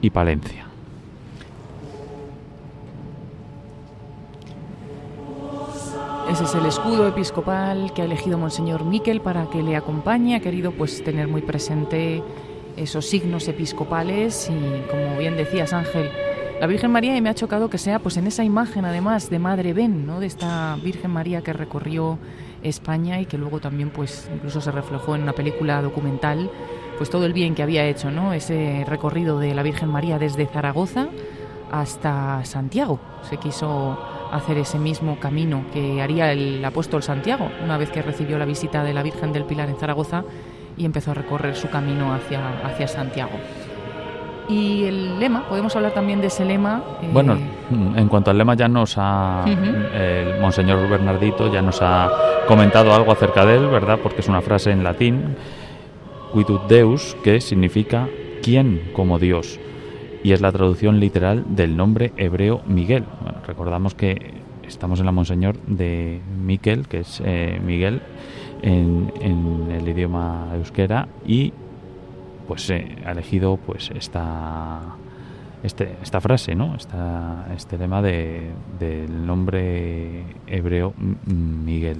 y 0.00 0.10
Palencia. 0.10 0.66
Ese 6.30 6.44
es 6.44 6.54
el 6.54 6.66
escudo 6.66 7.06
episcopal 7.06 7.92
que 7.94 8.02
ha 8.02 8.04
elegido 8.04 8.36
Monseñor 8.36 8.84
Miquel 8.84 9.20
para 9.20 9.48
que 9.48 9.62
le 9.62 9.76
acompañe. 9.76 10.34
Ha 10.34 10.40
querido 10.40 10.72
pues 10.72 11.02
tener 11.04 11.28
muy 11.28 11.40
presente 11.40 12.22
esos 12.76 13.06
signos 13.06 13.48
episcopales 13.48 14.50
y 14.50 14.90
como 14.90 15.16
bien 15.18 15.36
decías 15.36 15.72
Ángel, 15.72 16.10
la 16.60 16.66
Virgen 16.66 16.90
María 16.90 17.16
y 17.16 17.20
me 17.20 17.30
ha 17.30 17.34
chocado 17.34 17.70
que 17.70 17.78
sea 17.78 18.00
pues 18.00 18.16
en 18.16 18.26
esa 18.26 18.44
imagen 18.44 18.84
además 18.84 19.30
de 19.30 19.38
Madre 19.38 19.72
Ben, 19.72 20.06
¿no? 20.06 20.20
de 20.20 20.26
esta 20.26 20.76
Virgen 20.82 21.10
María 21.10 21.42
que 21.42 21.52
recorrió 21.52 22.18
España 22.62 23.20
y 23.20 23.26
que 23.26 23.38
luego 23.38 23.60
también 23.60 23.90
pues 23.90 24.28
incluso 24.34 24.60
se 24.60 24.70
reflejó 24.72 25.14
en 25.14 25.22
una 25.22 25.32
película 25.32 25.80
documental 25.80 26.50
pues 26.96 27.10
todo 27.10 27.26
el 27.26 27.32
bien 27.32 27.54
que 27.54 27.62
había 27.62 27.84
hecho, 27.86 28.10
¿no? 28.10 28.32
Ese 28.32 28.84
recorrido 28.86 29.38
de 29.38 29.54
la 29.54 29.62
Virgen 29.62 29.88
María 29.88 30.18
desde 30.18 30.46
Zaragoza 30.46 31.08
hasta 31.70 32.44
Santiago. 32.44 32.98
Se 33.22 33.36
quiso 33.38 33.98
hacer 34.32 34.58
ese 34.58 34.78
mismo 34.78 35.18
camino 35.18 35.64
que 35.72 36.02
haría 36.02 36.32
el 36.32 36.64
apóstol 36.64 37.02
Santiago 37.02 37.48
una 37.62 37.78
vez 37.78 37.90
que 37.90 38.02
recibió 38.02 38.38
la 38.38 38.44
visita 38.44 38.82
de 38.84 38.94
la 38.94 39.02
Virgen 39.02 39.32
del 39.32 39.44
Pilar 39.44 39.68
en 39.68 39.76
Zaragoza 39.76 40.24
y 40.76 40.84
empezó 40.84 41.12
a 41.12 41.14
recorrer 41.14 41.56
su 41.56 41.68
camino 41.68 42.12
hacia, 42.14 42.60
hacia 42.64 42.86
Santiago. 42.88 43.38
Y 44.48 44.84
el 44.84 45.18
lema, 45.18 45.48
podemos 45.48 45.74
hablar 45.74 45.92
también 45.92 46.20
de 46.20 46.28
ese 46.28 46.44
lema. 46.44 46.82
Eh, 47.02 47.08
bueno, 47.12 47.36
en 47.96 48.08
cuanto 48.08 48.30
al 48.30 48.38
lema 48.38 48.54
ya 48.54 48.68
nos 48.68 48.94
ha, 48.96 49.44
el 49.44 50.40
monseñor 50.40 50.88
Bernardito 50.88 51.52
ya 51.52 51.62
nos 51.62 51.82
ha 51.82 52.10
comentado 52.46 52.94
algo 52.94 53.10
acerca 53.10 53.44
de 53.44 53.56
él, 53.56 53.66
¿verdad? 53.66 53.98
Porque 54.00 54.20
es 54.20 54.28
una 54.28 54.40
frase 54.40 54.70
en 54.70 54.84
latín, 54.84 55.36
quidut 56.32 56.62
Deus, 56.68 57.16
que 57.22 57.40
significa 57.40 58.08
quién 58.42 58.90
como 58.94 59.18
Dios 59.18 59.58
y 60.26 60.32
es 60.32 60.40
la 60.40 60.50
traducción 60.50 60.98
literal 60.98 61.44
del 61.48 61.76
nombre 61.76 62.12
hebreo 62.16 62.60
Miguel. 62.66 63.04
recordamos 63.46 63.94
que 63.94 64.34
estamos 64.66 64.98
en 64.98 65.06
la 65.06 65.12
Monseñor 65.12 65.56
de 65.68 66.20
Miquel, 66.44 66.88
que 66.88 67.00
es 67.00 67.22
eh, 67.24 67.60
Miguel 67.64 68.02
en, 68.62 69.70
el 69.70 69.88
idioma 69.88 70.50
euskera, 70.56 71.06
y 71.24 71.52
pues 72.48 72.68
eh, 72.70 72.96
ha 73.04 73.12
elegido 73.12 73.56
pues 73.56 73.90
esta 73.94 74.96
este, 75.62 75.96
esta 76.02 76.20
frase, 76.20 76.56
¿no? 76.56 76.74
Esta, 76.74 77.46
este 77.54 77.78
lema 77.78 78.02
de, 78.02 78.50
del 78.80 79.26
nombre 79.26 80.24
hebreo 80.48 80.92
Miguel. 81.26 81.98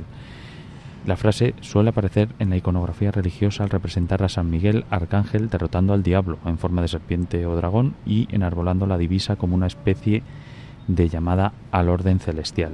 La 1.06 1.16
frase 1.16 1.54
suele 1.60 1.90
aparecer 1.90 2.30
en 2.40 2.50
la 2.50 2.56
iconografía 2.56 3.12
religiosa 3.12 3.62
al 3.62 3.70
representar 3.70 4.24
a 4.24 4.28
San 4.28 4.50
Miguel 4.50 4.84
Arcángel 4.90 5.48
derrotando 5.48 5.92
al 5.92 6.02
diablo 6.02 6.38
en 6.44 6.58
forma 6.58 6.82
de 6.82 6.88
serpiente 6.88 7.46
o 7.46 7.54
dragón 7.54 7.94
y 8.04 8.26
enarbolando 8.32 8.88
la 8.88 8.98
divisa 8.98 9.36
como 9.36 9.54
una 9.54 9.68
especie 9.68 10.24
de 10.88 11.08
llamada 11.08 11.52
al 11.70 11.90
orden 11.90 12.18
celestial. 12.18 12.72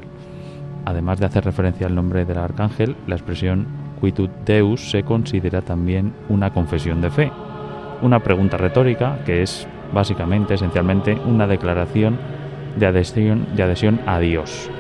Además 0.87 1.21
de 1.21 1.27
hacer 1.27 1.45
referencia 1.45 1.87
al 1.87 1.95
nombre 1.95 2.25
del 2.25 2.39
arcángel, 2.39 2.97
la 3.07 3.17
expresión 3.17 3.67
Quitud 4.01 4.31
Deus 4.47 4.91
se 4.91 5.03
considera 5.03 5.61
también 5.61 6.15
una 6.31 6.55
confesión 6.55 7.03
de 7.03 7.11
fe, 7.11 7.31
una 8.01 8.21
pregunta 8.21 8.57
retórica 8.57 9.19
que 9.27 9.43
es 9.43 9.69
básicamente, 9.93 10.55
esencialmente, 10.55 11.15
una 11.27 11.47
declaración 11.47 12.19
de 12.79 12.87
adhesión, 12.87 13.47
de 13.55 13.63
adhesión 13.63 14.01
a 14.07 14.19
Dios. 14.19 14.71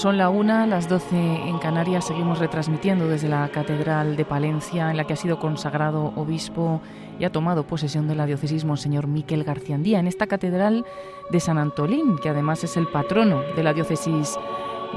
Son 0.00 0.16
la 0.16 0.30
una, 0.30 0.66
las 0.66 0.88
doce 0.88 1.18
en 1.18 1.58
Canarias, 1.58 2.06
seguimos 2.06 2.38
retransmitiendo 2.38 3.06
desde 3.06 3.28
la 3.28 3.46
Catedral 3.50 4.16
de 4.16 4.24
Palencia, 4.24 4.90
en 4.90 4.96
la 4.96 5.04
que 5.04 5.12
ha 5.12 5.16
sido 5.16 5.38
consagrado 5.38 6.14
obispo 6.16 6.80
y 7.18 7.24
ha 7.24 7.32
tomado 7.32 7.66
posesión 7.66 8.08
de 8.08 8.14
la 8.14 8.24
diócesis 8.24 8.64
Monseñor 8.64 9.06
Miquel 9.08 9.44
Garciandía, 9.44 9.98
en 9.98 10.06
esta 10.06 10.26
Catedral 10.26 10.86
de 11.30 11.38
San 11.38 11.58
Antolín, 11.58 12.16
que 12.16 12.30
además 12.30 12.64
es 12.64 12.78
el 12.78 12.88
patrono 12.88 13.42
de 13.54 13.62
la 13.62 13.74
diócesis 13.74 14.38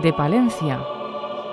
de 0.02 0.14
Palencia. 0.14 0.80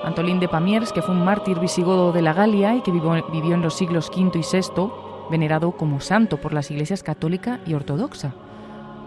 Antolín 0.04 0.38
de 0.38 0.46
Pamiers, 0.46 0.92
que 0.92 1.02
fue 1.02 1.16
un 1.16 1.24
mártir 1.24 1.58
visigodo 1.58 2.12
de 2.12 2.22
la 2.22 2.32
Galia 2.32 2.76
y 2.76 2.82
que 2.82 2.92
vivió 2.92 3.54
en 3.54 3.62
los 3.62 3.74
siglos 3.74 4.12
V 4.16 4.30
y 4.38 4.42
VI, 4.42 4.92
venerado 5.28 5.72
como 5.72 5.98
santo 5.98 6.36
por 6.36 6.52
las 6.52 6.70
iglesias 6.70 7.02
católica 7.02 7.58
y 7.66 7.74
ortodoxa. 7.74 8.32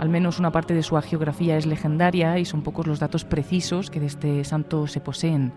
Al 0.04 0.10
menos 0.10 0.38
una 0.38 0.52
parte 0.52 0.74
de 0.74 0.84
su 0.84 1.00
geografía 1.00 1.56
es 1.56 1.66
legendaria 1.66 2.38
y 2.38 2.44
son 2.44 2.62
pocos 2.62 2.88
los 2.88 3.00
datos 3.00 3.24
precisos 3.24 3.90
que 3.90 4.02
de 4.02 4.08
este 4.08 4.44
santo 4.44 4.86
se 4.86 5.00
poseen. 5.00 5.54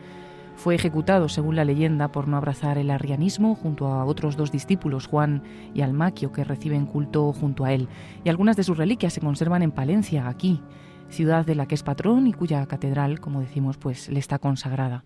Fue 0.54 0.76
ejecutado, 0.76 1.28
según 1.28 1.56
la 1.56 1.64
leyenda, 1.64 2.12
por 2.12 2.28
no 2.28 2.36
abrazar 2.36 2.78
el 2.78 2.92
arrianismo 2.92 3.56
junto 3.56 3.88
a 3.88 4.04
otros 4.04 4.36
dos 4.36 4.52
discípulos, 4.52 5.08
Juan 5.08 5.42
y 5.74 5.80
Almaquio, 5.80 6.30
que 6.30 6.44
reciben 6.44 6.86
culto 6.86 7.32
junto 7.32 7.64
a 7.64 7.72
él. 7.72 7.88
Y 8.22 8.28
algunas 8.28 8.56
de 8.56 8.62
sus 8.62 8.78
reliquias 8.78 9.14
se 9.14 9.20
conservan 9.20 9.64
en 9.64 9.72
Palencia, 9.72 10.28
aquí, 10.28 10.62
ciudad 11.08 11.44
de 11.44 11.56
la 11.56 11.66
que 11.66 11.74
es 11.74 11.82
patrón 11.82 12.28
y 12.28 12.32
cuya 12.32 12.64
catedral, 12.66 13.18
como 13.18 13.40
decimos, 13.40 13.78
pues 13.78 14.08
le 14.08 14.20
está 14.20 14.38
consagrada. 14.38 15.02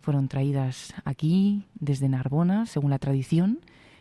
Fueron 0.00 0.26
traídas 0.26 0.94
aquí 1.04 1.66
desde 1.74 2.08
Narbona, 2.08 2.64
según 2.64 2.92
la 2.92 2.98
tradición, 2.98 3.58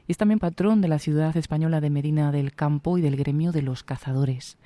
y 0.07 0.11
es 0.11 0.17
también 0.17 0.39
patrón 0.39 0.81
de 0.81 0.87
la 0.87 0.99
ciudad 0.99 1.35
española 1.35 1.81
de 1.81 1.89
Medina 1.89 2.31
del 2.31 2.53
Campo 2.53 2.97
y 2.97 3.01
del 3.01 3.17
gremio 3.17 3.51
de 3.51 3.61
los 3.61 3.83
cazadores. 3.83 4.57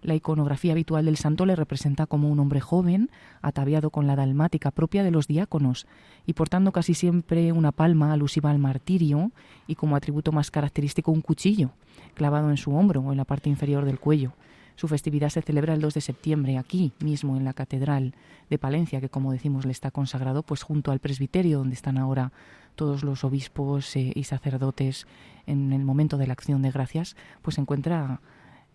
La 0.00 0.14
iconografía 0.14 0.72
habitual 0.72 1.04
del 1.04 1.16
santo 1.16 1.44
le 1.44 1.56
representa 1.56 2.06
como 2.06 2.30
un 2.30 2.38
hombre 2.38 2.60
joven, 2.60 3.10
ataviado 3.42 3.90
con 3.90 4.06
la 4.06 4.16
dalmática 4.16 4.70
propia 4.70 5.02
de 5.02 5.10
los 5.10 5.26
diáconos 5.26 5.86
y 6.24 6.34
portando 6.34 6.72
casi 6.72 6.94
siempre 6.94 7.52
una 7.52 7.72
palma 7.72 8.12
alusiva 8.12 8.50
al 8.50 8.58
martirio 8.58 9.32
y 9.66 9.74
como 9.74 9.96
atributo 9.96 10.30
más 10.30 10.50
característico 10.50 11.10
un 11.10 11.20
cuchillo 11.20 11.72
clavado 12.14 12.50
en 12.50 12.56
su 12.56 12.74
hombro 12.74 13.00
o 13.00 13.10
en 13.10 13.18
la 13.18 13.24
parte 13.24 13.50
inferior 13.50 13.84
del 13.84 13.98
cuello. 13.98 14.32
Su 14.76 14.86
festividad 14.86 15.30
se 15.30 15.42
celebra 15.42 15.74
el 15.74 15.80
2 15.80 15.94
de 15.94 16.00
septiembre 16.00 16.56
aquí 16.56 16.92
mismo 17.00 17.36
en 17.36 17.44
la 17.44 17.52
Catedral 17.52 18.14
de 18.48 18.58
Palencia, 18.58 19.00
que 19.00 19.08
como 19.08 19.32
decimos 19.32 19.66
le 19.66 19.72
está 19.72 19.90
consagrado 19.90 20.44
pues 20.44 20.62
junto 20.62 20.92
al 20.92 21.00
presbiterio 21.00 21.58
donde 21.58 21.74
están 21.74 21.98
ahora 21.98 22.30
todos 22.78 23.02
los 23.02 23.24
obispos 23.24 23.96
eh, 23.96 24.12
y 24.14 24.22
sacerdotes 24.22 25.08
en 25.46 25.72
el 25.72 25.84
momento 25.84 26.16
de 26.16 26.28
la 26.28 26.32
acción 26.32 26.62
de 26.62 26.70
gracias, 26.70 27.16
pues 27.42 27.56
se 27.56 27.60
encuentra 27.60 28.20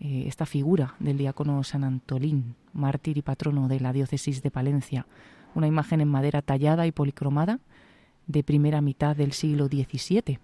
eh, 0.01 0.25
esta 0.27 0.45
figura 0.45 0.95
del 0.99 1.17
diácono 1.17 1.63
San 1.63 1.85
Antolín, 1.85 2.55
mártir 2.73 3.17
y 3.17 3.21
patrono 3.21 3.69
de 3.69 3.79
la 3.79 3.93
diócesis 3.93 4.43
de 4.43 4.51
Palencia, 4.51 5.07
una 5.55 5.67
imagen 5.67 6.01
en 6.01 6.09
madera 6.09 6.41
tallada 6.41 6.85
y 6.85 6.91
policromada 6.91 7.59
de 8.27 8.43
primera 8.43 8.81
mitad 8.81 9.15
del 9.15 9.31
siglo 9.31 9.67
XVII. 9.67 10.39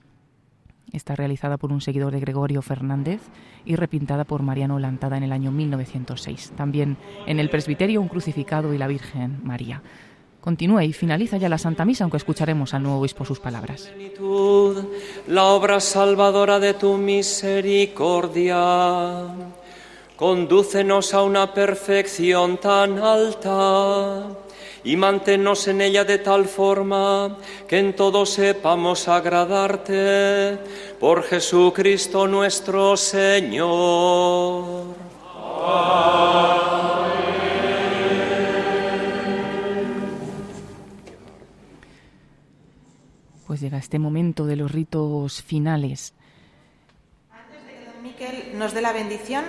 Está 0.94 1.16
realizada 1.16 1.58
por 1.58 1.74
un 1.74 1.82
seguidor 1.82 2.14
de 2.14 2.22
Gregorio 2.22 2.62
Fernández 2.62 3.22
y 3.66 3.76
repintada 3.76 4.24
por 4.24 4.42
Mariano 4.42 4.80
Lantada 4.80 5.18
en 5.18 5.24
el 5.24 5.34
año 5.34 5.52
1906. 5.52 6.54
También 6.56 6.96
en 7.28 7.40
el 7.40 7.50
presbiterio 7.50 8.02
un 8.02 8.08
crucificado 8.08 8.74
y 8.74 8.78
la 8.78 8.88
Virgen 8.88 9.42
María. 9.44 9.84
Continúa 10.42 10.84
y 10.86 10.94
finaliza 10.94 11.38
ya 11.38 11.50
la 11.50 11.58
Santa 11.58 11.84
Misa, 11.86 12.06
aunque 12.06 12.18
escucharemos 12.18 12.74
al 12.74 12.84
nuevo 12.84 13.00
obispo 13.00 13.26
sus 13.26 13.40
palabras. 13.40 13.90
La 15.28 15.46
obra 15.46 15.80
salvadora 15.80 16.60
de 16.60 16.74
tu 16.74 16.98
misericordia, 16.98 19.28
condúcenos 20.16 21.14
a 21.14 21.22
una 21.24 21.54
perfección 21.54 22.58
tan 22.58 22.98
alta 23.00 24.28
y 24.84 24.96
manténnos 24.96 25.68
en 25.68 25.82
ella 25.82 26.06
de 26.06 26.20
tal 26.20 26.46
forma 26.46 27.36
que 27.68 27.80
en 27.80 27.94
todo 27.96 28.26
sepamos 28.26 29.10
agradarte 29.10 30.58
por 31.00 31.24
Jesucristo 31.24 32.28
nuestro 32.28 32.96
Señor. 32.96 34.86
Pues 43.50 43.62
llega 43.62 43.80
este 43.80 43.98
momento 43.98 44.46
de 44.46 44.56
los 44.56 44.72
ritos 44.72 45.42
finales. 45.42 46.14
Antes 47.32 47.66
de 47.66 47.80
que 47.80 47.86
don 47.92 48.04
Miquel 48.04 48.60
nos 48.60 48.76
dé 48.76 48.82
la 48.84 48.94
bendición, 48.94 49.44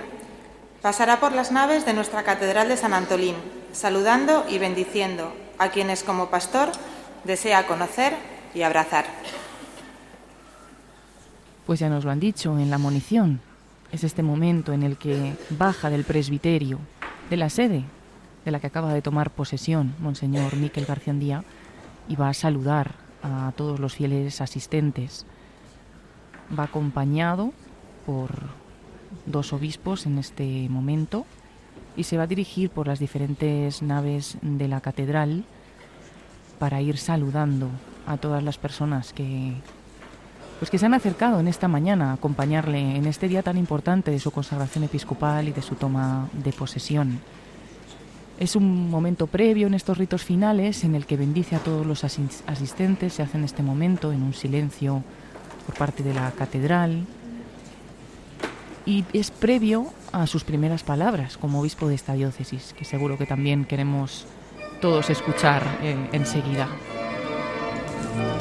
pasará 0.81 1.19
por 1.19 1.33
las 1.33 1.51
naves 1.51 1.85
de 1.85 1.93
nuestra 1.93 2.23
Catedral 2.23 2.67
de 2.67 2.77
San 2.77 2.95
Antolín, 2.95 3.35
saludando 3.73 4.43
y 4.49 4.57
bendiciendo 4.57 5.31
a 5.59 5.69
quienes 5.69 6.01
como 6.01 6.31
pastor 6.31 6.71
desea 7.25 7.67
conocer 7.67 8.15
y 8.55 8.63
abrazar. 8.63 9.05
Pues 11.67 11.79
ya 11.79 11.87
nos 11.87 12.03
lo 12.03 12.09
han 12.09 12.19
dicho 12.19 12.57
en 12.57 12.71
la 12.71 12.79
munición. 12.79 13.39
Es 13.91 14.03
este 14.03 14.23
momento 14.23 14.73
en 14.73 14.81
el 14.81 14.97
que 14.97 15.35
baja 15.51 15.91
del 15.91 16.05
presbiterio, 16.05 16.79
de 17.29 17.37
la 17.37 17.51
sede 17.51 17.83
de 18.45 18.49
la 18.49 18.59
que 18.59 18.65
acaba 18.65 18.95
de 18.95 19.03
tomar 19.03 19.29
posesión 19.29 19.93
Monseñor 19.99 20.55
Miquel 20.55 20.87
García 20.87 21.43
y 22.07 22.15
va 22.15 22.29
a 22.29 22.33
saludar 22.33 23.00
a 23.23 23.51
todos 23.55 23.79
los 23.79 23.95
fieles 23.95 24.41
asistentes. 24.41 25.25
Va 26.57 26.65
acompañado 26.65 27.53
por 28.05 28.31
dos 29.25 29.53
obispos 29.53 30.05
en 30.05 30.17
este 30.17 30.67
momento 30.69 31.25
y 31.95 32.03
se 32.03 32.17
va 32.17 32.23
a 32.23 32.27
dirigir 32.27 32.69
por 32.69 32.87
las 32.87 32.99
diferentes 32.99 33.81
naves 33.81 34.37
de 34.41 34.67
la 34.67 34.81
catedral 34.81 35.43
para 36.59 36.81
ir 36.81 36.97
saludando 36.97 37.69
a 38.07 38.17
todas 38.17 38.43
las 38.43 38.57
personas 38.57 39.13
que 39.13 39.55
pues 40.59 40.69
que 40.69 40.77
se 40.77 40.85
han 40.85 40.93
acercado 40.93 41.39
en 41.39 41.47
esta 41.47 41.67
mañana 41.67 42.11
a 42.11 42.13
acompañarle 42.13 42.95
en 42.95 43.07
este 43.07 43.27
día 43.27 43.41
tan 43.41 43.57
importante 43.57 44.11
de 44.11 44.19
su 44.19 44.29
consagración 44.29 44.83
episcopal 44.83 45.47
y 45.47 45.53
de 45.53 45.63
su 45.63 45.73
toma 45.73 46.29
de 46.33 46.53
posesión. 46.53 47.19
Es 48.41 48.55
un 48.55 48.89
momento 48.89 49.27
previo 49.27 49.67
en 49.67 49.75
estos 49.75 49.99
ritos 49.99 50.23
finales 50.23 50.83
en 50.83 50.95
el 50.95 51.05
que 51.05 51.15
bendice 51.15 51.55
a 51.55 51.59
todos 51.59 51.85
los 51.85 52.03
asistentes, 52.03 53.13
se 53.13 53.21
hace 53.21 53.37
en 53.37 53.43
este 53.43 53.61
momento 53.61 54.11
en 54.11 54.23
un 54.23 54.33
silencio 54.33 55.03
por 55.67 55.75
parte 55.75 56.01
de 56.01 56.15
la 56.15 56.31
catedral 56.31 57.05
y 58.83 59.05
es 59.13 59.29
previo 59.29 59.93
a 60.11 60.25
sus 60.25 60.43
primeras 60.43 60.81
palabras 60.81 61.37
como 61.37 61.61
obispo 61.61 61.87
de 61.87 61.93
esta 61.93 62.13
diócesis, 62.13 62.73
que 62.75 62.83
seguro 62.83 63.15
que 63.15 63.27
también 63.27 63.63
queremos 63.63 64.25
todos 64.81 65.11
escuchar 65.11 65.61
eh, 65.83 65.95
enseguida. 66.11 66.67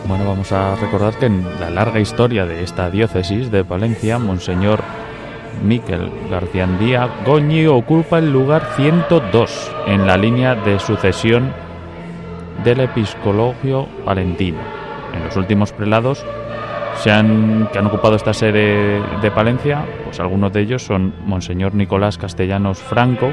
Bueno, 0.09 0.27
vamos 0.27 0.51
a 0.51 0.77
recordar 0.77 1.19
que 1.19 1.27
en 1.27 1.45
la 1.61 1.69
larga 1.69 2.01
historia 2.01 2.47
de 2.47 2.65
esta 2.65 2.91
diócesis 2.91 3.51
de 3.51 3.65
Valencia, 3.65 4.19
Monseñor 4.19 4.83
Miquel 5.63 6.11
Garciandía 6.31 7.09
Goñi 7.25 7.67
ocupa 7.67 8.19
el 8.19 8.33
lugar 8.33 8.67
102 8.77 9.71
en 9.87 10.07
la 10.07 10.17
línea 10.17 10.55
de 10.55 10.79
sucesión 10.79 11.53
del 12.65 12.81
episcologio 12.81 13.87
palentino. 14.05 14.59
En 15.15 15.25
los 15.25 15.37
últimos 15.37 15.73
prelados 15.73 16.25
se 16.97 17.11
han, 17.11 17.69
que 17.73 17.79
han 17.79 17.87
ocupado 17.87 18.17
esta 18.17 18.35
sede 18.35 19.01
de 19.21 19.31
Palencia, 19.31 19.85
pues 20.05 20.21
algunos 20.21 20.53
de 20.53 20.61
ellos 20.61 20.83
son 20.83 21.15
Monseñor 21.25 21.75
Nicolás 21.75 22.19
Castellanos 22.19 22.79
Franco, 22.79 23.31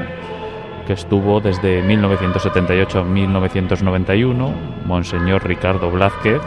que 0.86 0.94
estuvo 0.94 1.40
desde 1.40 1.82
1978 1.82 3.00
a 3.00 3.04
1991, 3.04 4.52
Monseñor 4.86 5.46
Ricardo 5.46 5.90
Blázquez, 5.90 6.40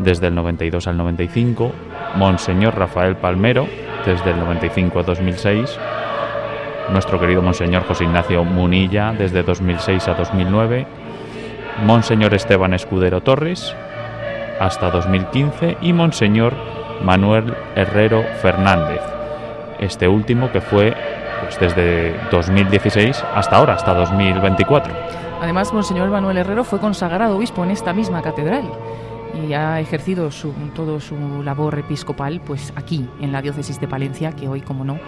desde 0.00 0.28
el 0.28 0.34
92 0.34 0.86
al 0.88 0.96
95, 0.96 1.72
Monseñor 2.16 2.76
Rafael 2.76 3.16
Palmero, 3.16 3.68
desde 4.08 4.30
el 4.30 4.38
95 4.38 5.00
a 5.00 5.02
2006, 5.02 5.78
nuestro 6.92 7.20
querido 7.20 7.42
Monseñor 7.42 7.86
José 7.86 8.04
Ignacio 8.04 8.42
Munilla 8.42 9.12
desde 9.12 9.42
2006 9.42 10.08
a 10.08 10.14
2009, 10.14 10.86
Monseñor 11.84 12.32
Esteban 12.32 12.72
Escudero 12.72 13.20
Torres 13.20 13.76
hasta 14.58 14.90
2015 14.90 15.76
y 15.82 15.92
Monseñor 15.92 16.54
Manuel 17.02 17.54
Herrero 17.76 18.24
Fernández, 18.40 19.02
este 19.78 20.08
último 20.08 20.50
que 20.50 20.62
fue 20.62 20.96
pues, 21.42 21.60
desde 21.60 22.16
2016 22.30 23.22
hasta 23.34 23.56
ahora, 23.56 23.74
hasta 23.74 23.92
2024. 23.92 24.90
Además, 25.42 25.74
Monseñor 25.74 26.08
Manuel 26.08 26.38
Herrero 26.38 26.64
fue 26.64 26.80
consagrado 26.80 27.36
obispo 27.36 27.62
en 27.62 27.72
esta 27.72 27.92
misma 27.92 28.22
catedral 28.22 28.64
y 29.34 29.52
ha 29.52 29.80
ejercido 29.80 30.30
su, 30.30 30.52
todo 30.74 31.00
su 31.00 31.42
labor 31.42 31.78
episcopal 31.78 32.40
pues 32.40 32.72
aquí 32.76 33.08
en 33.20 33.32
la 33.32 33.42
diócesis 33.42 33.80
de 33.80 33.88
Palencia 33.88 34.32
que 34.32 34.48
hoy 34.48 34.60
como 34.60 34.84
no 34.84 34.98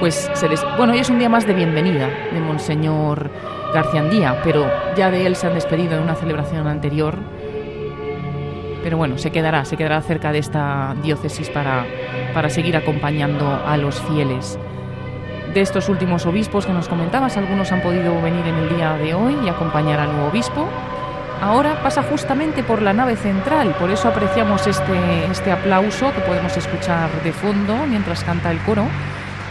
pues 0.00 0.30
se 0.34 0.48
bueno 0.76 0.94
es 0.94 1.10
un 1.10 1.18
día 1.18 1.28
más 1.28 1.46
de 1.46 1.54
bienvenida 1.54 2.08
de 2.32 2.40
monseñor 2.40 3.30
Garciandía 3.72 4.40
pero 4.42 4.68
ya 4.96 5.10
de 5.10 5.26
él 5.26 5.36
se 5.36 5.46
han 5.46 5.54
despedido 5.54 5.96
en 5.96 6.02
una 6.02 6.14
celebración 6.14 6.66
anterior. 6.66 7.16
Pero 8.82 8.96
bueno 8.96 9.16
se 9.16 9.30
quedará 9.30 9.64
se 9.64 9.76
quedará 9.76 10.02
cerca 10.02 10.32
de 10.32 10.38
esta 10.38 10.96
diócesis 11.02 11.48
para 11.50 11.86
para 12.34 12.50
seguir 12.50 12.76
acompañando 12.76 13.48
a 13.64 13.76
los 13.76 14.00
fieles. 14.02 14.58
De 15.54 15.60
estos 15.60 15.88
últimos 15.88 16.26
obispos 16.26 16.66
que 16.66 16.72
nos 16.72 16.88
comentabas 16.88 17.36
algunos 17.36 17.70
han 17.72 17.82
podido 17.82 18.20
venir 18.22 18.46
en 18.46 18.54
el 18.56 18.74
día 18.74 18.94
de 18.94 19.14
hoy 19.14 19.36
y 19.44 19.48
acompañar 19.48 20.00
al 20.00 20.12
nuevo 20.12 20.28
obispo 20.28 20.66
ahora 21.42 21.82
pasa 21.82 22.02
justamente 22.04 22.62
por 22.62 22.80
la 22.80 22.92
nave 22.92 23.16
central, 23.16 23.74
por 23.78 23.90
eso 23.90 24.08
apreciamos 24.08 24.66
este, 24.66 25.24
este 25.30 25.50
aplauso 25.50 26.12
que 26.12 26.20
podemos 26.20 26.56
escuchar 26.56 27.10
de 27.24 27.32
fondo 27.32 27.76
mientras 27.88 28.22
canta 28.22 28.50
el 28.52 28.58
coro, 28.60 28.86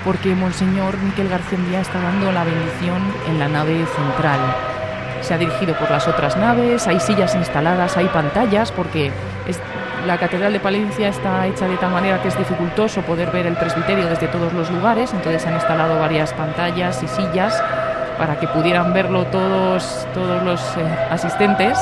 porque 0.05 0.33
Monseñor 0.33 0.97
Miquel 0.97 1.27
García 1.27 1.59
Díaz 1.69 1.87
está 1.87 1.99
dando 1.99 2.31
la 2.31 2.45
bendición 2.45 3.01
en 3.27 3.39
la 3.39 3.49
nave 3.49 3.85
central. 3.85 4.39
Se 5.19 5.33
ha 5.33 5.37
dirigido 5.37 5.75
por 5.75 5.91
las 5.91 6.07
otras 6.07 6.37
naves, 6.37 6.87
hay 6.87 6.99
sillas 6.99 7.35
instaladas, 7.35 7.97
hay 7.97 8.07
pantallas, 8.07 8.71
porque 8.71 9.11
la 10.07 10.17
Catedral 10.17 10.53
de 10.53 10.59
Palencia 10.59 11.09
está 11.09 11.45
hecha 11.45 11.67
de 11.67 11.77
tal 11.77 11.91
manera 11.91 12.21
que 12.21 12.29
es 12.29 12.37
dificultoso 12.37 13.01
poder 13.01 13.29
ver 13.31 13.45
el 13.45 13.55
presbiterio 13.55 14.07
desde 14.07 14.27
todos 14.27 14.51
los 14.53 14.71
lugares, 14.71 15.13
entonces 15.13 15.45
han 15.45 15.55
instalado 15.55 15.99
varias 15.99 16.33
pantallas 16.33 17.03
y 17.03 17.07
sillas 17.07 17.61
para 18.21 18.39
que 18.39 18.47
pudieran 18.47 18.93
verlo 18.93 19.25
todos, 19.25 20.05
todos 20.13 20.43
los 20.43 20.61
eh, 20.77 21.07
asistentes. 21.09 21.75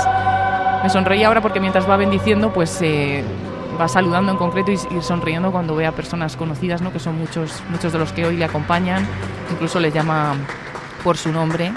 Me 0.82 0.90
sonreí 0.90 1.22
ahora 1.26 1.42
porque 1.42 1.60
mientras 1.60 1.88
va 1.88 1.98
bendiciendo, 1.98 2.54
pues 2.54 2.82
eh, 2.82 3.26
va 3.80 3.90
saludando 3.90 4.32
en 4.32 4.38
concreto 4.38 4.72
y, 4.72 4.78
sonriendo 5.02 5.52
cuando 5.52 5.76
ve 5.76 5.86
a 5.86 5.92
personas 5.92 6.38
conocidas, 6.38 6.82
¿no? 6.82 6.94
que 6.94 7.00
son 7.00 7.20
muchos, 7.20 7.62
muchos 7.70 7.92
de 7.92 8.00
los 8.00 8.14
que 8.14 8.26
hoy 8.26 8.38
le 8.38 8.46
acompañan, 8.46 9.06
incluso 9.52 9.82
le 9.82 9.92
llama 9.92 10.38
por 11.04 11.18
su 11.18 11.30
nombre 11.30 11.74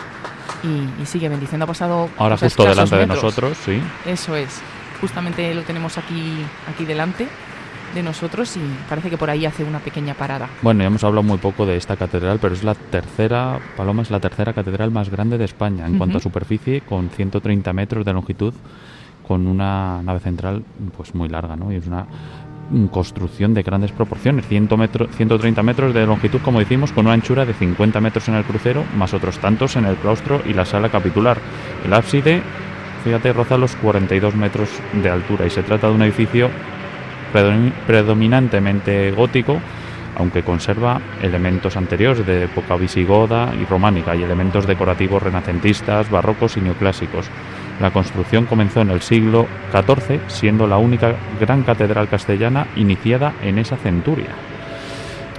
y, 0.62 1.06
sigue 1.06 1.28
bendiciendo. 1.28 1.64
Ha 1.64 1.66
pasado 1.66 2.08
ahora 2.16 2.36
justo 2.36 2.62
delante 2.62 2.94
de 2.94 3.06
nosotros, 3.08 3.58
sí. 3.64 3.82
Eso 4.06 4.36
es, 4.36 4.60
justamente 5.00 5.52
lo 5.54 5.62
tenemos 5.62 5.98
aquí, 5.98 6.36
aquí 6.72 6.84
delante 6.84 7.26
de 7.94 8.02
nosotros 8.02 8.56
y 8.56 8.60
parece 8.88 9.10
que 9.10 9.16
por 9.16 9.30
ahí 9.30 9.46
hace 9.46 9.64
una 9.64 9.78
pequeña 9.78 10.14
parada. 10.14 10.48
Bueno, 10.62 10.80
ya 10.80 10.86
hemos 10.86 11.04
hablado 11.04 11.22
muy 11.22 11.38
poco 11.38 11.66
de 11.66 11.76
esta 11.76 11.96
catedral, 11.96 12.38
pero 12.40 12.54
es 12.54 12.64
la 12.64 12.74
tercera, 12.74 13.58
Paloma 13.76 14.02
es 14.02 14.10
la 14.10 14.20
tercera 14.20 14.52
catedral 14.52 14.90
más 14.90 15.10
grande 15.10 15.38
de 15.38 15.44
España 15.44 15.86
en 15.86 15.98
cuanto 15.98 16.18
a 16.18 16.20
superficie, 16.20 16.82
con 16.82 17.10
130 17.10 17.72
metros 17.72 18.04
de 18.04 18.12
longitud, 18.12 18.54
con 19.26 19.46
una 19.46 20.02
nave 20.02 20.20
central 20.20 20.62
pues 20.96 21.14
muy 21.14 21.28
larga, 21.28 21.56
¿no? 21.56 21.72
Y 21.72 21.76
es 21.76 21.86
una 21.86 22.06
construcción 22.90 23.52
de 23.54 23.62
grandes 23.62 23.92
proporciones, 23.92 24.46
100 24.46 24.68
metro, 24.78 25.06
130 25.08 25.62
metros 25.62 25.92
de 25.92 26.06
longitud, 26.06 26.40
como 26.40 26.58
decimos, 26.58 26.92
con 26.92 27.06
una 27.06 27.14
anchura 27.14 27.44
de 27.44 27.52
50 27.52 28.00
metros 28.00 28.28
en 28.28 28.34
el 28.34 28.44
crucero, 28.44 28.84
más 28.96 29.12
otros 29.12 29.38
tantos 29.38 29.76
en 29.76 29.84
el 29.84 29.96
claustro 29.96 30.40
y 30.46 30.54
la 30.54 30.64
sala 30.64 30.88
capitular. 30.88 31.38
El 31.84 31.92
ábside, 31.92 32.42
fíjate, 33.04 33.32
roza 33.32 33.58
los 33.58 33.76
42 33.76 34.34
metros 34.36 34.70
de 34.94 35.10
altura 35.10 35.46
y 35.46 35.50
se 35.50 35.62
trata 35.62 35.88
de 35.88 35.94
un 35.94 36.02
edificio 36.02 36.48
predominantemente 37.32 39.10
gótico, 39.12 39.58
aunque 40.16 40.42
conserva 40.42 41.00
elementos 41.22 41.76
anteriores 41.76 42.26
de 42.26 42.44
época 42.44 42.76
visigoda 42.76 43.52
y 43.60 43.64
románica 43.64 44.14
y 44.14 44.22
elementos 44.22 44.66
decorativos 44.66 45.22
renacentistas, 45.22 46.10
barrocos 46.10 46.56
y 46.56 46.60
neoclásicos. 46.60 47.26
La 47.80 47.90
construcción 47.90 48.46
comenzó 48.46 48.82
en 48.82 48.90
el 48.90 49.00
siglo 49.00 49.46
XIV, 49.72 50.20
siendo 50.28 50.66
la 50.66 50.76
única 50.76 51.14
gran 51.40 51.62
catedral 51.62 52.08
castellana 52.08 52.66
iniciada 52.76 53.34
en 53.42 53.58
esa 53.58 53.76
centuria. 53.76 54.30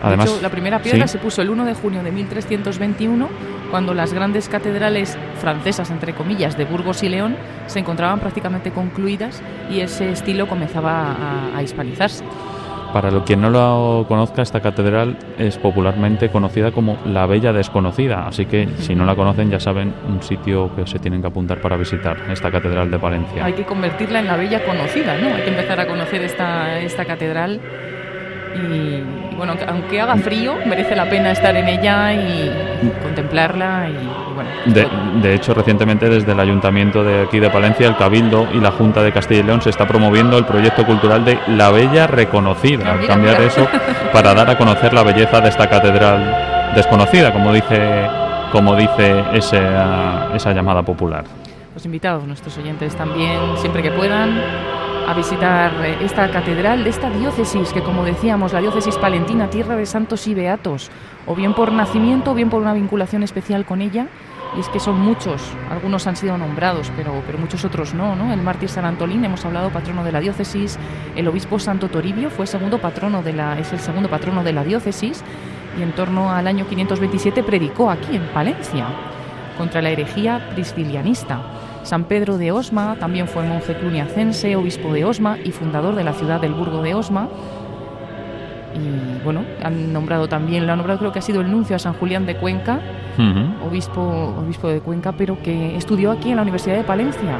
Además, 0.02 0.41
la 0.41 0.49
primera 0.49 0.80
piedra 0.80 1.07
se 1.07 1.18
puso 1.18 1.41
el 1.41 1.49
1 1.49 1.65
de 1.65 1.74
junio 1.76 2.03
de 2.03 2.11
1321, 2.11 3.30
cuando 3.74 3.95
las 3.95 4.14
grandes 4.14 4.50
catedrales 4.50 5.18
francesas, 5.41 5.90
entre 5.90 6.14
comillas, 6.14 6.56
de 6.60 6.64
Burgos 6.64 7.02
y 7.02 7.10
León, 7.10 7.36
se 7.66 7.80
encontraban 7.80 8.20
prácticamente 8.20 8.70
concluidas 8.70 9.41
y 9.68 9.80
ese 9.80 10.12
estilo 10.12 10.45
comenzaba 10.45 11.12
a, 11.12 11.58
a 11.58 11.64
hispanizarse. 11.64 12.24
Para 12.94 13.10
quien 13.24 13.41
no 13.41 13.50
lo 13.50 14.06
conozca, 14.08 14.44
esta 14.44 14.62
catedral 14.62 15.18
es 15.40 15.58
popularmente 15.58 16.30
conocida 16.30 16.72
como 16.72 17.00
la 17.08 17.26
Bella 17.26 17.52
Desconocida, 17.52 18.28
así 18.28 18.45
que 18.45 18.70
si 18.78 18.94
no 18.94 19.06
la 19.06 19.16
conocen 19.16 19.50
ya 19.50 19.60
saben 19.60 19.91
un 20.08 20.22
sitio 20.22 20.70
que 20.76 20.86
se 20.86 21.00
tienen 21.00 21.22
que 21.22 21.30
apuntar 21.30 21.60
para 21.60 21.76
visitar, 21.76 22.16
esta 22.30 22.52
catedral 22.52 22.91
de 22.91 22.98
Valencia. 22.98 23.44
Hay 23.44 23.54
que 23.54 23.66
convertirla 23.66 24.20
en 24.20 24.28
la 24.28 24.38
Bella 24.38 24.64
Conocida, 24.64 25.18
¿no? 25.18 25.34
Hay 25.34 25.41
que 25.41 25.50
empezar 25.50 25.80
a 25.80 25.88
conocer 25.88 26.22
esta, 26.22 26.80
esta 26.80 27.06
catedral 27.06 27.60
y, 28.56 29.04
bueno, 29.36 29.54
aunque 29.68 30.00
haga 30.00 30.16
frío, 30.18 30.56
merece 30.66 30.96
la 30.96 31.10
pena 31.10 31.32
estar 31.32 31.56
en 31.56 31.68
ella 31.68 32.14
y, 32.14 32.52
contemplarla. 33.02 33.90
Y, 33.90 34.34
bueno, 34.34 34.50
de, 34.66 34.88
de, 35.22 35.36
hecho, 35.36 35.54
recientemente 35.54 36.10
desde 36.10 36.32
el 36.32 36.40
Ayuntamiento 36.40 37.04
de 37.04 37.24
aquí 37.24 37.40
de 37.40 37.50
Palencia, 37.50 37.88
el 37.88 37.96
Cabildo 37.96 38.48
y 38.54 38.60
la 38.60 38.72
Junta 38.72 39.02
de 39.02 39.12
Castilla 39.12 39.42
y 39.42 39.44
León 39.44 39.62
se 39.62 39.70
está 39.70 39.88
promoviendo 39.88 40.38
el 40.38 40.46
proyecto 40.46 40.86
cultural 40.86 41.26
de 41.26 41.38
La 41.48 41.72
Bella 41.72 42.08
Reconocida, 42.08 42.94
al 42.94 43.06
cambiar 43.06 43.42
eso 43.42 43.68
para 44.12 44.34
dar 44.34 44.50
a 44.50 44.58
conocer 44.58 44.94
la 44.94 45.04
belleza 45.04 45.42
de 45.42 45.50
esta 45.50 45.70
catedral 45.70 46.74
desconocida, 46.76 47.32
como 47.32 47.54
dice, 47.54 48.08
como 48.52 48.76
dice 48.76 49.24
esa, 49.34 50.36
esa 50.36 50.54
llamada 50.54 50.82
popular. 50.82 51.24
Los 51.74 51.86
invitados, 51.86 52.26
nuestros 52.26 52.56
oyentes 52.58 52.96
también, 52.96 53.40
siempre 53.58 53.82
que 53.82 53.92
puedan, 53.92 54.40
a 55.08 55.14
visitar 55.14 55.74
eh, 55.86 55.98
esta 56.02 56.30
catedral 56.32 56.84
de 56.84 56.90
esta 56.90 57.10
diócesis, 57.10 57.74
que 57.74 57.82
como 57.82 58.04
decíamos, 58.04 58.54
la 58.54 58.62
diócesis 58.62 58.98
palentina, 58.98 59.50
tierra 59.50 59.76
de 59.76 59.86
santos 59.86 60.28
y 60.28 60.34
beatos, 60.34 60.90
o 61.26 61.36
bien 61.36 61.54
por 61.54 61.72
nacimiento 61.72 62.32
o 62.32 62.34
bien 62.34 62.50
por 62.50 62.62
una 62.62 62.74
vinculación 62.74 63.24
especial 63.24 63.66
con 63.66 63.82
ella. 63.82 64.08
Y 64.56 64.60
es 64.60 64.70
que 64.70 64.80
son 64.80 65.00
muchos, 65.00 65.42
algunos 65.72 66.06
han 66.06 66.16
sido 66.16 66.38
nombrados, 66.38 66.92
pero, 66.96 67.24
pero 67.26 67.40
muchos 67.40 67.66
otros 67.66 67.96
no, 67.96 68.16
¿no? 68.16 68.32
El 68.32 68.42
mártir 68.44 68.70
San 68.70 68.86
Antolín, 68.86 69.26
hemos 69.26 69.44
hablado 69.46 69.72
patrono 69.72 70.04
de 70.04 70.12
la 70.12 70.20
diócesis, 70.20 70.78
el 71.16 71.28
obispo 71.28 71.58
Santo 71.58 71.90
Toribio 71.90 72.30
fue 72.30 72.46
segundo 72.46 72.80
patrono 72.80 73.24
de 73.24 73.34
la, 73.34 73.58
es 73.58 73.74
el 73.74 73.80
segundo 73.80 74.10
patrono 74.10 74.44
de 74.44 74.54
la 74.54 74.64
diócesis, 74.64 75.24
y 75.80 75.82
en 75.82 75.92
torno 75.94 76.32
al 76.32 76.46
año 76.46 76.68
527 76.68 77.42
predicó 77.42 77.90
aquí 77.90 78.16
en 78.16 78.28
Palencia 78.28 78.86
contra 79.58 79.82
la 79.82 79.90
herejía 79.90 80.50
priscilianista. 80.54 81.42
San 81.84 82.05
Pedro 82.05 82.38
de 82.38 82.51
Osma 82.51 82.95
también 82.99 83.27
fue 83.27 83.43
monje 83.43 83.76
cluniacense, 83.76 84.55
obispo 84.55 84.93
de 84.93 85.05
Osma 85.05 85.38
y 85.43 85.51
fundador 85.51 85.95
de 85.95 86.03
la 86.03 86.14
ciudad 86.14 86.39
del 86.41 86.53
Burgo 86.53 86.81
de 86.81 86.95
Osma. 86.95 87.27
Y 88.73 89.23
bueno, 89.23 89.43
han 89.61 89.93
nombrado 89.93 90.27
también, 90.27 90.65
lo 90.65 90.72
han 90.72 90.80
nombrado 90.80 90.99
creo 90.99 91.11
que 91.11 91.19
ha 91.19 91.22
sido 91.22 91.41
el 91.41 91.51
nuncio 91.51 91.76
a 91.76 91.80
San 91.80 91.93
Julián 91.93 92.26
de 92.26 92.38
Cuenca, 92.38 92.80
obispo, 93.65 94.01
obispo 94.01 94.69
de 94.69 94.80
Cuenca, 94.80 95.11
pero 95.11 95.38
que 95.41 95.76
estudió 95.76 96.11
aquí 96.11 96.31
en 96.31 96.38
la 96.38 96.41
Universidad 96.41 96.77
de 96.77 96.84
Palencia. 96.84 97.38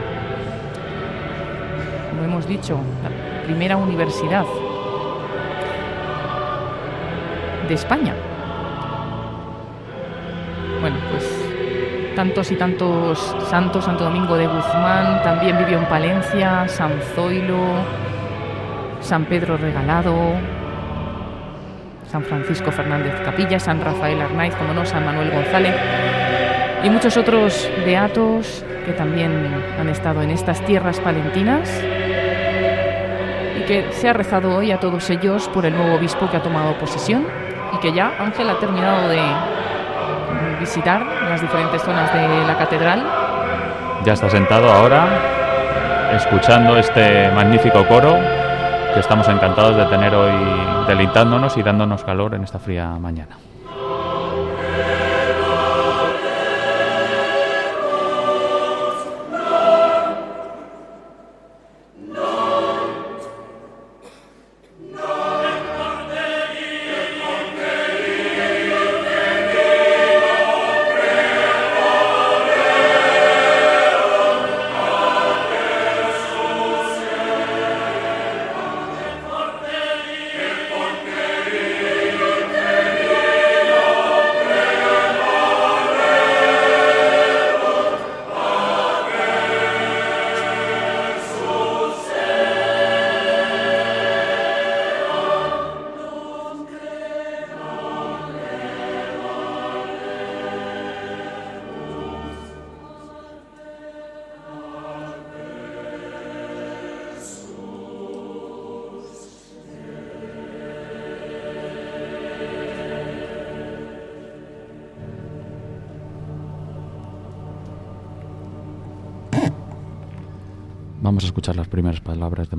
Como 2.12 2.24
hemos 2.24 2.48
dicho, 2.48 2.78
la 3.04 3.46
primera 3.46 3.78
universidad 3.78 4.46
de 7.68 7.74
España. 7.74 8.14
Bueno, 10.82 10.98
pues 11.12 11.43
tantos 12.16 12.52
y 12.52 12.56
tantos 12.56 13.36
santos, 13.50 13.86
Santo 13.86 14.04
Domingo 14.06 14.36
de 14.36 14.48
Guzmán, 14.48 15.22
también 15.24 15.58
vivió 15.58 15.78
en 15.78 15.86
Palencia, 15.86 16.68
San 16.68 16.92
Zoilo, 17.14 17.62
San 19.02 19.26
Pedro 19.26 19.58
Regalado, 19.58 20.16
San 22.08 22.24
Francisco 22.24 22.72
Fernández 22.72 23.20
Capilla, 23.26 23.60
San 23.60 23.82
Rafael 23.82 24.22
Arnaiz, 24.22 24.56
como 24.56 24.74
no, 24.74 24.86
San 24.86 25.06
Manuel 25.06 25.32
González 25.32 25.76
y 26.84 26.90
muchos 26.90 27.16
otros 27.16 27.70
beatos 27.86 28.66
que 28.86 28.92
también 28.92 29.32
han 29.80 29.88
estado 29.88 30.22
en 30.22 30.32
estas 30.32 30.64
tierras 30.66 31.00
palentinas 31.00 31.82
y 33.58 33.64
que 33.66 33.88
se 33.92 34.10
ha 34.10 34.14
rezado 34.14 34.56
hoy 34.56 34.72
a 34.72 34.80
todos 34.80 35.10
ellos 35.10 35.48
por 35.50 35.66
el 35.66 35.74
nuevo 35.74 35.96
obispo 35.96 36.30
que 36.30 36.38
ha 36.38 36.44
tomado 36.44 36.78
posesión 36.78 37.26
y 37.74 37.78
que 37.78 37.94
ya 37.94 38.14
Ángel 38.20 38.50
ha 38.50 38.60
terminado 38.60 39.08
de 39.08 39.22
visitar 40.64 41.06
las 41.30 41.42
diferentes 41.42 41.82
zonas 41.82 42.14
de 42.14 42.46
la 42.48 42.58
catedral. 42.58 43.06
Ya 44.06 44.14
está 44.14 44.30
sentado 44.30 44.72
ahora, 44.72 45.08
escuchando 46.16 46.78
este 46.78 47.30
magnífico 47.32 47.86
coro 47.86 48.16
que 48.94 49.00
estamos 49.02 49.28
encantados 49.28 49.76
de 49.76 49.86
tener 49.88 50.16
hoy 50.16 50.32
deleitándonos 50.88 51.58
y 51.58 51.64
dándonos 51.64 52.06
calor 52.06 52.34
en 52.36 52.44
esta 52.46 52.60
fría 52.60 52.88
mañana. 52.98 53.36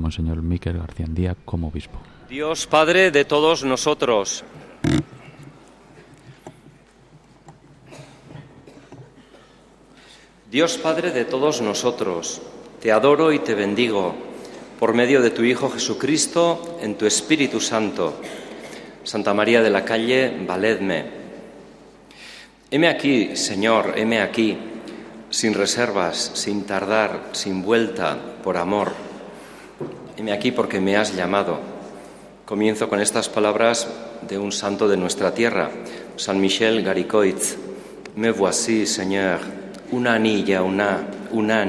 Monseñor 0.05 0.43
Miquel 0.43 0.77
García 0.77 1.35
como 1.45 1.69
obispo. 1.69 1.97
Dios 2.29 2.67
Padre 2.67 3.09
de 3.09 3.25
todos 3.25 3.63
nosotros. 3.63 4.43
Dios 10.51 10.77
Padre 10.77 11.09
de 11.09 11.25
todos 11.25 11.59
nosotros, 11.61 12.39
te 12.79 12.91
adoro 12.91 13.33
y 13.33 13.39
te 13.39 13.55
bendigo 13.55 14.13
por 14.79 14.93
medio 14.93 15.23
de 15.23 15.31
tu 15.31 15.41
Hijo 15.41 15.71
Jesucristo 15.71 16.77
en 16.81 16.99
tu 16.99 17.07
Espíritu 17.07 17.59
Santo. 17.59 18.21
Santa 19.03 19.33
María 19.33 19.63
de 19.63 19.71
la 19.71 19.83
Calle, 19.83 20.37
valedme. 20.45 21.05
Heme 22.69 22.89
aquí, 22.89 23.35
Señor, 23.35 23.93
heme 23.97 24.21
aquí, 24.21 24.55
sin 25.31 25.55
reservas, 25.55 26.31
sin 26.35 26.63
tardar, 26.63 27.29
sin 27.31 27.63
vuelta, 27.63 28.15
por 28.43 28.57
amor. 28.57 29.04
Heme 30.17 30.31
aquí 30.31 30.53
porque 30.53 30.79
me 30.79 30.95
has 30.95 31.13
llamado. 31.13 31.59
Comienzo 32.45 32.87
con 32.87 33.01
estas 33.01 33.27
palabras 33.27 33.89
de 34.25 34.37
un 34.37 34.53
santo 34.53 34.87
de 34.87 34.95
nuestra 34.95 35.33
tierra, 35.33 35.71
San 36.15 36.39
Michel 36.39 36.83
Garicoitz. 36.83 37.57
Me 38.15 38.31
voici, 38.31 38.85
Señor, 38.85 39.39
una 39.91 40.13
anilla, 40.13 40.61
una, 40.61 41.05
una. 41.31 41.67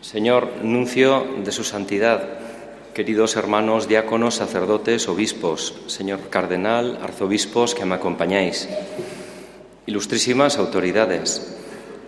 Señor, 0.00 0.50
nuncio 0.64 1.24
de 1.44 1.52
su 1.52 1.62
santidad, 1.62 2.24
queridos 2.94 3.36
hermanos, 3.36 3.86
diáconos, 3.86 4.34
sacerdotes, 4.34 5.06
obispos, 5.08 5.82
señor 5.86 6.30
cardenal, 6.30 6.98
arzobispos 7.00 7.76
que 7.76 7.84
me 7.84 7.94
acompañáis, 7.94 8.68
ilustrísimas 9.86 10.58
autoridades, 10.58 11.56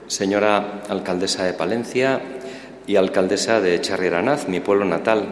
señora 0.09 0.83
alcaldesa 0.89 1.45
de 1.45 1.53
Palencia 1.53 2.21
y 2.87 2.97
alcaldesa 2.97 3.61
de 3.61 3.81
Charrieranaz, 3.81 4.49
mi 4.49 4.61
pueblo 4.61 4.85
natal, 4.85 5.29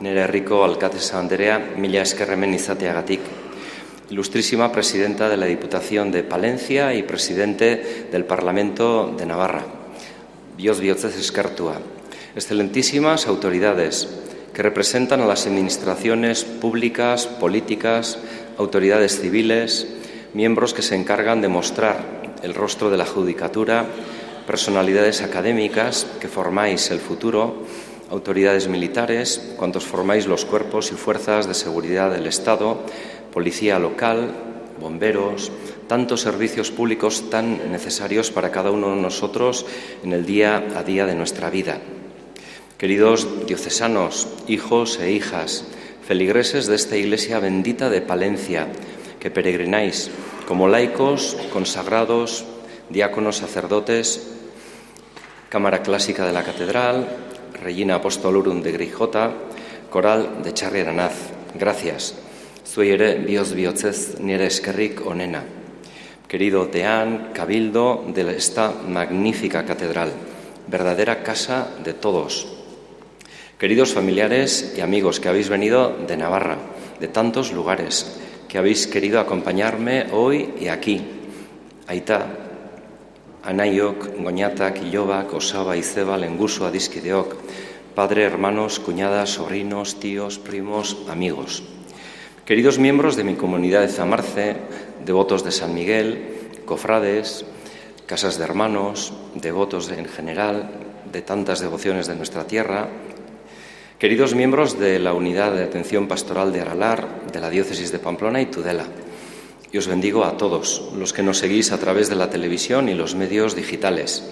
nere 0.00 0.26
rico 0.26 0.64
alcaldesa 0.64 1.18
Andrea, 1.18 1.74
mila 1.76 2.02
eskerremen 2.02 2.54
izateagatik, 2.54 3.20
ilustrísima 4.10 4.70
presidenta 4.70 5.28
de 5.28 5.36
la 5.36 5.46
Diputación 5.46 6.12
de 6.12 6.22
Palencia 6.22 6.94
y 6.94 7.02
presidente 7.02 8.08
del 8.10 8.24
Parlamento 8.24 9.14
de 9.16 9.26
Navarra, 9.26 9.64
Dios 10.56 10.80
biotzez 10.80 11.18
eskartua, 11.18 11.78
excelentísimas 12.34 13.26
autoridades 13.26 14.08
que 14.52 14.62
representan 14.62 15.20
a 15.22 15.26
las 15.26 15.46
administraciones 15.46 16.44
públicas, 16.44 17.26
políticas, 17.26 18.18
autoridades 18.58 19.18
civiles, 19.20 19.88
miembros 20.34 20.74
que 20.74 20.82
se 20.82 20.94
encargan 20.94 21.40
de 21.40 21.48
mostrar 21.48 22.22
el 22.42 22.54
rostro 22.54 22.90
de 22.90 22.96
la 22.96 23.06
judicatura, 23.06 23.86
personalidades 24.46 25.22
académicas 25.22 26.06
que 26.20 26.28
formáis 26.28 26.90
el 26.90 27.00
futuro, 27.00 27.64
autoridades 28.10 28.68
militares, 28.68 29.54
cuantos 29.56 29.84
formáis 29.84 30.26
los 30.26 30.44
cuerpos 30.44 30.92
y 30.92 30.96
fuerzas 30.96 31.48
de 31.48 31.54
seguridad 31.54 32.10
del 32.10 32.26
Estado, 32.26 32.82
policía 33.32 33.78
local, 33.78 34.34
bomberos, 34.80 35.50
tantos 35.88 36.20
servicios 36.20 36.70
públicos 36.70 37.30
tan 37.30 37.72
necesarios 37.72 38.30
para 38.30 38.50
cada 38.50 38.70
uno 38.70 38.94
de 38.94 39.00
nosotros 39.00 39.66
en 40.02 40.12
el 40.12 40.26
día 40.26 40.64
a 40.76 40.82
día 40.82 41.06
de 41.06 41.14
nuestra 41.14 41.50
vida. 41.50 41.78
Queridos 42.78 43.46
diocesanos, 43.46 44.28
hijos 44.48 44.98
e 44.98 45.12
hijas, 45.12 45.64
feligreses 46.06 46.66
de 46.66 46.74
esta 46.74 46.96
iglesia 46.96 47.38
bendita 47.38 47.88
de 47.88 48.02
Palencia, 48.02 48.68
que 49.20 49.30
peregrináis 49.30 50.10
como 50.46 50.66
laicos, 50.66 51.36
consagrados, 51.52 52.44
diáconos, 52.90 53.36
sacerdotes, 53.36 54.30
Cámara 55.48 55.82
Clásica 55.82 56.26
de 56.26 56.32
la 56.32 56.42
Catedral, 56.42 57.06
Regina 57.62 57.96
Apostolorum 57.96 58.62
de 58.62 58.72
Grijota, 58.72 59.32
Coral 59.90 60.42
de 60.42 60.54
Charri 60.54 60.80
Aranaz. 60.80 61.12
Gracias. 61.54 62.14
Zuei 62.64 62.94
ere 62.96 63.18
bioz 63.20 63.52
bihotzez 63.52 64.18
nire 64.24 64.46
eskerrik 64.48 65.04
onena. 65.04 65.44
Querido 66.26 66.64
deán, 66.64 67.30
cabildo 67.34 68.06
de 68.08 68.24
esta 68.34 68.72
magnífica 68.72 69.66
catedral, 69.66 70.12
verdadera 70.68 71.22
casa 71.22 71.68
de 71.84 71.92
todos. 71.92 72.48
Queridos 73.58 73.92
familiares 73.92 74.72
y 74.74 74.80
amigos 74.80 75.20
que 75.20 75.28
habéis 75.28 75.50
venido 75.50 75.94
de 76.08 76.16
Navarra, 76.16 76.56
de 76.98 77.08
tantos 77.08 77.52
lugares, 77.52 78.18
que 78.48 78.56
habéis 78.56 78.86
querido 78.86 79.20
acompañarme 79.20 80.06
hoy 80.12 80.54
y 80.58 80.68
aquí. 80.68 81.04
Aita, 81.86 82.41
Anaiok, 83.44 84.22
Goñatak, 84.22 84.82
Ilobak, 84.82 85.34
Osaba, 85.34 85.76
Izeba, 85.76 86.16
Lenguso, 86.16 86.64
Adiskideok, 86.64 87.34
padre, 87.94 88.22
hermanos, 88.22 88.78
cuñadas, 88.78 89.30
sobrinos, 89.30 89.98
tíos, 89.98 90.38
primos, 90.38 90.96
amigos. 91.08 91.64
Queridos 92.44 92.78
miembros 92.78 93.16
de 93.16 93.24
mi 93.24 93.34
comunidad 93.34 93.82
de 93.82 93.88
Zamarce, 93.88 94.56
devotos 95.04 95.42
de 95.42 95.50
San 95.50 95.74
Miguel, 95.74 96.62
cofrades, 96.64 97.44
casas 98.06 98.38
de 98.38 98.44
hermanos, 98.44 99.12
devotos 99.34 99.90
en 99.90 100.06
general, 100.06 100.70
de 101.10 101.22
tantas 101.22 101.60
devociones 101.60 102.06
de 102.06 102.14
nuestra 102.14 102.46
tierra, 102.46 102.88
queridos 103.98 104.34
miembros 104.34 104.78
de 104.78 104.98
la 104.98 105.14
Unidad 105.14 105.52
de 105.52 105.64
Atención 105.64 106.08
Pastoral 106.08 106.52
de 106.52 106.60
Aralar, 106.60 107.26
de 107.32 107.40
la 107.40 107.50
Diócesis 107.50 107.90
de 107.90 107.98
Pamplona 107.98 108.40
y 108.40 108.46
Tudela, 108.46 108.86
y 109.72 109.78
os 109.78 109.86
bendigo 109.86 110.24
a 110.24 110.36
todos 110.36 110.82
los 110.96 111.12
que 111.12 111.22
nos 111.22 111.38
seguís 111.38 111.72
a 111.72 111.78
través 111.78 112.08
de 112.08 112.16
la 112.16 112.30
televisión 112.30 112.88
y 112.88 112.94
los 112.94 113.14
medios 113.14 113.56
digitales. 113.56 114.22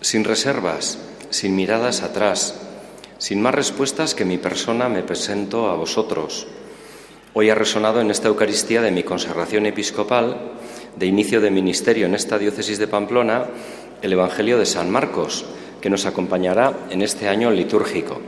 Sin 0.00 0.24
reservas, 0.24 0.98
sin 1.28 1.54
miradas 1.54 2.02
atrás, 2.02 2.58
sin 3.18 3.42
más 3.42 3.54
respuestas 3.54 4.14
que 4.14 4.24
mi 4.24 4.38
persona 4.38 4.88
me 4.88 5.02
presento 5.02 5.68
a 5.68 5.76
vosotros, 5.76 6.46
Hoy 7.32 7.48
ha 7.48 7.54
resonado 7.54 8.00
en 8.00 8.10
esta 8.10 8.26
Eucaristía 8.26 8.82
de 8.82 8.90
mi 8.90 9.04
consagración 9.04 9.64
episcopal, 9.64 10.50
de 10.96 11.06
inicio 11.06 11.40
de 11.40 11.52
ministerio 11.52 12.06
en 12.06 12.16
esta 12.16 12.40
diócesis 12.40 12.76
de 12.80 12.88
Pamplona, 12.88 13.44
el 14.02 14.12
Evangelio 14.12 14.58
de 14.58 14.66
San 14.66 14.90
Marcos, 14.90 15.44
que 15.80 15.90
nos 15.90 16.06
acompañará 16.06 16.88
en 16.90 17.02
este 17.02 17.28
año 17.28 17.52
litúrgico. 17.52 18.20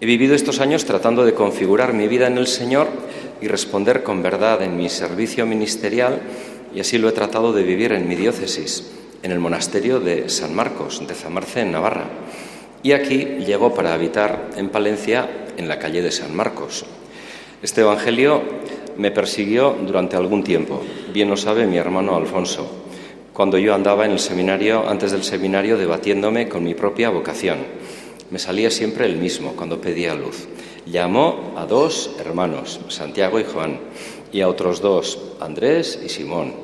He 0.00 0.06
vivido 0.06 0.36
estos 0.36 0.60
años 0.60 0.84
tratando 0.84 1.24
de 1.24 1.34
configurar 1.34 1.94
mi 1.94 2.06
vida 2.06 2.28
en 2.28 2.38
el 2.38 2.46
Señor 2.46 2.86
y 3.40 3.48
responder 3.48 4.02
con 4.02 4.22
verdad 4.22 4.62
en 4.62 4.76
mi 4.76 4.88
servicio 4.88 5.46
ministerial, 5.46 6.20
y 6.74 6.80
así 6.80 6.98
lo 6.98 7.08
he 7.08 7.12
tratado 7.12 7.52
de 7.52 7.62
vivir 7.62 7.92
en 7.92 8.08
mi 8.08 8.14
diócesis, 8.14 8.90
en 9.22 9.32
el 9.32 9.38
monasterio 9.38 10.00
de 10.00 10.28
San 10.28 10.54
Marcos, 10.54 11.06
de 11.06 11.14
Zamarce, 11.14 11.60
en 11.60 11.72
Navarra. 11.72 12.06
Y 12.82 12.92
aquí 12.92 13.24
llego 13.46 13.74
para 13.74 13.94
habitar 13.94 14.50
en 14.56 14.68
Palencia, 14.68 15.46
en 15.56 15.68
la 15.68 15.78
calle 15.78 16.02
de 16.02 16.12
San 16.12 16.36
Marcos, 16.36 16.84
este 17.62 17.80
Evangelio 17.80 18.42
me 18.98 19.10
persiguió 19.10 19.74
durante 19.80 20.14
algún 20.14 20.44
tiempo, 20.44 20.82
bien 21.12 21.30
lo 21.30 21.38
sabe 21.38 21.66
mi 21.66 21.78
hermano 21.78 22.14
Alfonso, 22.14 22.70
cuando 23.32 23.56
yo 23.56 23.74
andaba 23.74 24.04
en 24.04 24.12
el 24.12 24.18
seminario, 24.18 24.86
antes 24.86 25.12
del 25.12 25.24
seminario, 25.24 25.78
debatiéndome 25.78 26.50
con 26.50 26.62
mi 26.62 26.74
propia 26.74 27.08
vocación. 27.08 27.56
Me 28.30 28.38
salía 28.38 28.70
siempre 28.70 29.06
el 29.06 29.16
mismo 29.16 29.54
cuando 29.56 29.80
pedía 29.80 30.14
luz. 30.14 30.46
Llamó 30.86 31.52
a 31.56 31.66
dos 31.66 32.12
hermanos, 32.20 32.78
Santiago 32.88 33.40
y 33.40 33.44
Juan, 33.44 33.80
y 34.32 34.40
a 34.40 34.48
otros 34.48 34.80
dos, 34.80 35.18
Andrés 35.40 35.98
y 36.04 36.08
Simón, 36.08 36.54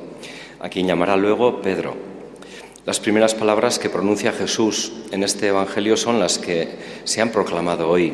a 0.61 0.69
quien 0.69 0.87
llamará 0.87 1.17
luego 1.17 1.61
Pedro. 1.61 1.93
Las 2.85 3.01
primeras 3.01 3.35
palabras 3.35 3.79
que 3.79 3.89
pronuncia 3.89 4.31
Jesús 4.31 4.93
en 5.11 5.23
este 5.23 5.47
Evangelio 5.47 5.97
son 5.97 6.21
las 6.21 6.37
que 6.37 6.69
se 7.03 7.19
han 7.19 7.31
proclamado 7.31 7.89
hoy. 7.89 8.13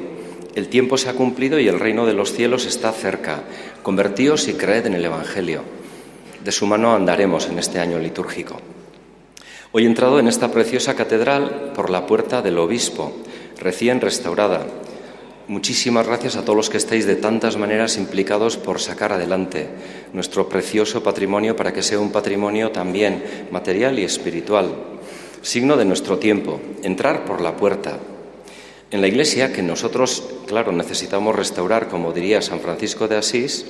El 0.56 0.68
tiempo 0.68 0.98
se 0.98 1.10
ha 1.10 1.14
cumplido 1.14 1.60
y 1.60 1.68
el 1.68 1.80
reino 1.80 2.07
de 2.07 2.14
los 2.14 2.34
cielos 2.34 2.65
está 2.65 2.91
cerca. 2.91 3.44
Convertíos 3.84 4.48
y 4.48 4.53
creed 4.53 4.88
en 4.88 4.95
el 4.95 5.06
Evangelio. 5.06 5.61
De 6.44 6.52
su 6.52 6.65
mano 6.65 6.95
andaremos 6.95 7.48
en 7.48 7.60
este 7.60 7.80
año 7.80 7.99
litúrgico. 7.99 8.60
Hoy 9.73 9.86
entrado 9.86 10.19
en 10.19 10.27
esta 10.27 10.52
preciosa 10.52 10.95
catedral 10.95 11.73
por 11.76 11.91
la 11.91 12.07
puerta 12.07 12.41
del 12.41 12.57
obispo, 12.57 13.11
recién 13.60 14.02
restaurada. 14.02 14.65
Muchísimas 15.50 16.06
gracias 16.06 16.36
a 16.36 16.44
todos 16.44 16.56
los 16.56 16.70
que 16.70 16.78
estáis 16.78 17.08
de 17.08 17.16
tantas 17.16 17.58
maneras 17.58 17.98
implicados 17.98 18.56
por 18.56 18.80
sacar 18.80 19.14
adelante 19.14 19.68
nuestro 20.14 20.48
precioso 20.48 21.02
patrimonio 21.02 21.56
para 21.56 21.74
que 21.74 21.82
sea 21.82 22.00
un 22.00 22.12
patrimonio 22.12 22.70
también 22.70 23.48
material 23.50 23.98
y 23.98 24.04
espiritual. 24.04 24.76
Signo 25.42 25.76
de 25.76 25.86
nuestro 25.86 26.20
tiempo, 26.20 26.62
entrar 26.84 27.26
por 27.26 27.42
la 27.42 27.58
puerta, 27.58 27.98
en 28.92 29.02
la 29.02 29.08
Iglesia, 29.08 29.52
que 29.52 29.64
nosotros, 29.64 30.24
claro, 30.46 30.72
necesitamos 30.72 31.36
restaurar, 31.36 31.88
como 31.88 32.14
diría 32.14 32.44
San 32.44 32.60
Francisco 32.60 33.08
de 33.08 33.18
Asís, 33.18 33.66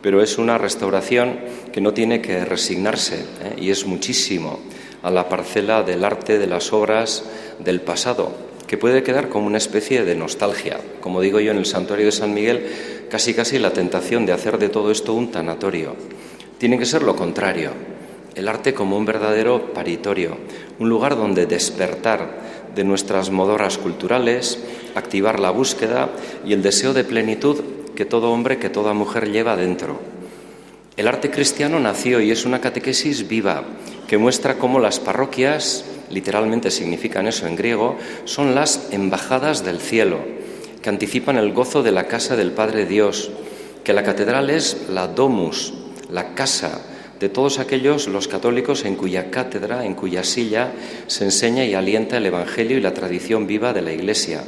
pero 0.00 0.22
es 0.22 0.38
una 0.38 0.56
restauración 0.56 1.40
que 1.74 1.82
no 1.82 1.92
tiene 1.92 2.22
que 2.22 2.42
resignarse, 2.46 3.16
¿eh? 3.16 3.56
y 3.60 3.68
es 3.68 3.84
muchísimo 3.84 4.60
a 5.02 5.10
la 5.10 5.28
parcela 5.28 5.82
del 5.82 6.06
arte, 6.06 6.38
de 6.38 6.46
las 6.46 6.72
obras 6.72 7.24
del 7.58 7.82
pasado, 7.82 8.47
que 8.68 8.78
puede 8.78 9.02
quedar 9.02 9.30
como 9.30 9.46
una 9.46 9.58
especie 9.58 10.04
de 10.04 10.14
nostalgia. 10.14 10.78
Como 11.00 11.20
digo 11.20 11.40
yo 11.40 11.50
en 11.50 11.58
el 11.58 11.66
santuario 11.66 12.06
de 12.06 12.12
San 12.12 12.34
Miguel, 12.34 12.66
casi 13.10 13.34
casi 13.34 13.58
la 13.58 13.72
tentación 13.72 14.26
de 14.26 14.32
hacer 14.32 14.58
de 14.58 14.68
todo 14.68 14.92
esto 14.92 15.14
un 15.14 15.32
tanatorio. 15.32 15.96
Tiene 16.58 16.78
que 16.78 16.86
ser 16.86 17.02
lo 17.02 17.16
contrario, 17.16 17.70
el 18.34 18.46
arte 18.46 18.74
como 18.74 18.98
un 18.98 19.06
verdadero 19.06 19.72
paritorio, 19.72 20.36
un 20.78 20.88
lugar 20.88 21.16
donde 21.16 21.46
despertar 21.46 22.68
de 22.74 22.84
nuestras 22.84 23.30
modoras 23.30 23.78
culturales, 23.78 24.58
activar 24.94 25.40
la 25.40 25.50
búsqueda 25.50 26.10
y 26.44 26.52
el 26.52 26.62
deseo 26.62 26.92
de 26.92 27.04
plenitud 27.04 27.56
que 27.96 28.04
todo 28.04 28.30
hombre, 28.30 28.58
que 28.58 28.68
toda 28.68 28.92
mujer 28.92 29.32
lleva 29.32 29.56
dentro. 29.56 29.98
El 30.96 31.08
arte 31.08 31.30
cristiano 31.30 31.80
nació 31.80 32.20
y 32.20 32.30
es 32.30 32.44
una 32.44 32.60
catequesis 32.60 33.28
viva 33.28 33.64
que 34.08 34.18
muestra 34.18 34.58
cómo 34.58 34.78
las 34.78 35.00
parroquias, 35.00 35.84
literalmente 36.10 36.70
significan 36.70 37.26
eso 37.26 37.46
en 37.46 37.56
griego, 37.56 37.96
son 38.24 38.54
las 38.54 38.88
embajadas 38.92 39.64
del 39.64 39.80
cielo, 39.80 40.18
que 40.82 40.88
anticipan 40.88 41.36
el 41.36 41.52
gozo 41.52 41.82
de 41.82 41.92
la 41.92 42.06
casa 42.06 42.36
del 42.36 42.52
Padre 42.52 42.86
Dios, 42.86 43.30
que 43.84 43.92
la 43.92 44.02
catedral 44.02 44.50
es 44.50 44.88
la 44.90 45.08
domus, 45.08 45.74
la 46.10 46.34
casa 46.34 46.80
de 47.20 47.28
todos 47.28 47.58
aquellos 47.58 48.06
los 48.06 48.28
católicos 48.28 48.84
en 48.84 48.94
cuya 48.94 49.30
cátedra, 49.30 49.84
en 49.84 49.94
cuya 49.94 50.22
silla 50.22 50.72
se 51.06 51.24
enseña 51.24 51.64
y 51.64 51.74
alienta 51.74 52.18
el 52.18 52.26
Evangelio 52.26 52.78
y 52.78 52.80
la 52.80 52.94
tradición 52.94 53.46
viva 53.46 53.72
de 53.72 53.82
la 53.82 53.92
Iglesia. 53.92 54.44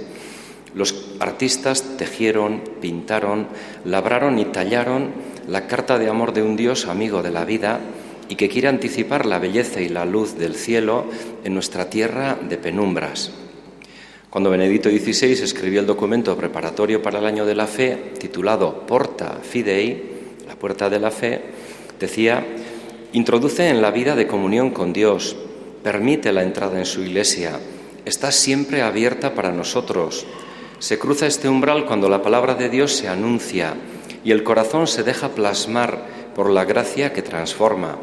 Los 0.75 0.95
artistas 1.19 1.97
tejieron, 1.97 2.63
pintaron, 2.81 3.49
labraron 3.85 4.39
y 4.39 4.45
tallaron 4.45 5.11
la 5.49 5.67
carta 5.67 5.99
de 5.99 6.09
amor 6.09 6.33
de 6.33 6.43
un 6.43 6.57
Dios 6.57 6.87
amigo 6.87 7.23
de 7.23 7.33
la 7.33 7.45
vida 7.45 7.81
y 8.31 8.37
que 8.37 8.49
quiere 8.49 8.69
anticipar 8.69 9.27
la 9.27 9.41
belleza 9.41 9.81
y 9.81 9.89
la 9.89 10.07
luz 10.07 10.39
del 10.39 10.55
cielo 10.55 11.05
en 11.45 11.53
nuestra 11.53 11.91
tierra 11.91 12.39
de 12.41 12.57
penumbras. 12.57 13.33
Cuando 14.31 14.51
Benedicto 14.51 14.89
XVI 14.89 15.33
escribió 15.33 15.81
el 15.81 15.87
documento 15.87 16.37
preparatorio 16.37 17.03
para 17.03 17.19
el 17.19 17.27
año 17.27 17.45
de 17.45 17.57
la 17.57 17.67
fe, 17.67 18.13
titulado 18.21 18.87
Porta 18.87 19.41
Fidei, 19.43 20.03
la 20.47 20.55
puerta 20.55 20.89
de 20.89 21.01
la 21.01 21.11
fe, 21.11 21.43
decía, 21.99 22.47
introduce 23.13 23.69
en 23.69 23.83
la 23.83 23.91
vida 23.91 24.15
de 24.15 24.29
comunión 24.29 24.71
con 24.71 24.93
Dios, 24.93 25.37
permite 25.83 26.33
la 26.33 26.45
entrada 26.45 26.79
en 26.79 26.87
su 26.87 27.03
iglesia, 27.03 27.59
está 28.05 28.31
siempre 28.31 28.83
abierta 28.83 29.35
para 29.35 29.51
nosotros. 29.51 30.25
Se 30.79 31.01
cruza 31.01 31.27
este 31.27 31.49
umbral 31.49 31.85
cuando 31.85 32.09
la 32.09 32.23
palabra 32.23 32.55
de 32.55 32.69
Dios 32.69 32.93
se 32.93 33.09
anuncia 33.09 33.75
y 34.23 34.31
el 34.31 34.45
corazón 34.45 34.87
se 34.87 35.03
deja 35.03 35.31
plasmar 35.31 36.07
por 36.37 36.49
la 36.49 36.65
gracia 36.65 37.13
que 37.13 37.23
transforma. 37.23 37.99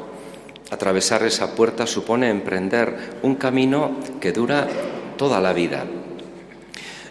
Atravesar 0.69 1.23
esa 1.23 1.55
puerta 1.55 1.87
supone 1.87 2.29
emprender 2.29 3.19
un 3.23 3.35
camino 3.35 3.97
que 4.19 4.31
dura 4.31 4.67
toda 5.17 5.39
la 5.39 5.53
vida. 5.53 5.85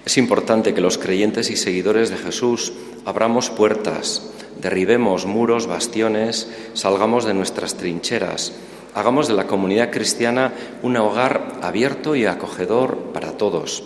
Es 0.04 0.18
importante 0.18 0.74
que 0.74 0.80
los 0.80 0.98
creyentes 0.98 1.50
y 1.50 1.56
seguidores 1.56 2.10
de 2.10 2.16
Jesús 2.16 2.72
abramos 3.04 3.50
puertas, 3.50 4.30
derribemos 4.60 5.26
muros, 5.26 5.66
bastiones, 5.66 6.48
salgamos 6.74 7.24
de 7.24 7.34
nuestras 7.34 7.74
trincheras, 7.74 8.52
hagamos 8.94 9.26
de 9.26 9.34
la 9.34 9.46
comunidad 9.46 9.90
cristiana 9.90 10.52
un 10.82 10.96
hogar 10.96 11.58
abierto 11.60 12.14
y 12.14 12.26
acogedor 12.26 12.96
para 13.12 13.32
todos. 13.32 13.82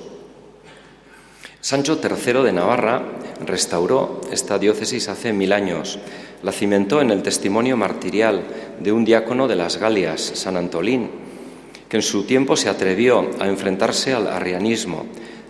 Sancho 1.61 2.01
III 2.03 2.43
de 2.43 2.53
Navarra 2.53 3.03
restauró 3.45 4.21
esta 4.31 4.59
diócesis 4.59 5.09
hace 5.09 5.33
mil 5.33 5.53
años. 5.53 5.99
La 6.43 6.53
cimentó 6.53 7.01
en 7.01 7.11
el 7.11 7.23
testimonio 7.23 7.77
martirial 7.77 8.43
de 8.81 8.93
un 8.93 9.05
diácono 9.05 9.49
de 9.49 9.57
las 9.57 9.79
Galias, 9.79 10.21
San 10.35 10.57
Antolín, 10.57 11.11
que 11.89 11.97
en 11.97 12.03
su 12.03 12.25
tiempo 12.25 12.57
se 12.57 12.69
atrevió 12.69 13.31
a 13.41 13.49
enfrentarse 13.49 14.15
al 14.15 14.29
arrianismo, 14.29 15.07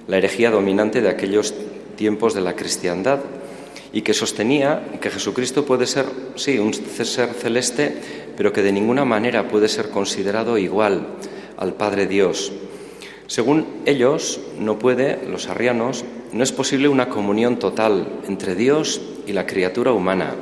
la 0.09 0.19
herejía 0.19 0.51
dominante 0.51 1.01
de 1.01 1.09
aquellos 1.09 1.55
tiempos 1.97 2.35
de 2.35 2.41
la 2.41 2.57
cristiandad, 2.57 3.21
y 3.93 4.03
que 4.03 4.15
sostenía 4.15 4.83
que 5.01 5.11
Jesucristo 5.11 5.65
puede 5.65 5.87
ser, 5.87 6.07
sí, 6.37 6.59
un 6.59 6.73
ser 6.73 7.35
celeste, 7.35 7.95
pero 8.37 8.53
que 8.53 8.63
de 8.63 8.73
ninguna 8.73 9.05
manera 9.05 9.49
puede 9.49 9.69
ser 9.69 9.91
considerado 9.91 10.59
igual 10.59 11.07
al 11.57 11.75
Padre 11.75 12.07
Dios. 12.07 12.53
Según 13.27 13.67
ellos, 13.87 14.41
no 14.59 14.79
puede, 14.79 15.21
los 15.29 15.49
arrianos, 15.49 16.05
no 16.33 16.45
es 16.45 16.53
posible 16.53 16.89
una 16.89 17.09
comunión 17.09 17.59
total 17.59 18.07
entre 18.29 18.55
Dios 18.55 19.01
y 19.27 19.33
la 19.33 19.47
criatura 19.47 19.93
humana. 19.93 20.35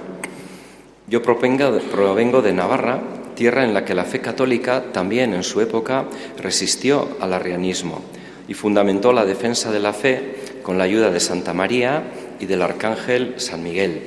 Yo 1.08 1.22
provengo 1.22 2.42
de 2.42 2.52
Navarra, 2.52 3.00
tierra 3.34 3.64
en 3.64 3.72
la 3.72 3.84
que 3.84 3.94
la 3.94 4.04
fe 4.04 4.20
católica 4.20 4.92
también 4.92 5.32
en 5.32 5.42
su 5.42 5.60
época 5.60 6.04
resistió 6.38 7.08
al 7.20 7.32
arrianismo 7.32 8.02
y 8.46 8.54
fundamentó 8.54 9.12
la 9.12 9.24
defensa 9.24 9.72
de 9.72 9.80
la 9.80 9.92
fe 9.92 10.36
con 10.62 10.76
la 10.76 10.84
ayuda 10.84 11.10
de 11.10 11.20
Santa 11.20 11.54
María 11.54 12.02
y 12.40 12.46
del 12.46 12.62
Arcángel 12.62 13.34
San 13.38 13.62
Miguel. 13.62 14.02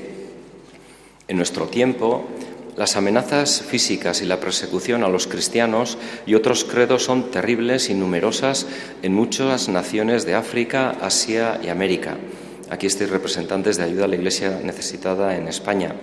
En 1.27 1.37
nuestro 1.37 1.65
tiempo, 1.67 2.27
las 2.77 2.95
amenazas 2.95 3.61
físicas 3.61 4.21
y 4.21 4.25
la 4.25 4.39
persecución 4.39 5.03
a 5.03 5.09
los 5.09 5.27
cristianos 5.27 5.97
y 6.25 6.35
otros 6.35 6.63
credos 6.63 7.03
son 7.03 7.31
terribles 7.31 7.89
y 7.89 7.93
numerosas 7.93 8.65
en 9.01 9.13
muchas 9.13 9.69
naciones 9.69 10.25
de 10.25 10.35
África, 10.35 10.95
Asia 11.01 11.59
y 11.63 11.69
América. 11.69 12.17
Aquí 12.69 12.87
estáis 12.87 13.09
representantes 13.09 13.77
de 13.77 13.83
ayuda 13.83 14.05
a 14.05 14.07
la 14.07 14.15
Iglesia 14.15 14.61
necesitada 14.63 15.35
en 15.35 15.47
España. 15.47 15.93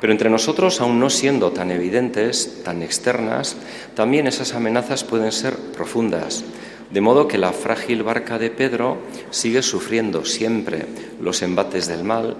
Pero 0.00 0.12
entre 0.12 0.30
nosotros, 0.30 0.80
aún 0.80 0.98
no 0.98 1.10
siendo 1.10 1.52
tan 1.52 1.70
evidentes, 1.70 2.62
tan 2.64 2.82
externas, 2.82 3.56
también 3.94 4.26
esas 4.26 4.54
amenazas 4.54 5.04
pueden 5.04 5.30
ser 5.30 5.56
profundas, 5.56 6.44
de 6.90 7.00
modo 7.00 7.28
que 7.28 7.38
la 7.38 7.52
frágil 7.52 8.02
barca 8.02 8.38
de 8.38 8.50
Pedro 8.50 8.98
sigue 9.30 9.62
sufriendo 9.62 10.24
siempre 10.24 10.86
los 11.20 11.42
embates 11.42 11.86
del 11.86 12.04
mal, 12.04 12.36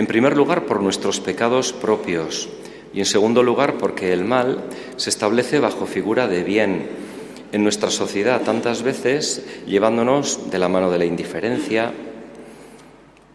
en 0.00 0.06
primer 0.06 0.34
lugar 0.34 0.64
por 0.64 0.80
nuestros 0.80 1.20
pecados 1.20 1.74
propios. 1.74 2.48
Y 2.94 3.00
en 3.00 3.04
segundo 3.04 3.42
lugar 3.42 3.76
porque 3.76 4.14
el 4.14 4.24
mal 4.24 4.64
se 4.96 5.10
establece 5.10 5.58
bajo 5.60 5.84
figura 5.84 6.26
de 6.26 6.42
bien 6.42 6.88
en 7.52 7.62
nuestra 7.62 7.90
sociedad 7.90 8.40
tantas 8.40 8.82
veces 8.82 9.44
llevándonos 9.66 10.50
de 10.50 10.58
la 10.58 10.70
mano 10.70 10.90
de 10.90 10.96
la 10.96 11.04
indiferencia, 11.04 11.92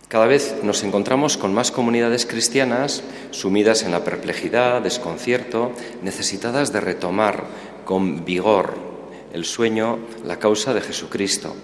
cada 0.08 0.26
vez 0.26 0.56
nos 0.64 0.84
encontramos 0.84 1.38
con 1.38 1.54
más 1.54 1.70
comunidades 1.70 2.26
cristianas 2.26 3.04
sumidas 3.30 3.84
en 3.84 3.92
la 3.92 4.04
perplejidad, 4.04 4.82
desconcierto, 4.82 5.72
necesitadas 6.02 6.74
de 6.74 6.82
retomar 6.82 7.44
con 7.86 8.26
vigor 8.26 8.74
el 9.34 9.46
sueño, 9.46 10.00
la 10.26 10.40
causa 10.40 10.74
de 10.74 10.82
Jesucristo. 10.82 11.56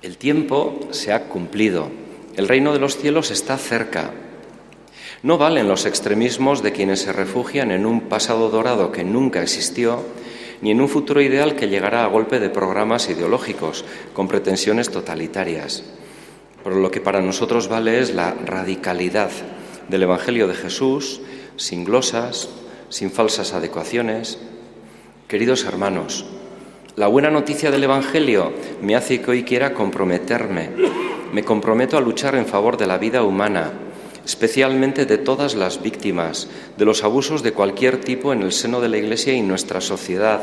El 0.00 0.16
tiempo 0.16 0.78
se 0.92 1.12
ha 1.12 1.24
cumplido, 1.24 2.05
el 2.36 2.48
reino 2.48 2.72
de 2.72 2.78
los 2.78 2.96
cielos 2.98 3.30
está 3.30 3.56
cerca. 3.56 4.10
No 5.22 5.38
valen 5.38 5.68
los 5.68 5.86
extremismos 5.86 6.62
de 6.62 6.72
quienes 6.72 7.00
se 7.00 7.12
refugian 7.12 7.70
en 7.70 7.86
un 7.86 8.02
pasado 8.02 8.50
dorado 8.50 8.92
que 8.92 9.04
nunca 9.04 9.42
existió, 9.42 10.02
ni 10.60 10.70
en 10.70 10.80
un 10.80 10.88
futuro 10.88 11.20
ideal 11.22 11.56
que 11.56 11.68
llegará 11.68 12.04
a 12.04 12.08
golpe 12.08 12.38
de 12.38 12.50
programas 12.50 13.08
ideológicos 13.08 13.84
con 14.12 14.28
pretensiones 14.28 14.90
totalitarias. 14.90 15.84
Pero 16.62 16.76
lo 16.76 16.90
que 16.90 17.00
para 17.00 17.22
nosotros 17.22 17.68
vale 17.68 18.00
es 18.00 18.14
la 18.14 18.34
radicalidad 18.34 19.30
del 19.88 20.02
Evangelio 20.02 20.46
de 20.46 20.54
Jesús, 20.54 21.22
sin 21.56 21.84
glosas, 21.84 22.50
sin 22.90 23.10
falsas 23.10 23.54
adecuaciones. 23.54 24.38
Queridos 25.26 25.64
hermanos, 25.64 26.26
la 26.96 27.06
buena 27.06 27.30
noticia 27.30 27.70
del 27.70 27.84
Evangelio 27.84 28.52
me 28.82 28.94
hace 28.94 29.20
que 29.20 29.30
hoy 29.30 29.44
quiera 29.44 29.72
comprometerme. 29.72 31.05
Me 31.32 31.44
comprometo 31.44 31.96
a 31.96 32.00
luchar 32.00 32.34
en 32.34 32.46
favor 32.46 32.76
de 32.76 32.86
la 32.86 32.98
vida 32.98 33.22
humana, 33.22 33.72
especialmente 34.24 35.06
de 35.06 35.18
todas 35.18 35.54
las 35.54 35.82
víctimas 35.82 36.48
de 36.76 36.84
los 36.84 37.04
abusos 37.04 37.42
de 37.42 37.52
cualquier 37.52 38.00
tipo 38.00 38.32
en 38.32 38.42
el 38.42 38.52
seno 38.52 38.80
de 38.80 38.88
la 38.88 38.98
Iglesia 38.98 39.32
y 39.34 39.42
nuestra 39.42 39.80
sociedad 39.80 40.42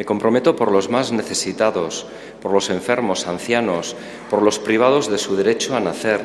me 0.00 0.06
comprometo 0.06 0.56
por 0.56 0.72
los 0.72 0.88
más 0.88 1.12
necesitados, 1.12 2.06
por 2.40 2.52
los 2.52 2.70
enfermos, 2.70 3.26
ancianos, 3.26 3.94
por 4.30 4.40
los 4.40 4.58
privados 4.58 5.10
de 5.10 5.18
su 5.18 5.36
derecho 5.36 5.76
a 5.76 5.80
nacer, 5.80 6.22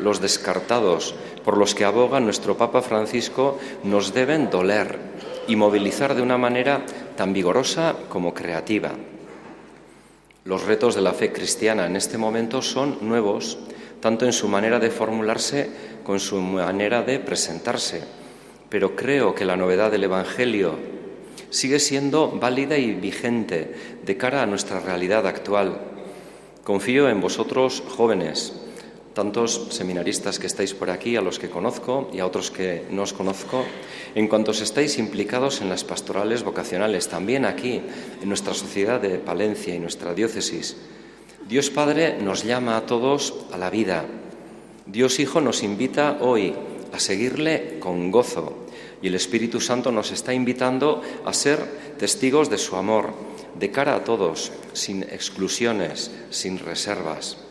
los 0.00 0.20
descartados, 0.20 1.14
por 1.44 1.56
los 1.56 1.76
que 1.76 1.84
aboga 1.84 2.18
nuestro 2.18 2.56
Papa 2.56 2.82
Francisco, 2.82 3.60
nos 3.84 4.12
deben 4.12 4.50
doler 4.50 4.98
y 5.46 5.54
movilizar 5.54 6.16
de 6.16 6.22
una 6.22 6.36
manera 6.36 6.84
tan 7.16 7.32
vigorosa 7.32 7.94
como 8.08 8.34
creativa. 8.34 8.90
Los 10.44 10.64
retos 10.64 10.94
de 10.94 11.02
la 11.02 11.12
fe 11.12 11.32
cristiana 11.32 11.86
en 11.86 11.94
este 11.94 12.18
momento 12.18 12.62
son 12.62 12.98
nuevos, 13.00 13.58
tanto 14.00 14.26
en 14.26 14.32
su 14.32 14.48
manera 14.48 14.80
de 14.80 14.90
formularse 14.90 15.70
como 16.02 16.16
en 16.16 16.20
su 16.20 16.40
manera 16.40 17.02
de 17.02 17.20
presentarse. 17.20 18.02
Pero 18.68 18.96
creo 18.96 19.34
que 19.34 19.44
la 19.44 19.56
novedad 19.56 19.90
del 19.90 20.04
Evangelio 20.04 20.76
sigue 21.50 21.78
siendo 21.78 22.32
válida 22.40 22.76
y 22.76 22.92
vigente 22.92 24.00
de 24.04 24.16
cara 24.16 24.42
a 24.42 24.46
nuestra 24.46 24.80
realidad 24.80 25.26
actual. 25.26 25.80
Confío 26.64 27.08
en 27.08 27.20
vosotros, 27.20 27.82
jóvenes, 27.88 28.61
tantos 29.14 29.68
seminaristas 29.70 30.38
que 30.38 30.46
estáis 30.46 30.74
por 30.74 30.90
aquí, 30.90 31.16
a 31.16 31.20
los 31.20 31.38
que 31.38 31.50
conozco 31.50 32.10
y 32.12 32.20
a 32.20 32.26
otros 32.26 32.50
que 32.50 32.84
no 32.90 33.02
os 33.02 33.12
conozco, 33.12 33.64
en 34.14 34.28
cuanto 34.28 34.52
estáis 34.52 34.98
implicados 34.98 35.60
en 35.60 35.68
las 35.68 35.84
pastorales 35.84 36.42
vocacionales, 36.42 37.08
también 37.08 37.44
aquí, 37.44 37.82
en 38.22 38.28
nuestra 38.28 38.54
sociedad 38.54 39.00
de 39.00 39.18
Palencia 39.18 39.74
y 39.74 39.78
nuestra 39.78 40.14
diócesis. 40.14 40.76
Dios 41.48 41.70
Padre 41.70 42.18
nos 42.20 42.44
llama 42.44 42.76
a 42.76 42.86
todos 42.86 43.34
a 43.52 43.58
la 43.58 43.70
vida. 43.70 44.04
Dios 44.86 45.20
Hijo 45.20 45.40
nos 45.40 45.62
invita 45.62 46.18
hoy 46.20 46.54
a 46.92 47.00
seguirle 47.00 47.78
con 47.80 48.10
gozo 48.10 48.66
y 49.02 49.08
el 49.08 49.14
Espíritu 49.16 49.60
Santo 49.60 49.90
nos 49.90 50.12
está 50.12 50.32
invitando 50.32 51.02
a 51.24 51.32
ser 51.32 51.58
testigos 51.98 52.48
de 52.48 52.58
su 52.58 52.76
amor, 52.76 53.12
de 53.58 53.70
cara 53.70 53.96
a 53.96 54.04
todos, 54.04 54.52
sin 54.72 55.02
exclusiones, 55.02 56.10
sin 56.30 56.58
reservas. 56.58 57.41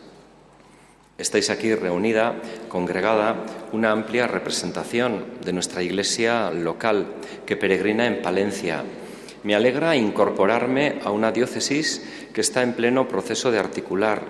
Estáis 1.22 1.50
aquí 1.50 1.72
reunida, 1.72 2.34
congregada, 2.68 3.36
una 3.70 3.92
amplia 3.92 4.26
representación 4.26 5.24
de 5.44 5.52
nuestra 5.52 5.80
iglesia 5.80 6.50
local 6.50 7.06
que 7.46 7.56
peregrina 7.56 8.08
en 8.08 8.22
Palencia. 8.22 8.82
Me 9.44 9.54
alegra 9.54 9.94
incorporarme 9.94 10.98
a 11.04 11.12
una 11.12 11.30
diócesis 11.30 12.02
que 12.34 12.40
está 12.40 12.64
en 12.64 12.72
pleno 12.72 13.06
proceso 13.06 13.52
de 13.52 13.60
articular 13.60 14.22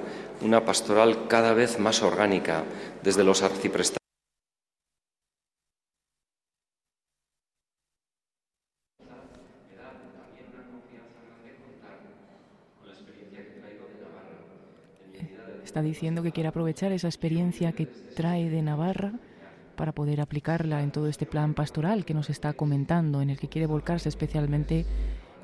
una 0.43 0.67
pastoral 0.67 1.29
cada 1.29 1.55
vez 1.55 1.79
más 1.79 2.03
orgánica 2.03 2.65
desde 3.03 3.25
los 3.25 3.43
arciprestales 3.43 4.02
Está 15.73 15.81
diciendo 15.81 16.23
que 16.23 16.33
quiere 16.33 16.51
aprovechar 16.51 16.93
esa 16.93 17.09
experiencia 17.09 17.73
que 17.73 17.87
trae 17.87 18.51
de 18.51 18.61
Navarra 18.61 19.15
para 19.75 19.93
poder 19.93 20.21
aplicarla 20.21 20.83
en 20.83 20.91
todo 20.91 21.09
este 21.09 21.25
plan 21.25 21.55
pastoral 21.55 22.05
que 22.05 22.13
nos 22.13 22.29
está 22.29 22.53
comentando, 22.53 23.23
en 23.23 23.31
el 23.31 23.39
que 23.39 23.49
quiere 23.49 23.67
volcarse 23.67 24.11
especialmente 24.11 24.85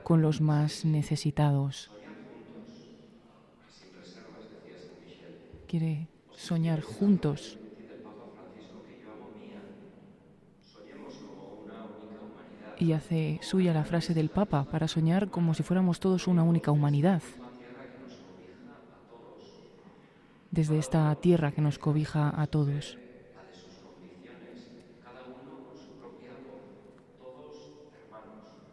con 0.02 0.20
los 0.20 0.42
más 0.42 0.84
necesitados. 0.84 1.90
Quiere 5.66 6.08
soñar 6.36 6.82
juntos. 6.82 7.58
Y 12.78 12.92
hace 12.92 13.39
suya 13.40 13.73
la 13.73 13.84
frase 13.84 14.12
del 14.12 14.28
Papa 14.28 14.65
para 14.70 14.89
soñar 14.89 15.31
como 15.31 15.55
si 15.55 15.62
fuéramos 15.62 16.00
todos 16.00 16.28
una 16.28 16.42
única 16.42 16.70
humanidad. 16.70 17.23
Desde 20.51 20.78
esta 20.78 21.15
tierra 21.17 21.52
que 21.52 21.60
nos 21.60 21.78
cobija 21.78 22.41
a 22.41 22.47
todos. 22.47 22.99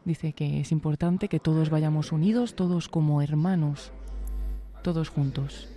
Dice 0.05 0.33
que 0.33 0.59
es 0.59 0.71
importante 0.71 1.27
que 1.27 1.39
todos 1.39 1.71
vayamos 1.71 2.11
unidos, 2.11 2.55
todos 2.55 2.89
como 2.89 3.23
hermanos, 3.23 3.91
todos 4.83 5.09
juntos. 5.09 5.67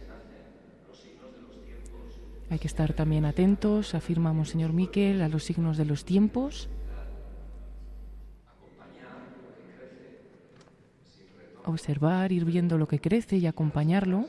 Hay 2.50 2.58
que 2.58 2.66
estar 2.66 2.92
también 2.92 3.24
atentos, 3.24 3.94
afirma 3.94 4.32
Monseñor 4.32 4.72
Miquel, 4.72 5.22
a 5.22 5.28
los 5.28 5.44
signos 5.44 5.76
de 5.78 5.86
los 5.86 6.04
tiempos. 6.04 6.68
Observar, 11.64 12.32
ir 12.32 12.44
viendo 12.44 12.78
lo 12.78 12.86
que 12.88 13.00
crece 13.00 13.36
y 13.36 13.46
acompañarlo. 13.46 14.26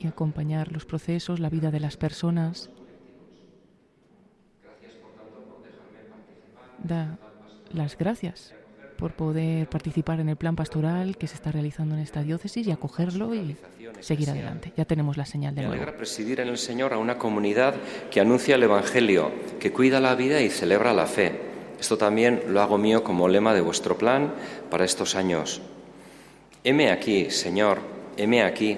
Y 0.00 0.06
acompañar 0.06 0.72
los 0.72 0.84
procesos, 0.84 1.40
la 1.40 1.50
vida 1.50 1.70
de 1.70 1.80
las 1.80 1.96
personas. 1.96 2.70
Da 6.82 7.18
las 7.72 7.96
gracias 7.96 8.54
por 8.96 9.12
poder 9.12 9.68
participar 9.68 10.20
en 10.20 10.28
el 10.28 10.36
plan 10.36 10.56
pastoral 10.56 11.16
que 11.16 11.26
se 11.26 11.34
está 11.34 11.52
realizando 11.52 11.94
en 11.94 12.02
esta 12.02 12.22
diócesis 12.22 12.66
y 12.66 12.70
acogerlo 12.70 13.34
y 13.34 13.56
seguir 14.00 14.28
adelante. 14.28 14.72
Ya 14.76 14.84
tenemos 14.84 15.16
la 15.16 15.24
señal 15.24 15.54
de 15.54 15.62
nuevo. 15.62 15.74
Me 15.74 15.82
alegra 15.82 15.96
presidir 15.96 16.40
en 16.40 16.48
el 16.48 16.58
Señor 16.58 16.92
a 16.92 16.98
una 16.98 17.16
comunidad 17.16 17.74
que 18.10 18.20
anuncia 18.20 18.56
el 18.56 18.62
Evangelio, 18.62 19.32
que 19.58 19.72
cuida 19.72 20.00
la 20.00 20.14
vida 20.14 20.40
y 20.42 20.50
celebra 20.50 20.92
la 20.92 21.06
fe. 21.06 21.40
Esto 21.80 21.96
también 21.96 22.42
lo 22.48 22.60
hago 22.60 22.76
mío 22.76 23.02
como 23.02 23.26
lema 23.26 23.54
de 23.54 23.62
vuestro 23.62 23.96
plan 23.96 24.34
para 24.70 24.84
estos 24.84 25.14
años. 25.14 25.62
Heme 26.62 26.90
aquí, 26.90 27.30
Señor, 27.30 27.78
heme 28.18 28.42
aquí, 28.42 28.76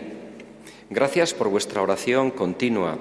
Gracias 0.95 1.33
por 1.33 1.49
vuestra 1.49 1.81
oración 1.81 2.31
continua 2.31 2.99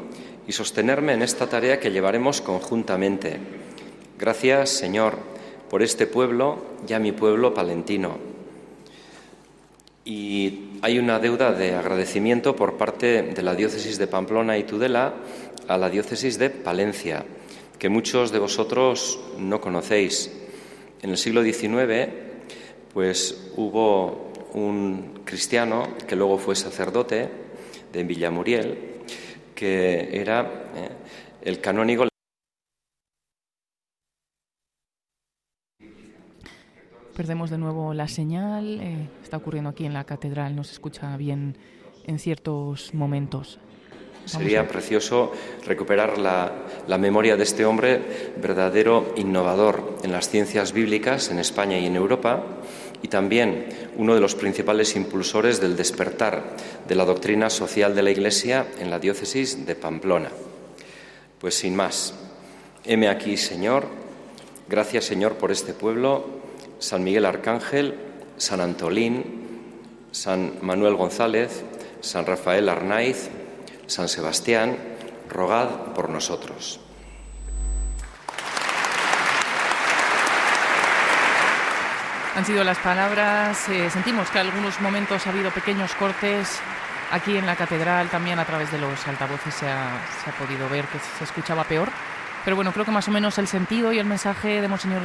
y 0.47 0.53
sostenerme 0.53 1.11
en 1.11 1.21
esta 1.21 1.49
tarea 1.49 1.77
que 1.81 1.91
llevaremos 1.91 2.39
conjuntamente. 2.39 3.37
Gracias, 4.17 4.69
Señor, 4.69 5.17
por 5.69 5.81
este 5.81 6.07
pueblo, 6.07 6.63
ya 6.87 6.99
mi 6.99 7.11
pueblo 7.11 7.53
palentino. 7.53 8.17
Y 10.05 10.69
hay 10.81 10.99
una 10.99 11.19
deuda 11.19 11.51
de 11.51 11.75
agradecimiento 11.75 12.55
por 12.55 12.77
parte 12.77 13.23
de 13.23 13.41
la 13.41 13.55
diócesis 13.55 13.97
de 13.97 14.07
Pamplona 14.07 14.57
y 14.57 14.63
Tudela 14.63 15.13
a 15.67 15.77
la 15.77 15.89
diócesis 15.89 16.39
de 16.39 16.49
Palencia, 16.49 17.25
que 17.77 17.89
muchos 17.89 18.31
de 18.31 18.39
vosotros 18.39 19.19
no 19.37 19.59
conocéis. 19.59 20.31
En 21.01 21.09
el 21.09 21.17
siglo 21.17 21.43
XIX, 21.43 22.07
pues 22.93 23.51
hubo 23.57 24.31
un 24.53 25.19
cristiano 25.25 25.89
que 26.07 26.15
luego 26.15 26.37
fue 26.37 26.55
sacerdote, 26.55 27.40
de 27.91 28.03
Villamuriel, 28.03 28.77
que 29.55 30.09
era 30.19 30.69
eh, 30.75 30.89
el 31.43 31.61
canónigo. 31.61 32.07
Perdemos 37.15 37.49
de 37.49 37.57
nuevo 37.57 37.93
la 37.93 38.07
señal, 38.07 38.79
eh, 38.81 39.09
está 39.21 39.37
ocurriendo 39.37 39.69
aquí 39.69 39.85
en 39.85 39.93
la 39.93 40.05
catedral, 40.05 40.55
no 40.55 40.63
se 40.63 40.73
escucha 40.73 41.15
bien 41.17 41.57
en 42.05 42.19
ciertos 42.19 42.93
momentos. 42.93 43.59
Sería 44.25 44.67
precioso 44.67 45.31
recuperar 45.65 46.17
la, 46.17 46.51
la, 46.87 46.97
memoria 46.97 47.35
de 47.35 47.43
este 47.43 47.65
hombre, 47.65 48.33
verdadero 48.37 49.13
innovador 49.17 49.97
en 50.03 50.11
las 50.11 50.29
ciencias 50.29 50.73
bíblicas 50.73 51.31
en 51.31 51.39
España 51.39 51.79
y 51.79 51.87
en 51.87 51.95
Europa, 51.95 52.43
y 53.01 53.07
también 53.07 53.67
uno 53.97 54.13
de 54.13 54.21
los 54.21 54.35
principales 54.35 54.95
impulsores 54.95 55.59
del 55.59 55.75
despertar 55.75 56.55
de 56.87 56.95
la 56.95 57.05
doctrina 57.05 57.49
social 57.49 57.95
de 57.95 58.03
la 58.03 58.11
Iglesia 58.11 58.67
en 58.79 58.89
la 58.89 58.99
diócesis 58.99 59.65
de 59.65 59.75
Pamplona. 59.75 60.29
Pues 61.39 61.55
sin 61.55 61.75
más, 61.75 62.13
heme 62.85 63.09
aquí, 63.09 63.37
Señor, 63.37 63.87
gracias, 64.69 65.05
Señor, 65.05 65.35
por 65.35 65.51
este 65.51 65.73
pueblo, 65.73 66.25
San 66.79 67.03
Miguel 67.03 67.25
Arcángel, 67.25 67.95
San 68.37 68.61
Antolín, 68.61 69.23
San 70.11 70.55
Manuel 70.61 70.95
González, 70.95 71.63
San 72.01 72.25
Rafael 72.25 72.69
Arnaiz, 72.69 73.29
San 73.87 74.09
Sebastián, 74.09 74.77
rogad 75.29 75.93
por 75.93 76.09
nosotros. 76.09 76.79
Han 82.35 82.45
sido 82.45 82.63
las 82.63 82.77
palabras. 82.77 83.67
Eh, 83.69 83.89
sentimos 83.89 84.29
que 84.29 84.39
en 84.39 84.47
algunos 84.47 84.79
momentos 84.79 85.27
ha 85.27 85.29
habido 85.31 85.51
pequeños 85.51 85.93
cortes. 85.95 86.61
Aquí 87.11 87.35
en 87.35 87.45
la 87.45 87.57
catedral 87.57 88.09
también 88.09 88.39
a 88.39 88.45
través 88.45 88.71
de 88.71 88.79
los 88.79 89.05
altavoces 89.05 89.53
se 89.53 89.67
ha, 89.69 89.99
podido 90.39 90.69
ver 90.69 90.85
que 90.85 90.97
se 90.99 91.25
escuchaba 91.25 91.65
peor. 91.65 91.89
Pero 92.45 92.55
bueno, 92.55 92.71
creo 92.71 92.85
que 92.85 92.91
más 92.91 93.07
o 93.09 93.11
menos 93.11 93.37
el 93.37 93.47
sentido 93.47 93.91
y 93.91 93.99
el 93.99 94.05
mensaje 94.05 94.61
de 94.61 94.67
Monseñor 94.69 95.01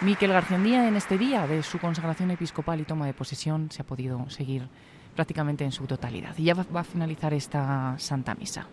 Miquel 0.00 0.32
García 0.32 0.88
en 0.88 0.96
este 0.96 1.18
día 1.18 1.46
de 1.46 1.62
su 1.62 1.78
consagración 1.78 2.30
episcopal 2.30 2.80
y 2.80 2.84
toma 2.84 3.06
de 3.06 3.12
posesión 3.12 3.70
se 3.70 3.82
ha 3.82 3.84
podido 3.84 4.28
seguir 4.30 4.66
prácticamente 5.14 5.64
en 5.64 5.72
su 5.72 5.86
totalidad. 5.86 6.34
Y 6.38 6.44
ya 6.44 6.54
va 6.54 6.80
a 6.80 6.84
finalizar 6.84 7.34
esta 7.34 7.94
Santa 7.98 8.34
Misa. 8.34 8.66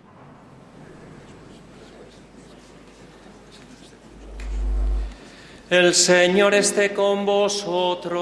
El 5.70 5.94
Señor 5.94 6.56
esté 6.56 6.96
con 6.96 7.28
vosotros. 7.28 8.20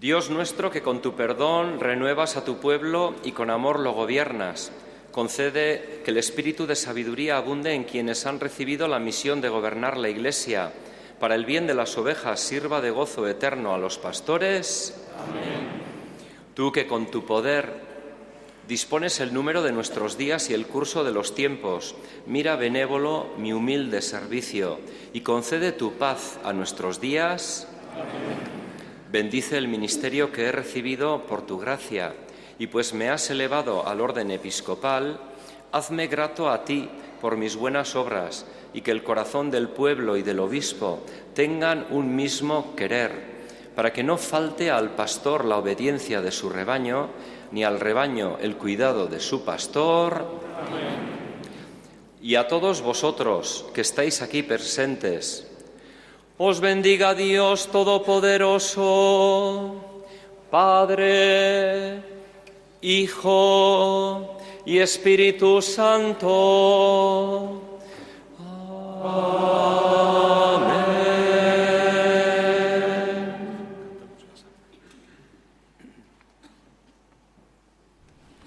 Dios 0.00 0.30
nuestro, 0.30 0.70
que 0.70 0.82
con 0.82 1.02
tu 1.02 1.16
perdón 1.16 1.80
renuevas 1.80 2.36
a 2.36 2.44
tu 2.44 2.58
pueblo 2.58 3.16
y 3.24 3.32
con 3.32 3.50
amor 3.50 3.80
lo 3.80 3.90
gobiernas, 3.90 4.70
concede 5.10 6.02
que 6.04 6.12
el 6.12 6.18
espíritu 6.18 6.68
de 6.68 6.76
sabiduría 6.76 7.36
abunde 7.36 7.72
en 7.72 7.82
quienes 7.82 8.24
han 8.24 8.38
recibido 8.38 8.86
la 8.86 9.00
misión 9.00 9.40
de 9.40 9.48
gobernar 9.48 9.96
la 9.96 10.10
Iglesia, 10.10 10.70
para 11.18 11.34
el 11.34 11.44
bien 11.44 11.66
de 11.66 11.74
las 11.74 11.98
ovejas 11.98 12.38
sirva 12.38 12.80
de 12.80 12.92
gozo 12.92 13.26
eterno 13.26 13.74
a 13.74 13.78
los 13.78 13.98
pastores. 13.98 14.94
Amén. 15.28 15.66
Tú 16.54 16.70
que 16.70 16.86
con 16.86 17.10
tu 17.10 17.26
poder 17.26 17.87
Dispones 18.68 19.18
el 19.20 19.32
número 19.32 19.62
de 19.62 19.72
nuestros 19.72 20.18
días 20.18 20.50
y 20.50 20.54
el 20.54 20.66
curso 20.66 21.02
de 21.02 21.10
los 21.10 21.34
tiempos. 21.34 21.94
Mira 22.26 22.54
benévolo 22.54 23.28
mi 23.38 23.54
humilde 23.54 24.02
servicio 24.02 24.78
y 25.14 25.22
concede 25.22 25.72
tu 25.72 25.94
paz 25.94 26.38
a 26.44 26.52
nuestros 26.52 27.00
días. 27.00 27.66
Bendice 29.10 29.56
el 29.56 29.68
ministerio 29.68 30.32
que 30.32 30.42
he 30.42 30.52
recibido 30.52 31.22
por 31.22 31.46
tu 31.46 31.56
gracia 31.58 32.12
y 32.58 32.66
pues 32.66 32.92
me 32.92 33.08
has 33.08 33.30
elevado 33.30 33.88
al 33.88 34.02
orden 34.02 34.30
episcopal, 34.30 35.18
hazme 35.72 36.06
grato 36.06 36.50
a 36.50 36.66
ti 36.66 36.90
por 37.22 37.38
mis 37.38 37.56
buenas 37.56 37.96
obras 37.96 38.44
y 38.74 38.82
que 38.82 38.90
el 38.90 39.02
corazón 39.02 39.50
del 39.50 39.70
pueblo 39.70 40.18
y 40.18 40.22
del 40.22 40.40
obispo 40.40 41.00
tengan 41.32 41.86
un 41.88 42.14
mismo 42.14 42.76
querer, 42.76 43.38
para 43.74 43.94
que 43.94 44.02
no 44.02 44.18
falte 44.18 44.70
al 44.70 44.90
pastor 44.90 45.46
la 45.46 45.56
obediencia 45.56 46.20
de 46.20 46.32
su 46.32 46.50
rebaño, 46.50 47.08
ni 47.52 47.64
al 47.64 47.80
rebaño 47.80 48.36
el 48.40 48.56
cuidado 48.56 49.06
de 49.06 49.20
su 49.20 49.44
pastor. 49.44 50.48
y 52.20 52.34
a 52.34 52.48
todos 52.48 52.82
vosotros 52.82 53.64
que 53.72 53.80
estáis 53.80 54.20
aquí 54.22 54.42
presentes. 54.42 55.46
Os 56.36 56.58
bendiga 56.60 57.14
Dios 57.14 57.68
Todopoderoso, 57.68 59.76
Padre, 60.50 62.02
Hijo 62.80 64.36
y 64.64 64.78
Espíritu 64.78 65.62
Santo. 65.62 67.62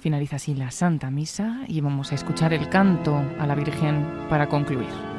Finaliza 0.01 0.37
así 0.37 0.55
la 0.55 0.71
Santa 0.71 1.11
Misa 1.11 1.59
y 1.67 1.79
vamos 1.79 2.11
a 2.11 2.15
escuchar 2.15 2.53
el 2.53 2.67
canto 2.69 3.23
a 3.39 3.45
la 3.45 3.53
Virgen 3.53 4.03
para 4.29 4.49
concluir. 4.49 5.10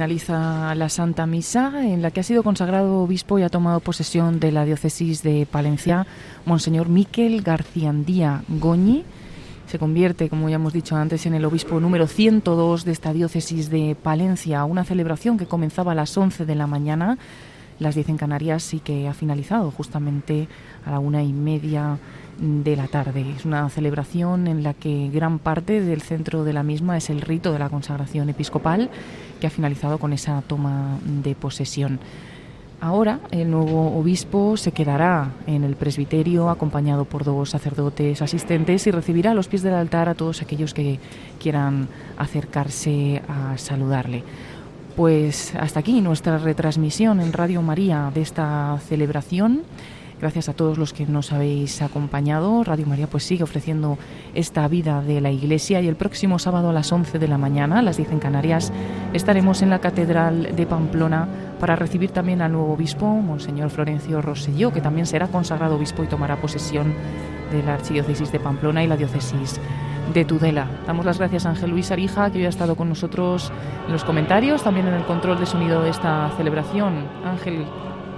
Finaliza 0.00 0.74
la 0.76 0.88
Santa 0.88 1.26
Misa, 1.26 1.84
en 1.84 2.00
la 2.00 2.10
que 2.10 2.20
ha 2.20 2.22
sido 2.22 2.42
consagrado 2.42 3.02
obispo 3.02 3.38
y 3.38 3.42
ha 3.42 3.50
tomado 3.50 3.80
posesión 3.80 4.40
de 4.40 4.50
la 4.50 4.64
diócesis 4.64 5.22
de 5.22 5.44
Palencia, 5.44 6.06
Monseñor 6.46 6.88
Miquel 6.88 7.42
Garciandía 7.42 8.42
Goñi, 8.48 9.04
se 9.66 9.78
convierte, 9.78 10.30
como 10.30 10.48
ya 10.48 10.54
hemos 10.54 10.72
dicho 10.72 10.96
antes, 10.96 11.26
en 11.26 11.34
el 11.34 11.44
obispo 11.44 11.80
número 11.80 12.06
102 12.06 12.86
de 12.86 12.92
esta 12.92 13.12
diócesis 13.12 13.68
de 13.68 13.94
Palencia, 13.94 14.64
una 14.64 14.84
celebración 14.84 15.36
que 15.36 15.44
comenzaba 15.44 15.92
a 15.92 15.94
las 15.94 16.16
11 16.16 16.46
de 16.46 16.54
la 16.54 16.66
mañana, 16.66 17.18
las 17.78 17.94
10 17.94 18.08
en 18.08 18.16
Canarias, 18.16 18.72
y 18.72 18.80
que 18.80 19.06
ha 19.06 19.12
finalizado 19.12 19.70
justamente 19.70 20.48
a 20.86 20.92
la 20.92 20.98
una 20.98 21.22
y 21.22 21.34
media 21.34 21.98
de 22.40 22.74
la 22.74 22.88
tarde. 22.88 23.34
Es 23.36 23.44
una 23.44 23.68
celebración 23.68 24.46
en 24.46 24.62
la 24.62 24.72
que 24.72 25.10
gran 25.12 25.38
parte 25.38 25.82
del 25.82 26.00
centro 26.00 26.42
de 26.42 26.54
la 26.54 26.62
misma 26.62 26.96
es 26.96 27.10
el 27.10 27.20
rito 27.20 27.52
de 27.52 27.58
la 27.58 27.68
consagración 27.68 28.30
episcopal, 28.30 28.88
que 29.40 29.46
ha 29.46 29.50
finalizado 29.50 29.98
con 29.98 30.12
esa 30.12 30.42
toma 30.42 30.98
de 31.02 31.34
posesión. 31.34 31.98
Ahora 32.82 33.20
el 33.30 33.50
nuevo 33.50 33.98
obispo 33.98 34.56
se 34.56 34.72
quedará 34.72 35.32
en 35.46 35.64
el 35.64 35.76
presbiterio 35.76 36.48
acompañado 36.48 37.04
por 37.04 37.24
dos 37.24 37.50
sacerdotes 37.50 38.22
asistentes 38.22 38.86
y 38.86 38.90
recibirá 38.90 39.32
a 39.32 39.34
los 39.34 39.48
pies 39.48 39.62
del 39.62 39.74
altar 39.74 40.08
a 40.08 40.14
todos 40.14 40.40
aquellos 40.40 40.72
que 40.72 40.98
quieran 41.38 41.88
acercarse 42.16 43.20
a 43.28 43.58
saludarle. 43.58 44.24
Pues 44.96 45.54
hasta 45.56 45.80
aquí 45.80 46.00
nuestra 46.00 46.38
retransmisión 46.38 47.20
en 47.20 47.34
Radio 47.34 47.60
María 47.60 48.10
de 48.14 48.22
esta 48.22 48.78
celebración. 48.88 49.62
Gracias 50.20 50.50
a 50.50 50.52
todos 50.52 50.76
los 50.76 50.92
que 50.92 51.06
nos 51.06 51.32
habéis 51.32 51.80
acompañado. 51.80 52.62
Radio 52.62 52.84
María 52.86 53.06
pues 53.06 53.24
sigue 53.24 53.42
ofreciendo 53.42 53.96
esta 54.34 54.68
vida 54.68 55.00
de 55.00 55.22
la 55.22 55.30
Iglesia 55.30 55.80
y 55.80 55.88
el 55.88 55.96
próximo 55.96 56.38
sábado 56.38 56.68
a 56.68 56.72
las 56.74 56.92
11 56.92 57.18
de 57.18 57.26
la 57.26 57.38
mañana, 57.38 57.80
las 57.80 57.96
10 57.96 58.12
en 58.12 58.18
Canarias, 58.18 58.70
estaremos 59.14 59.62
en 59.62 59.70
la 59.70 59.78
Catedral 59.78 60.54
de 60.54 60.66
Pamplona 60.66 61.26
para 61.58 61.74
recibir 61.74 62.10
también 62.10 62.42
al 62.42 62.52
nuevo 62.52 62.74
obispo, 62.74 63.06
Monseñor 63.06 63.70
Florencio 63.70 64.20
Rosselló, 64.20 64.72
que 64.72 64.82
también 64.82 65.06
será 65.06 65.28
consagrado 65.28 65.76
obispo 65.76 66.04
y 66.04 66.06
tomará 66.06 66.36
posesión 66.36 66.92
de 67.50 67.62
la 67.62 67.74
Archidiócesis 67.74 68.30
de 68.30 68.40
Pamplona 68.40 68.84
y 68.84 68.88
la 68.88 68.98
Diócesis 68.98 69.58
de 70.12 70.24
Tudela. 70.26 70.66
Damos 70.86 71.06
las 71.06 71.18
gracias 71.18 71.46
a 71.46 71.50
Ángel 71.50 71.70
Luis 71.70 71.90
Arija, 71.92 72.30
que 72.30 72.38
hoy 72.38 72.44
ha 72.44 72.50
estado 72.50 72.76
con 72.76 72.90
nosotros 72.90 73.50
en 73.86 73.92
los 73.92 74.04
comentarios, 74.04 74.62
también 74.62 74.86
en 74.86 74.94
el 74.94 75.04
control 75.04 75.40
de 75.40 75.46
sonido 75.46 75.82
de 75.82 75.88
esta 75.88 76.30
celebración. 76.36 77.06
Ángel, 77.24 77.64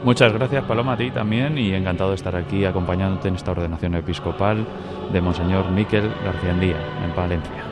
Muchas 0.05 0.33
gracias, 0.33 0.65
Paloma, 0.65 0.95
a 0.95 0.97
ti 0.97 1.13
también 1.13 1.57
y 1.57 1.73
encantado 1.75 2.11
de 2.11 2.17
estar 2.17 2.35
aquí 2.35 2.65
acompañándote 2.65 3.29
en 3.29 3.37
esta 3.37 3.53
ordenación 3.53 3.95
episcopal 3.95 4.67
de 5.13 5.21
Monseñor 5.21 5.71
Miquel 5.71 6.11
García 6.25 6.51
en 6.51 7.11
Palencia. 7.15 7.63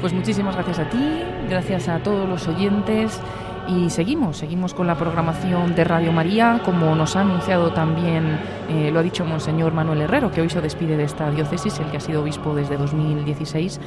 Pues 0.00 0.12
muchísimas 0.12 0.54
gracias 0.54 0.78
a 0.78 0.88
ti, 0.88 1.22
gracias 1.48 1.88
a 1.88 1.98
todos 1.98 2.28
los 2.28 2.46
oyentes 2.46 3.20
y 3.68 3.90
seguimos, 3.90 4.38
seguimos 4.38 4.74
con 4.74 4.86
la 4.86 4.96
programación 4.96 5.74
de 5.74 5.84
Radio 5.84 6.12
María, 6.12 6.60
como 6.64 6.94
nos 6.94 7.16
ha 7.16 7.20
anunciado 7.20 7.72
también, 7.72 8.38
eh, 8.68 8.90
lo 8.92 9.00
ha 9.00 9.02
dicho 9.02 9.24
Monseñor 9.24 9.72
Manuel 9.72 10.02
Herrero, 10.02 10.30
que 10.30 10.40
hoy 10.40 10.50
se 10.50 10.60
despide 10.60 10.96
de 10.96 11.04
esta 11.04 11.30
diócesis, 11.30 11.78
el 11.80 11.86
que 11.90 11.96
ha 11.96 12.00
sido 12.00 12.22
obispo 12.22 12.54
desde 12.54 12.76
2016 12.76 13.80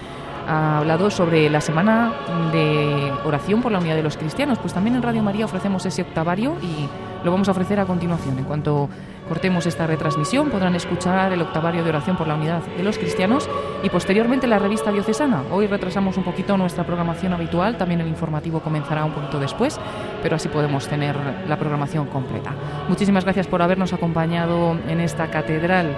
ha 0.49 0.79
hablado 0.79 1.11
sobre 1.11 1.47
la 1.49 1.61
semana 1.61 2.11
de 2.51 3.13
oración 3.23 3.61
por 3.61 3.71
la 3.71 3.77
unidad 3.77 3.95
de 3.95 4.01
los 4.01 4.17
cristianos. 4.17 4.57
Pues 4.57 4.73
también 4.73 4.95
en 4.95 5.03
Radio 5.03 5.21
María 5.21 5.45
ofrecemos 5.45 5.85
ese 5.85 6.01
octavario 6.01 6.55
y 6.63 6.89
lo 7.23 7.31
vamos 7.31 7.47
a 7.47 7.51
ofrecer 7.51 7.79
a 7.79 7.85
continuación. 7.85 8.39
En 8.39 8.45
cuanto 8.45 8.89
cortemos 9.29 9.65
esta 9.67 9.87
retransmisión, 9.87 10.49
podrán 10.49 10.75
escuchar 10.75 11.31
el 11.31 11.41
octavario 11.41 11.83
de 11.83 11.89
oración 11.89 12.17
por 12.17 12.27
la 12.27 12.35
unidad 12.35 12.63
de 12.63 12.83
los 12.83 12.97
cristianos 12.97 13.47
y 13.83 13.89
posteriormente 13.89 14.47
la 14.47 14.59
revista 14.59 14.91
diocesana. 14.91 15.43
Hoy 15.51 15.67
retrasamos 15.67 16.17
un 16.17 16.23
poquito 16.23 16.57
nuestra 16.57 16.83
programación 16.83 17.31
habitual, 17.33 17.77
también 17.77 18.01
el 18.01 18.07
informativo 18.07 18.59
comenzará 18.59 19.05
un 19.05 19.13
poquito 19.13 19.39
después, 19.39 19.79
pero 20.21 20.35
así 20.35 20.49
podemos 20.49 20.87
tener 20.87 21.15
la 21.47 21.57
programación 21.57 22.07
completa. 22.07 22.53
Muchísimas 22.89 23.23
gracias 23.23 23.47
por 23.47 23.61
habernos 23.61 23.93
acompañado 23.93 24.77
en 24.87 24.99
esta 24.99 25.29
catedral 25.29 25.95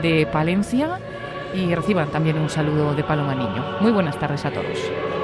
de 0.00 0.26
Palencia 0.32 1.00
y 1.52 1.74
reciban 1.74 2.08
también 2.08 2.38
un 2.38 2.48
saludo 2.48 2.94
de 2.94 3.02
Paloma 3.02 3.34
Niño. 3.34 3.64
Muy 3.80 3.90
buenas 3.90 4.18
tardes 4.18 4.44
a 4.44 4.50
todos. 4.50 5.19